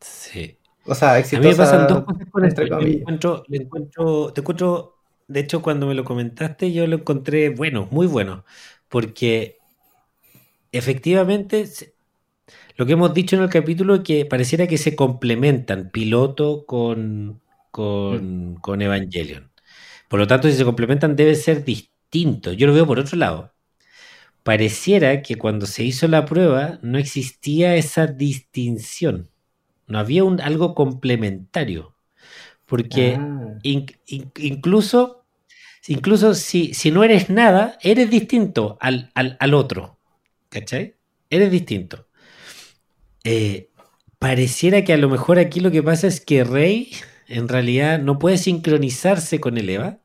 Sí. 0.00 0.58
O 0.84 0.94
sea, 0.94 1.14
A 1.14 1.38
mí 1.38 1.38
me 1.40 1.50
exitosa. 1.50 1.56
pasan 1.56 1.86
dos 1.86 2.04
cosas 2.04 2.28
con 2.30 2.44
esto. 2.44 2.62
Le 2.62 2.68
comillas. 2.70 3.00
encuentro, 3.00 3.44
encuentro, 3.48 4.32
te 4.32 4.40
encuentro, 4.40 4.94
de 5.28 5.40
hecho, 5.40 5.62
cuando 5.62 5.86
me 5.86 5.94
lo 5.94 6.04
comentaste, 6.04 6.72
yo 6.72 6.86
lo 6.86 6.96
encontré 6.96 7.48
bueno, 7.50 7.88
muy 7.90 8.06
bueno, 8.06 8.44
porque 8.88 9.62
efectivamente 10.72 11.66
lo 12.76 12.86
que 12.86 12.92
hemos 12.92 13.14
dicho 13.14 13.36
en 13.36 13.42
el 13.42 13.48
capítulo 13.50 14.02
que 14.02 14.24
pareciera 14.26 14.66
que 14.66 14.78
se 14.78 14.96
complementan 14.96 15.90
piloto 15.90 16.66
con, 16.66 17.40
con, 17.70 18.56
con 18.60 18.82
Evangelion. 18.82 19.50
Por 20.08 20.20
lo 20.20 20.26
tanto, 20.26 20.48
si 20.48 20.54
se 20.56 20.64
complementan, 20.64 21.16
debe 21.16 21.34
ser 21.36 21.64
distinto. 21.64 22.52
Yo 22.52 22.66
lo 22.66 22.74
veo 22.74 22.86
por 22.86 22.98
otro 23.00 23.18
lado. 23.18 23.52
Pareciera 24.42 25.22
que 25.22 25.36
cuando 25.36 25.66
se 25.66 25.84
hizo 25.84 26.08
la 26.08 26.26
prueba 26.26 26.78
no 26.82 26.98
existía 26.98 27.76
esa 27.76 28.06
distinción. 28.06 29.30
No 29.86 29.98
había 29.98 30.24
un, 30.24 30.40
algo 30.40 30.74
complementario. 30.74 31.96
Porque 32.66 33.16
Ah, 33.20 33.60
in- 33.62 33.86
in- 34.06 34.32
incluso, 34.38 35.24
incluso 35.88 36.34
si, 36.34 36.74
si 36.74 36.90
no 36.90 37.04
eres 37.04 37.30
nada, 37.30 37.78
eres 37.82 38.10
distinto 38.10 38.78
al, 38.80 39.10
al- 39.14 39.36
al 39.40 39.54
otro. 39.54 39.98
¿Cachai? 40.50 40.96
Eres 41.30 41.50
distinto. 41.50 42.06
Eh, 43.24 43.70
pareciera 44.18 44.84
que 44.84 44.92
a 44.92 44.98
lo 44.98 45.08
mejor 45.08 45.38
aquí 45.38 45.60
lo 45.60 45.70
que 45.70 45.82
pasa 45.82 46.06
es 46.06 46.20
que 46.20 46.44
Rey 46.44 46.92
en 47.26 47.48
realidad 47.48 47.98
no 47.98 48.18
puede 48.18 48.38
sincronizarse 48.38 49.40
con 49.40 49.56
el 49.58 49.70
Eva 49.70 50.00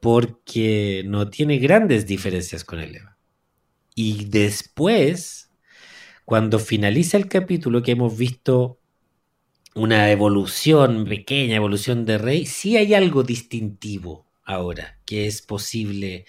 porque 0.00 1.02
no 1.06 1.28
tiene 1.28 1.58
grandes 1.58 2.06
diferencias 2.06 2.64
con 2.64 2.78
el 2.80 2.96
Eva. 2.96 3.18
Y 3.94 4.26
después, 4.26 5.50
cuando 6.24 6.58
finaliza 6.58 7.16
el 7.16 7.28
capítulo 7.28 7.82
que 7.82 7.92
hemos 7.92 8.16
visto 8.16 8.78
una 9.74 10.10
evolución, 10.10 11.04
pequeña 11.06 11.56
evolución 11.56 12.04
de 12.04 12.18
Rey, 12.18 12.46
sí 12.46 12.76
hay 12.76 12.94
algo 12.94 13.22
distintivo 13.22 14.25
ahora 14.46 14.98
que 15.06 15.26
es 15.26 15.42
posible. 15.42 16.26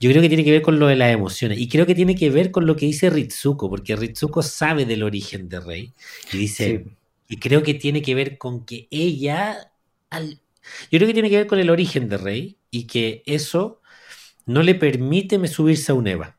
Yo 0.00 0.10
creo 0.10 0.22
que 0.22 0.28
tiene 0.28 0.44
que 0.44 0.50
ver 0.52 0.62
con 0.62 0.78
lo 0.80 0.86
de 0.88 0.96
las 0.96 1.12
emociones 1.12 1.58
y 1.58 1.68
creo 1.68 1.86
que 1.86 1.94
tiene 1.94 2.16
que 2.16 2.30
ver 2.30 2.50
con 2.50 2.66
lo 2.66 2.76
que 2.76 2.86
dice 2.86 3.10
Ritsuko, 3.10 3.70
porque 3.70 3.96
Ritsuko 3.96 4.42
sabe 4.42 4.86
del 4.86 5.02
origen 5.04 5.48
de 5.48 5.60
Rey 5.60 5.94
y 6.32 6.38
dice, 6.38 6.84
sí. 6.84 6.96
y 7.28 7.38
creo 7.38 7.62
que 7.62 7.74
tiene 7.74 8.02
que 8.02 8.14
ver 8.14 8.38
con 8.38 8.64
que 8.66 8.88
ella, 8.90 9.72
al- 10.10 10.40
yo 10.90 10.98
creo 10.98 11.06
que 11.06 11.14
tiene 11.14 11.30
que 11.30 11.36
ver 11.38 11.46
con 11.46 11.58
el 11.60 11.70
origen 11.70 12.08
de 12.08 12.18
Rey 12.18 12.58
y 12.70 12.86
que 12.86 13.22
eso 13.26 13.80
no 14.46 14.62
le 14.62 14.74
permite 14.76 15.46
subirse 15.48 15.92
a 15.92 15.94
un 15.96 16.08
Eva. 16.08 16.38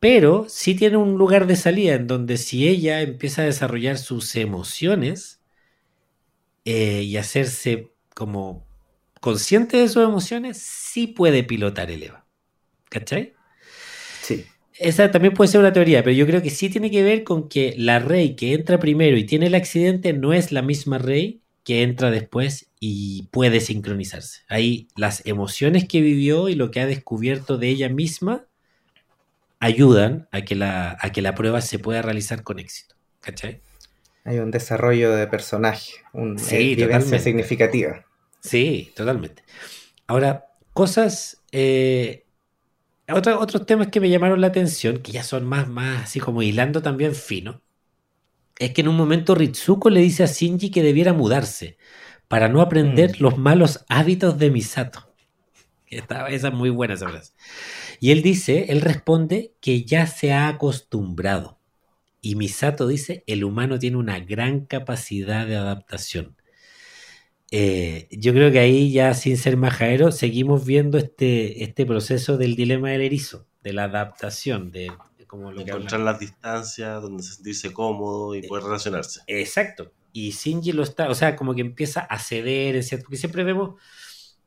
Pero 0.00 0.46
sí 0.48 0.74
tiene 0.74 0.96
un 0.96 1.18
lugar 1.18 1.46
de 1.46 1.54
salida 1.56 1.94
en 1.94 2.06
donde 2.06 2.38
si 2.38 2.66
ella 2.68 3.02
empieza 3.02 3.42
a 3.42 3.46
desarrollar 3.46 3.98
sus 3.98 4.34
emociones 4.36 5.40
eh, 6.64 7.02
y 7.02 7.16
hacerse 7.16 7.92
como 8.14 8.65
consciente 9.26 9.76
de 9.78 9.88
sus 9.88 10.04
emociones, 10.04 10.58
sí 10.58 11.08
puede 11.08 11.42
pilotar 11.44 11.90
el 11.90 12.04
Eva. 12.04 12.26
¿Cachai? 12.90 13.34
Sí. 14.20 14.46
Esa 14.78 15.10
también 15.10 15.32
puede 15.34 15.48
ser 15.48 15.60
una 15.60 15.72
teoría, 15.72 16.02
pero 16.02 16.14
yo 16.14 16.26
creo 16.26 16.42
que 16.42 16.50
sí 16.50 16.68
tiene 16.68 16.90
que 16.90 17.02
ver 17.02 17.24
con 17.24 17.48
que 17.48 17.74
la 17.78 17.98
Rey 17.98 18.36
que 18.36 18.52
entra 18.52 18.78
primero 18.78 19.16
y 19.16 19.24
tiene 19.24 19.46
el 19.46 19.54
accidente 19.54 20.12
no 20.12 20.32
es 20.34 20.52
la 20.52 20.60
misma 20.62 20.98
Rey 20.98 21.42
que 21.64 21.82
entra 21.82 22.10
después 22.10 22.70
y 22.78 23.24
puede 23.32 23.60
sincronizarse. 23.60 24.42
Ahí 24.48 24.88
las 24.94 25.24
emociones 25.26 25.88
que 25.88 26.00
vivió 26.02 26.48
y 26.50 26.54
lo 26.54 26.70
que 26.70 26.80
ha 26.80 26.86
descubierto 26.86 27.56
de 27.58 27.68
ella 27.68 27.88
misma 27.88 28.46
ayudan 29.60 30.28
a 30.32 30.42
que 30.42 30.54
la, 30.54 30.96
a 31.00 31.12
que 31.12 31.22
la 31.22 31.34
prueba 31.34 31.60
se 31.60 31.78
pueda 31.78 32.02
realizar 32.02 32.42
con 32.42 32.58
éxito. 32.58 32.94
¿Cachai? 33.20 33.62
Hay 34.24 34.40
un 34.40 34.50
desarrollo 34.50 35.12
de 35.14 35.26
personaje, 35.26 35.92
una 36.12 36.38
Sí, 36.38 36.74
vivencia 36.74 37.18
totalmente. 37.18 37.18
significativa. 37.18 38.04
Sí, 38.46 38.92
totalmente. 38.94 39.42
Ahora, 40.06 40.46
cosas, 40.72 41.42
eh, 41.52 42.26
otros 43.08 43.66
temas 43.66 43.88
que 43.88 44.00
me 44.00 44.10
llamaron 44.10 44.40
la 44.40 44.48
atención, 44.48 44.98
que 44.98 45.12
ya 45.12 45.24
son 45.24 45.46
más, 45.46 45.68
más 45.68 46.04
así 46.04 46.20
como 46.20 46.42
hilando 46.42 46.82
también 46.82 47.14
fino, 47.14 47.62
es 48.58 48.72
que 48.72 48.82
en 48.82 48.88
un 48.88 48.96
momento 48.96 49.34
Ritsuko 49.34 49.90
le 49.90 50.00
dice 50.00 50.24
a 50.24 50.26
Shinji 50.26 50.70
que 50.70 50.82
debiera 50.82 51.12
mudarse 51.12 51.78
para 52.28 52.48
no 52.48 52.62
aprender 52.62 53.12
Mm. 53.12 53.22
los 53.22 53.38
malos 53.38 53.84
hábitos 53.88 54.38
de 54.38 54.50
Misato. 54.50 55.14
Esta- 55.88 56.28
esa 56.28 56.48
es 56.48 56.54
muy 56.54 56.70
buena 56.70 56.94
esa 56.94 57.08
frase. 57.08 57.32
Y 58.00 58.12
él 58.12 58.22
dice, 58.22 58.66
él 58.70 58.80
responde 58.82 59.54
que 59.60 59.84
ya 59.84 60.06
se 60.06 60.32
ha 60.32 60.48
acostumbrado. 60.48 61.60
Y 62.22 62.36
Misato 62.36 62.86
dice, 62.88 63.24
el 63.26 63.44
humano 63.44 63.78
tiene 63.78 63.98
una 63.98 64.20
gran 64.20 64.66
capacidad 64.66 65.46
de 65.46 65.56
adaptación. 65.56 66.35
Eh, 67.52 68.08
yo 68.10 68.32
creo 68.32 68.50
que 68.50 68.58
ahí 68.58 68.92
ya 68.92 69.14
sin 69.14 69.36
ser 69.36 69.56
majadero 69.56 70.10
seguimos 70.10 70.66
viendo 70.66 70.98
este, 70.98 71.62
este 71.62 71.86
proceso 71.86 72.36
del 72.36 72.56
dilema 72.56 72.90
del 72.90 73.02
erizo, 73.02 73.46
de 73.62 73.72
la 73.72 73.84
adaptación, 73.84 74.72
de, 74.72 74.90
de 75.18 75.26
como 75.26 75.52
lo 75.52 75.60
encontrar 75.60 76.00
las 76.00 76.18
distancias 76.18 77.00
donde 77.02 77.22
sentirse 77.22 77.72
cómodo 77.72 78.34
y 78.34 78.42
poder 78.42 78.64
relacionarse. 78.64 79.20
Exacto. 79.28 79.92
Y 80.12 80.30
Shinji 80.30 80.72
lo 80.72 80.82
está, 80.82 81.08
o 81.10 81.14
sea, 81.14 81.36
como 81.36 81.54
que 81.54 81.60
empieza 81.60 82.00
a 82.00 82.18
ceder, 82.18 82.82
cierto- 82.82 83.04
porque 83.04 83.18
siempre 83.18 83.44
vemos 83.44 83.80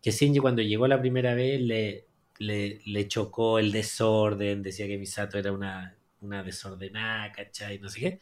que 0.01 0.11
Shinji 0.11 0.39
cuando 0.39 0.61
llegó 0.61 0.87
la 0.87 0.99
primera 0.99 1.33
vez 1.35 1.61
le, 1.61 2.07
le, 2.37 2.81
le 2.85 3.07
chocó 3.07 3.59
el 3.59 3.71
desorden, 3.71 4.61
decía 4.61 4.87
que 4.87 4.97
Misato 4.97 5.37
era 5.37 5.51
una, 5.51 5.95
una 6.21 6.43
desordenada, 6.43 7.31
¿cachai? 7.31 7.79
No 7.79 7.87
sé 7.89 7.99
qué. 7.99 8.19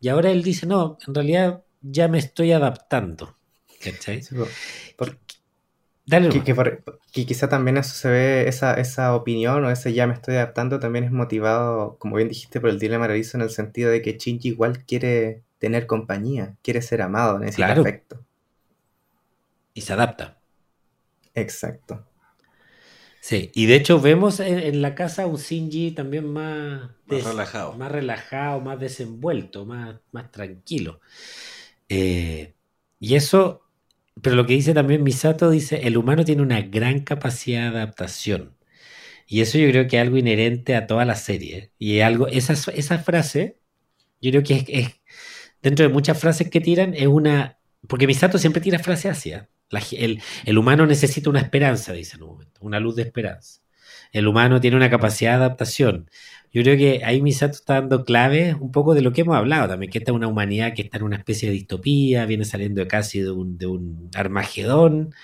Y 0.00 0.08
ahora 0.08 0.30
él 0.30 0.42
dice, 0.42 0.66
no, 0.66 0.98
en 1.06 1.14
realidad 1.14 1.64
ya 1.80 2.08
me 2.08 2.18
estoy 2.18 2.52
adaptando, 2.52 3.36
¿cachai? 3.80 4.22
Sí, 4.22 4.34
po. 4.34 4.46
Por- 4.96 5.18
Dale 6.06 6.28
que, 6.28 6.42
que 6.44 6.54
por- 6.54 6.82
que 7.12 7.26
quizá 7.26 7.48
también 7.48 7.76
eso 7.76 7.94
se 7.94 8.08
ve, 8.10 8.48
esa, 8.48 8.74
esa 8.74 9.14
opinión 9.14 9.64
o 9.64 9.70
ese 9.70 9.92
ya 9.92 10.06
me 10.06 10.14
estoy 10.14 10.36
adaptando 10.36 10.78
también 10.80 11.04
es 11.04 11.12
motivado, 11.12 11.98
como 11.98 12.16
bien 12.16 12.28
dijiste, 12.28 12.60
por 12.60 12.70
el 12.70 12.78
dilema 12.78 13.06
de 13.08 13.14
Erizo 13.14 13.36
en 13.38 13.42
el 13.42 13.50
sentido 13.50 13.90
de 13.90 14.02
que 14.02 14.16
Shinji 14.18 14.48
igual 14.48 14.84
quiere 14.86 15.42
tener 15.58 15.86
compañía, 15.86 16.56
quiere 16.62 16.82
ser 16.82 17.02
amado, 17.02 17.38
necesita 17.38 17.66
Claro. 17.66 17.82
afecto. 17.82 18.24
Y 19.74 19.80
se 19.80 19.92
adapta. 19.94 20.38
Exacto. 21.34 22.06
Sí, 23.20 23.50
y 23.54 23.66
de 23.66 23.76
hecho 23.76 24.00
vemos 24.00 24.40
en, 24.40 24.58
en 24.58 24.82
la 24.82 24.94
casa 24.94 25.26
un 25.26 25.36
Shinji 25.36 25.92
también 25.92 26.26
más, 26.32 26.90
Más 27.06 27.24
relajado. 27.24 27.72
más 27.76 27.92
relajado, 27.92 28.60
más 28.60 28.80
desenvuelto, 28.80 29.66
más, 29.66 29.96
más 30.12 30.30
tranquilo. 30.30 31.00
Eh, 31.88 32.54
y 33.00 33.14
eso, 33.16 33.62
pero 34.22 34.36
lo 34.36 34.46
que 34.46 34.54
dice 34.54 34.74
también 34.74 35.02
Misato 35.02 35.50
dice, 35.50 35.86
el 35.86 35.96
humano 35.96 36.24
tiene 36.24 36.42
una 36.42 36.60
gran 36.62 37.00
capacidad 37.00 37.62
de 37.72 37.78
adaptación. 37.78 38.56
Y 39.26 39.40
eso 39.42 39.58
yo 39.58 39.68
creo 39.70 39.88
que 39.88 39.96
es 39.98 40.02
algo 40.02 40.18
inherente 40.18 40.76
a 40.76 40.86
toda 40.86 41.04
la 41.04 41.16
serie. 41.16 41.72
Y 41.78 42.00
algo, 42.00 42.28
esa, 42.28 42.54
esa 42.72 42.98
frase, 42.98 43.60
yo 44.20 44.30
creo 44.32 44.42
que 44.44 44.64
es, 44.68 45.00
dentro 45.62 45.86
de 45.86 45.92
muchas 45.92 46.18
frases 46.20 46.50
que 46.50 46.60
tiran, 46.60 46.94
es 46.94 47.06
una, 47.08 47.58
porque 47.88 48.06
Misato 48.06 48.38
siempre 48.38 48.62
tira 48.62 48.78
frases. 48.78 49.34
La 49.70 49.80
ge- 49.80 50.04
el, 50.04 50.22
el 50.46 50.58
humano 50.58 50.86
necesita 50.86 51.30
una 51.30 51.40
esperanza, 51.40 51.92
dice 51.92 52.16
en 52.16 52.22
un 52.24 52.30
momento, 52.30 52.60
una 52.62 52.80
luz 52.80 52.96
de 52.96 53.02
esperanza. 53.02 53.62
El 54.12 54.26
humano 54.26 54.60
tiene 54.60 54.76
una 54.76 54.90
capacidad 54.90 55.32
de 55.32 55.36
adaptación. 55.44 56.10
Yo 56.52 56.62
creo 56.62 56.76
que 56.76 57.04
ahí 57.04 57.22
Misato 57.22 57.52
está 57.52 57.74
dando 57.74 58.04
clave 58.04 58.56
un 58.58 58.72
poco 58.72 58.94
de 58.94 59.02
lo 59.02 59.12
que 59.12 59.20
hemos 59.20 59.36
hablado 59.36 59.68
también, 59.68 59.92
que 59.92 59.98
esta 59.98 60.10
es 60.10 60.16
una 60.16 60.26
humanidad 60.26 60.74
que 60.74 60.82
está 60.82 60.96
en 60.98 61.04
una 61.04 61.16
especie 61.16 61.48
de 61.48 61.54
distopía, 61.54 62.26
viene 62.26 62.44
saliendo 62.44 62.86
casi 62.88 63.20
de 63.20 63.30
un, 63.30 63.56
de 63.56 63.66
un 63.66 64.10
Armagedón, 64.14 65.14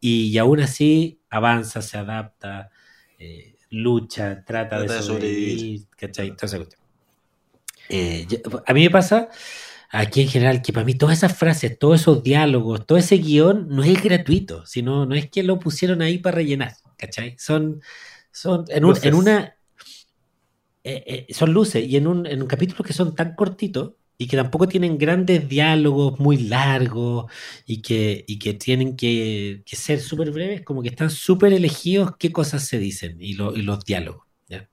y, 0.00 0.26
y 0.28 0.38
aún 0.38 0.60
así 0.60 1.18
avanza, 1.28 1.82
se 1.82 1.98
adapta, 1.98 2.70
eh, 3.18 3.56
lucha, 3.70 4.44
trata, 4.44 4.78
de 4.78 4.86
Trata 4.86 5.00
de 5.00 5.06
sobrevivir, 5.06 5.58
sobrevivir. 5.58 5.86
¿cachai? 5.96 6.28
Toda 6.36 6.46
esa 6.46 6.56
cuestión. 6.58 6.80
Eh, 7.88 8.26
yo- 8.28 8.38
a 8.66 8.72
mí 8.72 8.82
me 8.84 8.90
pasa 8.90 9.28
aquí 9.90 10.20
en 10.22 10.28
general 10.28 10.62
que 10.62 10.72
para 10.72 10.84
mí 10.84 10.94
todas 10.94 11.18
esas 11.18 11.36
frases, 11.36 11.78
todos 11.78 12.00
esos 12.00 12.22
diálogos, 12.22 12.86
todo 12.86 12.98
ese 12.98 13.16
guion 13.18 13.66
no 13.68 13.82
es 13.82 14.00
gratuito, 14.02 14.64
sino 14.66 15.04
no 15.06 15.14
es 15.16 15.28
que 15.30 15.42
lo 15.42 15.58
pusieron 15.58 16.02
ahí 16.02 16.18
para 16.18 16.36
rellenar, 16.36 16.74
¿cachai? 16.96 17.36
Son, 17.38 17.80
son 18.36 18.64
en, 18.68 18.84
un- 18.84 18.98
en 19.02 19.14
una... 19.14 19.56
eh, 20.84 21.26
eh, 21.28 21.34
son 21.34 21.52
luces 21.52 21.84
y 21.86 21.96
en 21.96 22.06
un, 22.06 22.26
en 22.26 22.42
un 22.42 22.48
capítulo 22.48 22.84
que 22.84 22.92
son 22.92 23.14
tan 23.14 23.34
cortitos 23.34 23.94
y 24.18 24.28
que 24.28 24.36
tampoco 24.36 24.66
tienen 24.68 24.96
grandes 24.98 25.48
diálogos 25.48 26.18
muy 26.20 26.38
largos 26.38 27.30
y 27.66 27.82
que, 27.82 28.24
y 28.26 28.38
que 28.38 28.54
tienen 28.54 28.96
que, 28.96 29.62
que 29.66 29.76
ser 29.76 30.00
súper 30.00 30.30
breves, 30.30 30.62
como 30.62 30.82
que 30.82 30.88
están 30.88 31.10
súper 31.10 31.52
elegidos 31.52 32.16
qué 32.18 32.32
cosas 32.32 32.66
se 32.66 32.78
dicen 32.78 33.16
y, 33.20 33.34
lo- 33.34 33.54
y 33.54 33.62
los 33.62 33.84
diálogos. 33.84 34.26
¿ya? 34.48 34.68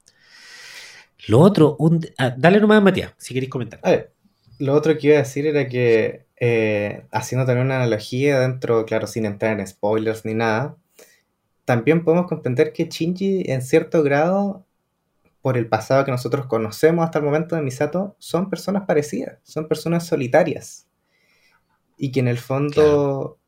Lo 1.28 1.40
otro, 1.40 1.76
un, 1.80 2.02
ah, 2.18 2.34
dale 2.38 2.60
nomás, 2.60 2.84
Matías, 2.84 3.14
si 3.18 3.34
queréis 3.34 3.50
comentar. 3.52 3.80
A 3.82 3.92
ver, 3.92 4.14
lo 4.60 4.74
otro 4.74 4.98
que 4.98 5.08
iba 5.08 5.16
a 5.18 5.20
decir 5.20 5.46
era 5.48 5.68
que, 5.68 6.26
eh, 6.40 7.06
haciendo 7.12 7.46
también 7.46 7.66
una 7.68 7.78
analogía 7.78 8.40
dentro, 8.40 8.86
claro, 8.86 9.08
sin 9.08 9.26
entrar 9.26 9.60
en 9.60 9.68
spoilers 9.68 10.26
ni 10.26 10.34
nada, 10.34 10.78
también 11.66 12.04
podemos 12.04 12.28
comprender 12.28 12.74
que 12.74 12.86
Shinji 12.86 13.52
en 13.52 13.62
cierto 13.62 14.04
grado 14.04 14.66
por 15.44 15.58
el 15.58 15.68
pasado 15.68 16.06
que 16.06 16.12
nosotros 16.12 16.46
conocemos 16.48 17.04
hasta 17.04 17.20
el 17.20 17.26
momento 17.26 17.58
de 17.58 17.62
Misato, 17.62 18.16
son 18.18 18.50
personas 18.50 18.86
parecidas, 18.88 19.40
son 19.44 19.68
personas 19.68 20.08
solitarias. 20.08 20.88
Y 21.98 22.14
que 22.14 22.22
en 22.22 22.30
el 22.30 22.38
fondo 22.38 23.40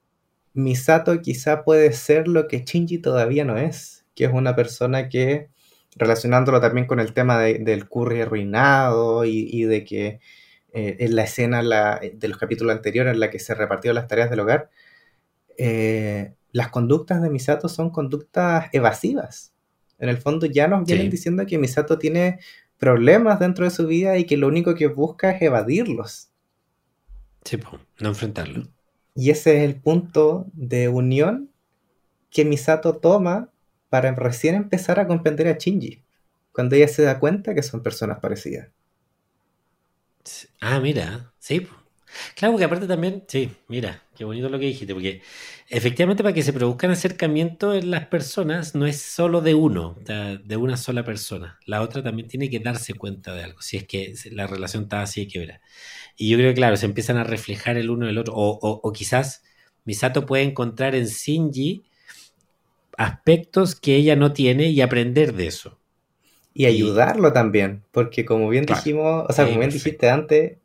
Misato 0.54 1.22
quizá 1.22 1.64
puede 1.64 1.94
ser 1.94 2.28
lo 2.28 2.50
que 2.50 2.66
Shinji 2.66 2.98
todavía 2.98 3.46
no 3.46 3.58
es, 3.58 4.06
que 4.14 4.26
es 4.26 4.32
una 4.34 4.58
persona 4.58 5.08
que, 5.08 5.50
relacionándolo 5.96 6.60
también 6.60 6.86
con 6.86 7.00
el 7.00 7.14
tema 7.14 7.40
del 7.40 7.88
curry 7.88 8.22
arruinado 8.22 9.24
y, 9.24 9.64
de 9.64 9.86
que 9.86 10.20
eh, 10.74 10.98
en 11.00 11.16
la 11.16 11.24
escena 11.24 11.62
de 11.64 12.28
los 12.28 12.38
capítulos 12.38 12.76
anteriores 12.76 13.14
en 13.14 13.22
la 13.22 13.30
que 13.30 13.40
se 13.40 13.56
repartieron 13.56 13.96
las 13.96 14.08
tareas 14.08 14.30
del 14.30 14.42
hogar, 14.42 14.70
eh, 15.58 16.34
las 16.56 16.70
conductas 16.70 17.22
de 17.22 17.30
Misato 17.30 17.68
son 17.68 17.90
conductas 17.90 18.70
evasivas. 18.72 19.54
En 20.00 20.08
el 20.08 20.16
fondo 20.16 20.46
ya 20.46 20.70
nos 20.70 20.86
vienen 20.86 21.10
diciendo 21.10 21.46
que 21.46 21.58
Misato 21.58 22.00
tiene 22.00 22.40
problemas 22.78 23.42
dentro 23.42 23.66
de 23.66 23.72
su 23.72 23.86
vida 23.88 24.18
y 24.18 24.24
que 24.24 24.38
lo 24.38 24.48
único 24.48 24.74
que 24.74 24.88
busca 24.88 25.32
es 25.32 25.42
evadirlos. 25.42 26.30
Sí, 27.44 27.60
no 28.00 28.08
enfrentarlo. 28.08 28.70
Y 29.16 29.32
ese 29.32 29.58
es 29.58 29.64
el 29.64 29.76
punto 29.76 30.46
de 30.54 30.88
unión 30.88 31.52
que 32.30 32.46
Misato 32.46 32.96
toma 33.00 33.50
para 33.90 34.16
recién 34.16 34.56
empezar 34.56 34.98
a 35.02 35.08
comprender 35.08 35.50
a 35.50 35.58
Shinji, 35.58 36.04
cuando 36.54 36.78
ella 36.78 36.88
se 36.88 37.02
da 37.02 37.20
cuenta 37.20 37.54
que 37.54 37.64
son 37.64 37.84
personas 37.84 38.20
parecidas. 38.20 38.70
Ah, 40.62 40.80
mira, 40.80 41.34
sí. 41.38 41.68
Claro, 42.34 42.54
porque 42.54 42.64
aparte 42.64 42.88
también, 42.88 43.26
sí, 43.28 43.52
mira, 43.68 44.05
qué 44.16 44.26
bonito 44.26 44.50
lo 44.50 44.58
que 44.58 44.66
dijiste, 44.66 44.94
porque 44.94 45.22
efectivamente 45.70 46.24
para 46.24 46.34
que 46.34 46.42
se 46.42 46.54
produzcan 46.54 46.92
acercamientos 46.92 47.76
en 47.76 47.92
las 47.92 48.08
personas 48.08 48.74
no 48.74 48.86
es 48.86 49.02
solo 49.02 49.42
de 49.42 49.54
uno, 49.54 49.96
de 50.06 50.58
una 50.58 50.78
sola 50.78 51.04
persona. 51.04 51.60
La 51.66 51.82
otra 51.82 52.02
también 52.02 52.28
tiene 52.28 52.50
que 52.50 52.60
darse 52.60 52.94
cuenta 52.94 53.34
de 53.34 53.44
algo, 53.44 53.62
si 53.62 53.78
es 53.78 53.84
que 53.86 54.14
la 54.32 54.48
relación 54.48 54.84
está 54.84 55.02
así 55.02 55.28
que 55.28 55.40
verá. 55.40 55.62
Y 56.18 56.30
yo 56.30 56.38
creo 56.38 56.52
que, 56.52 56.56
claro, 56.56 56.78
se 56.78 56.86
empiezan 56.86 57.18
a 57.18 57.24
reflejar 57.24 57.78
el 57.78 57.90
uno 57.90 58.08
del 58.08 58.18
otro, 58.18 58.34
o, 58.36 58.58
o, 58.60 58.94
quizás 58.94 59.44
Misato 59.84 60.26
puede 60.26 60.44
encontrar 60.44 60.96
en 60.96 61.06
Shinji 61.06 61.84
aspectos 62.98 63.76
que 63.76 63.96
ella 63.96 64.16
no 64.16 64.34
tiene 64.34 64.70
y 64.70 64.82
aprender 64.82 65.34
de 65.34 65.48
eso. 65.48 65.80
Y 66.54 66.66
ayudarlo 66.66 67.34
también, 67.34 67.84
porque 67.92 68.24
como 68.24 68.48
bien 68.48 68.66
dijimos, 68.66 69.26
o 69.28 69.34
sea, 69.34 69.46
como 69.46 69.60
bien 69.60 69.72
dijiste 69.72 70.10
antes, 70.10 70.58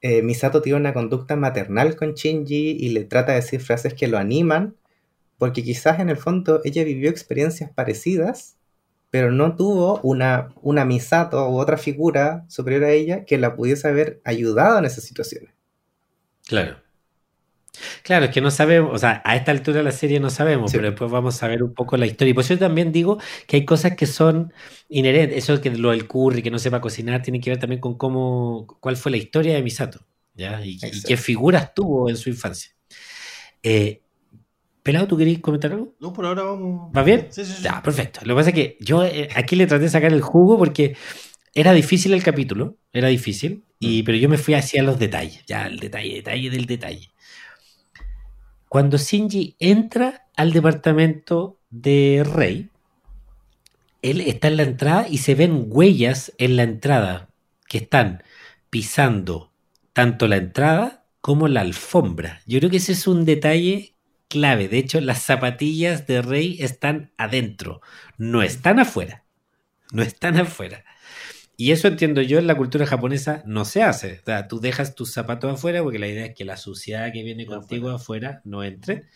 eh, 0.00 0.22
Misato 0.22 0.62
tiene 0.62 0.78
una 0.78 0.94
conducta 0.94 1.36
maternal 1.36 1.96
con 1.96 2.14
Shinji 2.14 2.76
y 2.80 2.88
le 2.90 3.04
trata 3.04 3.32
de 3.32 3.40
decir 3.40 3.60
frases 3.60 3.94
que 3.94 4.08
lo 4.08 4.18
animan, 4.18 4.76
porque 5.38 5.62
quizás 5.62 6.00
en 6.00 6.08
el 6.08 6.16
fondo 6.16 6.60
ella 6.64 6.84
vivió 6.84 7.10
experiencias 7.10 7.70
parecidas, 7.70 8.56
pero 9.10 9.30
no 9.30 9.56
tuvo 9.56 10.00
una, 10.02 10.54
una 10.62 10.84
Misato 10.84 11.48
u 11.50 11.58
otra 11.58 11.76
figura 11.76 12.44
superior 12.48 12.84
a 12.84 12.90
ella 12.90 13.24
que 13.24 13.38
la 13.38 13.56
pudiese 13.56 13.88
haber 13.88 14.20
ayudado 14.24 14.78
en 14.78 14.84
esas 14.84 15.04
situaciones. 15.04 15.52
Claro. 16.46 16.76
Claro, 18.02 18.26
es 18.26 18.30
que 18.30 18.40
no 18.40 18.50
sabemos, 18.50 18.92
o 18.94 18.98
sea, 18.98 19.22
a 19.24 19.36
esta 19.36 19.52
altura 19.52 19.78
de 19.78 19.84
la 19.84 19.92
serie 19.92 20.20
no 20.20 20.30
sabemos, 20.30 20.72
pero 20.72 20.90
después 20.90 21.10
vamos 21.10 21.42
a 21.42 21.48
ver 21.48 21.62
un 21.62 21.74
poco 21.74 21.96
la 21.96 22.06
historia. 22.06 22.32
Y 22.32 22.34
por 22.34 22.44
eso 22.44 22.56
también 22.58 22.92
digo 22.92 23.18
que 23.46 23.56
hay 23.56 23.64
cosas 23.64 23.96
que 23.96 24.06
son 24.06 24.52
inherentes. 24.88 25.38
Eso 25.38 25.60
que 25.60 25.70
lo 25.70 25.90
del 25.90 26.06
curry, 26.06 26.42
que 26.42 26.50
no 26.50 26.58
sepa 26.58 26.80
cocinar, 26.80 27.22
tiene 27.22 27.40
que 27.40 27.50
ver 27.50 27.58
también 27.58 27.80
con 27.80 27.96
cómo, 27.96 28.66
cuál 28.80 28.96
fue 28.96 29.10
la 29.12 29.18
historia 29.18 29.54
de 29.54 29.62
Misato, 29.62 30.00
¿ya? 30.34 30.64
Y, 30.64 30.78
qué 30.78 31.16
figuras 31.16 31.74
tuvo 31.74 32.08
en 32.08 32.16
su 32.16 32.28
infancia. 32.28 32.72
Eh, 33.62 34.02
Pelado, 34.82 35.06
¿tú 35.06 35.16
querías 35.16 35.40
comentar 35.40 35.72
algo? 35.72 35.94
No, 36.00 36.12
por 36.12 36.24
ahora 36.24 36.42
vamos. 36.42 36.90
¿Va 36.96 37.02
bien? 37.02 37.26
Sí, 37.30 37.44
sí, 37.44 37.52
sí. 37.52 37.68
Perfecto. 37.84 38.20
Lo 38.24 38.34
que 38.34 38.38
pasa 38.38 38.48
es 38.48 38.54
que 38.54 38.78
yo 38.80 39.04
eh, 39.04 39.28
aquí 39.34 39.54
le 39.54 39.66
traté 39.66 39.84
de 39.84 39.90
sacar 39.90 40.12
el 40.12 40.22
jugo 40.22 40.56
porque 40.56 40.96
era 41.54 41.72
difícil 41.72 42.14
el 42.14 42.22
capítulo, 42.22 42.78
era 42.92 43.08
difícil, 43.08 43.64
y, 43.78 44.02
mm. 44.02 44.04
pero 44.04 44.18
yo 44.18 44.28
me 44.28 44.38
fui 44.38 44.54
hacia 44.54 44.82
los 44.82 44.98
detalles, 44.98 45.44
ya, 45.46 45.66
el 45.66 45.78
detalle, 45.78 46.14
detalle 46.14 46.50
del 46.50 46.66
detalle. 46.66 47.10
Cuando 48.70 48.98
Shinji 48.98 49.56
entra 49.58 50.28
al 50.36 50.52
departamento 50.52 51.58
de 51.70 52.22
Rey, 52.24 52.68
él 54.00 54.20
está 54.20 54.46
en 54.46 54.58
la 54.58 54.62
entrada 54.62 55.08
y 55.08 55.18
se 55.18 55.34
ven 55.34 55.64
huellas 55.66 56.32
en 56.38 56.54
la 56.54 56.62
entrada 56.62 57.30
que 57.68 57.78
están 57.78 58.22
pisando 58.70 59.50
tanto 59.92 60.28
la 60.28 60.36
entrada 60.36 61.04
como 61.20 61.48
la 61.48 61.62
alfombra. 61.62 62.42
Yo 62.46 62.60
creo 62.60 62.70
que 62.70 62.76
ese 62.76 62.92
es 62.92 63.08
un 63.08 63.24
detalle 63.24 63.96
clave. 64.28 64.68
De 64.68 64.78
hecho, 64.78 65.00
las 65.00 65.20
zapatillas 65.20 66.06
de 66.06 66.22
Rey 66.22 66.58
están 66.60 67.10
adentro, 67.16 67.80
no 68.18 68.40
están 68.40 68.78
afuera. 68.78 69.24
No 69.90 70.04
están 70.04 70.36
afuera. 70.36 70.84
Y 71.60 71.72
eso 71.72 71.88
entiendo 71.88 72.22
yo 72.22 72.38
en 72.38 72.46
la 72.46 72.54
cultura 72.54 72.86
japonesa 72.86 73.42
no 73.44 73.66
se 73.66 73.82
hace. 73.82 74.20
O 74.22 74.24
sea, 74.24 74.48
tú 74.48 74.60
dejas 74.60 74.94
tus 74.94 75.12
zapatos 75.12 75.52
afuera 75.52 75.82
porque 75.82 75.98
la 75.98 76.08
idea 76.08 76.24
es 76.24 76.34
que 76.34 76.46
la 76.46 76.56
suciedad 76.56 77.12
que 77.12 77.22
viene 77.22 77.44
contigo 77.44 77.90
afuera. 77.90 78.40
no 78.44 78.64
entre. 78.64 79.08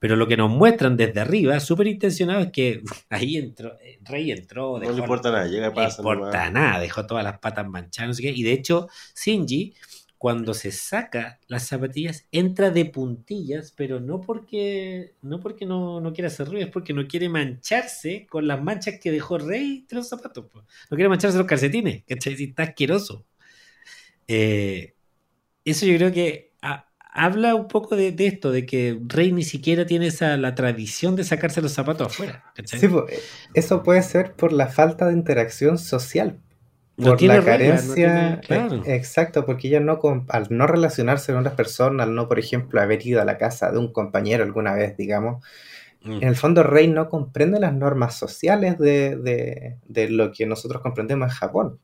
Pero 0.00 0.16
lo 0.16 0.26
que 0.26 0.36
nos 0.36 0.50
muestran 0.50 0.96
desde 0.96 1.20
arriba, 1.20 1.60
súper 1.60 1.86
intencionado, 1.86 2.40
es 2.40 2.50
que 2.50 2.82
ahí 3.08 3.36
entró, 3.36 3.78
Rey 4.00 4.32
entró. 4.32 4.80
no 4.80 4.90
le 4.90 4.98
importa 4.98 5.30
nada, 5.30 5.46
llega 5.46 5.72
pasa. 5.72 6.02
No 6.02 6.12
importa 6.12 6.50
nada, 6.50 6.80
dejó 6.80 7.06
todas 7.06 7.22
las 7.22 7.38
patas 7.38 7.68
manchadas, 7.68 8.08
no 8.08 8.14
sé 8.14 8.22
qué. 8.22 8.30
Y 8.30 8.42
de 8.42 8.52
hecho, 8.52 8.88
Shinji 9.14 9.72
cuando 10.22 10.54
se 10.54 10.70
saca 10.70 11.40
las 11.48 11.66
zapatillas, 11.66 12.28
entra 12.30 12.70
de 12.70 12.84
puntillas, 12.84 13.72
pero 13.76 13.98
no 13.98 14.20
porque 14.20 15.14
no, 15.20 15.40
porque 15.40 15.66
no, 15.66 16.00
no 16.00 16.12
quiere 16.12 16.28
hacer 16.28 16.46
ruido, 16.46 16.66
es 16.66 16.70
porque 16.70 16.92
no 16.92 17.08
quiere 17.08 17.28
mancharse 17.28 18.28
con 18.30 18.46
las 18.46 18.62
manchas 18.62 19.00
que 19.00 19.10
dejó 19.10 19.38
Rey 19.38 19.84
de 19.88 19.96
los 19.96 20.08
zapatos. 20.08 20.44
No 20.54 20.96
quiere 20.96 21.08
mancharse 21.08 21.36
los 21.36 21.46
calcetines, 21.48 22.04
¿cachai? 22.06 22.40
Está 22.40 22.62
asqueroso. 22.62 23.26
Eh, 24.28 24.94
eso 25.64 25.86
yo 25.86 25.96
creo 25.96 26.12
que 26.12 26.52
habla 27.12 27.56
un 27.56 27.66
poco 27.66 27.96
de, 27.96 28.14
esto, 28.16 28.52
de 28.52 28.64
que 28.64 29.00
Rey 29.04 29.32
ni 29.32 29.42
siquiera 29.42 29.86
tiene 29.86 30.06
esa, 30.06 30.36
la 30.36 30.54
tradición 30.54 31.16
de 31.16 31.24
sacarse 31.24 31.60
los 31.60 31.72
zapatos 31.72 32.06
afuera. 32.06 32.44
Sí, 32.64 32.88
eso 33.54 33.82
puede 33.82 34.04
ser 34.04 34.34
por 34.34 34.52
la 34.52 34.68
falta 34.68 35.08
de 35.08 35.14
interacción 35.14 35.78
social 35.78 36.38
por 36.96 37.22
la 37.22 37.42
carencia, 37.42 38.40
eh, 38.48 38.82
exacto, 38.86 39.46
porque 39.46 39.68
ella 39.68 39.80
no, 39.80 39.98
al 40.28 40.46
no 40.50 40.66
relacionarse 40.66 41.32
con 41.32 41.40
otras 41.40 41.54
personas, 41.54 42.06
al 42.06 42.14
no, 42.14 42.28
por 42.28 42.38
ejemplo, 42.38 42.80
haber 42.80 43.06
ido 43.06 43.20
a 43.20 43.24
la 43.24 43.38
casa 43.38 43.72
de 43.72 43.78
un 43.78 43.92
compañero 43.92 44.44
alguna 44.44 44.74
vez, 44.74 44.96
digamos, 44.96 45.42
mm. 46.02 46.22
en 46.22 46.28
el 46.28 46.36
fondo 46.36 46.62
Rey 46.62 46.88
no 46.88 47.08
comprende 47.08 47.58
las 47.60 47.72
normas 47.72 48.16
sociales 48.16 48.78
de, 48.78 49.78
lo 50.10 50.32
que 50.32 50.46
nosotros 50.46 50.82
comprendemos 50.82 51.28
en 51.28 51.34
Japón. 51.34 51.78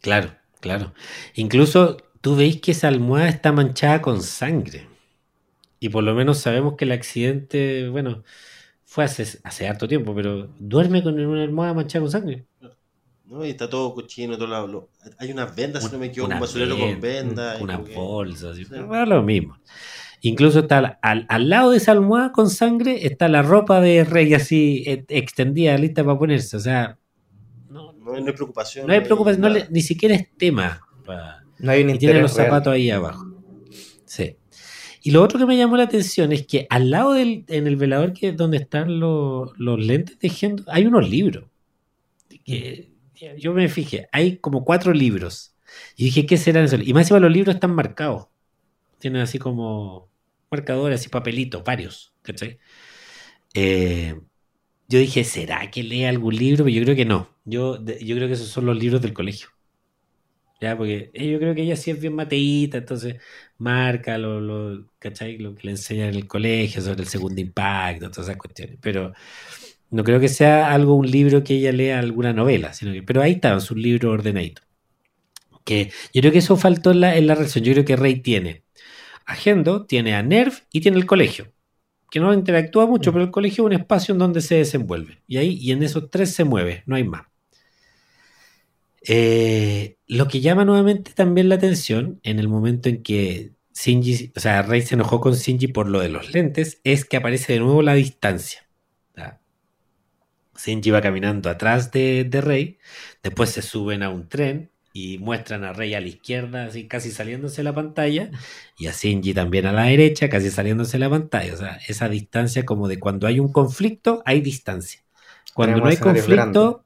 Claro, 0.00 0.30
claro. 0.60 0.92
Incluso 1.34 1.96
tú 2.20 2.36
veis 2.36 2.60
que 2.60 2.70
esa 2.70 2.88
almohada 2.88 3.28
está 3.28 3.50
manchada 3.50 4.00
con 4.00 4.22
sangre. 4.22 4.86
Y 5.80 5.88
por 5.90 6.04
lo 6.04 6.14
menos 6.14 6.38
sabemos 6.38 6.74
que 6.76 6.84
el 6.84 6.92
accidente, 6.92 7.88
bueno, 7.88 8.24
fue 8.84 9.04
hace, 9.04 9.38
hace 9.44 9.68
harto 9.68 9.86
tiempo, 9.86 10.14
pero 10.14 10.48
duerme 10.58 11.02
con 11.02 11.18
una 11.18 11.42
almohada 11.42 11.74
manchada 11.74 12.02
con 12.02 12.10
sangre. 12.10 12.47
¿No? 13.28 13.44
Y 13.44 13.50
está 13.50 13.68
todo 13.68 13.94
cochino, 13.94 14.36
todo 14.36 14.48
lado. 14.48 14.88
Hay 15.18 15.30
unas 15.30 15.54
vendas, 15.54 15.84
si 15.84 15.92
no 15.92 15.98
me 15.98 16.06
equivoco, 16.06 16.32
un 16.32 16.40
basurero 16.40 16.78
con 16.78 17.00
vendas. 17.00 17.60
Una 17.60 17.76
bolsa, 17.76 18.50
así, 18.50 18.64
lo 18.70 19.22
mismo. 19.22 19.58
Incluso 20.20 20.60
está 20.60 20.98
al, 21.00 21.48
lado 21.48 21.70
de 21.70 21.76
esa 21.76 21.92
almohada 21.92 22.32
con 22.32 22.50
sangre 22.50 23.06
está 23.06 23.28
la 23.28 23.42
ropa 23.42 23.80
de 23.80 24.02
rey 24.02 24.34
así 24.34 24.82
e, 24.84 25.04
extendida, 25.08 25.78
lista 25.78 26.02
para 26.02 26.18
ponerse. 26.18 26.56
O 26.56 26.60
sea, 26.60 26.98
no, 27.70 27.92
no, 27.92 28.14
hay 28.14 28.24
preocupación. 28.24 28.86
No 28.86 28.92
hay 28.92 29.00
preocupación, 29.00 29.54
ni 29.70 29.82
siquiera 29.82 30.16
es 30.16 30.36
tema. 30.36 30.80
no 31.58 31.70
hay 31.70 31.84
un 31.84 31.90
y 31.90 31.98
tiene 31.98 32.20
los 32.20 32.32
zapatos 32.32 32.72
ahí 32.72 32.90
abajo. 32.90 33.24
Sí. 34.06 34.36
Y 35.02 35.12
lo 35.12 35.22
otro 35.22 35.38
que 35.38 35.46
me 35.46 35.56
llamó 35.56 35.76
la 35.76 35.84
atención 35.84 36.32
es 36.32 36.46
que 36.46 36.66
al 36.68 36.90
lado 36.90 37.12
del, 37.12 37.44
en 37.46 37.68
el 37.68 37.76
velador 37.76 38.12
que 38.12 38.30
es 38.30 38.36
donde 38.36 38.56
están 38.56 38.98
los, 38.98 39.56
los 39.56 39.78
lentes 39.78 40.18
de 40.18 40.28
Gendo, 40.30 40.64
hay 40.66 40.86
unos 40.86 41.08
libros. 41.08 41.44
Que 42.44 42.87
yo 43.38 43.52
me 43.52 43.68
fijé, 43.68 44.08
hay 44.12 44.38
como 44.38 44.64
cuatro 44.64 44.92
libros. 44.92 45.54
Y 45.96 46.06
dije, 46.06 46.26
¿qué 46.26 46.36
serán 46.36 46.64
esos? 46.64 46.80
Y 46.86 46.92
más 46.94 47.02
encima 47.02 47.20
los 47.20 47.32
libros 47.32 47.54
están 47.54 47.74
marcados. 47.74 48.28
Tienen 48.98 49.22
así 49.22 49.38
como 49.38 50.10
marcadores 50.50 51.06
y 51.06 51.08
papelitos, 51.08 51.62
varios. 51.64 52.14
¿cachai? 52.22 52.58
Eh, 53.54 54.20
yo 54.88 54.98
dije, 54.98 55.24
¿será 55.24 55.70
que 55.70 55.82
lee 55.82 56.04
algún 56.04 56.36
libro? 56.36 56.64
Pero 56.64 56.76
yo 56.76 56.82
creo 56.84 56.96
que 56.96 57.04
no. 57.04 57.36
Yo, 57.44 57.84
yo 57.84 58.16
creo 58.16 58.28
que 58.28 58.34
esos 58.34 58.48
son 58.48 58.66
los 58.66 58.78
libros 58.78 59.02
del 59.02 59.14
colegio. 59.14 59.48
Ya, 60.60 60.76
porque 60.76 61.10
eh, 61.14 61.30
yo 61.30 61.38
creo 61.38 61.54
que 61.54 61.62
ella 61.62 61.76
sí 61.76 61.90
es 61.92 62.00
bien 62.00 62.14
mateíta, 62.14 62.78
entonces 62.78 63.16
marca 63.58 64.18
lo, 64.18 64.40
lo, 64.40 64.90
¿cachai? 64.98 65.38
lo 65.38 65.54
que 65.54 65.64
le 65.64 65.70
enseñan 65.72 66.08
en 66.08 66.16
el 66.16 66.26
colegio 66.26 66.82
sobre 66.82 67.02
el 67.02 67.08
segundo 67.08 67.40
impacto, 67.40 68.10
todas 68.10 68.28
esas 68.28 68.36
cuestiones. 68.38 68.76
Pero 68.80 69.12
no 69.90 70.04
creo 70.04 70.20
que 70.20 70.28
sea 70.28 70.72
algo, 70.72 70.94
un 70.94 71.10
libro 71.10 71.42
que 71.44 71.54
ella 71.54 71.72
lea 71.72 71.98
alguna 71.98 72.32
novela, 72.32 72.72
sino 72.72 72.92
que, 72.92 73.02
pero 73.02 73.22
ahí 73.22 73.32
está, 73.32 73.58
su 73.60 73.74
libro 73.74 74.10
ordenadito. 74.12 74.62
Que 75.64 75.90
yo 76.14 76.20
creo 76.20 76.32
que 76.32 76.38
eso 76.38 76.56
faltó 76.56 76.90
en 76.92 77.00
la, 77.00 77.16
en 77.16 77.26
la 77.26 77.34
relación. 77.34 77.64
Yo 77.64 77.72
creo 77.72 77.84
que 77.84 77.96
Rey 77.96 78.20
tiene 78.20 78.64
a 79.26 79.34
Gendo, 79.34 79.84
tiene 79.86 80.14
a 80.14 80.22
Nerv 80.22 80.52
y 80.72 80.80
tiene 80.80 80.96
el 80.96 81.06
colegio. 81.06 81.52
Que 82.10 82.20
no 82.20 82.32
interactúa 82.32 82.86
mucho, 82.86 83.10
mm. 83.10 83.14
pero 83.14 83.24
el 83.26 83.30
colegio 83.30 83.64
es 83.64 83.66
un 83.66 83.72
espacio 83.74 84.12
en 84.12 84.18
donde 84.18 84.40
se 84.40 84.56
desenvuelve. 84.56 85.22
Y 85.26 85.36
ahí, 85.36 85.58
y 85.60 85.72
en 85.72 85.82
esos 85.82 86.10
tres 86.10 86.34
se 86.34 86.44
mueve, 86.44 86.82
no 86.86 86.96
hay 86.96 87.04
más. 87.04 87.26
Eh, 89.06 89.98
lo 90.06 90.28
que 90.28 90.40
llama 90.40 90.64
nuevamente 90.64 91.12
también 91.14 91.48
la 91.48 91.54
atención 91.54 92.20
en 92.22 92.38
el 92.38 92.48
momento 92.48 92.88
en 92.88 93.02
que 93.02 93.52
Shinji, 93.74 94.32
o 94.36 94.40
sea, 94.40 94.62
Rey 94.62 94.82
se 94.82 94.96
enojó 94.96 95.20
con 95.20 95.34
Shinji 95.34 95.68
por 95.68 95.88
lo 95.88 96.00
de 96.00 96.08
los 96.08 96.32
lentes, 96.32 96.80
es 96.84 97.04
que 97.04 97.16
aparece 97.16 97.52
de 97.52 97.60
nuevo 97.60 97.82
la 97.82 97.94
distancia. 97.94 98.67
Shinji 100.58 100.90
va 100.90 101.00
caminando 101.00 101.48
atrás 101.50 101.90
de, 101.90 102.24
de, 102.24 102.40
Rey, 102.40 102.78
después 103.22 103.50
se 103.50 103.62
suben 103.62 104.02
a 104.02 104.10
un 104.10 104.28
tren 104.28 104.70
y 104.92 105.18
muestran 105.18 105.64
a 105.64 105.72
Rey 105.72 105.94
a 105.94 106.00
la 106.00 106.08
izquierda, 106.08 106.64
así 106.64 106.88
casi 106.88 107.10
saliéndose 107.10 107.58
de 107.58 107.64
la 107.64 107.74
pantalla, 107.74 108.30
y 108.76 108.88
a 108.88 108.92
Shinji 108.92 109.34
también 109.34 109.66
a 109.66 109.72
la 109.72 109.84
derecha, 109.84 110.28
casi 110.28 110.50
saliéndose 110.50 110.92
de 110.92 110.98
la 110.98 111.10
pantalla. 111.10 111.54
O 111.54 111.56
sea, 111.56 111.78
esa 111.86 112.08
distancia 112.08 112.64
como 112.64 112.88
de 112.88 112.98
cuando 112.98 113.26
hay 113.26 113.38
un 113.38 113.52
conflicto, 113.52 114.22
hay 114.24 114.40
distancia. 114.40 115.00
Cuando 115.54 115.78
no 115.78 115.86
hay 115.86 115.96
conflicto, 115.96 116.84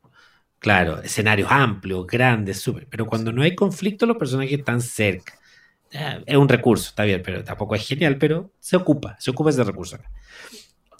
claro, 0.58 1.02
escenarios 1.02 1.50
amplios, 1.50 2.06
grandes, 2.06 2.60
súper. 2.60 2.86
Pero 2.88 3.06
cuando 3.06 3.32
no 3.32 3.42
hay 3.42 3.54
conflicto, 3.54 4.06
los 4.06 4.16
personajes 4.16 4.58
están 4.58 4.80
cerca. 4.80 5.34
Es 6.24 6.36
un 6.36 6.48
recurso, 6.48 6.88
está 6.88 7.04
bien, 7.04 7.22
pero 7.22 7.44
tampoco 7.44 7.74
es 7.74 7.86
genial, 7.86 8.16
pero 8.16 8.50
se 8.58 8.76
ocupa, 8.76 9.16
se 9.18 9.30
ocupa 9.30 9.50
ese 9.50 9.62
recurso. 9.62 9.98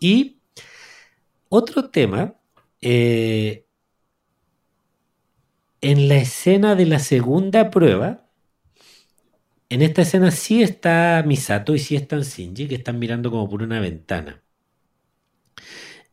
Y 0.01 0.39
otro 1.49 1.89
tema 1.89 2.35
eh, 2.83 3.67
en 5.81 6.09
la 6.09 6.17
escena 6.17 6.75
de 6.75 6.87
la 6.87 6.99
segunda 6.99 7.71
prueba, 7.71 8.29
en 9.69 9.83
esta 9.83 10.03
escena 10.03 10.31
sí 10.31 10.63
está 10.63 11.23
Misato 11.27 11.75
y 11.75 11.79
sí 11.79 11.97
están 11.97 12.23
Shinji, 12.23 12.69
que 12.69 12.75
están 12.77 12.99
mirando 12.99 13.31
como 13.31 13.49
por 13.49 13.63
una 13.63 13.81
ventana. 13.81 14.43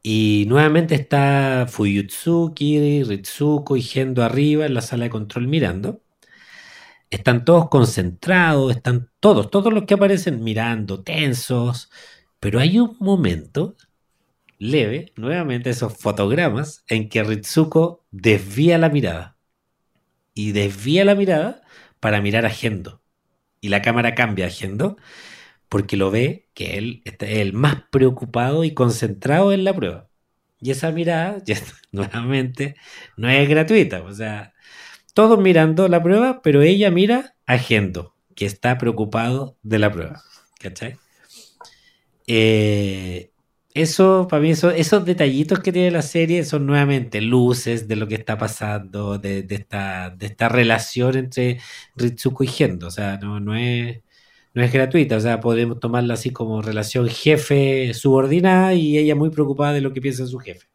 Y 0.01 0.45
nuevamente 0.47 0.95
está 0.95 1.65
Fuyutsuki, 1.69 3.03
Ritsuko 3.03 3.75
y 3.75 3.81
Gendo 3.81 4.23
arriba 4.23 4.65
en 4.65 4.73
la 4.73 4.81
sala 4.81 5.05
de 5.05 5.09
control 5.09 5.47
mirando. 5.47 6.01
Están 7.09 7.43
todos 7.45 7.69
concentrados, 7.69 8.75
están 8.75 9.09
todos, 9.19 9.49
todos 9.51 9.73
los 9.73 9.83
que 9.85 9.95
aparecen 9.95 10.43
mirando, 10.43 11.03
tensos. 11.03 11.89
Pero 12.39 12.59
hay 12.59 12.79
un 12.79 12.95
momento 12.99 13.75
leve, 14.59 15.13
nuevamente 15.15 15.71
esos 15.71 15.97
fotogramas, 15.97 16.83
en 16.87 17.09
que 17.09 17.23
Ritsuko 17.23 18.05
desvía 18.11 18.77
la 18.77 18.89
mirada. 18.89 19.37
Y 20.33 20.51
desvía 20.51 21.05
la 21.05 21.15
mirada 21.15 21.63
para 21.99 22.21
mirar 22.21 22.45
a 22.45 22.49
Gendo. 22.49 23.01
Y 23.61 23.69
la 23.69 23.81
cámara 23.81 24.13
cambia 24.13 24.45
a 24.45 24.49
Gendo 24.49 24.97
porque 25.69 25.97
lo 25.97 26.11
ve 26.11 26.49
que 26.53 26.77
él 26.77 27.01
está 27.05 27.27
el 27.27 27.53
más 27.53 27.83
preocupado 27.91 28.63
y 28.63 28.73
concentrado 28.73 29.53
en 29.53 29.63
la 29.63 29.73
prueba. 29.73 30.09
Y 30.59 30.71
esa 30.71 30.91
mirada, 30.91 31.41
ya, 31.45 31.57
nuevamente, 31.91 32.75
no 33.15 33.29
es 33.29 33.47
gratuita. 33.47 34.03
O 34.03 34.13
sea, 34.13 34.53
todos 35.13 35.39
mirando 35.39 35.87
la 35.87 36.03
prueba, 36.03 36.41
pero 36.41 36.61
ella 36.61 36.91
mira 36.91 37.35
a 37.45 37.57
Gendo, 37.57 38.15
que 38.35 38.45
está 38.45 38.77
preocupado 38.77 39.57
de 39.63 39.79
la 39.79 39.91
prueba. 39.91 40.21
¿Cachai? 40.59 40.97
Eh, 42.27 43.31
eso, 43.73 44.27
para 44.29 44.41
mí, 44.41 44.49
esos 44.49 45.05
detallitos 45.05 45.59
que 45.59 45.71
tiene 45.71 45.91
la 45.91 46.01
serie 46.01 46.43
son 46.43 46.65
nuevamente 46.65 47.21
luces 47.21 47.87
de 47.87 47.95
lo 47.95 48.07
que 48.07 48.15
está 48.15 48.37
pasando, 48.37 49.19
de, 49.19 49.45
esta, 49.49 50.49
relación 50.49 51.17
entre 51.17 51.59
Ritsuko 51.95 52.43
y 52.43 52.47
Gendo. 52.47 52.87
O 52.87 52.91
sea, 52.91 53.17
no, 53.17 53.39
no, 53.39 53.55
es, 53.55 54.01
no 54.53 54.63
es 54.63 54.73
gratuita. 54.73 55.17
O 55.17 55.19
sea, 55.19 55.39
podemos 55.39 55.79
tomarla 55.79 56.15
así 56.15 56.31
como 56.31 56.61
relación 56.61 57.07
jefe-subordinada 57.09 58.73
y 58.73 58.97
ella 58.97 59.15
muy 59.15 59.29
preocupada 59.29 59.73
de 59.73 59.81
lo 59.81 59.93
que 59.93 60.01
piensa 60.01 60.25
su 60.25 60.39
jefe. 60.39 60.67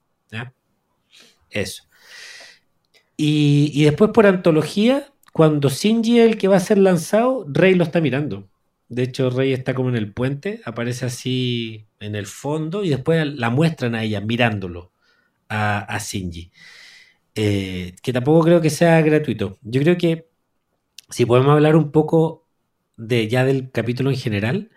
Eso. 1.51 1.85
Y, 3.17 3.71
y 3.75 3.85
después 3.85 4.11
por 4.13 4.27
antología, 4.27 5.13
cuando 5.33 5.69
Shinji 5.69 6.21
es 6.21 6.31
el 6.31 6.39
que 6.39 6.49
va 6.49 6.57
a 6.57 6.61
ser 6.61 6.79
lanzado, 6.79 7.45
Rey 7.49 7.75
lo 7.75 7.85
está 7.85 8.01
mirando. 8.01 8.49
De 8.95 9.03
hecho, 9.03 9.29
Rey 9.31 9.53
está 9.53 9.75
como 9.75 9.89
en 9.89 9.97
el 9.97 10.13
puente, 10.13 10.61
aparece 10.65 11.07
así 11.07 11.87
en 11.99 12.15
el 12.15 12.27
fondo 12.27 12.85
y 12.85 12.91
después 12.91 13.27
la 13.27 13.51
muestran 13.51 13.95
a 13.97 14.05
ella 14.05 14.21
mirándolo 14.21 14.93
a, 15.49 15.81
a 15.81 15.99
Shinji. 15.99 16.53
Eh, 17.35 17.97
que 18.03 18.13
tampoco 18.13 18.45
creo 18.45 18.61
que 18.61 18.71
sea 18.71 19.01
gratuito. 19.03 19.59
Yo 19.63 19.81
creo 19.81 19.99
que 19.99 20.29
si 21.11 21.27
podemos 21.27 21.53
hablar 21.53 21.77
un 21.77 21.91
poco 21.91 22.47
de 22.97 23.29
ya 23.29 23.45
del 23.45 23.71
capítulo 23.73 24.11
en 24.11 24.17
general, 24.17 24.71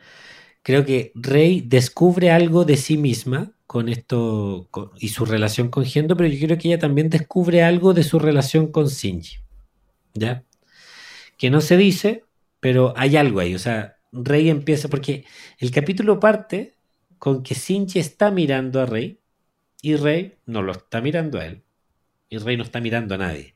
creo 0.63 0.86
que 0.86 1.11
Rey 1.15 1.61
descubre 1.61 2.32
algo 2.32 2.65
de 2.65 2.78
sí 2.78 2.97
misma 2.97 3.53
con 3.68 3.89
esto 3.89 4.70
y 4.99 5.09
su 5.09 5.26
relación 5.26 5.70
con 5.70 5.86
Gendo, 5.86 6.18
pero 6.18 6.30
yo 6.30 6.47
creo 6.47 6.57
que 6.57 6.70
ella 6.70 6.80
también 6.80 7.09
descubre 7.09 7.63
algo 7.63 7.93
de 7.93 8.03
su 8.03 8.20
relación 8.20 8.72
con 8.72 8.88
Shinji. 8.88 9.38
¿Ya? 10.15 10.43
Que 11.38 11.49
no 11.51 11.61
se 11.61 11.78
dice, 11.78 12.26
pero 12.59 12.93
hay 12.97 13.18
algo 13.18 13.39
ahí. 13.41 13.55
O 13.55 13.59
sea, 13.59 13.97
Rey 14.12 14.49
empieza, 14.49 14.88
porque 14.88 15.26
el 15.60 15.72
capítulo 15.72 16.20
parte 16.20 16.76
con 17.18 17.43
que 17.43 17.55
Shinji 17.55 17.99
está 17.99 18.32
mirando 18.32 18.82
a 18.82 18.86
Rey 18.86 19.20
y 19.82 19.95
Rey 19.95 20.36
no 20.45 20.62
lo 20.62 20.72
está 20.72 21.01
mirando 21.01 21.39
a 21.39 21.45
él. 21.45 21.64
Y 22.30 22.38
Rey 22.38 22.58
no 22.58 22.64
está 22.64 22.82
mirando 22.82 23.16
a 23.16 23.18
nadie. 23.18 23.55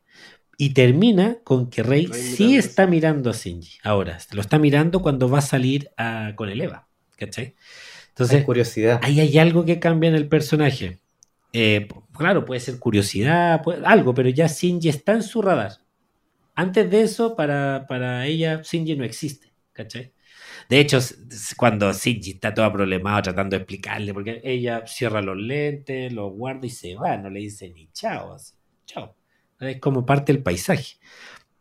Y 0.58 0.74
termina 0.74 1.38
con 1.43 1.70
que 1.70 1.84
Rey, 1.84 2.08
sí 2.08 2.56
está 2.56 2.88
mirando 2.88 3.30
a 3.30 3.34
Shinji. 3.34 3.80
Ahora, 3.84 4.20
lo 4.32 4.41
está 4.41 4.60
mirando 4.60 5.02
cuando 5.02 5.30
va 5.30 5.39
a 5.39 5.41
salir 5.41 5.89
con 6.36 6.49
el 6.49 6.62
Eva. 6.62 6.88
¿Cachai? 7.18 7.56
Entonces, 8.10 8.39
hay 8.39 8.43
curiosidad. 8.43 8.99
Ahí 9.04 9.20
hay 9.20 9.38
algo 9.38 9.66
que 9.66 9.80
cambia 9.80 10.10
en 10.10 10.16
el 10.16 10.28
personaje. 10.28 10.99
Eh, 11.54 11.88
claro, 12.16 12.45
puede 12.45 12.60
ser 12.62 12.80
curiosidad, 12.80 13.62
algo, 13.86 14.14
pero 14.14 14.30
ya 14.30 14.47
Shinji 14.47 14.89
está 14.89 15.14
en 15.14 15.24
su 15.24 15.41
radar. 15.41 15.80
Antes 16.56 16.89
de 16.89 17.02
eso, 17.02 17.36
para, 17.36 17.86
para 17.88 18.26
ella, 18.28 18.62
Shinji 18.64 18.95
no 18.95 19.04
existe. 19.04 19.52
¿Cachai? 19.74 20.14
De 20.72 20.80
hecho, 20.80 20.99
cuando 21.57 21.91
Shinji 21.91 22.32
está 22.32 22.53
todo 22.53 22.72
problemado 22.72 23.22
tratando 23.24 23.57
de 23.57 23.63
explicarle, 23.63 24.13
porque 24.13 24.39
ella 24.41 24.88
cierra 24.88 25.22
los 25.22 25.36
lentes, 25.36 26.13
los 26.13 26.32
guarda 26.32 26.65
y 26.65 26.69
se 26.69 26.95
va, 26.95 27.17
no 27.17 27.30
le 27.30 27.41
dice 27.41 27.69
ni 27.72 27.89
chao, 27.91 28.38
chao. 28.86 29.13
Es 29.59 29.82
como 29.82 30.05
parte 30.05 30.32
del 30.32 30.41
paisaje. 30.41 30.95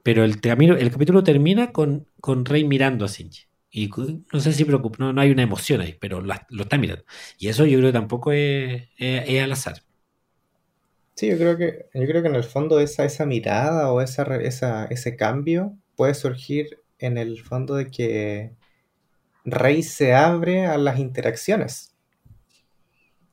Pero 0.05 0.23
el, 0.23 0.39
el 0.45 0.91
capítulo 0.93 1.25
termina 1.25 1.73
con, 1.73 2.07
con 2.21 2.45
Rey 2.45 2.63
mirando 2.63 3.05
a 3.05 3.09
Shinji. 3.09 3.47
Y 3.73 3.91
no 4.33 4.39
sé 4.39 4.53
si 4.53 4.65
preocupa, 4.65 5.13
no, 5.13 5.21
hay 5.21 5.33
una 5.33 5.43
emoción 5.43 5.81
ahí, 5.81 5.97
pero 6.01 6.21
lo, 6.21 6.33
está 6.61 6.79
mirando. 6.79 7.05
Y 7.37 7.49
eso 7.49 7.67
yo 7.67 7.79
creo 7.79 7.89
que 7.89 7.99
tampoco 7.99 8.31
es, 8.31 8.91
al 9.43 9.51
azar. 9.51 9.83
Sí, 11.17 11.27
yo 11.27 11.37
creo 11.37 11.57
que, 11.59 11.87
yo 11.95 12.07
creo 12.07 12.23
que 12.23 12.29
en 12.29 12.37
el 12.37 12.45
fondo 12.45 12.79
esa, 12.79 13.05
esa 13.05 13.27
mirada 13.27 13.91
o 13.91 14.03
esa, 14.03 14.37
esa, 14.37 14.85
ese 14.85 15.17
cambio 15.17 15.77
puede 15.97 16.15
surgir 16.15 16.79
en 17.01 17.19
el 17.19 17.43
fondo 17.43 17.75
de 17.75 17.91
que 17.91 18.60
Rey 19.45 19.83
se 19.83 20.15
abre 20.15 20.67
a 20.67 20.77
las 20.79 20.99
interacciones. 20.99 21.91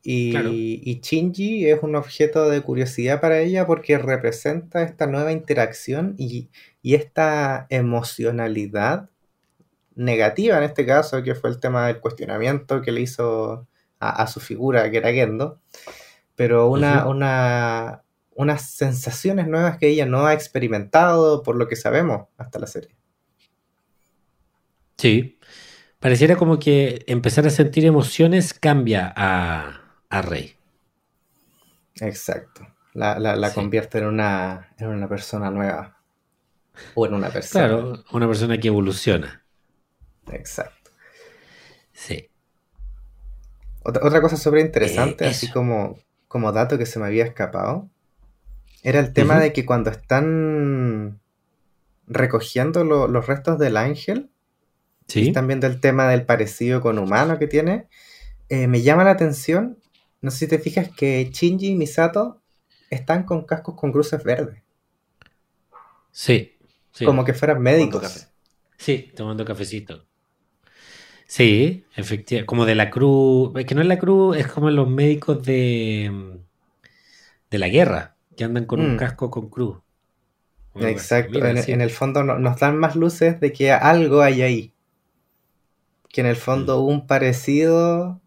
Y, 0.10 1.01
Shinji 1.01 1.70
es 1.70 1.84
un 1.84 1.97
objeto 1.97 2.49
de 2.49 2.62
curiosidad 2.62 3.20
para 3.20 3.39
ella 3.39 3.68
porque 3.68 3.97
representa 3.97 4.82
esta 4.84 5.05
nueva 5.05 5.34
interacción 5.34 6.16
y, 6.18 6.49
esta 6.84 7.68
emocionalidad 7.70 9.10
negativa 9.95 10.58
en 10.58 10.64
este 10.64 10.86
caso, 10.86 11.22
que 11.24 11.36
fue 11.36 11.49
el 11.49 11.60
tema 11.60 11.88
del 11.88 11.99
cuestionamiento 11.99 12.82
que 12.82 12.93
le 12.93 13.01
hizo 13.01 13.68
a, 13.99 14.28
su 14.28 14.39
figura, 14.39 14.89
que 14.89 14.97
era 14.97 15.12
Gendo, 15.12 15.60
pero 16.38 16.70
una, 16.70 17.05
una, 17.08 18.03
unas 18.36 18.70
sensaciones 18.70 19.47
nuevas 19.47 19.78
que 19.78 19.89
ella 19.89 20.05
no 20.05 20.26
ha 20.26 20.34
experimentado 20.34 21.43
por 21.43 21.58
lo 21.58 21.68
que 21.68 21.76
sabemos 21.76 22.28
hasta 22.38 22.60
la 22.60 22.68
serie. 22.68 22.95
Sí, 24.97 25.37
Pareciera 26.00 26.36
como 26.36 26.60
que 26.60 27.04
empezar 27.08 27.48
a 27.48 27.50
sentir 27.50 27.86
emociones 27.86 28.54
cambia 28.54 29.12
a, 29.16 30.22
Rey. 30.22 30.56
Exacto. 32.00 32.68
La, 32.93 33.52
convierte 33.54 34.00
en 34.00 34.06
una, 34.06 34.74
en 34.78 34.88
una 34.88 35.08
persona 35.08 35.50
nueva. 35.50 35.98
O 36.93 37.06
en 37.08 37.16
una 37.16 37.30
persona. 37.30 37.68
Claro, 37.68 38.04
una 38.12 38.28
persona 38.28 38.60
que 38.60 38.68
evoluciona. 38.68 39.43
Exacto. 40.32 40.91
Sí. 41.93 42.30
Otra, 43.84 44.22
cosa 44.22 44.38
súper 44.38 44.60
interesante, 44.60 45.26
eh, 45.26 45.30
así 45.30 45.50
como, 45.50 45.98
como 46.28 46.52
dato 46.52 46.78
que 46.78 46.86
se 46.86 47.00
me 47.00 47.06
había 47.06 47.24
escapado, 47.24 47.89
era 48.84 49.00
el 49.00 49.14
tema 49.14 49.39
de 49.39 49.54
que 49.54 49.66
cuando 49.66 49.89
están 49.89 51.20
recogiendo 52.06 52.84
los 52.84 53.28
restos 53.28 53.58
del 53.58 53.78
ángel, 53.78 54.30
y 55.14 55.32
también 55.32 55.60
del 55.60 55.80
tema 55.80 56.08
del 56.10 56.26
parecido 56.26 56.82
con 56.82 56.99
humano 56.99 57.39
que 57.39 57.47
tiene. 57.47 57.88
Eh, 58.49 58.68
me 58.68 58.82
llama 58.82 59.03
la 59.03 59.12
atención, 59.12 59.78
no 60.22 60.32
sé 60.32 60.39
si 60.39 60.47
te 60.47 60.60
fijas 60.60 60.89
que 60.89 61.30
Shinji 61.32 61.68
y 61.68 61.76
Misato 61.76 62.41
están 62.89 63.24
con 63.24 63.45
cascos 63.45 63.76
con 63.76 63.91
cruces 63.91 64.24
verdes. 64.24 64.62
Sí. 66.12 66.53
Como 67.05 67.24
que 67.24 67.34
fueran 67.34 67.62
médicos. 67.62 68.28
Sí, 68.78 69.12
tomando 69.16 69.45
cafecito. 69.45 70.05
Sí, 71.28 71.86
efectivamente. 71.95 72.45
Como 72.45 72.66
de 72.66 72.76
la 72.76 72.89
cruz. 72.89 73.51
Es 73.55 73.66
que 73.66 73.76
no 73.76 73.82
es 73.82 73.88
la 73.88 73.99
cruz, 73.99 74.38
es 74.38 74.47
como 74.47 74.70
los 74.72 74.89
médicos 74.89 75.43
de. 75.43 76.39
de 77.51 77.58
la 77.58 77.68
guerra, 77.68 78.16
que 78.36 78.45
andan 78.45 78.66
con 78.66 78.80
un 78.80 78.95
mm. 78.95 78.97
casco 78.97 79.30
con 79.30 79.49
cruz. 79.49 79.80
Exacto, 80.76 81.34
Mira, 81.34 81.51
en, 81.51 81.64
sí. 81.64 81.72
en 81.72 81.82
el 81.82 81.89
fondo 81.89 82.24
no- 82.24 82.39
nos 82.39 82.60
dan 82.60 82.78
más 82.78 82.95
luces 82.95 83.39
de 83.39 83.51
que 83.51 83.72
algo 83.72 84.22
hay 84.22 84.41
ahí. 84.41 84.74
Que 86.10 86.22
en 86.22 86.28
el 86.28 86.36
fondo 86.36 86.82
Mm. 86.82 86.88
un 86.88 87.08
parecido, 87.08 88.20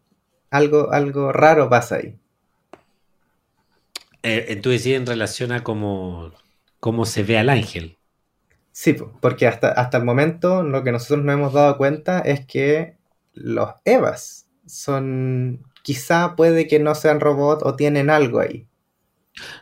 algo, 0.50 0.92
algo 0.92 1.32
raro 1.32 1.68
pasa 1.68 1.96
ahí. 1.96 2.16
Eh, 4.22 4.56
tú 4.62 4.70
decís 4.70 4.88
en 4.88 5.06
relación 5.06 5.50
a 5.52 5.62
cómo, 5.64 6.32
cómo 6.78 7.06
se 7.06 7.22
ve 7.22 7.38
al 7.38 7.48
ángel. 7.48 7.96
Sí, 8.72 8.92
po, 8.92 9.12
porque 9.20 9.46
hasta, 9.46 9.70
hasta 9.72 9.98
el 9.98 10.04
momento 10.04 10.62
lo 10.62 10.84
que 10.84 10.92
nosotros 10.92 11.24
nos 11.24 11.34
hemos 11.34 11.52
dado 11.52 11.76
cuenta 11.76 12.20
es 12.20 12.46
que 12.46 12.96
los 13.34 13.70
Evas 13.84 14.46
son, 14.66 15.62
quizá 15.82 16.36
puede 16.36 16.66
que 16.68 16.78
no 16.78 16.94
sean 16.94 17.20
robots 17.20 17.62
o 17.64 17.74
tienen 17.76 18.10
algo 18.10 18.40
ahí. 18.40 18.66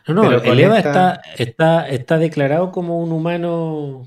No, 0.07 0.13
no, 0.15 0.21
Pero 0.41 0.43
el 0.53 0.59
Eva 0.59 0.77
esta- 0.77 1.21
está, 1.37 1.43
está, 1.43 1.89
está 1.89 2.17
declarado 2.17 2.71
como 2.71 3.01
un 3.01 3.11
humano 3.11 4.05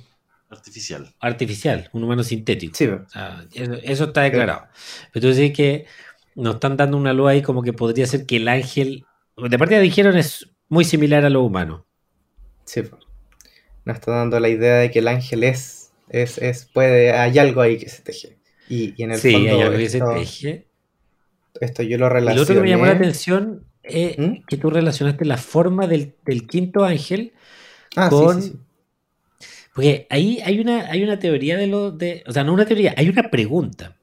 Artificial. 0.53 1.15
artificial, 1.21 1.89
un 1.93 2.05
humano 2.05 2.23
sintético. 2.23 2.77
Sí, 2.77 2.87
po, 2.87 2.97
O 3.07 3.09
sea, 3.09 3.47
eso, 3.55 3.75
eso 3.83 4.05
está 4.05 4.23
declarado. 4.23 4.69
Pero 5.13 5.29
tú 5.29 5.35
decís 5.35 5.57
que 5.57 5.87
nos 6.35 6.55
están 6.55 6.77
dando 6.77 6.97
una 6.97 7.13
luz 7.13 7.29
ahí 7.31 7.43
como 7.43 7.63
que 7.63 7.73
podría 7.73 8.07
ser 8.07 8.27
que 8.27 8.37
el 8.37 8.49
ángel, 8.49 9.05
de 9.37 9.59
partida 9.59 9.81
dijeron 9.81 10.17
es 10.17 10.51
muy 10.69 10.85
similar 10.85 11.25
a 11.25 11.31
lo 11.31 11.43
humano. 11.43 11.87
sí. 12.65 12.83
Nos 13.85 13.97
está 13.97 14.13
dando 14.13 14.39
la 14.41 14.49
idea 14.49 14.77
de 14.77 14.91
que 14.91 15.01
el 15.01 15.09
ángel 15.09 15.45
es, 15.45 15.93
es, 16.09 16.39
es 16.39 16.67
puede, 16.67 17.13
hay 17.13 17.39
algo 17.39 17.61
ahí 17.61 17.79
que 17.79 17.89
se 17.89 18.03
teje. 18.03 18.39
Y, 18.69 18.95
y 18.97 19.03
en 19.05 19.11
el 19.13 19.19
Sí, 19.19 19.33
fondo 19.33 19.57
hay 19.57 19.61
algo 19.63 19.79
que 19.79 19.89
se 19.89 19.99
esto, 19.99 20.15
teje. 20.15 20.67
esto 21.61 21.83
yo 21.83 21.99
lo 21.99 22.07
Y 22.07 22.11
relacioné. 22.15 22.37
lo 22.37 22.43
otro 22.43 22.55
que 22.55 22.61
me 22.63 22.69
llamó 22.69 22.87
la 22.87 22.93
atención 22.93 23.65
es 23.83 24.17
¿Mm? 24.19 24.45
que 24.47 24.57
tú 24.57 24.71
relacionaste 24.71 25.25
la 25.25 25.37
forma 25.37 25.87
del, 25.87 26.15
del 26.25 26.47
quinto 26.47 26.85
ángel 26.85 27.33
Ah, 27.97 28.11
sí, 28.11 28.17
con- 28.19 28.41
sí, 28.43 28.51
sí. 28.51 28.59
Porque 29.75 30.07
ahí 30.11 30.41
hay 30.45 30.61
una, 30.61 30.91
hay 30.91 31.03
una 31.03 31.19
teoría 31.19 31.57
de 31.57 31.67
lo 31.67 31.91
de. 31.91 32.23
O 32.27 32.33
sea, 32.33 32.45
no 32.45 32.53
una 32.53 32.67
teoría, 32.67 32.95
hay 32.97 33.09
una 33.09 33.31
pregunta. 33.31 33.97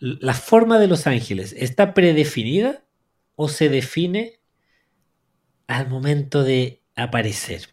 ¿La 0.00 0.34
forma 0.34 0.78
de 0.78 0.88
los 0.88 1.06
ángeles 1.06 1.54
está 1.56 1.94
predefinida 1.94 2.84
o 3.36 3.48
se 3.48 3.68
define 3.68 4.40
al 5.68 5.88
momento 5.88 6.42
de 6.42 6.82
aparecer? 6.96 7.68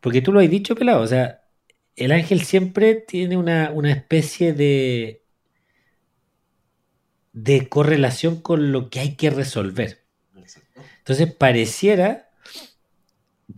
Porque 0.00 0.22
tú 0.22 0.32
lo 0.32 0.40
has 0.40 0.50
dicho, 0.50 0.74
pelado. 0.74 1.02
O 1.02 1.06
sea, 1.06 1.42
el 1.96 2.12
ángel 2.12 2.42
siempre 2.42 2.94
tiene 2.94 3.36
una, 3.36 3.70
una 3.72 3.92
especie 3.92 4.52
de. 4.54 5.22
de 7.32 7.68
correlación 7.68 8.40
con 8.40 8.72
lo 8.72 8.88
que 8.88 9.00
hay 9.00 9.16
que 9.16 9.30
resolver. 9.30 10.04
Entonces 10.98 11.34
pareciera, 11.34 12.27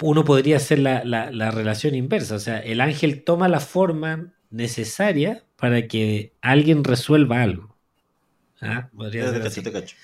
uno 0.02 0.24
podría 0.24 0.56
hacer 0.56 0.78
la, 0.78 1.04
la- 1.04 1.30
la 1.30 1.50
relación 1.50 1.94
inversa, 1.94 2.36
o 2.36 2.38
sea, 2.38 2.58
el 2.60 2.80
ángel 2.80 3.24
toma 3.24 3.48
la 3.48 3.60
forma 3.60 4.34
necesaria 4.50 5.44
para 5.56 5.86
que 5.88 6.34
alguien 6.40 6.84
resuelva 6.84 7.42
algo. 7.42 7.76
¿Ah? 8.60 8.90
Podría 8.96 9.28
ser 9.28 9.42
cacho, 9.42 9.62
así. 9.62 9.62
te 9.62 9.72
cacho. 9.72 9.96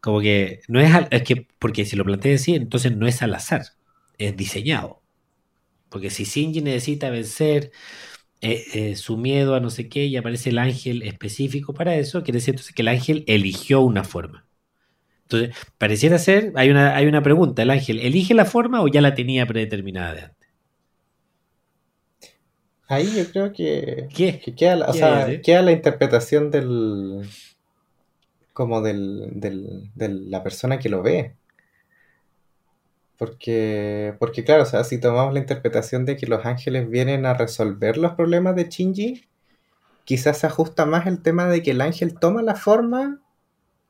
Como 0.00 0.20
que 0.20 0.60
no 0.68 0.80
es, 0.80 0.94
al- 0.94 1.08
es 1.10 1.22
que, 1.24 1.48
porque 1.58 1.84
si 1.86 1.96
lo 1.96 2.04
planteas 2.04 2.42
así, 2.42 2.54
entonces 2.56 2.96
no 2.96 3.06
es 3.06 3.22
al 3.22 3.34
azar, 3.34 3.64
es 4.18 4.36
diseñado. 4.36 5.02
Porque 5.90 6.10
si 6.10 6.24
Shinji 6.24 6.62
necesita 6.62 7.10
vencer 7.10 7.72
eh, 8.42 8.64
eh, 8.74 8.96
su 8.96 9.16
miedo 9.18 9.54
a 9.56 9.60
no 9.60 9.70
sé 9.70 9.88
qué 9.88 10.06
y 10.06 10.16
aparece 10.16 10.50
el 10.50 10.58
ángel 10.58 11.02
específico 11.02 11.74
para 11.74 11.96
eso, 11.96 12.22
quiere 12.24 12.38
decir 12.40 12.54
entonces 12.54 12.74
que 12.74 12.82
el 12.82 12.88
ángel 12.88 13.24
eligió 13.28 13.80
una 13.82 14.04
forma. 14.04 14.46
Entonces, 15.36 15.56
pareciera 15.78 16.18
ser, 16.18 16.52
hay 16.56 16.70
una, 16.70 16.96
hay 16.96 17.06
una 17.06 17.22
pregunta, 17.22 17.62
¿el 17.62 17.70
ángel 17.70 18.00
elige 18.00 18.34
la 18.34 18.44
forma 18.44 18.82
o 18.82 18.88
ya 18.88 19.00
la 19.00 19.14
tenía 19.14 19.46
predeterminada 19.46 20.14
de 20.14 20.20
antes? 20.22 20.48
Ahí 22.88 23.14
yo 23.16 23.30
creo 23.30 23.52
que, 23.52 24.08
¿Qué? 24.14 24.40
que 24.40 24.54
queda, 24.54 24.76
la, 24.76 24.86
o 24.90 24.92
¿Qué 24.92 24.98
sea, 24.98 25.30
eh? 25.30 25.42
queda 25.42 25.62
la 25.62 25.72
interpretación 25.72 26.50
del 26.50 27.22
como 28.54 28.80
del, 28.80 29.32
del- 29.40 29.90
de 29.94 30.08
la 30.08 30.42
persona 30.42 30.78
que 30.78 30.88
lo 30.88 31.02
ve. 31.02 31.36
Porque, 33.16 34.14
porque 34.18 34.44
claro, 34.44 34.64
o 34.64 34.66
sea, 34.66 34.82
si 34.84 35.00
tomamos 35.00 35.32
la 35.34 35.40
interpretación 35.40 36.04
de 36.04 36.16
que 36.16 36.26
los 36.26 36.44
ángeles 36.46 36.88
vienen 36.90 37.26
a 37.26 37.34
resolver 37.34 37.96
los 37.96 38.12
problemas 38.14 38.56
de 38.56 38.64
Shinji, 38.68 39.24
quizás 40.04 40.38
se 40.38 40.48
ajusta 40.48 40.86
más 40.86 41.06
el 41.06 41.22
tema 41.22 41.46
de 41.48 41.62
que 41.62 41.72
el 41.72 41.82
ángel 41.82 42.18
toma 42.18 42.42
la 42.42 42.56
forma 42.56 43.22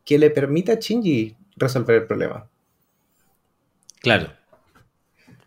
que 0.04 0.18
le 0.18 0.30
permite 0.30 0.72
a 0.72 0.76
Shinji 0.76 1.36
resolver 1.56 1.96
el 2.02 2.06
problema. 2.06 2.48
Claro. 4.00 4.32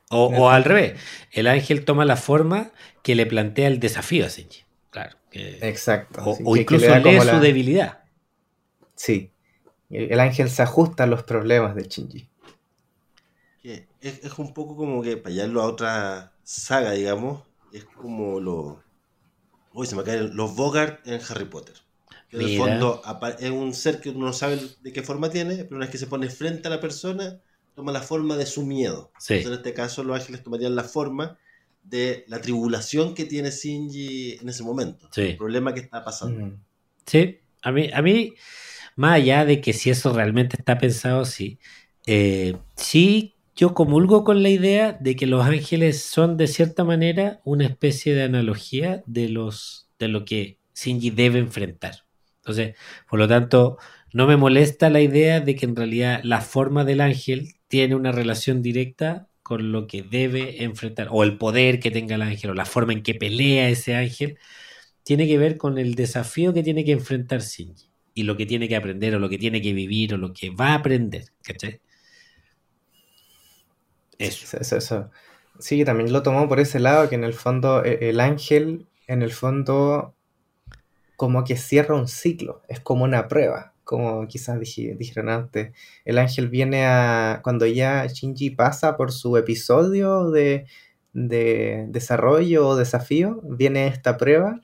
O, 0.09 0.25
o 0.27 0.49
al 0.49 0.63
revés, 0.63 0.99
el 1.31 1.47
ángel 1.47 1.83
toma 1.85 2.05
la 2.05 2.15
forma 2.15 2.71
que 3.03 3.13
le 3.15 3.25
plantea 3.25 3.67
el 3.67 3.79
desafío 3.79 4.25
a 4.25 4.29
Shinji. 4.29 4.61
Claro. 4.89 5.17
que- 5.29 5.59
Exacto. 5.67 6.21
o 6.23 6.33
así 6.33 6.43
o 6.45 6.53
que- 6.53 6.65
que 6.65 6.75
incluso 6.75 6.85
le 6.85 6.91
da 6.91 6.99
lee 6.99 7.19
su 7.19 7.25
la- 7.25 7.39
debilidad. 7.39 8.03
Sí. 8.95 9.31
El 9.89 10.11
el 10.13 10.19
ángel 10.19 10.49
se 10.49 10.63
ajusta 10.63 11.03
a 11.03 11.07
los 11.07 11.23
problemas 11.23 11.75
de 11.75 11.83
Shinji. 11.83 12.29
Es, 13.63 13.83
es 14.23 14.37
un 14.39 14.53
poco 14.53 14.75
como 14.77 15.01
que 15.03 15.17
para 15.17 15.33
llevarlo 15.35 15.61
a 15.61 15.65
otra 15.65 16.31
saga, 16.43 16.91
digamos, 16.91 17.43
es 17.73 17.83
como 17.85 18.39
los. 18.39 18.77
Uy, 19.73 19.85
se 19.85 19.95
me 19.95 20.03
caen 20.03 20.35
los 20.35 20.55
Bogart 20.55 21.05
en 21.05 21.19
Harry 21.29 21.45
Potter. 21.45 21.75
Que 22.29 22.37
en 22.37 22.43
el 22.43 22.57
fondo 22.57 23.01
es 23.39 23.49
un 23.49 23.73
ser 23.73 24.01
que 24.01 24.09
uno 24.09 24.27
no 24.27 24.33
sabe 24.33 24.59
de 24.81 24.91
qué 24.91 25.01
forma 25.01 25.29
tiene, 25.29 25.55
pero 25.63 25.77
una 25.77 25.85
vez 25.85 25.91
que 25.91 25.97
se 25.97 26.07
pone 26.07 26.29
frente 26.29 26.67
a 26.67 26.71
la 26.71 26.81
persona, 26.81 27.39
toma 27.73 27.91
la 27.91 28.01
forma 28.01 28.35
de 28.35 28.45
su 28.45 28.65
miedo. 28.65 29.11
Sí. 29.19 29.35
Entonces, 29.35 29.59
en 29.59 29.65
este 29.65 29.73
caso, 29.73 30.03
los 30.03 30.19
ángeles 30.19 30.43
tomarían 30.43 30.75
la 30.75 30.83
forma 30.83 31.37
de 31.83 32.25
la 32.27 32.41
tribulación 32.41 33.13
que 33.13 33.25
tiene 33.25 33.49
Shinji 33.49 34.39
en 34.41 34.49
ese 34.49 34.63
momento. 34.63 35.07
Sí. 35.11 35.21
El 35.21 35.37
problema 35.37 35.73
que 35.73 35.79
está 35.79 36.03
pasando. 36.03 36.47
Mm. 36.47 36.59
Sí, 37.05 37.37
a 37.61 37.71
mí, 37.71 37.89
a 37.93 38.01
mí, 38.01 38.33
más 38.95 39.15
allá 39.15 39.45
de 39.45 39.61
que 39.61 39.73
si 39.73 39.89
eso 39.89 40.11
realmente 40.11 40.57
está 40.57 40.77
pensado, 40.77 41.23
sí. 41.23 41.59
eh, 42.05 42.57
sí, 42.75 43.35
yo 43.55 43.73
comulgo 43.73 44.23
con 44.23 44.43
la 44.43 44.49
idea 44.49 44.93
de 44.93 45.15
que 45.15 45.25
los 45.25 45.45
ángeles 45.45 46.03
son 46.03 46.37
de 46.37 46.47
cierta 46.47 46.83
manera 46.83 47.41
una 47.43 47.65
especie 47.65 48.13
de 48.13 48.23
analogía 48.23 49.03
de 49.07 49.29
los 49.29 49.89
de 49.97 50.07
lo 50.07 50.25
que 50.25 50.59
Shinji 50.75 51.09
debe 51.09 51.39
enfrentar. 51.39 52.06
Entonces, 52.47 52.75
por 53.09 53.19
lo 53.19 53.27
tanto, 53.27 53.77
no 54.13 54.27
me 54.27 54.37
molesta 54.37 54.89
la 54.89 55.01
idea 55.01 55.39
de 55.41 55.55
que 55.55 55.65
en 55.65 55.75
realidad 55.75 56.21
la 56.23 56.41
forma 56.41 56.85
del 56.85 57.01
ángel 57.01 57.55
tiene 57.67 57.95
una 57.95 58.11
relación 58.11 58.61
directa 58.61 59.27
con 59.43 59.71
lo 59.71 59.87
que 59.87 60.03
debe 60.03 60.63
enfrentar, 60.63 61.07
o 61.11 61.23
el 61.23 61.37
poder 61.37 61.79
que 61.79 61.91
tenga 61.91 62.15
el 62.15 62.21
ángel, 62.21 62.51
o 62.51 62.53
la 62.53 62.65
forma 62.65 62.93
en 62.93 63.03
que 63.03 63.15
pelea 63.15 63.69
ese 63.69 63.95
ángel, 63.95 64.37
tiene 65.03 65.27
que 65.27 65.37
ver 65.37 65.57
con 65.57 65.77
el 65.77 65.95
desafío 65.95 66.53
que 66.53 66.63
tiene 66.63 66.85
que 66.85 66.93
enfrentar 66.93 67.41
Shinji, 67.41 67.89
y 68.15 68.23
lo 68.23 68.37
que 68.37 68.45
tiene 68.45 68.67
que 68.69 68.75
aprender, 68.75 69.15
o 69.15 69.19
lo 69.19 69.29
que 69.29 69.37
tiene 69.39 69.61
que 69.61 69.73
vivir, 69.73 70.13
o 70.13 70.17
lo 70.17 70.33
que 70.33 70.49
va 70.51 70.69
a 70.69 70.75
aprender, 70.75 71.25
¿cachai? 71.43 71.81
Eso. 74.17 74.57
Eso, 74.59 74.77
eso. 74.77 75.11
Sí, 75.59 75.83
también 75.85 76.11
lo 76.13 76.23
tomó 76.23 76.47
por 76.47 76.59
ese 76.59 76.79
lado, 76.79 77.09
que 77.09 77.15
en 77.15 77.23
el 77.23 77.33
fondo 77.33 77.83
e- 77.83 78.09
el 78.09 78.19
ángel, 78.19 78.87
en 79.07 79.21
el 79.21 79.31
fondo, 79.31 80.15
como 81.17 81.43
que 81.43 81.57
cierra 81.57 81.95
un 81.95 82.07
ciclo, 82.07 82.61
es 82.69 82.79
como 82.79 83.03
una 83.03 83.27
prueba, 83.27 83.73
como 83.83 84.25
quizás 84.27 84.59
dije- 84.59 84.95
dijeron 84.97 85.27
antes. 85.29 85.73
El 86.05 86.17
ángel 86.19 86.47
viene 86.49 86.85
a, 86.85 87.41
cuando 87.43 87.65
ya 87.65 88.05
Shinji 88.07 88.51
pasa 88.51 88.95
por 88.97 89.11
su 89.11 89.35
episodio 89.37 90.29
de, 90.31 90.65
de 91.13 91.85
desarrollo 91.89 92.67
o 92.69 92.75
desafío, 92.77 93.41
viene 93.43 93.87
esta 93.87 94.15
prueba 94.17 94.61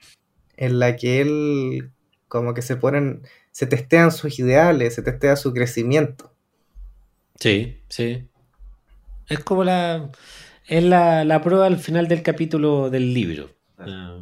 en 0.56 0.80
la 0.80 0.96
que 0.96 1.20
él 1.22 1.92
como 2.30 2.54
que 2.54 2.62
se 2.62 2.78
ponen, 2.78 3.24
se 3.52 3.68
testean 3.68 4.12
sus 4.12 4.40
ideales, 4.40 4.96
se 4.96 5.02
testea 5.04 5.36
su 5.36 5.54
crecimiento. 5.54 6.34
Sí, 7.40 7.80
sí. 7.90 8.28
Es 9.28 9.40
como 9.40 9.64
la. 9.64 10.12
Es 10.68 10.84
la, 10.84 11.26
la 11.26 11.42
prueba 11.42 11.66
al 11.66 11.78
final 11.78 12.08
del 12.08 12.24
capítulo 12.24 12.90
del 12.90 13.14
libro. 13.14 13.50
Ah, 13.88 14.18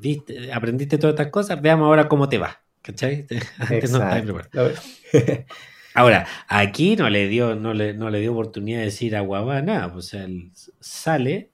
viste- 0.00 0.52
aprendiste 0.52 0.98
todas 0.98 1.14
estas 1.14 1.30
cosas, 1.30 1.60
veamos 1.60 1.86
ahora 1.86 2.08
cómo 2.08 2.28
te 2.28 2.38
va. 2.38 2.60
¿Cachai? 2.82 3.26
Antes 3.58 3.90
no 3.90 3.98
Ahora, 5.94 6.26
aquí 6.46 6.94
no 6.94 7.08
le 7.08 7.26
dio, 7.26 7.54
no 7.54 7.72
le, 7.72 7.94
no 7.94 8.10
le 8.10 8.20
dio 8.20 8.32
oportunidad 8.32 8.80
de 8.80 8.84
decir 8.86 9.16
a 9.16 9.20
Guabá 9.20 9.62
nada. 9.62 9.92
pues, 9.92 10.06
O 10.06 10.08
sea, 10.10 10.24
él 10.24 10.50
sale 10.78 11.50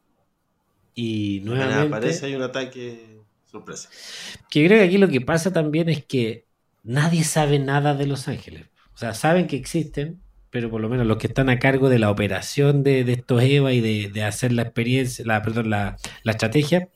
y 0.95 1.41
nuevamente. 1.45 1.87
aparece, 1.97 2.27
hay 2.27 2.35
un 2.35 2.43
ataque 2.43 3.19
sorpresa. 3.51 3.89
Que 4.51 4.67
creo 4.67 4.79
que 4.81 4.85
aquí 4.85 4.99
lo 4.99 5.09
que 5.09 5.21
pasa 5.21 5.53
también 5.53 5.89
es 5.89 6.05
que 6.05 6.45
nadie 6.83 7.23
sabe 7.25 7.59
nada 7.61 7.95
de 7.95 8.07
Los 8.07 8.27
Ángeles. 8.29 8.67
O 8.95 8.99
sea, 8.99 9.15
saben 9.15 9.47
que 9.47 9.57
existen, 9.57 10.21
pero 10.51 10.71
por 10.71 10.81
lo 10.81 10.89
menos 10.89 11.07
los 11.07 11.19
que 11.19 11.29
están 11.29 11.49
a 11.49 11.59
cargo 11.59 11.89
de 11.89 11.99
la 12.01 12.11
operación 12.11 12.83
de, 12.83 13.05
de 13.05 13.13
estos 13.13 13.43
EVA 13.43 13.73
y 13.73 13.81
de, 13.81 14.11
de 14.11 14.25
hacer 14.25 14.53
la 14.53 14.63
experiencia, 14.63 15.25
la, 15.25 15.41
perdón, 15.43 15.71
la, 15.71 15.97
la 16.25 16.33
estrategia. 16.33 16.89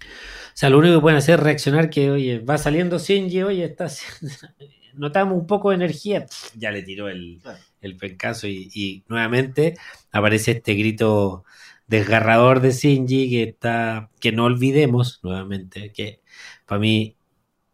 O 0.00 0.56
sea, 0.60 0.70
lo 0.70 0.78
único 0.78 0.96
que 0.96 1.00
pueden 1.02 1.18
hacer 1.18 1.38
es 1.38 1.44
reaccionar 1.44 1.90
que, 1.90 2.10
oye, 2.10 2.38
va 2.40 2.58
saliendo 2.58 2.98
Shinji, 2.98 3.42
oye, 3.42 3.64
está 3.64 3.86
haciendo- 3.86 4.34
notamos 4.94 5.38
un 5.38 5.46
poco 5.46 5.70
de 5.70 5.76
energía, 5.76 6.26
ya 6.56 6.70
le 6.70 6.82
tiró 6.82 7.08
el, 7.08 7.40
el 7.80 7.96
pencazo 7.96 8.46
y, 8.48 8.68
y 8.74 9.04
nuevamente 9.08 9.76
aparece 10.12 10.52
este 10.52 10.74
grito 10.74 11.44
desgarrador 11.86 12.60
de 12.60 12.72
Shinji 12.72 13.30
que 13.30 13.42
está, 13.44 14.10
que 14.20 14.32
no 14.32 14.44
olvidemos 14.44 15.20
nuevamente, 15.22 15.92
que 15.92 16.20
para 16.66 16.80
mí, 16.80 17.16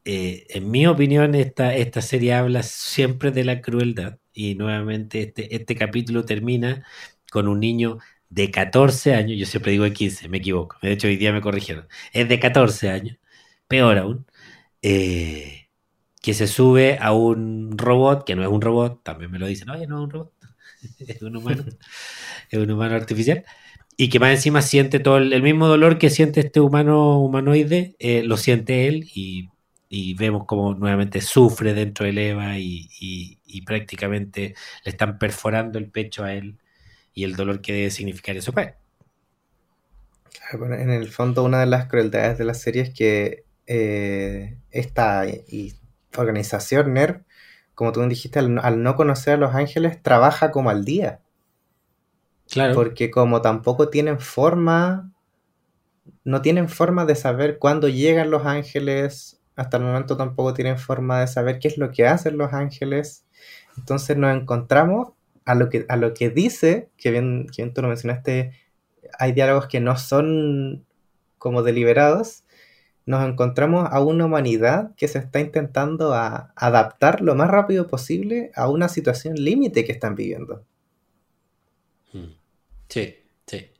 eh, 0.04 0.46
en 0.50 0.70
mi 0.70 0.86
opinión, 0.86 1.34
esta, 1.34 1.74
esta 1.74 2.00
serie 2.02 2.34
habla 2.34 2.62
siempre 2.62 3.30
de 3.32 3.44
la 3.44 3.60
crueldad 3.60 4.18
y 4.32 4.54
nuevamente 4.54 5.22
este, 5.22 5.54
este 5.56 5.76
capítulo 5.76 6.24
termina 6.24 6.84
con 7.30 7.48
un 7.48 7.60
niño 7.60 7.98
de 8.28 8.50
14 8.50 9.14
años, 9.14 9.38
yo 9.38 9.46
siempre 9.46 9.72
digo 9.72 9.84
de 9.84 9.92
15, 9.92 10.28
me 10.28 10.38
equivoco, 10.38 10.76
de 10.82 10.92
hecho 10.92 11.08
hoy 11.08 11.16
día 11.16 11.32
me 11.32 11.40
corrigieron, 11.40 11.86
es 12.12 12.28
de 12.28 12.40
14 12.40 12.90
años, 12.90 13.18
peor 13.68 13.98
aún, 13.98 14.26
eh, 14.82 15.68
que 16.22 16.34
se 16.34 16.46
sube 16.46 16.98
a 17.00 17.12
un 17.12 17.78
robot, 17.78 18.24
que 18.24 18.36
no 18.36 18.42
es 18.42 18.48
un 18.48 18.60
robot, 18.60 19.02
también 19.02 19.30
me 19.30 19.38
lo 19.38 19.46
dicen, 19.46 19.70
oye, 19.70 19.86
no 19.86 19.98
es 19.98 20.04
un 20.04 20.10
robot, 20.10 20.32
es 20.98 21.22
un 21.22 21.36
humano, 21.36 21.64
es 22.50 22.58
un 22.58 22.70
humano 22.70 22.94
artificial, 22.96 23.44
y 23.96 24.08
que 24.10 24.20
más 24.20 24.30
encima 24.30 24.62
siente 24.62 24.98
todo 25.00 25.18
el, 25.18 25.42
mismo 25.42 25.68
dolor 25.68 25.98
que 25.98 26.10
siente 26.10 26.40
este 26.40 26.60
humano 26.60 27.20
humanoide, 27.20 27.96
eh, 27.98 28.22
lo 28.22 28.36
siente 28.36 28.88
él 28.88 29.08
y, 29.14 29.48
vemos 30.18 30.44
como 30.46 30.74
nuevamente 30.74 31.22
sufre 31.22 31.72
dentro 31.72 32.04
de 32.04 32.28
Eva 32.30 32.58
y, 32.58 32.88
y, 33.00 33.62
prácticamente 33.62 34.54
le 34.84 34.90
están 34.90 35.18
perforando 35.18 35.78
el 35.78 35.90
pecho 35.90 36.24
a 36.24 36.34
él 36.34 36.58
y 37.16 37.24
el 37.24 37.34
dolor 37.34 37.60
que 37.60 37.72
debe 37.72 37.90
significar 37.90 38.36
eso 38.36 38.52
para 38.52 38.76
en 40.52 40.90
el 40.90 41.08
fondo 41.08 41.44
una 41.44 41.60
de 41.60 41.66
las 41.66 41.86
crueldades 41.86 42.38
de 42.38 42.44
la 42.44 42.54
serie 42.54 42.82
es 42.82 42.94
que 42.94 43.44
eh, 43.66 44.56
esta 44.70 45.24
organización 46.16 46.94
NERV, 46.94 47.22
como 47.74 47.92
tú 47.92 48.00
me 48.00 48.08
dijiste, 48.08 48.38
al, 48.38 48.82
no 48.82 48.96
conocer 48.96 49.34
a 49.34 49.38
los 49.38 49.54
ángeles, 49.54 50.02
trabaja 50.02 50.50
como 50.50 50.70
al 50.70 50.84
día. 50.84 51.20
Claro. 52.48 52.74
Porque 52.74 53.10
como 53.10 53.42
tampoco 53.42 53.88
tienen 53.88 54.20
forma, 54.20 55.12
no 56.24 56.42
tienen 56.42 56.68
forma 56.68 57.04
de 57.04 57.16
saber 57.16 57.58
cuándo 57.58 57.88
llegan 57.88 58.30
los 58.30 58.46
ángeles, 58.46 59.40
hasta 59.56 59.78
el 59.78 59.82
momento 59.82 60.16
tampoco 60.16 60.54
tienen 60.54 60.78
forma 60.78 61.20
de 61.20 61.26
saber 61.26 61.58
qué 61.58 61.68
es 61.68 61.76
lo 61.76 61.90
que 61.90 62.06
hacen 62.06 62.38
los 62.38 62.52
ángeles. 62.52 63.24
Entonces 63.76 64.16
nos 64.16 64.34
encontramos 64.34 65.15
a 65.46 65.54
lo 65.54 65.70
que, 65.70 65.86
a 65.88 65.96
lo 65.96 66.12
que 66.12 66.28
dice, 66.28 66.90
que 66.98 67.10
bien, 67.10 67.46
que 67.46 67.64
tú 67.68 67.80
lo 67.80 67.88
mencionaste, 67.88 68.52
hay 69.18 69.32
diálogos 69.32 69.68
que 69.68 69.80
no 69.80 69.96
son 69.96 70.84
como 71.38 71.62
deliberados, 71.62 72.42
nos 73.06 73.24
encontramos 73.24 73.88
a 73.90 74.00
una 74.00 74.26
humanidad 74.26 74.92
que 74.96 75.06
se 75.06 75.18
está 75.18 75.38
intentando 75.38 76.12
a 76.12 76.52
adaptar 76.56 77.20
lo 77.20 77.36
más 77.36 77.48
rápido 77.48 77.86
posible 77.86 78.50
a 78.56 78.68
una 78.68 78.88
situación 78.88 79.36
límite 79.36 79.84
que 79.84 79.92
están 79.92 80.16
viviendo. 80.16 80.64
Hmm. 82.12 82.32
Sí, 82.88 83.14
sí. 83.46 83.70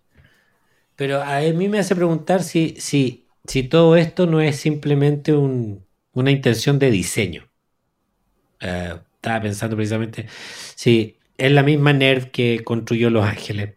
Pero 0.94 1.20
a 1.20 1.40
mí 1.40 1.68
me 1.68 1.80
hace 1.80 1.96
preguntar 1.96 2.44
si, 2.44 2.76
si, 2.78 3.26
si 3.44 3.64
todo 3.64 3.96
esto 3.96 4.26
no 4.26 4.40
es 4.40 4.56
simplemente 4.56 5.32
una 5.32 6.30
intención 6.30 6.78
de 6.78 6.92
diseño. 6.92 7.48
Eh, 8.60 8.94
estaba 9.16 9.40
pensando 9.40 9.74
precisamente 9.74 10.28
si 10.76 11.18
es 11.38 11.52
la 11.52 11.62
misma 11.62 11.92
NERV 11.92 12.30
que 12.30 12.62
construyó 12.64 13.10
Los 13.10 13.24
Ángeles. 13.24 13.74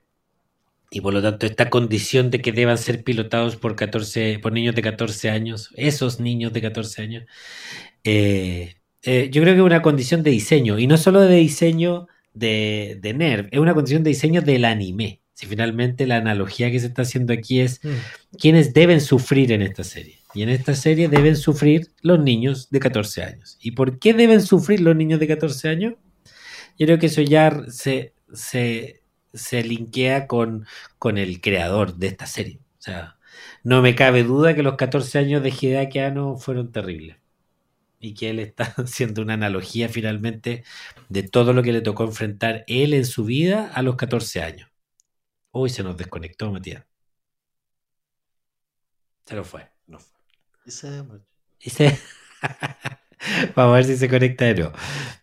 Y 0.92 1.02
por 1.02 1.14
lo 1.14 1.22
tanto, 1.22 1.46
esta 1.46 1.70
condición 1.70 2.32
de 2.32 2.42
que 2.42 2.52
deban 2.52 2.78
ser 2.78 3.04
pilotados 3.04 3.56
por 3.56 3.76
14, 3.76 4.40
por 4.40 4.52
niños 4.52 4.76
de 4.76 4.82
14 4.82 5.30
años, 5.30 5.70
esos 5.76 6.20
niños 6.20 6.52
de 6.52 6.62
14 6.62 7.02
años, 7.02 7.24
eh, 8.04 8.76
eh, 9.04 9.30
yo 9.32 9.42
creo 9.42 9.54
que 9.54 9.60
es 9.60 9.66
una 9.66 9.82
condición 9.82 10.24
de 10.24 10.32
diseño, 10.32 10.80
y 10.80 10.88
no 10.88 10.98
solo 10.98 11.22
de 11.22 11.36
diseño 11.36 12.08
de, 12.34 12.98
de 13.02 13.14
NERV, 13.14 13.50
es 13.52 13.60
una 13.60 13.76
condición 13.76 14.04
de 14.04 14.10
diseño 14.10 14.42
del 14.42 14.66
anime. 14.66 15.22
Si 15.34 15.46
finalmente 15.46 16.06
la 16.06 16.18
analogía 16.18 16.70
que 16.70 16.80
se 16.80 16.88
está 16.88 17.04
haciendo 17.04 17.32
aquí 17.32 17.62
es 17.62 17.80
mm. 17.84 18.38
quienes 18.38 18.74
deben 18.74 19.00
sufrir 19.00 19.52
en 19.52 19.62
esta 19.62 19.84
serie. 19.84 20.20
Y 20.34 20.44
en 20.44 20.50
esta 20.50 20.76
serie 20.76 21.08
deben 21.08 21.38
sufrir 21.38 21.92
los 22.02 22.20
niños 22.20 22.70
de 22.70 22.80
14 22.80 23.24
años. 23.24 23.58
¿Y 23.62 23.72
por 23.72 24.00
qué 24.00 24.14
deben 24.14 24.42
sufrir 24.42 24.82
los 24.82 24.96
niños 24.96 25.20
de 25.20 25.28
14 25.28 25.70
años? 25.70 25.94
Yo 26.80 26.86
creo 26.88 27.00
que 27.00 27.08
eso 27.08 27.22
ya 27.22 27.66
se, 27.70 28.14
se, 28.34 29.04
se 29.34 29.64
linkea 29.64 30.28
con, 30.28 30.66
con 30.98 31.18
el 31.18 31.42
creador 31.42 31.96
de 31.98 32.08
esta 32.08 32.26
serie. 32.26 32.60
O 32.80 32.82
sea, 32.82 33.20
no 33.64 33.82
me 33.82 33.96
cabe 33.96 34.24
duda 34.24 34.56
que 34.56 34.64
los 34.64 34.76
14 34.78 35.20
años 35.20 35.44
de 35.44 35.50
Hideaki 35.50 36.00
Anno 36.00 36.38
fueron 36.38 36.72
terribles. 36.72 37.18
Y 38.00 38.14
que 38.16 38.30
él 38.32 38.40
está 38.40 38.64
haciendo 38.78 39.22
una 39.22 39.34
analogía 39.36 39.90
finalmente 39.90 40.64
de 41.10 41.24
todo 41.24 41.54
lo 41.54 41.64
que 41.64 41.74
le 41.74 41.82
tocó 41.82 42.06
enfrentar 42.06 42.64
él 42.68 42.94
en 42.94 43.06
su 43.06 43.26
vida 43.26 43.72
a 43.74 43.82
los 43.84 43.96
14 43.98 44.42
años. 44.42 44.70
Uy, 45.52 45.70
se 45.70 45.84
nos 45.84 45.98
desconectó, 45.98 46.52
Matías. 46.52 46.86
Se 49.26 49.36
lo 49.36 49.44
fue. 49.44 49.70
No 49.88 50.00
fue. 50.00 50.20
Y 51.60 51.70
se... 51.70 52.00
Vamos 53.56 53.74
a 53.74 53.76
ver 53.76 53.86
si 53.86 53.98
se 53.98 54.10
conecta 54.10 54.46
de 54.46 54.56
nuevo. 54.56 54.72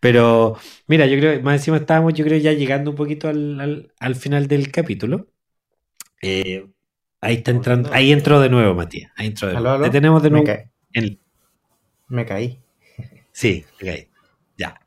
Pero, 0.01 0.57
mira, 0.87 1.07
yo 1.07 1.19
creo, 1.19 1.41
más 1.43 1.57
encima 1.57 1.79
estábamos, 1.79 2.15
yo 2.15 2.25
creo, 2.25 2.39
ya 2.39 2.53
llegando 2.53 2.91
un 2.91 2.97
poquito 2.97 3.29
al, 3.29 4.15
final 4.17 4.49
del 4.49 4.71
capítulo. 4.71 5.29
Eh, 6.23 6.67
ahí 7.21 7.37
está 7.37 7.51
entrando, 7.51 7.91
ahí 7.93 8.13
entró 8.13 8.41
de 8.41 8.49
nuevo, 8.49 8.75
Matías. 8.75 9.13
Ahí 9.17 9.29
entró 9.29 9.49
de 9.49 9.55
nuevo. 9.55 9.91
tenemos 9.91 10.23
de 10.23 10.31
nuevo. 10.31 10.47
Me 12.09 12.25
caí. 12.25 12.61
Sí, 13.33 13.65
me 13.81 13.89
caí. 13.89 14.09
Ya. 14.57 14.81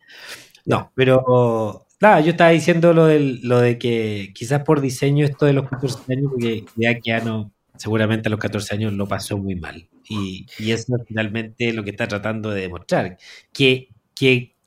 No, 0.66 0.92
pero 0.96 1.86
nada, 2.00 2.22
yo 2.22 2.32
estaba 2.32 2.52
diciendo 2.52 2.94
lo, 2.94 3.06
del, 3.06 3.42
lo 3.44 3.60
de 3.60 3.78
que 3.78 4.32
quizás 4.34 4.64
por 4.64 4.82
diseño 4.82 5.26
esto 5.26 5.46
de 5.46 5.54
los 5.54 5.70
14 5.70 6.14
años, 6.14 6.32
porque 6.32 6.64
ya 6.76 6.94
que 6.96 7.02
ya 7.04 7.20
no, 7.20 7.52
seguramente 7.80 8.28
a 8.28 8.32
los 8.32 8.40
14 8.40 8.76
años 8.76 8.94
lo 8.94 9.08
pasó 9.08 9.38
muy 9.38 9.56
mal. 9.56 9.88
Y, 10.08 10.46
eso 10.60 10.96
es 10.98 11.08
finalmente 11.08 11.72
lo 11.72 11.84
que 11.84 11.92
está 11.92 12.08
tratando 12.08 12.52
de 12.52 12.62
demostrar. 12.62 13.18
Que, 13.54 13.90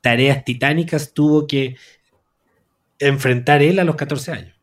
tareas 0.01 0.45
titánicas 0.45 1.13
tuvo 1.13 1.47
que 1.47 1.77
enfrentar 2.99 3.63
él 3.63 3.79
a 3.79 3.85
los 3.85 3.97
14 3.97 4.33
años. 4.33 4.55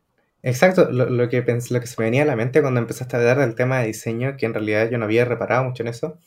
Exacto, 0.42 0.90
lo, 0.90 1.06
que 1.28 1.44
lo 1.70 1.80
que 1.80 1.86
se 1.86 1.94
me 1.98 2.04
venía 2.04 2.22
a 2.22 2.26
la 2.26 2.36
mente 2.36 2.60
cuando 2.60 2.80
empezaste 2.80 3.16
a 3.16 3.20
hablar 3.20 3.38
del 3.38 3.54
tema 3.54 3.78
de 3.78 3.86
diseño, 3.86 4.36
que 4.36 4.46
en 4.46 4.54
realidad 4.54 4.90
yo 4.90 4.98
no 4.98 5.04
había 5.04 5.24
reparado 5.24 5.64
mucho 5.64 5.82
en 5.82 5.88
eso, 5.88 6.18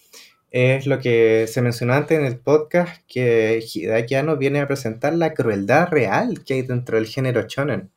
es 0.50 0.88
lo 0.88 1.00
que 1.00 1.46
se 1.48 1.62
mencionó 1.62 1.94
antes 1.94 2.18
en 2.18 2.26
el 2.26 2.38
podcast, 2.38 3.04
que 3.08 3.62
Hideaki 3.62 4.16
viene 4.40 4.62
a 4.62 4.68
presentar 4.68 5.14
la 5.14 5.34
crueldad 5.34 5.90
real 5.90 6.44
que 6.46 6.54
hay 6.54 6.62
dentro 6.62 6.98
del 6.98 7.08
género 7.08 7.44
shonen, 7.48 7.92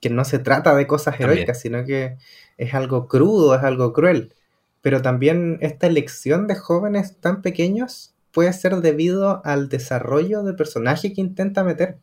que 0.00 0.10
no 0.10 0.24
se 0.24 0.38
trata 0.38 0.74
de 0.74 0.86
cosas 0.86 1.18
heroicas, 1.18 1.60
sino 1.60 1.84
que 1.84 2.16
es 2.56 2.74
algo 2.74 3.08
crudo, 3.08 3.54
es 3.54 3.62
algo 3.62 3.92
cruel. 3.92 4.34
Pero 4.80 5.02
también 5.02 5.58
esta 5.60 5.86
elección 5.86 6.46
de 6.46 6.56
jóvenes 6.56 7.16
tan 7.20 7.42
pequeños 7.42 8.14
puede 8.32 8.52
ser 8.52 8.76
debido 8.76 9.44
al 9.44 9.68
desarrollo 9.68 10.42
del 10.42 10.56
personaje 10.56 11.12
que 11.12 11.20
intenta 11.20 11.64
meter, 11.64 11.98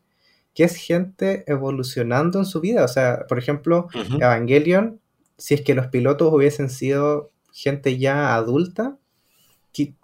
que 0.53 0.63
es 0.63 0.75
gente 0.75 1.43
evolucionando 1.47 2.39
en 2.39 2.45
su 2.45 2.61
vida. 2.61 2.83
O 2.83 2.87
sea, 2.87 3.25
por 3.27 3.37
ejemplo, 3.37 3.87
Evangelion, 4.19 4.99
si 5.37 5.55
es 5.55 5.61
que 5.61 5.75
los 5.75 5.87
pilotos 5.87 6.31
hubiesen 6.33 6.69
sido 6.69 7.31
gente 7.51 7.97
ya 7.97 8.35
adulta, 8.35 8.97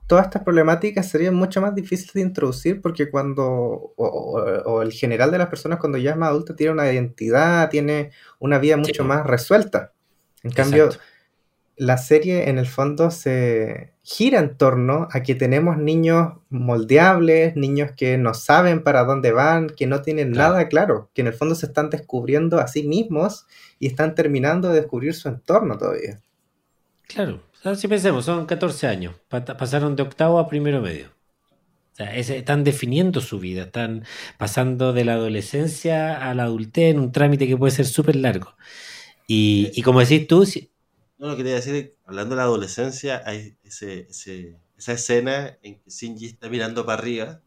todas 0.08 0.26
estas 0.26 0.44
problemáticas 0.44 1.10
serían 1.10 1.36
mucho 1.36 1.62
más 1.62 1.74
difíciles 1.74 2.14
de 2.14 2.22
introducir 2.22 2.82
porque 2.82 3.10
cuando, 3.10 3.94
o, 3.96 4.82
el 4.82 4.92
general 4.92 5.32
de 5.32 5.40
las 5.40 5.48
personas 5.48 5.80
cuando 5.80 5.98
ya 5.98 6.12
es 6.12 6.18
más 6.18 6.30
adulta 6.30 6.56
tiene 6.56 6.74
una 6.74 6.92
identidad, 6.92 7.70
tiene 7.70 8.12
una 8.40 8.60
vida 8.60 8.78
mucho 8.78 9.04
más 9.04 9.26
resuelta. 9.26 9.94
En 10.46 10.52
cambio, 10.52 10.92
la 11.76 11.98
serie 11.98 12.50
en 12.50 12.60
el 12.60 12.68
fondo 12.68 13.10
se 13.10 13.94
gira 14.04 14.38
en 14.38 14.56
torno 14.58 15.08
a 15.12 15.24
que 15.24 15.34
tenemos 15.34 15.78
niños 15.78 16.34
moldeables, 16.50 17.56
niños 17.56 17.94
que 17.98 18.20
no 18.20 18.36
saben 18.36 18.84
para 18.84 19.04
dónde 19.06 19.32
van, 19.32 19.70
que 19.72 19.88
no 19.88 20.04
tienen 20.04 20.32
nada 20.32 20.68
claro, 20.68 21.10
que 21.16 21.22
en 21.22 21.28
el 21.28 21.34
fondo 21.34 21.56
se 21.56 21.66
están 21.66 21.90
descubriendo 21.90 22.60
a 22.60 22.68
sí 22.68 22.84
mismos 22.84 23.48
y 23.80 23.88
están 23.88 24.14
terminando 24.14 24.70
de 24.70 24.82
descubrir 24.82 25.16
su 25.16 25.30
entorno 25.30 25.80
todavía. 25.80 26.22
Claro, 27.08 27.42
si 27.76 27.88
pensemos, 27.88 28.26
son 28.26 28.46
14 28.46 28.86
años, 28.86 29.16
pasaron 29.28 29.96
de 29.96 30.04
octavo 30.04 30.38
a 30.38 30.48
primero 30.48 30.80
medio. 30.80 31.08
O 31.94 31.96
sea, 31.96 32.16
están 32.16 32.64
definiendo 32.64 33.20
su 33.20 33.40
vida, 33.40 33.64
están 33.64 34.04
pasando 34.38 34.94
de 34.94 35.06
la 35.06 35.14
adolescencia 35.14 36.30
a 36.30 36.36
la 36.36 36.44
adultez 36.44 36.94
en 36.94 37.00
un 37.00 37.12
trámite 37.12 37.48
que 37.48 37.58
puede 37.58 37.72
ser 37.72 37.86
súper 37.88 38.18
largo. 38.18 38.54
Y, 39.28 39.72
y 39.74 39.82
como 39.82 40.00
decís 40.00 40.28
tú, 40.28 40.46
no, 41.18 41.30
lo 41.30 41.38
quería 41.38 41.56
decir, 41.56 41.96
hablando 42.06 42.36
de 42.36 42.38
la 42.38 42.44
adolescencia, 42.44 43.24
hay 43.26 43.58
ese, 43.64 44.08
esa 44.78 44.94
escena 44.94 45.58
en 45.62 45.80
que 45.80 45.90
Shinji 45.90 46.26
está 46.28 46.50
mirando 46.50 46.86
para 46.86 47.00
arriba 47.00 47.42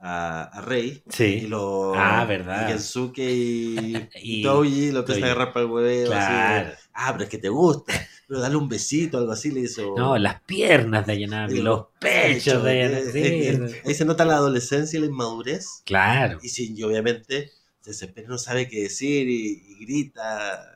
a, 0.00 0.62
Rey. 0.64 1.02
Sí. 1.08 1.24
Y 1.24 1.46
lo, 1.46 1.94
ah, 1.94 2.24
verdad. 2.24 2.68
Y 2.68 2.72
Kensuke 2.72 3.18
y, 3.18 4.08
y 4.22 4.42
lo 4.42 5.00
empieza 5.00 5.22
a 5.22 5.24
agarrar 5.24 5.52
para 5.52 5.66
el 5.66 5.70
huevo. 5.70 6.06
Claro. 6.06 6.70
ah, 6.94 7.12
pero 7.12 7.24
es 7.24 7.30
que 7.30 7.38
te 7.38 7.48
gusta. 7.48 7.92
Pero 8.26 8.40
dale 8.40 8.56
un 8.56 8.68
besito, 8.68 9.18
algo 9.18 9.32
así 9.32 9.50
le 9.50 9.60
hizo. 9.60 9.94
No, 9.96 10.18
las 10.18 10.42
piernas 10.42 11.06
de 11.06 11.14
Ayanami, 11.14 11.60
los 11.60 11.86
pechos 11.98 12.62
de 12.62 12.82
Ayanami. 12.82 13.72
Ahí 13.84 13.94
se 13.94 14.04
nota 14.04 14.24
la 14.24 14.34
adolescencia 14.34 14.98
y 14.98 15.00
la 15.00 15.06
inmadurez. 15.06 15.82
Claro. 15.84 16.38
Y 16.42 16.48
Shinji, 16.48 16.82
obviamente, 16.82 17.50
se 17.80 17.90
desespera, 17.90 18.28
no 18.28 18.38
sabe 18.38 18.68
qué 18.68 18.82
decir 18.82 19.28
y, 19.28 19.78
grita. 19.80 20.74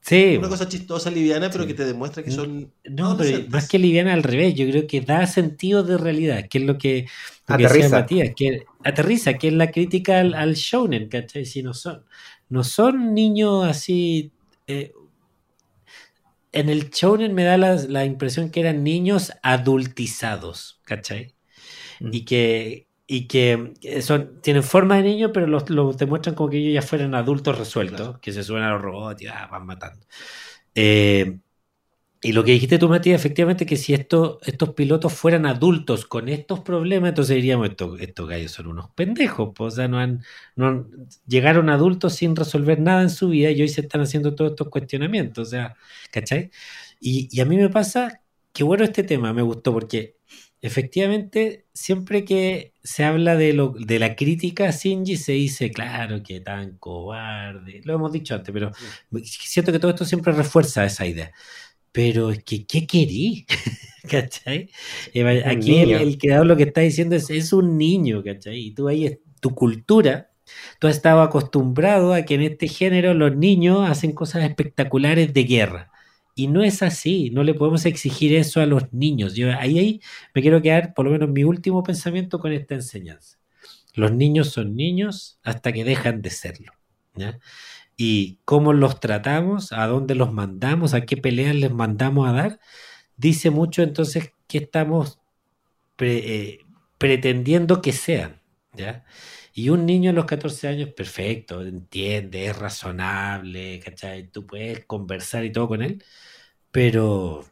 Sí. 0.00 0.36
Una 0.36 0.48
cosa 0.50 0.68
chistosa, 0.68 1.10
liviana, 1.10 1.50
pero 1.50 1.66
que 1.66 1.72
te 1.74 1.84
demuestra 1.84 2.22
que 2.22 2.30
son. 2.30 2.72
No, 2.84 3.16
pero 3.16 3.48
más 3.48 3.68
que 3.68 3.78
liviana 3.78 4.12
al 4.12 4.22
revés, 4.22 4.54
yo 4.54 4.66
creo 4.68 4.86
que 4.86 5.00
da 5.00 5.26
sentido 5.26 5.82
de 5.82 5.96
realidad, 5.96 6.46
que 6.50 6.58
es 6.58 6.64
lo 6.64 6.76
que, 6.76 7.06
lo 7.46 7.56
que 7.56 7.66
Aterriza. 7.66 7.88
decía 7.88 7.88
Matías, 7.88 8.30
que 8.36 8.64
aterriza, 8.84 9.34
que 9.38 9.48
es 9.48 9.54
la 9.54 9.70
crítica 9.70 10.20
al, 10.20 10.34
al 10.34 10.54
shounen, 10.54 11.08
¿cachai? 11.08 11.46
Si 11.46 11.62
no 11.62 11.72
son, 11.72 12.04
no 12.50 12.64
son 12.64 13.14
niños 13.14 13.64
así. 13.66 14.32
eh, 14.66 14.92
en 16.52 16.68
el 16.68 16.90
shounen 16.90 17.34
me 17.34 17.44
da 17.44 17.56
la, 17.56 17.74
la 17.88 18.04
impresión 18.04 18.50
que 18.50 18.60
eran 18.60 18.84
niños 18.84 19.32
adultizados, 19.42 20.80
¿cachai? 20.84 21.34
Mm. 22.00 22.10
y 22.12 22.24
que, 22.24 22.83
y 23.06 23.26
que 23.28 23.74
son, 24.02 24.40
tienen 24.42 24.62
forma 24.62 24.96
de 24.96 25.02
niño, 25.04 25.32
pero 25.32 25.46
los, 25.46 25.68
los 25.70 25.96
demuestran 25.98 26.34
como 26.34 26.50
que 26.50 26.58
ellos 26.58 26.74
ya 26.74 26.82
fueran 26.88 27.14
adultos 27.14 27.58
resueltos, 27.58 28.08
Claro. 28.08 28.20
que 28.20 28.32
se 28.32 28.42
suben 28.42 28.62
a 28.62 28.70
los 28.72 28.82
robots 28.82 29.22
y 29.22 29.26
ah, 29.26 29.48
van 29.50 29.66
matando. 29.66 30.06
Eh, 30.74 31.38
y 32.22 32.32
lo 32.32 32.42
que 32.42 32.52
dijiste 32.52 32.78
tú, 32.78 32.88
Matías, 32.88 33.20
efectivamente, 33.20 33.66
que 33.66 33.76
si 33.76 33.92
esto, 33.94 34.40
estos 34.46 34.70
pilotos 34.74 35.12
fueran 35.12 35.44
adultos 35.46 36.06
con 36.06 36.28
estos 36.30 36.60
problemas, 36.60 37.10
entonces 37.10 37.36
diríamos, 37.36 37.68
estos, 37.68 38.00
estos 38.00 38.26
gallos 38.28 38.50
son 38.52 38.68
unos 38.68 38.90
pendejos, 38.94 39.52
pues, 39.54 39.74
o 39.74 39.76
sea, 39.76 39.88
no 39.88 39.98
han, 39.98 40.22
no 40.56 40.68
han- 40.68 41.08
llegaron 41.26 41.68
adultos 41.68 42.14
sin 42.14 42.34
resolver 42.34 42.80
nada 42.80 43.02
en 43.02 43.10
su 43.10 43.28
vida 43.28 43.50
y 43.50 43.60
hoy 43.62 43.68
se 43.68 43.82
están 43.82 44.00
haciendo 44.00 44.34
todos 44.34 44.52
estos 44.52 44.68
cuestionamientos, 44.70 45.48
o 45.48 45.50
sea, 45.50 45.76
¿cachai? 46.10 46.50
Y, 47.00 47.28
y 47.30 47.40
a 47.40 47.44
mí 47.44 47.56
me 47.56 47.68
pasa 47.68 48.22
que 48.52 48.64
bueno 48.64 48.84
este 48.84 49.02
tema, 49.02 49.32
me 49.34 49.42
gustó 49.42 49.72
porque 49.72 50.16
efectivamente 50.66 51.66
siempre 51.74 52.24
que 52.24 52.72
se 52.82 53.04
habla 53.04 53.36
de, 53.36 53.52
lo, 53.52 53.74
de 53.78 53.98
la 53.98 54.16
crítica 54.16 54.68
a 54.68 54.70
Shinji 54.72 55.16
se 55.16 55.32
dice, 55.32 55.70
claro, 55.70 56.22
que 56.22 56.40
tan 56.40 56.78
cobarde, 56.78 57.80
lo 57.84 57.94
hemos 57.94 58.12
dicho 58.12 58.34
antes, 58.34 58.52
pero 58.52 58.70
siento 59.24 59.72
que 59.72 59.78
todo 59.78 59.90
esto 59.92 60.04
siempre 60.04 60.32
refuerza 60.32 60.84
esa 60.84 61.06
idea. 61.06 61.32
Pero 61.92 62.30
es 62.30 62.42
que, 62.44 62.66
¿qué 62.66 62.86
querí? 62.86 63.46
¿Cachai? 64.10 64.70
Eh, 65.14 65.42
Aquí 65.46 65.78
el, 65.78 65.90
el 66.02 66.18
creador 66.18 66.46
lo 66.46 66.56
que 66.56 66.64
está 66.64 66.80
diciendo 66.82 67.16
es, 67.16 67.30
es 67.30 67.52
un 67.52 67.78
niño, 67.78 68.22
¿cachai? 68.24 68.58
Y 68.58 68.74
tú 68.74 68.88
ahí, 68.88 69.06
es- 69.06 69.18
tu 69.40 69.54
cultura, 69.54 70.30
tú 70.78 70.86
has 70.88 70.96
estado 70.96 71.22
acostumbrado 71.22 72.14
a 72.14 72.22
que 72.22 72.34
en 72.34 72.42
este 72.42 72.68
género 72.68 73.14
los 73.14 73.36
niños 73.36 73.88
hacen 73.88 74.12
cosas 74.12 74.44
espectaculares 74.44 75.32
de 75.34 75.44
guerra. 75.44 75.90
Y 76.34 76.48
no 76.48 76.62
es 76.64 76.82
así, 76.82 77.30
no 77.30 77.44
le 77.44 77.54
podemos 77.54 77.86
exigir 77.86 78.34
eso 78.34 78.60
a 78.60 78.66
los 78.66 78.92
niños. 78.92 79.34
Yo 79.34 79.52
ahí, 79.56 80.00
me 80.34 80.42
quiero 80.42 80.60
quedar, 80.60 80.92
por 80.94 81.04
lo 81.04 81.12
menos 81.12 81.28
mi 81.28 81.44
último 81.44 81.82
pensamiento 81.82 82.40
con 82.40 82.52
esta 82.52 82.74
enseñanza. 82.74 83.38
Los 83.94 84.12
niños 84.12 84.48
son 84.50 84.74
niños 84.74 85.38
hasta 85.44 85.72
que 85.72 85.84
dejan 85.84 86.22
de 86.22 86.30
serlo. 86.30 86.72
Y 87.96 88.40
cómo 88.44 88.72
los 88.72 88.98
tratamos, 88.98 89.72
a 89.72 89.86
dónde 89.86 90.16
los 90.16 90.32
mandamos, 90.32 90.94
a 90.94 91.02
qué 91.02 91.16
peleas 91.16 91.54
les 91.54 91.70
mandamos 91.70 92.28
a 92.28 92.32
dar, 92.32 92.60
dice 93.16 93.50
mucho 93.50 93.82
entonces 93.82 94.32
qué 94.48 94.58
estamos 94.58 95.20
eh, 95.98 96.58
pretendiendo 96.98 97.80
que 97.80 97.92
sean. 97.92 98.40
¿ya? 98.72 99.04
Y 99.56 99.68
un 99.68 99.86
niño 99.86 100.10
a 100.10 100.12
los 100.12 100.24
14 100.24 100.66
años, 100.68 100.90
perfecto, 100.90 101.62
entiende, 101.62 102.46
es 102.46 102.58
razonable, 102.58 103.78
¿cachai? 103.78 104.28
Tú 104.30 104.46
puedes 104.46 104.84
conversar 104.84 105.44
y 105.44 105.52
todo 105.52 105.68
con 105.68 105.82
él, 105.82 106.02
pero 106.72 107.44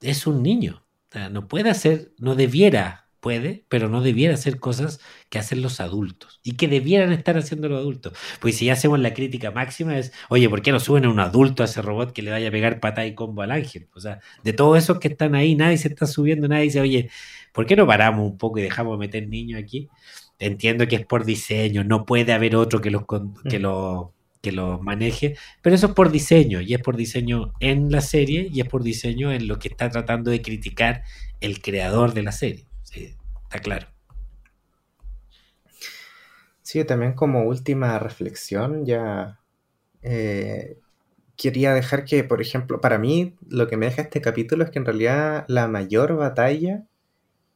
es 0.00 0.26
un 0.26 0.42
niño. 0.42 0.86
No 1.32 1.48
puede 1.48 1.70
hacer, 1.70 2.12
no 2.18 2.36
debiera, 2.36 3.10
puede, 3.20 3.64
pero 3.68 3.88
no 3.88 4.02
debiera 4.02 4.34
hacer 4.34 4.60
cosas 4.60 5.00
que 5.30 5.38
hacen 5.40 5.62
los 5.62 5.80
adultos 5.80 6.40
y 6.44 6.56
que 6.56 6.68
debieran 6.68 7.12
estar 7.12 7.36
haciendo 7.36 7.68
los 7.68 7.80
adultos. 7.80 8.12
Pues 8.40 8.56
si 8.56 8.70
hacemos 8.70 9.00
la 9.00 9.14
crítica 9.14 9.50
máxima 9.50 9.98
es, 9.98 10.12
oye, 10.28 10.48
¿por 10.48 10.62
qué 10.62 10.70
no 10.72 10.80
suben 10.80 11.06
a 11.06 11.10
un 11.10 11.18
adulto 11.20 11.62
a 11.64 11.66
ese 11.66 11.82
robot 11.82 12.12
que 12.12 12.22
le 12.22 12.30
vaya 12.30 12.48
a 12.48 12.52
pegar 12.52 12.78
patada 12.80 13.06
y 13.06 13.14
combo 13.16 13.42
al 13.42 13.50
ángel? 13.50 13.88
O 13.94 14.00
sea, 14.00 14.20
de 14.44 14.52
todos 14.52 14.78
esos 14.78 15.00
que 15.00 15.08
están 15.08 15.34
ahí, 15.34 15.56
nadie 15.56 15.78
se 15.78 15.88
está 15.88 16.06
subiendo, 16.06 16.46
nadie 16.48 16.64
dice, 16.64 16.80
oye, 16.80 17.10
¿por 17.52 17.66
qué 17.66 17.74
no 17.74 17.86
paramos 17.86 18.30
un 18.30 18.38
poco 18.38 18.58
y 18.58 18.62
dejamos 18.62 18.98
de 18.98 19.06
meter 19.06 19.28
niños 19.28 19.60
aquí? 19.60 19.88
Entiendo 20.38 20.86
que 20.86 20.96
es 20.96 21.06
por 21.06 21.24
diseño, 21.24 21.84
no 21.84 22.04
puede 22.06 22.32
haber 22.32 22.56
otro 22.56 22.80
que 22.80 22.90
los, 22.90 23.06
con- 23.06 23.34
que 23.48 23.58
Mm. 23.58 23.62
lo, 23.62 24.12
que 24.40 24.52
los 24.52 24.80
maneje, 24.82 25.36
pero 25.62 25.74
eso 25.74 25.88
es 25.88 25.92
por 25.94 26.10
diseño, 26.12 26.60
y 26.60 26.74
es 26.74 26.80
por 26.80 26.96
diseño 26.96 27.52
en 27.60 27.90
la 27.90 28.00
serie, 28.00 28.48
y 28.52 28.60
es 28.60 28.68
por 28.68 28.82
diseño 28.84 29.32
en 29.32 29.48
lo 29.48 29.58
que 29.58 29.68
está 29.68 29.90
tratando 29.90 30.30
de 30.30 30.42
criticar 30.42 31.02
el 31.40 31.60
creador 31.60 32.14
de 32.14 32.22
la 32.22 32.32
serie. 32.32 32.66
Sí, 32.84 33.14
está 33.44 33.58
claro. 33.60 33.88
Sí, 36.62 36.84
también 36.84 37.14
como 37.14 37.44
última 37.44 37.98
reflexión, 37.98 38.84
ya 38.84 39.40
eh, 40.02 40.78
quería 41.36 41.74
dejar 41.74 42.04
que, 42.04 42.24
por 42.24 42.42
ejemplo, 42.42 42.80
para 42.80 42.98
mí 42.98 43.36
lo 43.48 43.68
que 43.68 43.76
me 43.76 43.86
deja 43.86 44.02
este 44.02 44.20
capítulo 44.20 44.64
es 44.64 44.70
que 44.70 44.78
en 44.78 44.84
realidad 44.86 45.44
la 45.48 45.68
mayor 45.68 46.16
batalla 46.16 46.84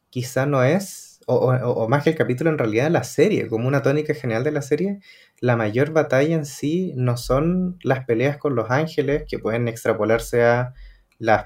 quizá 0.09 0.45
no 0.45 0.63
es, 0.63 1.12
o, 1.27 1.35
o- 1.53 1.89
más 1.89 2.03
que 2.03 2.11
el 2.11 2.15
capítulo, 2.15 2.49
en 2.49 2.57
realidad 2.57 2.89
la 2.91 3.03
serie, 3.03 3.47
como 3.47 3.67
una 3.67 3.81
tónica 3.81 4.13
general 4.13 4.43
de 4.43 4.51
la 4.51 4.61
serie, 4.61 4.99
la 5.39 5.55
mayor 5.57 5.91
batalla 5.91 6.35
en 6.35 6.45
sí 6.45 6.93
no 6.95 7.17
son 7.17 7.77
las 7.83 8.05
peleas 8.05 8.37
con 8.37 8.55
los 8.55 8.69
ángeles, 8.71 9.23
que 9.27 9.39
pueden 9.39 9.67
extrapolarse 9.67 10.43
a 10.43 10.73
los 11.19 11.41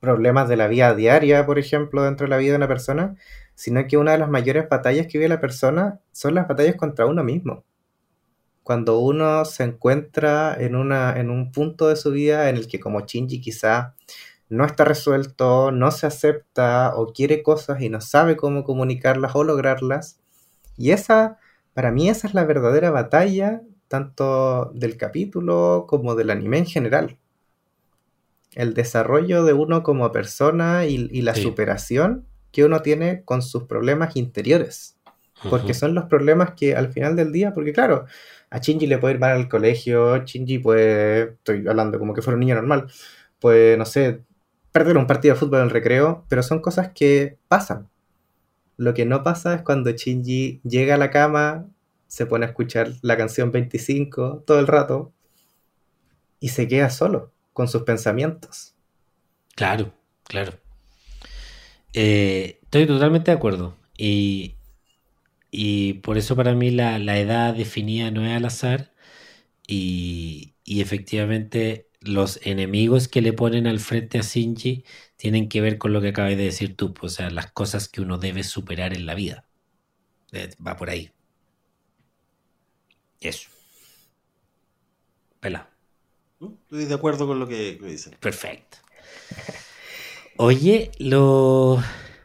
problemas 0.00 0.48
de 0.48 0.56
la 0.56 0.66
vida 0.68 0.94
diaria, 0.94 1.46
por 1.46 1.58
ejemplo, 1.58 2.02
dentro 2.02 2.26
de 2.26 2.30
la 2.30 2.36
vida 2.38 2.52
de 2.52 2.56
una 2.58 2.68
persona, 2.68 3.16
sino 3.54 3.86
que 3.86 3.96
una 3.96 4.12
de 4.12 4.18
las 4.18 4.28
mayores 4.30 4.68
batallas 4.68 5.06
que 5.06 5.18
vive 5.18 5.28
la 5.28 5.40
persona 5.40 6.00
son 6.12 6.34
las 6.34 6.48
batallas 6.48 6.76
contra 6.76 7.06
uno 7.06 7.24
mismo. 7.24 7.64
Cuando 8.62 8.98
uno 9.00 9.44
se 9.44 9.64
encuentra 9.64 10.54
en, 10.58 10.76
una, 10.76 11.18
en 11.18 11.30
un 11.30 11.50
punto 11.52 11.88
de 11.88 11.96
su 11.96 12.12
vida 12.12 12.48
en 12.48 12.56
el 12.56 12.68
que 12.68 12.78
como 12.80 13.00
Shinji 13.00 13.40
quizá 13.40 13.96
no 14.52 14.64
está 14.66 14.84
resuelto, 14.84 15.72
no 15.72 15.90
se 15.90 16.06
acepta 16.06 16.94
o 16.96 17.12
quiere 17.12 17.42
cosas 17.42 17.80
y 17.82 17.88
no 17.90 18.00
sabe 18.00 18.36
cómo 18.36 18.64
comunicarlas 18.64 19.34
o 19.36 19.44
lograrlas. 19.44 20.20
Y 20.76 20.92
esa, 20.92 21.38
para 21.74 21.92
mí 21.92 22.08
esa 22.10 22.26
es 22.28 22.34
la 22.34 22.44
verdadera 22.44 22.90
batalla, 22.90 23.62
tanto 23.88 24.72
del 24.74 24.96
capítulo 24.98 25.86
como 25.88 26.14
del 26.16 26.30
anime 26.30 26.58
en 26.58 26.66
general. 26.66 27.18
El 28.54 28.74
desarrollo 28.74 29.44
de 29.44 29.52
uno 29.54 29.82
como 29.82 30.12
persona 30.12 30.86
y, 30.86 31.08
y 31.10 31.22
la 31.22 31.34
Sí. 31.34 31.42
superación 31.42 32.26
que 32.50 32.64
uno 32.64 32.82
tiene 32.82 33.24
con 33.24 33.40
sus 33.42 33.64
problemas 33.64 34.16
interiores. 34.16 34.98
Porque 35.48 35.74
son 35.74 35.94
los 35.94 36.04
problemas 36.04 36.52
que 36.54 36.76
al 36.76 36.92
final 36.92 37.16
del 37.16 37.32
día, 37.32 37.52
porque 37.52 37.72
claro, 37.72 38.06
a 38.50 38.58
Shinji 38.58 38.86
le 38.86 38.98
puede 38.98 39.14
ir 39.14 39.20
mal 39.20 39.32
al 39.32 39.48
colegio, 39.48 40.18
Shinji 40.24 40.58
puede, 40.60 41.32
estoy 41.34 41.66
hablando 41.66 41.98
como 41.98 42.14
que 42.14 42.22
fuera 42.22 42.36
un 42.36 42.40
niño 42.40 42.54
normal, 42.54 42.86
pues 43.40 43.76
no 43.78 43.84
sé, 43.86 44.22
perder 44.72 44.96
un 44.96 45.06
partido 45.06 45.34
de 45.34 45.40
fútbol 45.40 45.60
en 45.60 45.70
recreo, 45.70 46.24
pero 46.28 46.42
son 46.42 46.60
cosas 46.60 46.90
que 46.94 47.38
pasan. 47.48 47.88
Lo 48.76 48.94
que 48.94 49.04
no 49.04 49.22
pasa 49.22 49.54
es 49.54 49.62
cuando 49.62 49.90
Shinji 49.90 50.60
llega 50.64 50.94
a 50.94 50.98
la 50.98 51.10
cama, 51.10 51.68
se 52.08 52.26
pone 52.26 52.46
a 52.46 52.48
escuchar 52.48 52.92
la 53.02 53.16
canción 53.16 53.52
25 53.52 54.44
todo 54.46 54.58
el 54.58 54.66
rato 54.66 55.12
y 56.40 56.48
se 56.48 56.66
queda 56.68 56.90
solo 56.90 57.32
con 57.52 57.68
sus 57.68 57.82
pensamientos. 57.82 58.74
Claro, 59.54 59.94
claro. 60.24 60.58
Eh, 61.92 62.58
estoy 62.62 62.86
totalmente 62.86 63.30
de 63.30 63.36
acuerdo. 63.36 63.76
Y, 63.96 64.56
y 65.50 65.94
por 65.94 66.18
eso 66.18 66.34
para 66.34 66.54
mí 66.54 66.70
la, 66.70 66.98
la 66.98 67.18
edad 67.18 67.54
definida 67.54 68.10
no 68.10 68.26
es 68.26 68.36
al 68.36 68.44
azar. 68.46 68.92
Y, 69.66 70.54
y 70.64 70.80
efectivamente 70.80 71.88
los 72.04 72.40
enemigos 72.42 73.08
que 73.08 73.22
le 73.22 73.32
ponen 73.32 73.66
al 73.66 73.80
frente 73.80 74.18
a 74.18 74.22
Shinji 74.22 74.84
tienen 75.16 75.48
que 75.48 75.60
ver 75.60 75.78
con 75.78 75.92
lo 75.92 76.00
que 76.00 76.08
acabas 76.08 76.36
de 76.36 76.44
decir 76.44 76.76
tú. 76.76 76.94
pues, 76.94 77.12
O 77.12 77.16
sea, 77.16 77.30
las 77.30 77.52
cosas 77.52 77.88
que 77.88 78.00
uno 78.00 78.18
debe 78.18 78.42
superar 78.44 78.94
en 78.94 79.06
la 79.06 79.14
vida. 79.14 79.46
Eh, 80.32 80.50
Va 80.64 80.76
por 80.76 80.90
ahí. 80.90 81.10
Eso. 83.20 83.48
Pela. 85.40 85.70
Estoy 86.40 86.86
de 86.86 86.94
acuerdo 86.94 87.26
con 87.26 87.38
lo 87.38 87.46
que, 87.46 87.78
que 87.80 87.86
dicen. 87.86 88.16
Perfecto. 88.20 88.78
Oye, 90.36 90.90
lo 90.98 91.82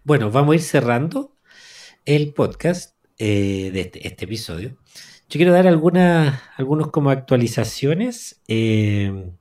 bueno, 0.07 0.31
vamos 0.31 0.53
a 0.53 0.55
ir 0.55 0.61
cerrando 0.61 1.35
el 2.05 2.33
podcast 2.33 2.95
eh, 3.17 3.71
de 3.73 3.81
este, 3.81 4.07
este 4.07 4.23
episodio. 4.23 4.77
Yo 5.29 5.37
quiero 5.37 5.51
dar 5.51 5.67
algunas, 5.67 6.41
algunos 6.55 6.91
como 6.91 7.09
actualizaciones. 7.09 8.41
Eh, 8.47 9.31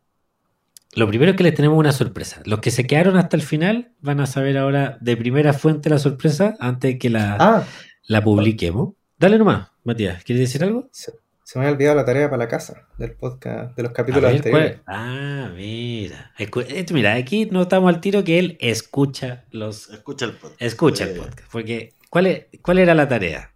lo 0.97 1.07
primero 1.09 1.31
es 1.31 1.37
que 1.37 1.45
les 1.45 1.55
tenemos 1.55 1.79
una 1.79 1.93
sorpresa. 1.93 2.43
Los 2.45 2.61
que 2.61 2.71
se 2.71 2.87
quedaron 2.87 3.17
hasta 3.17 3.37
el 3.37 3.43
final 3.43 3.93
van 4.01 4.19
a 4.21 4.27
saber 4.27 4.59
ahora 4.59 4.99
de 5.01 5.17
primera 5.17 5.53
fuente 5.53 5.89
la 5.91 5.99
sorpresa 5.99 6.57
antes 6.59 6.93
de 6.95 6.99
que 6.99 7.11
la, 7.11 7.37
Ah, 7.39 7.65
la 8.09 8.25
publiquemos. 8.25 8.95
Dale 9.19 9.39
nomás, 9.39 9.69
Matías, 9.85 10.25
¿quieres 10.25 10.41
decir 10.49 10.65
algo? 10.65 10.89
se, 10.93 11.13
se 11.45 11.59
me 11.59 11.65
había 11.67 11.75
olvidado 11.77 11.97
la 11.97 12.05
tarea 12.05 12.29
para 12.29 12.39
la 12.45 12.49
casa 12.49 12.87
del 12.99 13.13
podcast, 13.13 13.77
de 13.77 13.83
los 13.85 13.91
A 13.91 13.95
capítulos 13.95 14.25
ver, 14.31 14.37
anteriores. 14.37 14.81
¿cuál? 14.85 14.97
Ah, 14.97 15.51
mira. 15.55 16.33
Escu- 16.39 16.93
Mira, 16.93 17.15
aquí 17.15 17.47
notamos 17.47 17.95
al 17.95 18.01
tiro 18.01 18.25
que 18.25 18.39
él 18.39 18.57
escucha 18.61 19.45
los 19.53 19.89
Escucha 19.91 20.25
el 20.27 20.33
podcast. 20.33 20.61
Escucha 20.63 21.05
el 21.05 21.17
podcast, 21.17 21.49
porque 21.53 21.93
¿cuál, 22.11 22.27
es- 22.27 22.47
¿cuál 22.63 22.79
era 22.79 22.95
la 22.95 23.07
tarea? 23.09 23.53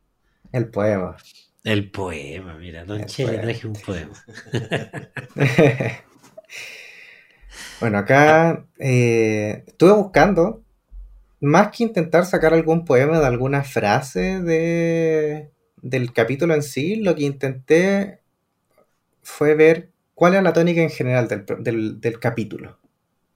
El 0.53 0.69
poema. 0.69 1.17
El 1.65 1.91
poema, 1.91 2.55
mira, 2.59 2.85
Don 2.85 3.01
El 3.01 3.07
Che 3.07 3.25
traje 3.27 3.67
un 3.67 3.75
poema. 3.75 4.13
Bueno, 7.81 7.97
acá 7.97 8.67
eh, 8.79 9.65
estuve 9.67 9.93
buscando, 9.93 10.63
más 11.41 11.71
que 11.75 11.85
intentar 11.85 12.27
sacar 12.27 12.53
algún 12.53 12.85
poema 12.85 13.19
de 13.19 13.27
alguna 13.27 13.65
frase 13.65 14.43
de, 14.43 15.51
del 15.81 16.13
capítulo 16.13 16.55
en 16.55 16.63
sí, 16.63 16.97
lo 16.97 17.15
que 17.15 17.23
intenté 17.23 18.21
fue 19.23 19.55
ver 19.55 19.89
cuál 20.15 20.35
era 20.35 20.43
la 20.43 20.53
tónica 20.53 20.83
en 20.83 20.91
general 20.91 21.27
del, 21.27 22.01
del 22.01 22.21
capítulo. 22.21 22.79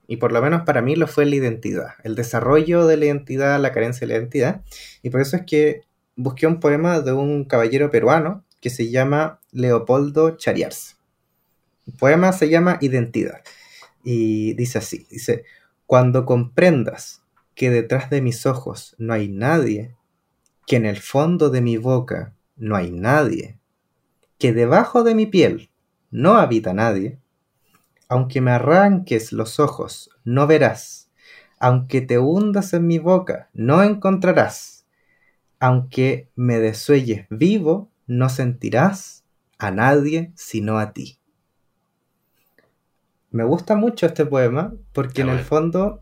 Y 0.07 0.17
por 0.17 0.31
lo 0.31 0.43
menos 0.43 0.61
para 0.61 0.83
mí 0.83 0.95
lo 0.95 1.07
fue 1.07 1.25
la 1.25 1.37
identidad, 1.37 1.95
el 2.03 2.13
desarrollo 2.13 2.85
de 2.85 2.97
la 2.97 3.05
identidad, 3.05 3.59
la 3.59 3.71
carencia 3.71 4.05
de 4.05 4.13
la 4.13 4.19
identidad. 4.19 4.61
Y 5.01 5.09
por 5.09 5.21
eso 5.21 5.37
es 5.37 5.43
que 5.47 5.81
busqué 6.15 6.45
un 6.45 6.59
poema 6.59 6.99
de 6.99 7.13
un 7.13 7.45
caballero 7.45 7.89
peruano 7.89 8.43
que 8.61 8.69
se 8.69 8.91
llama 8.91 9.39
Leopoldo 9.51 10.37
Chariars. 10.37 10.97
El 11.87 11.93
poema 11.93 12.31
se 12.31 12.49
llama 12.49 12.77
Identidad 12.81 13.41
y 14.05 14.53
dice 14.53 14.77
así, 14.77 15.07
dice, 15.09 15.43
cuando 15.87 16.25
comprendas 16.25 17.23
que 17.55 17.71
detrás 17.71 18.09
de 18.09 18.21
mis 18.21 18.45
ojos 18.45 18.95
no 18.99 19.13
hay 19.13 19.27
nadie, 19.27 19.95
que 20.67 20.75
en 20.75 20.85
el 20.85 20.97
fondo 20.97 21.49
de 21.49 21.61
mi 21.61 21.77
boca 21.77 22.35
no 22.55 22.75
hay 22.75 22.91
nadie, 22.91 23.57
que 24.37 24.53
debajo 24.53 25.03
de 25.03 25.15
mi 25.15 25.25
piel 25.25 25.71
no 26.11 26.35
habita 26.35 26.73
nadie, 26.73 27.17
aunque 28.07 28.41
me 28.41 28.51
arranques 28.51 29.31
los 29.31 29.59
ojos, 29.59 30.11
no 30.23 30.45
verás, 30.45 31.09
aunque 31.59 32.01
te 32.01 32.19
hundas 32.19 32.73
en 32.73 32.85
mi 32.85 32.99
boca, 32.99 33.49
no 33.53 33.81
encontrarás, 33.81 34.85
aunque 35.59 36.29
me 36.35 36.59
desuelles 36.59 37.25
vivo, 37.31 37.89
no 38.05 38.29
sentirás 38.29 39.23
a 39.57 39.71
nadie 39.71 40.31
sino 40.35 40.77
a 40.77 40.93
ti. 40.93 41.17
Me 43.35 43.43
gusta 43.43 43.75
mucho 43.75 44.05
este 44.05 44.25
poema 44.25 44.73
porque 44.93 45.21
en 45.21 45.27
el 45.27 45.39
fondo 45.39 46.01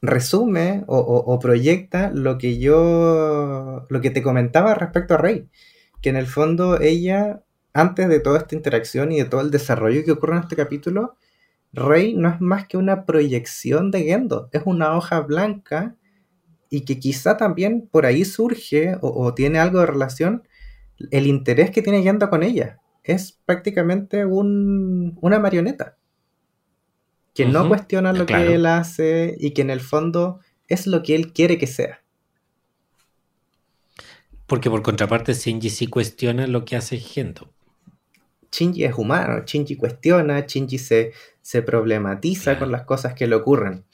resume 0.00 0.84
o, 0.86 1.36
proyecta 1.40 2.12
lo 2.14 2.38
que 2.38 2.60
yo, 2.60 3.84
lo 3.90 4.00
que 4.00 4.10
te 4.10 4.22
comentaba 4.22 4.72
respecto 4.74 5.14
a 5.14 5.16
Rey, 5.16 5.48
que 6.00 6.10
en 6.10 6.14
el 6.14 6.28
fondo 6.28 6.80
ella, 6.80 7.42
antes 7.72 8.08
de 8.08 8.20
toda 8.20 8.38
esta 8.38 8.54
interacción 8.54 9.10
y 9.10 9.18
de 9.18 9.24
todo 9.24 9.40
el 9.40 9.50
desarrollo 9.50 10.04
que 10.04 10.12
ocurre 10.12 10.36
en 10.36 10.42
este 10.44 10.54
capítulo, 10.54 11.16
Rey 11.72 12.14
no 12.14 12.28
es 12.28 12.40
más 12.40 12.68
que 12.68 12.76
una 12.76 13.06
proyección 13.06 13.90
de 13.90 14.04
Gendo, 14.04 14.48
es 14.52 14.62
una 14.66 14.96
hoja 14.96 15.22
blanca 15.22 15.96
y 16.70 16.82
que 16.82 17.00
quizá 17.00 17.36
también 17.36 17.88
por 17.90 18.06
ahí 18.06 18.24
surge 18.24 18.96
o, 19.00 19.34
tiene 19.34 19.58
algo 19.58 19.80
de 19.80 19.86
relación 19.86 20.46
el 21.10 21.26
interés 21.26 21.72
que 21.72 21.82
tiene 21.82 22.04
Gendo 22.04 22.30
con 22.30 22.44
ella. 22.44 22.78
Es 23.02 23.32
prácticamente 23.44 24.24
una 24.24 25.40
marioneta 25.40 25.96
que 27.36 27.44
no 27.44 27.68
cuestiona 27.68 28.14
lo 28.14 28.24
que 28.24 28.54
él 28.54 28.64
hace 28.64 29.36
y 29.38 29.50
que 29.50 29.60
en 29.60 29.68
el 29.68 29.80
fondo 29.80 30.40
es 30.68 30.86
lo 30.86 31.02
que 31.02 31.14
él 31.14 31.34
quiere 31.34 31.58
que 31.58 31.66
sea. 31.66 32.02
Porque 34.46 34.70
por 34.70 34.82
contraparte 34.82 35.34
Shinji 35.34 35.68
sí 35.68 35.86
cuestiona 35.86 36.46
lo 36.46 36.64
que 36.64 36.76
hace 36.76 36.96
Gendo. 36.96 37.52
Shinji 38.50 38.84
es 38.84 38.94
humano, 38.94 39.42
Shinji 39.44 39.76
cuestiona, 39.76 40.46
Shinji 40.46 40.78
se, 40.78 41.12
se 41.42 41.60
problematiza 41.60 42.58
con 42.58 42.72
las 42.72 42.84
cosas 42.84 43.12
que 43.12 43.26
le 43.26 43.34
ocurren. 43.34 43.84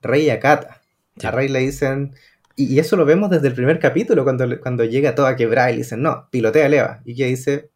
Rey 0.00 0.30
acata. 0.30 0.80
A 1.24 1.32
Rey 1.32 1.48
le 1.48 1.58
dicen, 1.58 2.14
y, 2.54 2.78
eso 2.78 2.94
lo 2.94 3.04
vemos 3.04 3.28
desde 3.28 3.48
el 3.48 3.54
primer 3.54 3.80
capítulo, 3.80 4.22
cuando, 4.22 4.60
cuando 4.60 4.84
llega 4.84 5.16
todo 5.16 5.26
a 5.26 5.34
quebrar 5.34 5.70
y 5.70 5.72
le 5.72 5.78
dicen, 5.78 6.00
no, 6.02 6.28
pilotea 6.30 6.68
Leva. 6.68 7.02
Y 7.04 7.16
que 7.16 7.26
dice, 7.26 7.70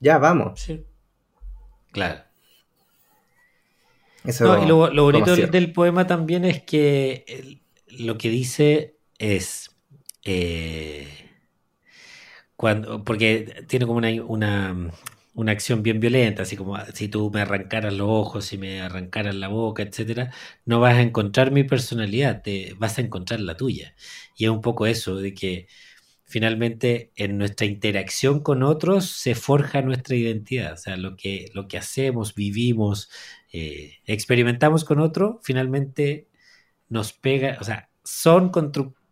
ya 0.00 0.16
vamos. 0.16 0.58
Sí. 0.58 0.86
Claro 1.92 2.27
y 4.24 4.66
lo, 4.66 5.02
bonito 5.04 5.36
del, 5.36 5.72
poema 5.72 6.06
también 6.06 6.44
es 6.44 6.62
que 6.62 7.60
lo 7.86 8.18
que 8.18 8.30
dice 8.30 8.96
es. 9.18 9.70
Eh, 10.24 11.06
cuando, 12.56 13.04
porque 13.04 13.64
tiene 13.68 13.86
como 13.86 13.98
una, 13.98 14.90
una, 15.34 15.52
acción 15.52 15.82
bien 15.84 16.00
violenta, 16.00 16.42
así 16.42 16.56
como 16.56 16.76
si 16.92 17.08
tú 17.08 17.30
me 17.32 17.40
arrancaras 17.42 17.94
los 17.94 18.08
ojos, 18.10 18.46
si 18.46 18.58
me 18.58 18.80
arrancaras 18.80 19.36
la 19.36 19.46
boca, 19.46 19.84
etcétera, 19.84 20.32
no 20.64 20.80
vas 20.80 20.96
a 20.96 21.02
encontrar 21.02 21.52
mi 21.52 21.62
personalidad, 21.62 22.42
te 22.42 22.74
vas 22.76 22.98
a 22.98 23.02
encontrar 23.02 23.40
la 23.40 23.56
tuya. 23.56 23.94
Y 24.36 24.44
es 24.46 24.50
un 24.50 24.60
poco 24.60 24.86
eso, 24.86 25.16
de 25.16 25.34
que 25.34 25.68
finalmente 26.28 27.10
en 27.16 27.38
nuestra 27.38 27.66
interacción 27.66 28.40
con 28.40 28.62
otros 28.62 29.06
se 29.06 29.34
forja 29.34 29.80
nuestra 29.80 30.14
identidad, 30.14 30.74
o 30.74 30.76
sea, 30.76 30.96
lo 30.96 31.16
que, 31.16 31.50
lo 31.54 31.68
que 31.68 31.78
hacemos, 31.78 32.34
vivimos, 32.34 33.08
eh, 33.52 33.94
experimentamos 34.04 34.84
con 34.84 35.00
otro, 35.00 35.40
finalmente 35.42 36.28
nos 36.88 37.12
pega, 37.12 37.58
o 37.60 37.64
sea, 37.64 37.90
son 38.04 38.50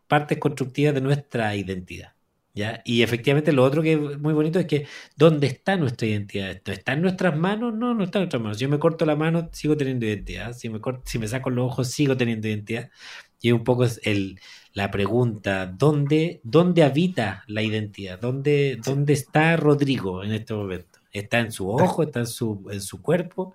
partes 0.09 0.39
constructivas 0.39 0.95
de 0.95 1.01
nuestra 1.01 1.55
identidad. 1.57 2.15
¿ya? 2.55 2.81
Y 2.85 3.03
efectivamente 3.03 3.53
lo 3.53 3.63
otro 3.65 3.83
que 3.83 3.93
es 3.93 4.19
muy 4.19 4.33
bonito 4.33 4.59
es 4.59 4.67
que 4.67 4.87
¿dónde 5.15 5.47
está 5.47 5.77
nuestra 5.77 6.09
identidad? 6.09 6.59
¿Está 6.65 6.95
en 6.95 7.03
nuestras 7.03 7.37
manos? 7.37 7.75
No, 7.75 7.95
no 7.95 8.05
está 8.05 8.19
en 8.19 8.23
nuestras 8.23 8.43
manos. 8.43 8.57
Si 8.59 8.63
yo 8.63 8.71
me 8.71 8.79
corto 8.79 9.05
la 9.05 9.15
mano, 9.15 9.51
sigo 9.53 9.77
teniendo 9.77 10.07
identidad. 10.07 10.55
Si 10.55 10.71
me, 10.71 10.81
si 11.05 11.19
me 11.19 11.29
saco 11.29 11.51
los 11.51 11.67
ojos, 11.67 11.91
sigo 11.91 12.17
teniendo 12.17 12.49
identidad. 12.49 12.91
Y 13.41 13.53
un 13.53 13.63
poco 13.63 13.85
es 13.85 14.01
el, 14.05 14.41
la 14.73 14.91
pregunta, 14.91 15.67
¿dónde, 15.67 16.41
¿dónde 16.43 16.83
habita 16.83 17.45
la 17.47 17.63
identidad? 17.63 18.19
¿Dónde, 18.19 18.81
¿Dónde 18.83 19.13
está 19.13 19.57
Rodrigo 19.57 20.25
en 20.25 20.33
este 20.33 20.55
momento? 20.55 20.99
¿Está 21.13 21.41
en 21.41 21.53
su 21.53 21.71
ojo? 21.71 22.03
¿Está 22.03 22.21
en 22.21 22.27
su, 22.27 22.67
en 22.71 22.81
su 22.81 23.03
cuerpo? 23.03 23.55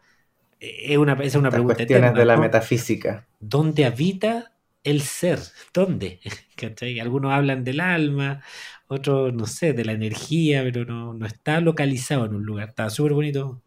Es 0.62 0.96
una, 0.96 1.14
es 1.14 1.34
una 1.34 1.50
pregunta 1.50 1.76
cuestiones 1.76 2.14
de 2.14 2.24
la 2.24 2.38
metafísica. 2.38 3.26
¿Dónde 3.40 3.84
habita 3.84 4.54
el 4.84 5.02
ser? 5.02 5.40
¿Dónde? 5.74 6.20
Algunos 7.02 7.34
hablan 7.34 7.64
del 7.64 7.80
alma, 7.80 8.44
otros, 8.86 9.34
no 9.34 9.48
sé, 9.48 9.74
de 9.74 9.84
la 9.84 9.94
energía, 9.94 10.62
pero 10.62 10.86
no, 10.86 11.16
no 11.16 11.26
está 11.26 11.60
localizado 11.62 12.26
en 12.26 12.36
un 12.36 12.46
lugar. 12.46 12.70
Está 12.70 12.92
súper 12.92 13.14
bonito 13.14 13.64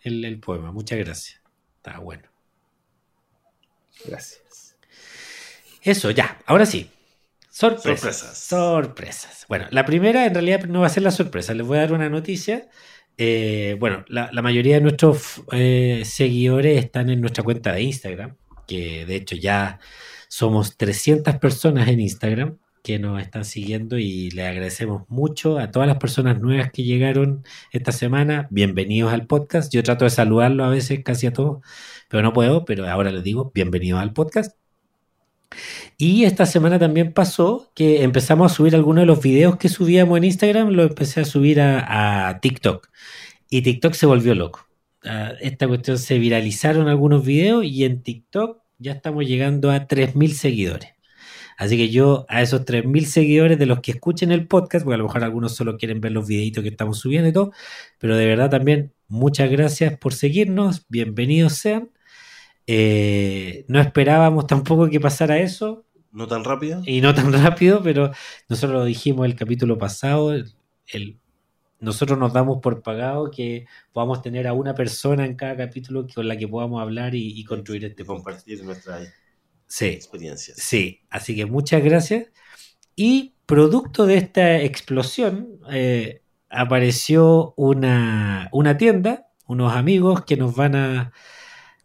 el, 0.00 0.24
el 0.24 0.40
poema. 0.40 0.72
Muchas 0.72 0.98
gracias. 0.98 1.40
Está 1.76 2.00
bueno. 2.00 2.24
Gracias. 4.04 4.76
Eso, 5.80 6.10
ya. 6.10 6.40
Ahora 6.46 6.66
sí. 6.66 6.90
Sorpresas. 7.50 8.16
Sorpresas. 8.16 8.38
Sorpresas. 8.38 9.46
Bueno, 9.48 9.68
la 9.70 9.86
primera 9.86 10.26
en 10.26 10.34
realidad 10.34 10.64
no 10.64 10.80
va 10.80 10.88
a 10.88 10.90
ser 10.90 11.04
la 11.04 11.12
sorpresa. 11.12 11.54
Les 11.54 11.64
voy 11.64 11.78
a 11.78 11.82
dar 11.82 11.92
una 11.92 12.08
noticia 12.08 12.68
eh, 13.18 13.76
bueno, 13.80 14.04
la, 14.08 14.30
mayoría 14.42 14.76
de 14.76 14.82
nuestros 14.82 15.42
eh, 15.52 16.02
seguidores 16.04 16.84
están 16.84 17.10
en 17.10 17.20
nuestra 17.20 17.44
cuenta 17.44 17.72
de 17.72 17.82
Instagram, 17.82 18.36
que 18.66 19.06
de 19.06 19.16
hecho 19.16 19.36
ya 19.36 19.80
somos 20.28 20.76
300 20.76 21.36
personas 21.36 21.88
en 21.88 22.00
Instagram 22.00 22.58
que 22.82 22.98
nos 22.98 23.20
están 23.20 23.44
siguiendo 23.44 23.98
y 23.98 24.30
le 24.30 24.46
agradecemos 24.46 25.02
mucho 25.08 25.58
a 25.58 25.70
todas 25.72 25.88
las 25.88 25.98
personas 25.98 26.40
nuevas 26.40 26.70
que 26.70 26.84
llegaron 26.84 27.44
esta 27.72 27.90
semana. 27.90 28.46
Bienvenidos 28.50 29.12
al 29.12 29.26
podcast. 29.26 29.72
Yo 29.72 29.82
trato 29.82 30.04
de 30.04 30.10
saludarlo 30.10 30.64
a 30.64 30.68
veces, 30.68 31.02
casi 31.02 31.26
a 31.26 31.32
todos, 31.32 31.64
pero 32.08 32.22
no 32.22 32.32
puedo, 32.32 32.64
pero 32.64 32.88
ahora 32.88 33.10
les 33.10 33.24
digo, 33.24 33.50
bienvenidos 33.54 34.00
al 34.00 34.12
podcast. 34.12 34.56
Y 35.98 36.24
esta 36.24 36.46
semana 36.46 36.78
también 36.78 37.12
pasó 37.12 37.72
que 37.74 38.02
empezamos 38.02 38.52
a 38.52 38.54
subir 38.54 38.74
algunos 38.74 39.02
de 39.02 39.06
los 39.06 39.22
videos 39.22 39.56
que 39.56 39.68
subíamos 39.68 40.18
en 40.18 40.24
Instagram, 40.24 40.70
los 40.70 40.88
empecé 40.90 41.20
a 41.20 41.24
subir 41.24 41.60
a, 41.60 42.38
TikTok. 42.42 42.88
Y 43.50 43.62
TikTok 43.62 43.94
se 43.94 44.06
volvió 44.06 44.34
loco. 44.34 44.66
Ah, 45.04 45.32
esta 45.40 45.68
cuestión 45.68 45.98
se 45.98 46.18
viralizaron 46.18 46.88
algunos 46.88 47.24
videos 47.24 47.64
y 47.64 47.84
en 47.84 48.02
TikTok 48.02 48.60
ya 48.78 48.92
estamos 48.92 49.26
llegando 49.26 49.70
a 49.70 49.86
3.000 49.86 50.32
seguidores. 50.32 50.96
Así 51.56 51.76
que 51.78 51.88
yo 51.88 52.26
a 52.28 52.42
esos 52.42 52.66
3.000 52.66 53.04
seguidores 53.06 53.58
de 53.58 53.66
los 53.66 53.80
que 53.80 53.92
escuchen 53.92 54.30
el 54.30 54.46
podcast, 54.46 54.84
porque 54.84 54.96
a 54.96 54.98
lo 54.98 55.04
mejor 55.04 55.24
algunos 55.24 55.54
solo 55.54 55.78
quieren 55.78 56.00
ver 56.00 56.12
los 56.12 56.26
videitos 56.26 56.62
que 56.62 56.68
estamos 56.68 56.98
subiendo 56.98 57.28
y 57.28 57.32
todo, 57.32 57.52
pero 57.98 58.16
de 58.16 58.26
verdad 58.26 58.50
también 58.50 58.92
muchas 59.08 59.50
gracias 59.50 59.96
por 59.98 60.12
seguirnos, 60.12 60.84
bienvenidos 60.88 61.54
sean. 61.54 61.90
Eh, 62.66 63.64
no 63.68 63.80
esperábamos 63.80 64.46
tampoco 64.46 64.88
que 64.88 65.00
pasara 65.00 65.38
eso. 65.38 65.84
No 66.12 66.26
tan 66.26 66.44
rápido. 66.44 66.82
Y 66.84 67.00
no 67.00 67.14
tan 67.14 67.32
rápido, 67.44 67.82
pero 67.82 68.10
nosotros 68.48 68.80
lo 68.80 68.84
dijimos 68.84 69.26
el 69.26 69.36
capítulo 69.36 69.78
pasado. 69.78 70.34
El, 70.34 71.20
nosotros 71.78 72.18
nos 72.18 72.32
damos 72.32 72.58
por 72.62 72.82
pagado 72.82 73.30
que 73.30 73.66
podamos 73.92 74.22
tener 74.22 74.46
a 74.46 74.52
una 74.52 74.74
persona 74.74 75.24
en 75.26 75.36
cada 75.36 75.56
capítulo 75.56 76.06
con 76.12 76.26
la 76.26 76.36
que 76.36 76.48
podamos 76.48 76.80
hablar 76.80 77.14
y, 77.14 77.44
construir 77.44 77.84
este 77.84 78.04
Compartir 78.04 78.64
nuestra 78.64 79.00
sí, 79.66 79.86
experiencia. 79.86 80.54
Sí, 80.56 81.02
así 81.10 81.36
que 81.36 81.46
muchas 81.46 81.82
gracias. 81.84 82.28
Y 82.94 83.34
producto 83.44 84.06
de 84.06 84.16
esta 84.16 84.60
explosión, 84.62 85.60
eh, 85.70 86.22
apareció 86.48 87.52
una, 87.56 88.48
una 88.52 88.78
tienda, 88.78 89.28
unos 89.46 89.74
amigos 89.74 90.24
que 90.24 90.36
nos 90.36 90.56
van 90.56 90.74
a 90.74 91.12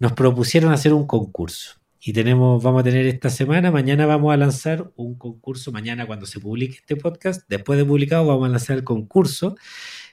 nos 0.01 0.13
propusieron 0.13 0.73
hacer 0.73 0.93
un 0.93 1.05
concurso. 1.05 1.79
Y 2.03 2.11
tenemos, 2.11 2.63
vamos 2.63 2.81
a 2.81 2.83
tener 2.85 3.05
esta 3.05 3.29
semana, 3.29 3.69
mañana 3.69 4.07
vamos 4.07 4.33
a 4.33 4.37
lanzar 4.37 4.91
un 4.95 5.13
concurso, 5.13 5.71
mañana 5.71 6.07
cuando 6.07 6.25
se 6.25 6.39
publique 6.39 6.77
este 6.77 6.95
podcast, 6.95 7.43
después 7.47 7.77
de 7.77 7.85
publicado 7.85 8.25
vamos 8.25 8.47
a 8.47 8.49
lanzar 8.49 8.77
el 8.77 8.83
concurso, 8.83 9.55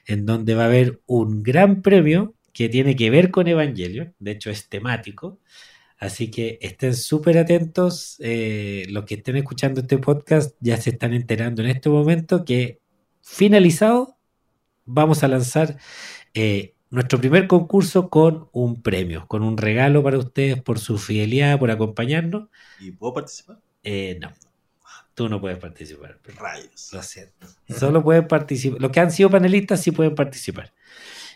en 0.05 0.27
donde 0.27 0.53
va 0.53 0.63
a 0.63 0.65
haber 0.67 1.01
un 1.07 1.41
gran 1.41 1.81
premio 1.81 2.35
que 2.53 2.69
tiene 2.69 2.95
que 2.95 3.09
ver 3.09 3.31
con 3.31 3.47
Evangelion, 3.47 4.13
de 4.19 4.31
hecho 4.31 4.51
es 4.51 4.69
temático. 4.69 5.39
Así 5.97 6.29
que 6.29 6.59
estén 6.61 6.93
súper 6.93 7.39
atentos. 7.39 8.17
eh, 8.19 8.85
los 8.89 9.05
que 9.05 9.15
estén 9.15 9.37
escuchando 9.37 9.81
este 9.81 9.97
podcast 9.97 10.55
ya 10.59 10.77
se 10.77 10.91
están 10.91 11.13
enterando 11.15 11.63
en 11.63 11.69
este 11.69 11.89
momento 11.89 12.45
que 12.45 12.79
finalizado 13.23 14.19
vamos 14.85 15.23
a 15.23 15.27
lanzar 15.27 15.77
eh, 16.35 16.75
nuestro 16.91 17.19
primer 17.19 17.47
concurso 17.47 18.09
con 18.09 18.49
un 18.51 18.81
premio, 18.81 19.25
con 19.27 19.43
un 19.43 19.57
regalo 19.57 20.03
para 20.03 20.17
ustedes 20.17 20.61
por 20.61 20.79
su 20.79 20.97
fidelidad, 20.97 21.59
por 21.59 21.71
acompañarnos. 21.71 22.49
¿Y 22.79 22.91
puedo 22.91 23.13
participar? 23.13 23.59
Eh, 23.83 24.17
no, 24.19 24.31
tú 25.13 25.29
no 25.29 25.39
puedes 25.39 25.57
participar. 25.57 26.17
Rayos. 26.37 26.89
Lo 26.93 27.03
siento. 27.03 27.47
Solo 27.67 28.03
pueden 28.03 28.27
participar. 28.27 28.81
Los 28.81 28.91
que 28.91 28.99
han 28.99 29.11
sido 29.11 29.29
panelistas 29.29 29.81
sí 29.81 29.91
pueden 29.91 30.15
participar. 30.15 30.73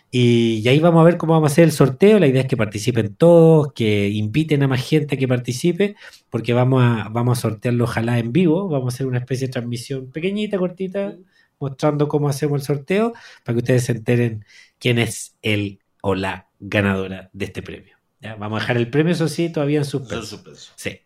Y, 0.09 0.61
y 0.63 0.67
ahí 0.67 0.79
vamos 0.79 1.01
a 1.01 1.05
ver 1.05 1.17
cómo 1.17 1.33
vamos 1.33 1.51
a 1.51 1.53
hacer 1.53 1.63
el 1.65 1.71
sorteo. 1.71 2.19
La 2.19 2.27
idea 2.27 2.41
es 2.43 2.47
que 2.47 2.57
participen 2.57 3.15
todos, 3.15 3.73
que 3.73 4.09
inviten 4.09 4.61
a 4.63 4.67
más 4.67 4.87
gente 4.87 5.15
a 5.15 5.17
que 5.17 5.27
participe, 5.27 5.95
porque 6.29 6.53
vamos 6.53 6.83
a, 6.83 7.09
vamos 7.09 7.39
a 7.39 7.41
sortearlo 7.41 7.85
ojalá 7.85 8.19
en 8.19 8.31
vivo. 8.31 8.69
Vamos 8.69 8.93
a 8.93 8.95
hacer 8.95 9.07
una 9.07 9.19
especie 9.19 9.47
de 9.47 9.53
transmisión 9.53 10.11
pequeñita, 10.11 10.57
cortita, 10.57 11.15
mostrando 11.59 12.07
cómo 12.07 12.29
hacemos 12.29 12.61
el 12.61 12.65
sorteo, 12.65 13.13
para 13.43 13.55
que 13.55 13.59
ustedes 13.59 13.85
se 13.85 13.93
enteren 13.93 14.45
quién 14.83 14.99
es 14.99 15.37
el 15.41 15.79
o 16.01 16.13
la 16.13 16.49
ganadora 16.59 17.29
de 17.31 17.45
este 17.45 17.61
premio. 17.63 17.95
¿ya? 18.19 18.35
Vamos 18.35 18.57
a 18.57 18.59
dejar 18.59 18.75
el 18.75 18.89
premio, 18.89 19.13
eso 19.13 19.29
sí, 19.29 19.49
todavía 19.49 19.77
en 19.77 19.85
suspenso. 19.85 20.25
suspenso. 20.25 20.73
Sí. 20.75 20.99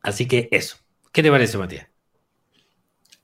Así 0.00 0.26
que 0.26 0.48
eso. 0.50 0.78
¿Qué 1.12 1.22
te 1.22 1.30
parece, 1.30 1.58
Matías? 1.58 1.88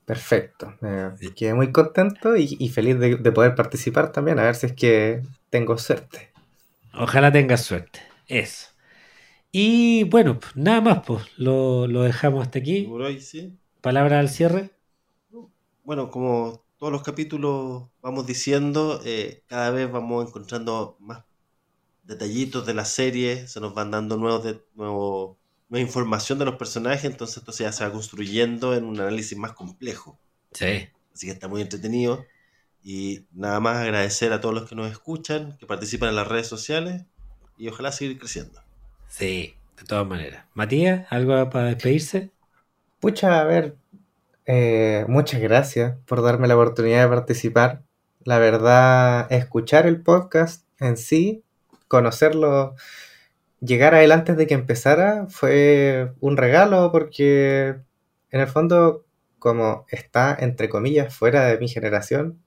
Perfecto. 0.05 0.75
Eh, 0.83 1.31
quedé 1.35 1.55
muy 1.55 1.73
contento 1.73 2.37
y, 2.37 2.55
y 2.61 2.69
feliz 2.69 2.99
de, 2.99 3.17
de 3.17 3.33
poder 3.33 3.55
participar 3.55 4.13
también, 4.13 4.39
a 4.39 4.43
ver 4.43 4.57
si 4.57 4.67
es 4.67 4.73
que 4.75 5.23
tengo 5.49 5.79
suerte. 5.79 6.33
Ojalá 6.93 7.33
tengas 7.33 7.63
suerte. 7.63 8.01
Eso. 8.27 8.69
Y 9.53 10.05
bueno, 10.05 10.39
pues, 10.39 10.55
nada 10.55 10.83
más, 10.83 11.03
pues 11.07 11.25
lo, 11.39 11.87
lo 11.87 12.03
dejamos 12.03 12.43
hasta 12.43 12.59
aquí. 12.59 12.83
Por 12.83 13.01
hoy 13.01 13.21
sí. 13.21 13.57
Palabra 13.81 14.21
al 14.21 14.29
cierre. 14.29 14.71
Bueno, 15.85 16.11
como 16.11 16.62
todos 16.83 16.91
los 16.93 17.05
capítulos 17.05 17.85
vamos 18.01 18.27
diciendo, 18.27 19.01
eh, 19.05 19.45
cada 19.47 19.71
vez 19.71 19.89
vamos 19.89 20.27
encontrando 20.27 20.97
más 20.99 21.23
detallitos 22.03 22.67
de 22.67 22.75
la 22.75 22.85
serie, 22.85 23.47
se 23.47 23.61
nos 23.61 23.73
van 23.73 23.93
dando 23.93 24.17
nuevos 24.17 24.43
de, 24.43 24.61
nuevo- 24.75 25.39
nueva 25.69 25.87
información 25.87 26.41
de 26.41 26.47
los 26.47 26.57
personajes, 26.57 27.05
entonces 27.05 27.37
esto 27.37 27.53
ya 27.53 27.71
se 27.71 27.85
va 27.85 27.93
construyendo 27.93 28.75
en 28.75 28.83
un 28.83 28.99
análisis 28.99 29.39
más 29.39 29.53
complejo. 29.53 30.19
Sí. 30.53 30.89
Así 31.15 31.27
que 31.29 31.33
está 31.35 31.47
muy 31.47 31.63
entretenido. 31.63 32.27
Y 32.83 33.27
nada 33.31 33.61
más 33.61 33.77
agradecer 33.77 34.33
a 34.33 34.41
todos 34.41 34.53
los 34.53 34.69
que 34.69 34.75
nos 34.75 34.91
escuchan, 34.91 35.57
que 35.59 35.67
participan 35.67 36.09
en 36.09 36.17
las 36.17 36.27
redes 36.27 36.49
sociales 36.49 37.05
y 37.57 37.69
ojalá 37.69 37.93
seguir 37.93 38.19
creciendo. 38.19 38.61
Sí, 39.09 39.55
de 39.77 39.85
todas 39.85 40.09
maneras. 40.09 40.47
Matías, 40.55 41.07
¿algo 41.11 41.49
para 41.49 41.67
despedirse? 41.67 42.33
Pucha, 43.01 43.41
a 43.41 43.45
ver, 43.45 43.77
eh, 44.47 45.05
muchas 45.09 45.41
gracias 45.41 45.97
por 46.07 46.23
darme 46.23 46.49
la 46.49 46.55
oportunidad 46.57 47.03
de 47.03 47.09
participar. 47.15 47.83
La 48.25 48.39
verdad, 48.39 49.33
escuchar 49.33 49.87
el 49.87 50.03
podcast 50.03 50.67
en 50.79 50.97
sí, 50.97 51.45
conocerlo, 51.89 52.75
llegar 53.61 53.95
a 53.95 54.03
él 54.03 54.13
antes 54.13 54.37
de 54.37 54.47
que 54.47 54.55
empezara, 54.55 55.27
fue 55.29 56.13
un 56.21 56.37
regalo 56.37 56.91
porque 56.93 57.77
en 58.31 58.41
el 58.41 58.47
fondo, 58.49 59.05
como 59.39 59.87
está 59.91 60.37
entre 60.39 60.69
comillas 60.69 61.15
fuera 61.15 61.47
de 61.47 61.59
mi 61.59 61.69
generación, 61.69 62.41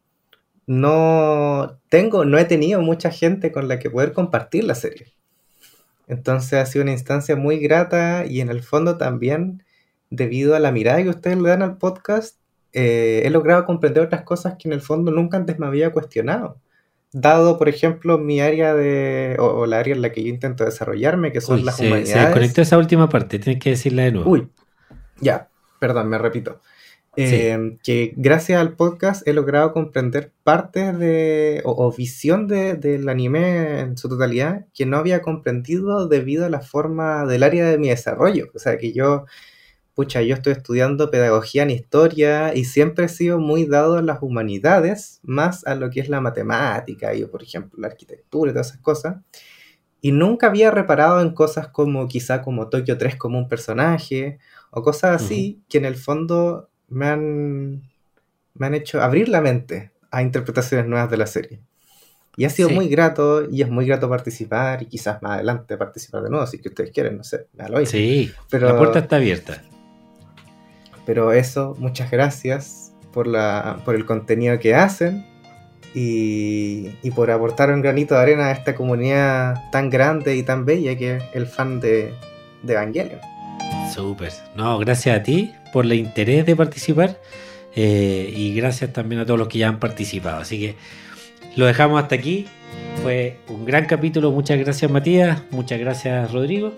no 0.67 1.80
tengo, 1.89 2.26
no 2.26 2.38
he 2.38 2.45
tenido 2.45 2.81
mucha 2.81 3.11
gente 3.11 3.51
con 3.51 3.67
la 3.67 3.80
que 3.80 3.89
poder 3.89 4.13
compartir 4.13 4.63
la 4.63 4.76
serie. 4.76 5.13
Entonces 6.07 6.53
ha 6.53 6.65
sido 6.65 6.84
una 6.84 6.91
instancia 6.91 7.35
muy 7.35 7.59
grata 7.59 8.26
y 8.26 8.41
en 8.41 8.49
el 8.49 8.63
fondo 8.63 8.97
también 8.97 9.64
debido 10.15 10.55
a 10.55 10.59
la 10.59 10.71
mirada 10.71 11.01
que 11.03 11.09
ustedes 11.09 11.37
le 11.37 11.49
dan 11.49 11.61
al 11.61 11.77
podcast, 11.77 12.37
eh, 12.73 13.21
he 13.25 13.29
logrado 13.29 13.65
comprender 13.65 14.03
otras 14.03 14.23
cosas 14.23 14.55
que 14.59 14.67
en 14.67 14.73
el 14.73 14.81
fondo 14.81 15.11
nunca 15.11 15.37
antes 15.37 15.59
me 15.59 15.65
había 15.67 15.91
cuestionado. 15.91 16.57
Dado, 17.11 17.57
por 17.57 17.69
ejemplo, 17.69 18.17
mi 18.17 18.41
área 18.41 18.73
de, 18.75 19.37
o, 19.39 19.45
o 19.45 19.65
la 19.65 19.79
área 19.79 19.95
en 19.95 20.01
la 20.01 20.11
que 20.11 20.21
yo 20.21 20.29
intento 20.29 20.65
desarrollarme, 20.65 21.31
que 21.31 21.39
son 21.39 21.59
Uy, 21.59 21.63
las 21.63 21.77
se, 21.77 21.83
se 21.83 21.87
humanidades. 21.87 22.25
desconectó 22.25 22.61
esa 22.61 22.77
última 22.77 23.07
parte, 23.07 23.39
tienes 23.39 23.63
que 23.63 23.69
decirla 23.69 24.03
de 24.03 24.11
nuevo. 24.11 24.29
Uy, 24.29 24.49
ya, 25.21 25.47
perdón, 25.79 26.09
me 26.09 26.17
repito. 26.17 26.59
Eh, 27.17 27.77
Que 27.81 28.11
gracias 28.17 28.59
al 28.59 28.73
podcast 28.73 29.25
he 29.25 29.31
logrado 29.31 29.71
comprender 29.71 30.33
partes 30.43 30.99
de, 30.99 31.61
o, 31.63 31.85
o 31.87 31.95
visión 31.95 32.45
de- 32.47 32.73
del 32.75 33.07
anime 33.07 33.79
en 33.79 33.97
su 33.97 34.09
totalidad 34.09 34.65
que 34.73 34.85
no 34.85 34.97
había 34.97 35.21
comprendido 35.21 36.09
debido 36.09 36.45
a 36.45 36.49
la 36.49 36.59
forma 36.59 37.25
del 37.25 37.43
área 37.43 37.65
de 37.69 37.77
mi 37.77 37.87
desarrollo. 37.87 38.47
O 38.53 38.59
sea, 38.59 38.77
que 38.77 38.91
yo, 38.91 39.25
pucha, 39.95 40.22
yo 40.22 40.35
estoy 40.35 40.53
estudiando 40.53 41.09
pedagogía 41.09 41.63
en 41.63 41.72
historia 41.72 42.53
y 42.53 42.65
siempre 42.65 43.05
he 43.05 43.09
sido 43.09 43.39
muy 43.39 43.65
dado 43.65 43.95
a 43.97 44.01
las 44.01 44.22
humanidades, 44.22 45.19
más 45.23 45.65
a 45.65 45.73
lo 45.76 45.89
que 45.89 46.01
es 46.01 46.09
la 46.09 46.19
matemática 46.22 47.13
y, 47.15 47.23
por 47.26 47.41
ejemplo, 47.41 47.80
la 47.80 47.88
arquitectura 47.88 48.51
y 48.51 48.53
todas 48.53 48.67
esas 48.67 48.81
cosas. 48.81 49.15
Y 50.01 50.11
nunca 50.11 50.47
había 50.47 50.69
reparado 50.69 51.22
en 51.22 51.31
cosas 51.31 51.69
como 51.69 52.07
quizá 52.07 52.41
como 52.41 52.67
Tokio 52.69 52.97
3 52.97 53.15
como 53.15 53.38
un 53.39 53.47
personaje 53.47 54.38
o 54.69 54.84
cosas 54.84 55.23
así 55.23 55.61
que 55.69 55.77
en 55.80 55.85
el 55.85 55.95
fondo 55.95 56.69
me 56.89 57.07
han, 57.07 57.81
me 58.53 58.65
han 58.67 58.73
hecho 58.76 59.01
abrir 59.01 59.30
la 59.30 59.41
mente 59.41 59.91
a 60.11 60.22
interpretaciones 60.22 60.85
nuevas 60.88 61.09
de 61.09 61.17
la 61.17 61.26
serie. 61.26 61.61
Y 62.38 62.43
ha 62.43 62.49
sido 62.49 62.67
Sí. 62.67 62.76
muy 62.76 62.89
grato 62.89 63.49
y 63.49 63.61
es 63.61 63.69
muy 63.69 63.85
grato 63.88 64.09
participar 64.09 64.84
y 64.84 64.88
quizás 64.88 65.22
más 65.23 65.35
adelante 65.35 65.77
participar 65.77 66.22
de 66.22 66.30
nuevo 66.30 66.45
si 66.45 66.59
que 66.59 66.67
ustedes 66.67 66.91
quieren, 66.91 67.15
no 67.17 67.23
sé, 67.23 67.47
me 67.53 67.63
lo 67.69 67.80
mismo. 67.80 67.91
Sí, 67.91 68.31
Pero- 68.49 68.67
la 68.67 68.77
puerta 68.77 68.99
está 68.99 69.15
abierta. 69.15 69.63
Pero 71.06 71.34
eso, 71.34 71.76
muchas 71.80 72.11
gracias 72.11 72.94
por, 73.14 73.27
la, 73.27 73.80
por 73.86 73.95
el 73.95 74.06
contenido 74.06 74.60
que 74.60 74.76
hacen 74.76 75.26
y, 75.94 76.90
y 77.03 77.11
por 77.11 77.32
aportar 77.32 77.72
un 77.72 77.82
granito 77.82 78.15
de 78.15 78.22
arena 78.22 78.48
a 78.48 78.52
esta 78.52 78.76
comunidad 78.76 79.69
tan 79.72 79.90
grande 79.90 80.36
y 80.36 80.44
tan 80.44 80.65
bella 80.65 80.98
que 80.98 81.18
es 81.18 81.23
el 81.34 81.48
fan 81.48 81.80
de, 81.80 82.14
de 82.64 82.73
Evangelion. 82.73 83.19
Súper. 83.94 84.32
No, 84.56 84.77
gracias 84.80 85.19
a 85.19 85.23
ti 85.23 85.53
por 85.72 85.86
el 85.86 85.94
interés 85.94 86.45
de 86.45 86.56
participar 86.56 87.19
eh, 87.76 88.32
y 88.36 88.53
gracias 88.56 88.91
también 88.94 89.22
a 89.22 89.26
todos 89.26 89.40
los 89.40 89.48
que 89.48 89.60
ya 89.60 89.69
han 89.69 89.80
participado. 89.80 90.41
Así 90.41 90.60
que 90.60 90.76
lo 91.56 91.65
dejamos 91.65 92.02
hasta 92.02 92.15
aquí. 92.15 92.48
Fue 93.02 93.38
un 93.48 93.65
gran 93.65 93.86
capítulo. 93.86 94.32
Muchas 94.32 94.60
gracias 94.60 94.90
Matías, 94.91 95.41
muchas 95.52 95.80
gracias 95.80 96.32
Rodrigo. 96.32 96.73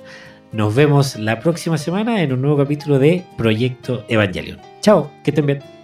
Nos 0.51 0.73
vemos 0.73 1.17
la 1.17 1.39
próxima 1.39 1.77
semana 1.77 2.21
en 2.21 2.31
un 2.31 2.41
nuevo 2.41 2.57
capítulo 2.57 2.99
de 2.99 3.23
Proyecto 3.37 4.05
Evangelion. 4.07 4.59
Chao, 4.81 5.11
que 5.23 5.31
estén 5.31 5.45
bien. 5.45 5.76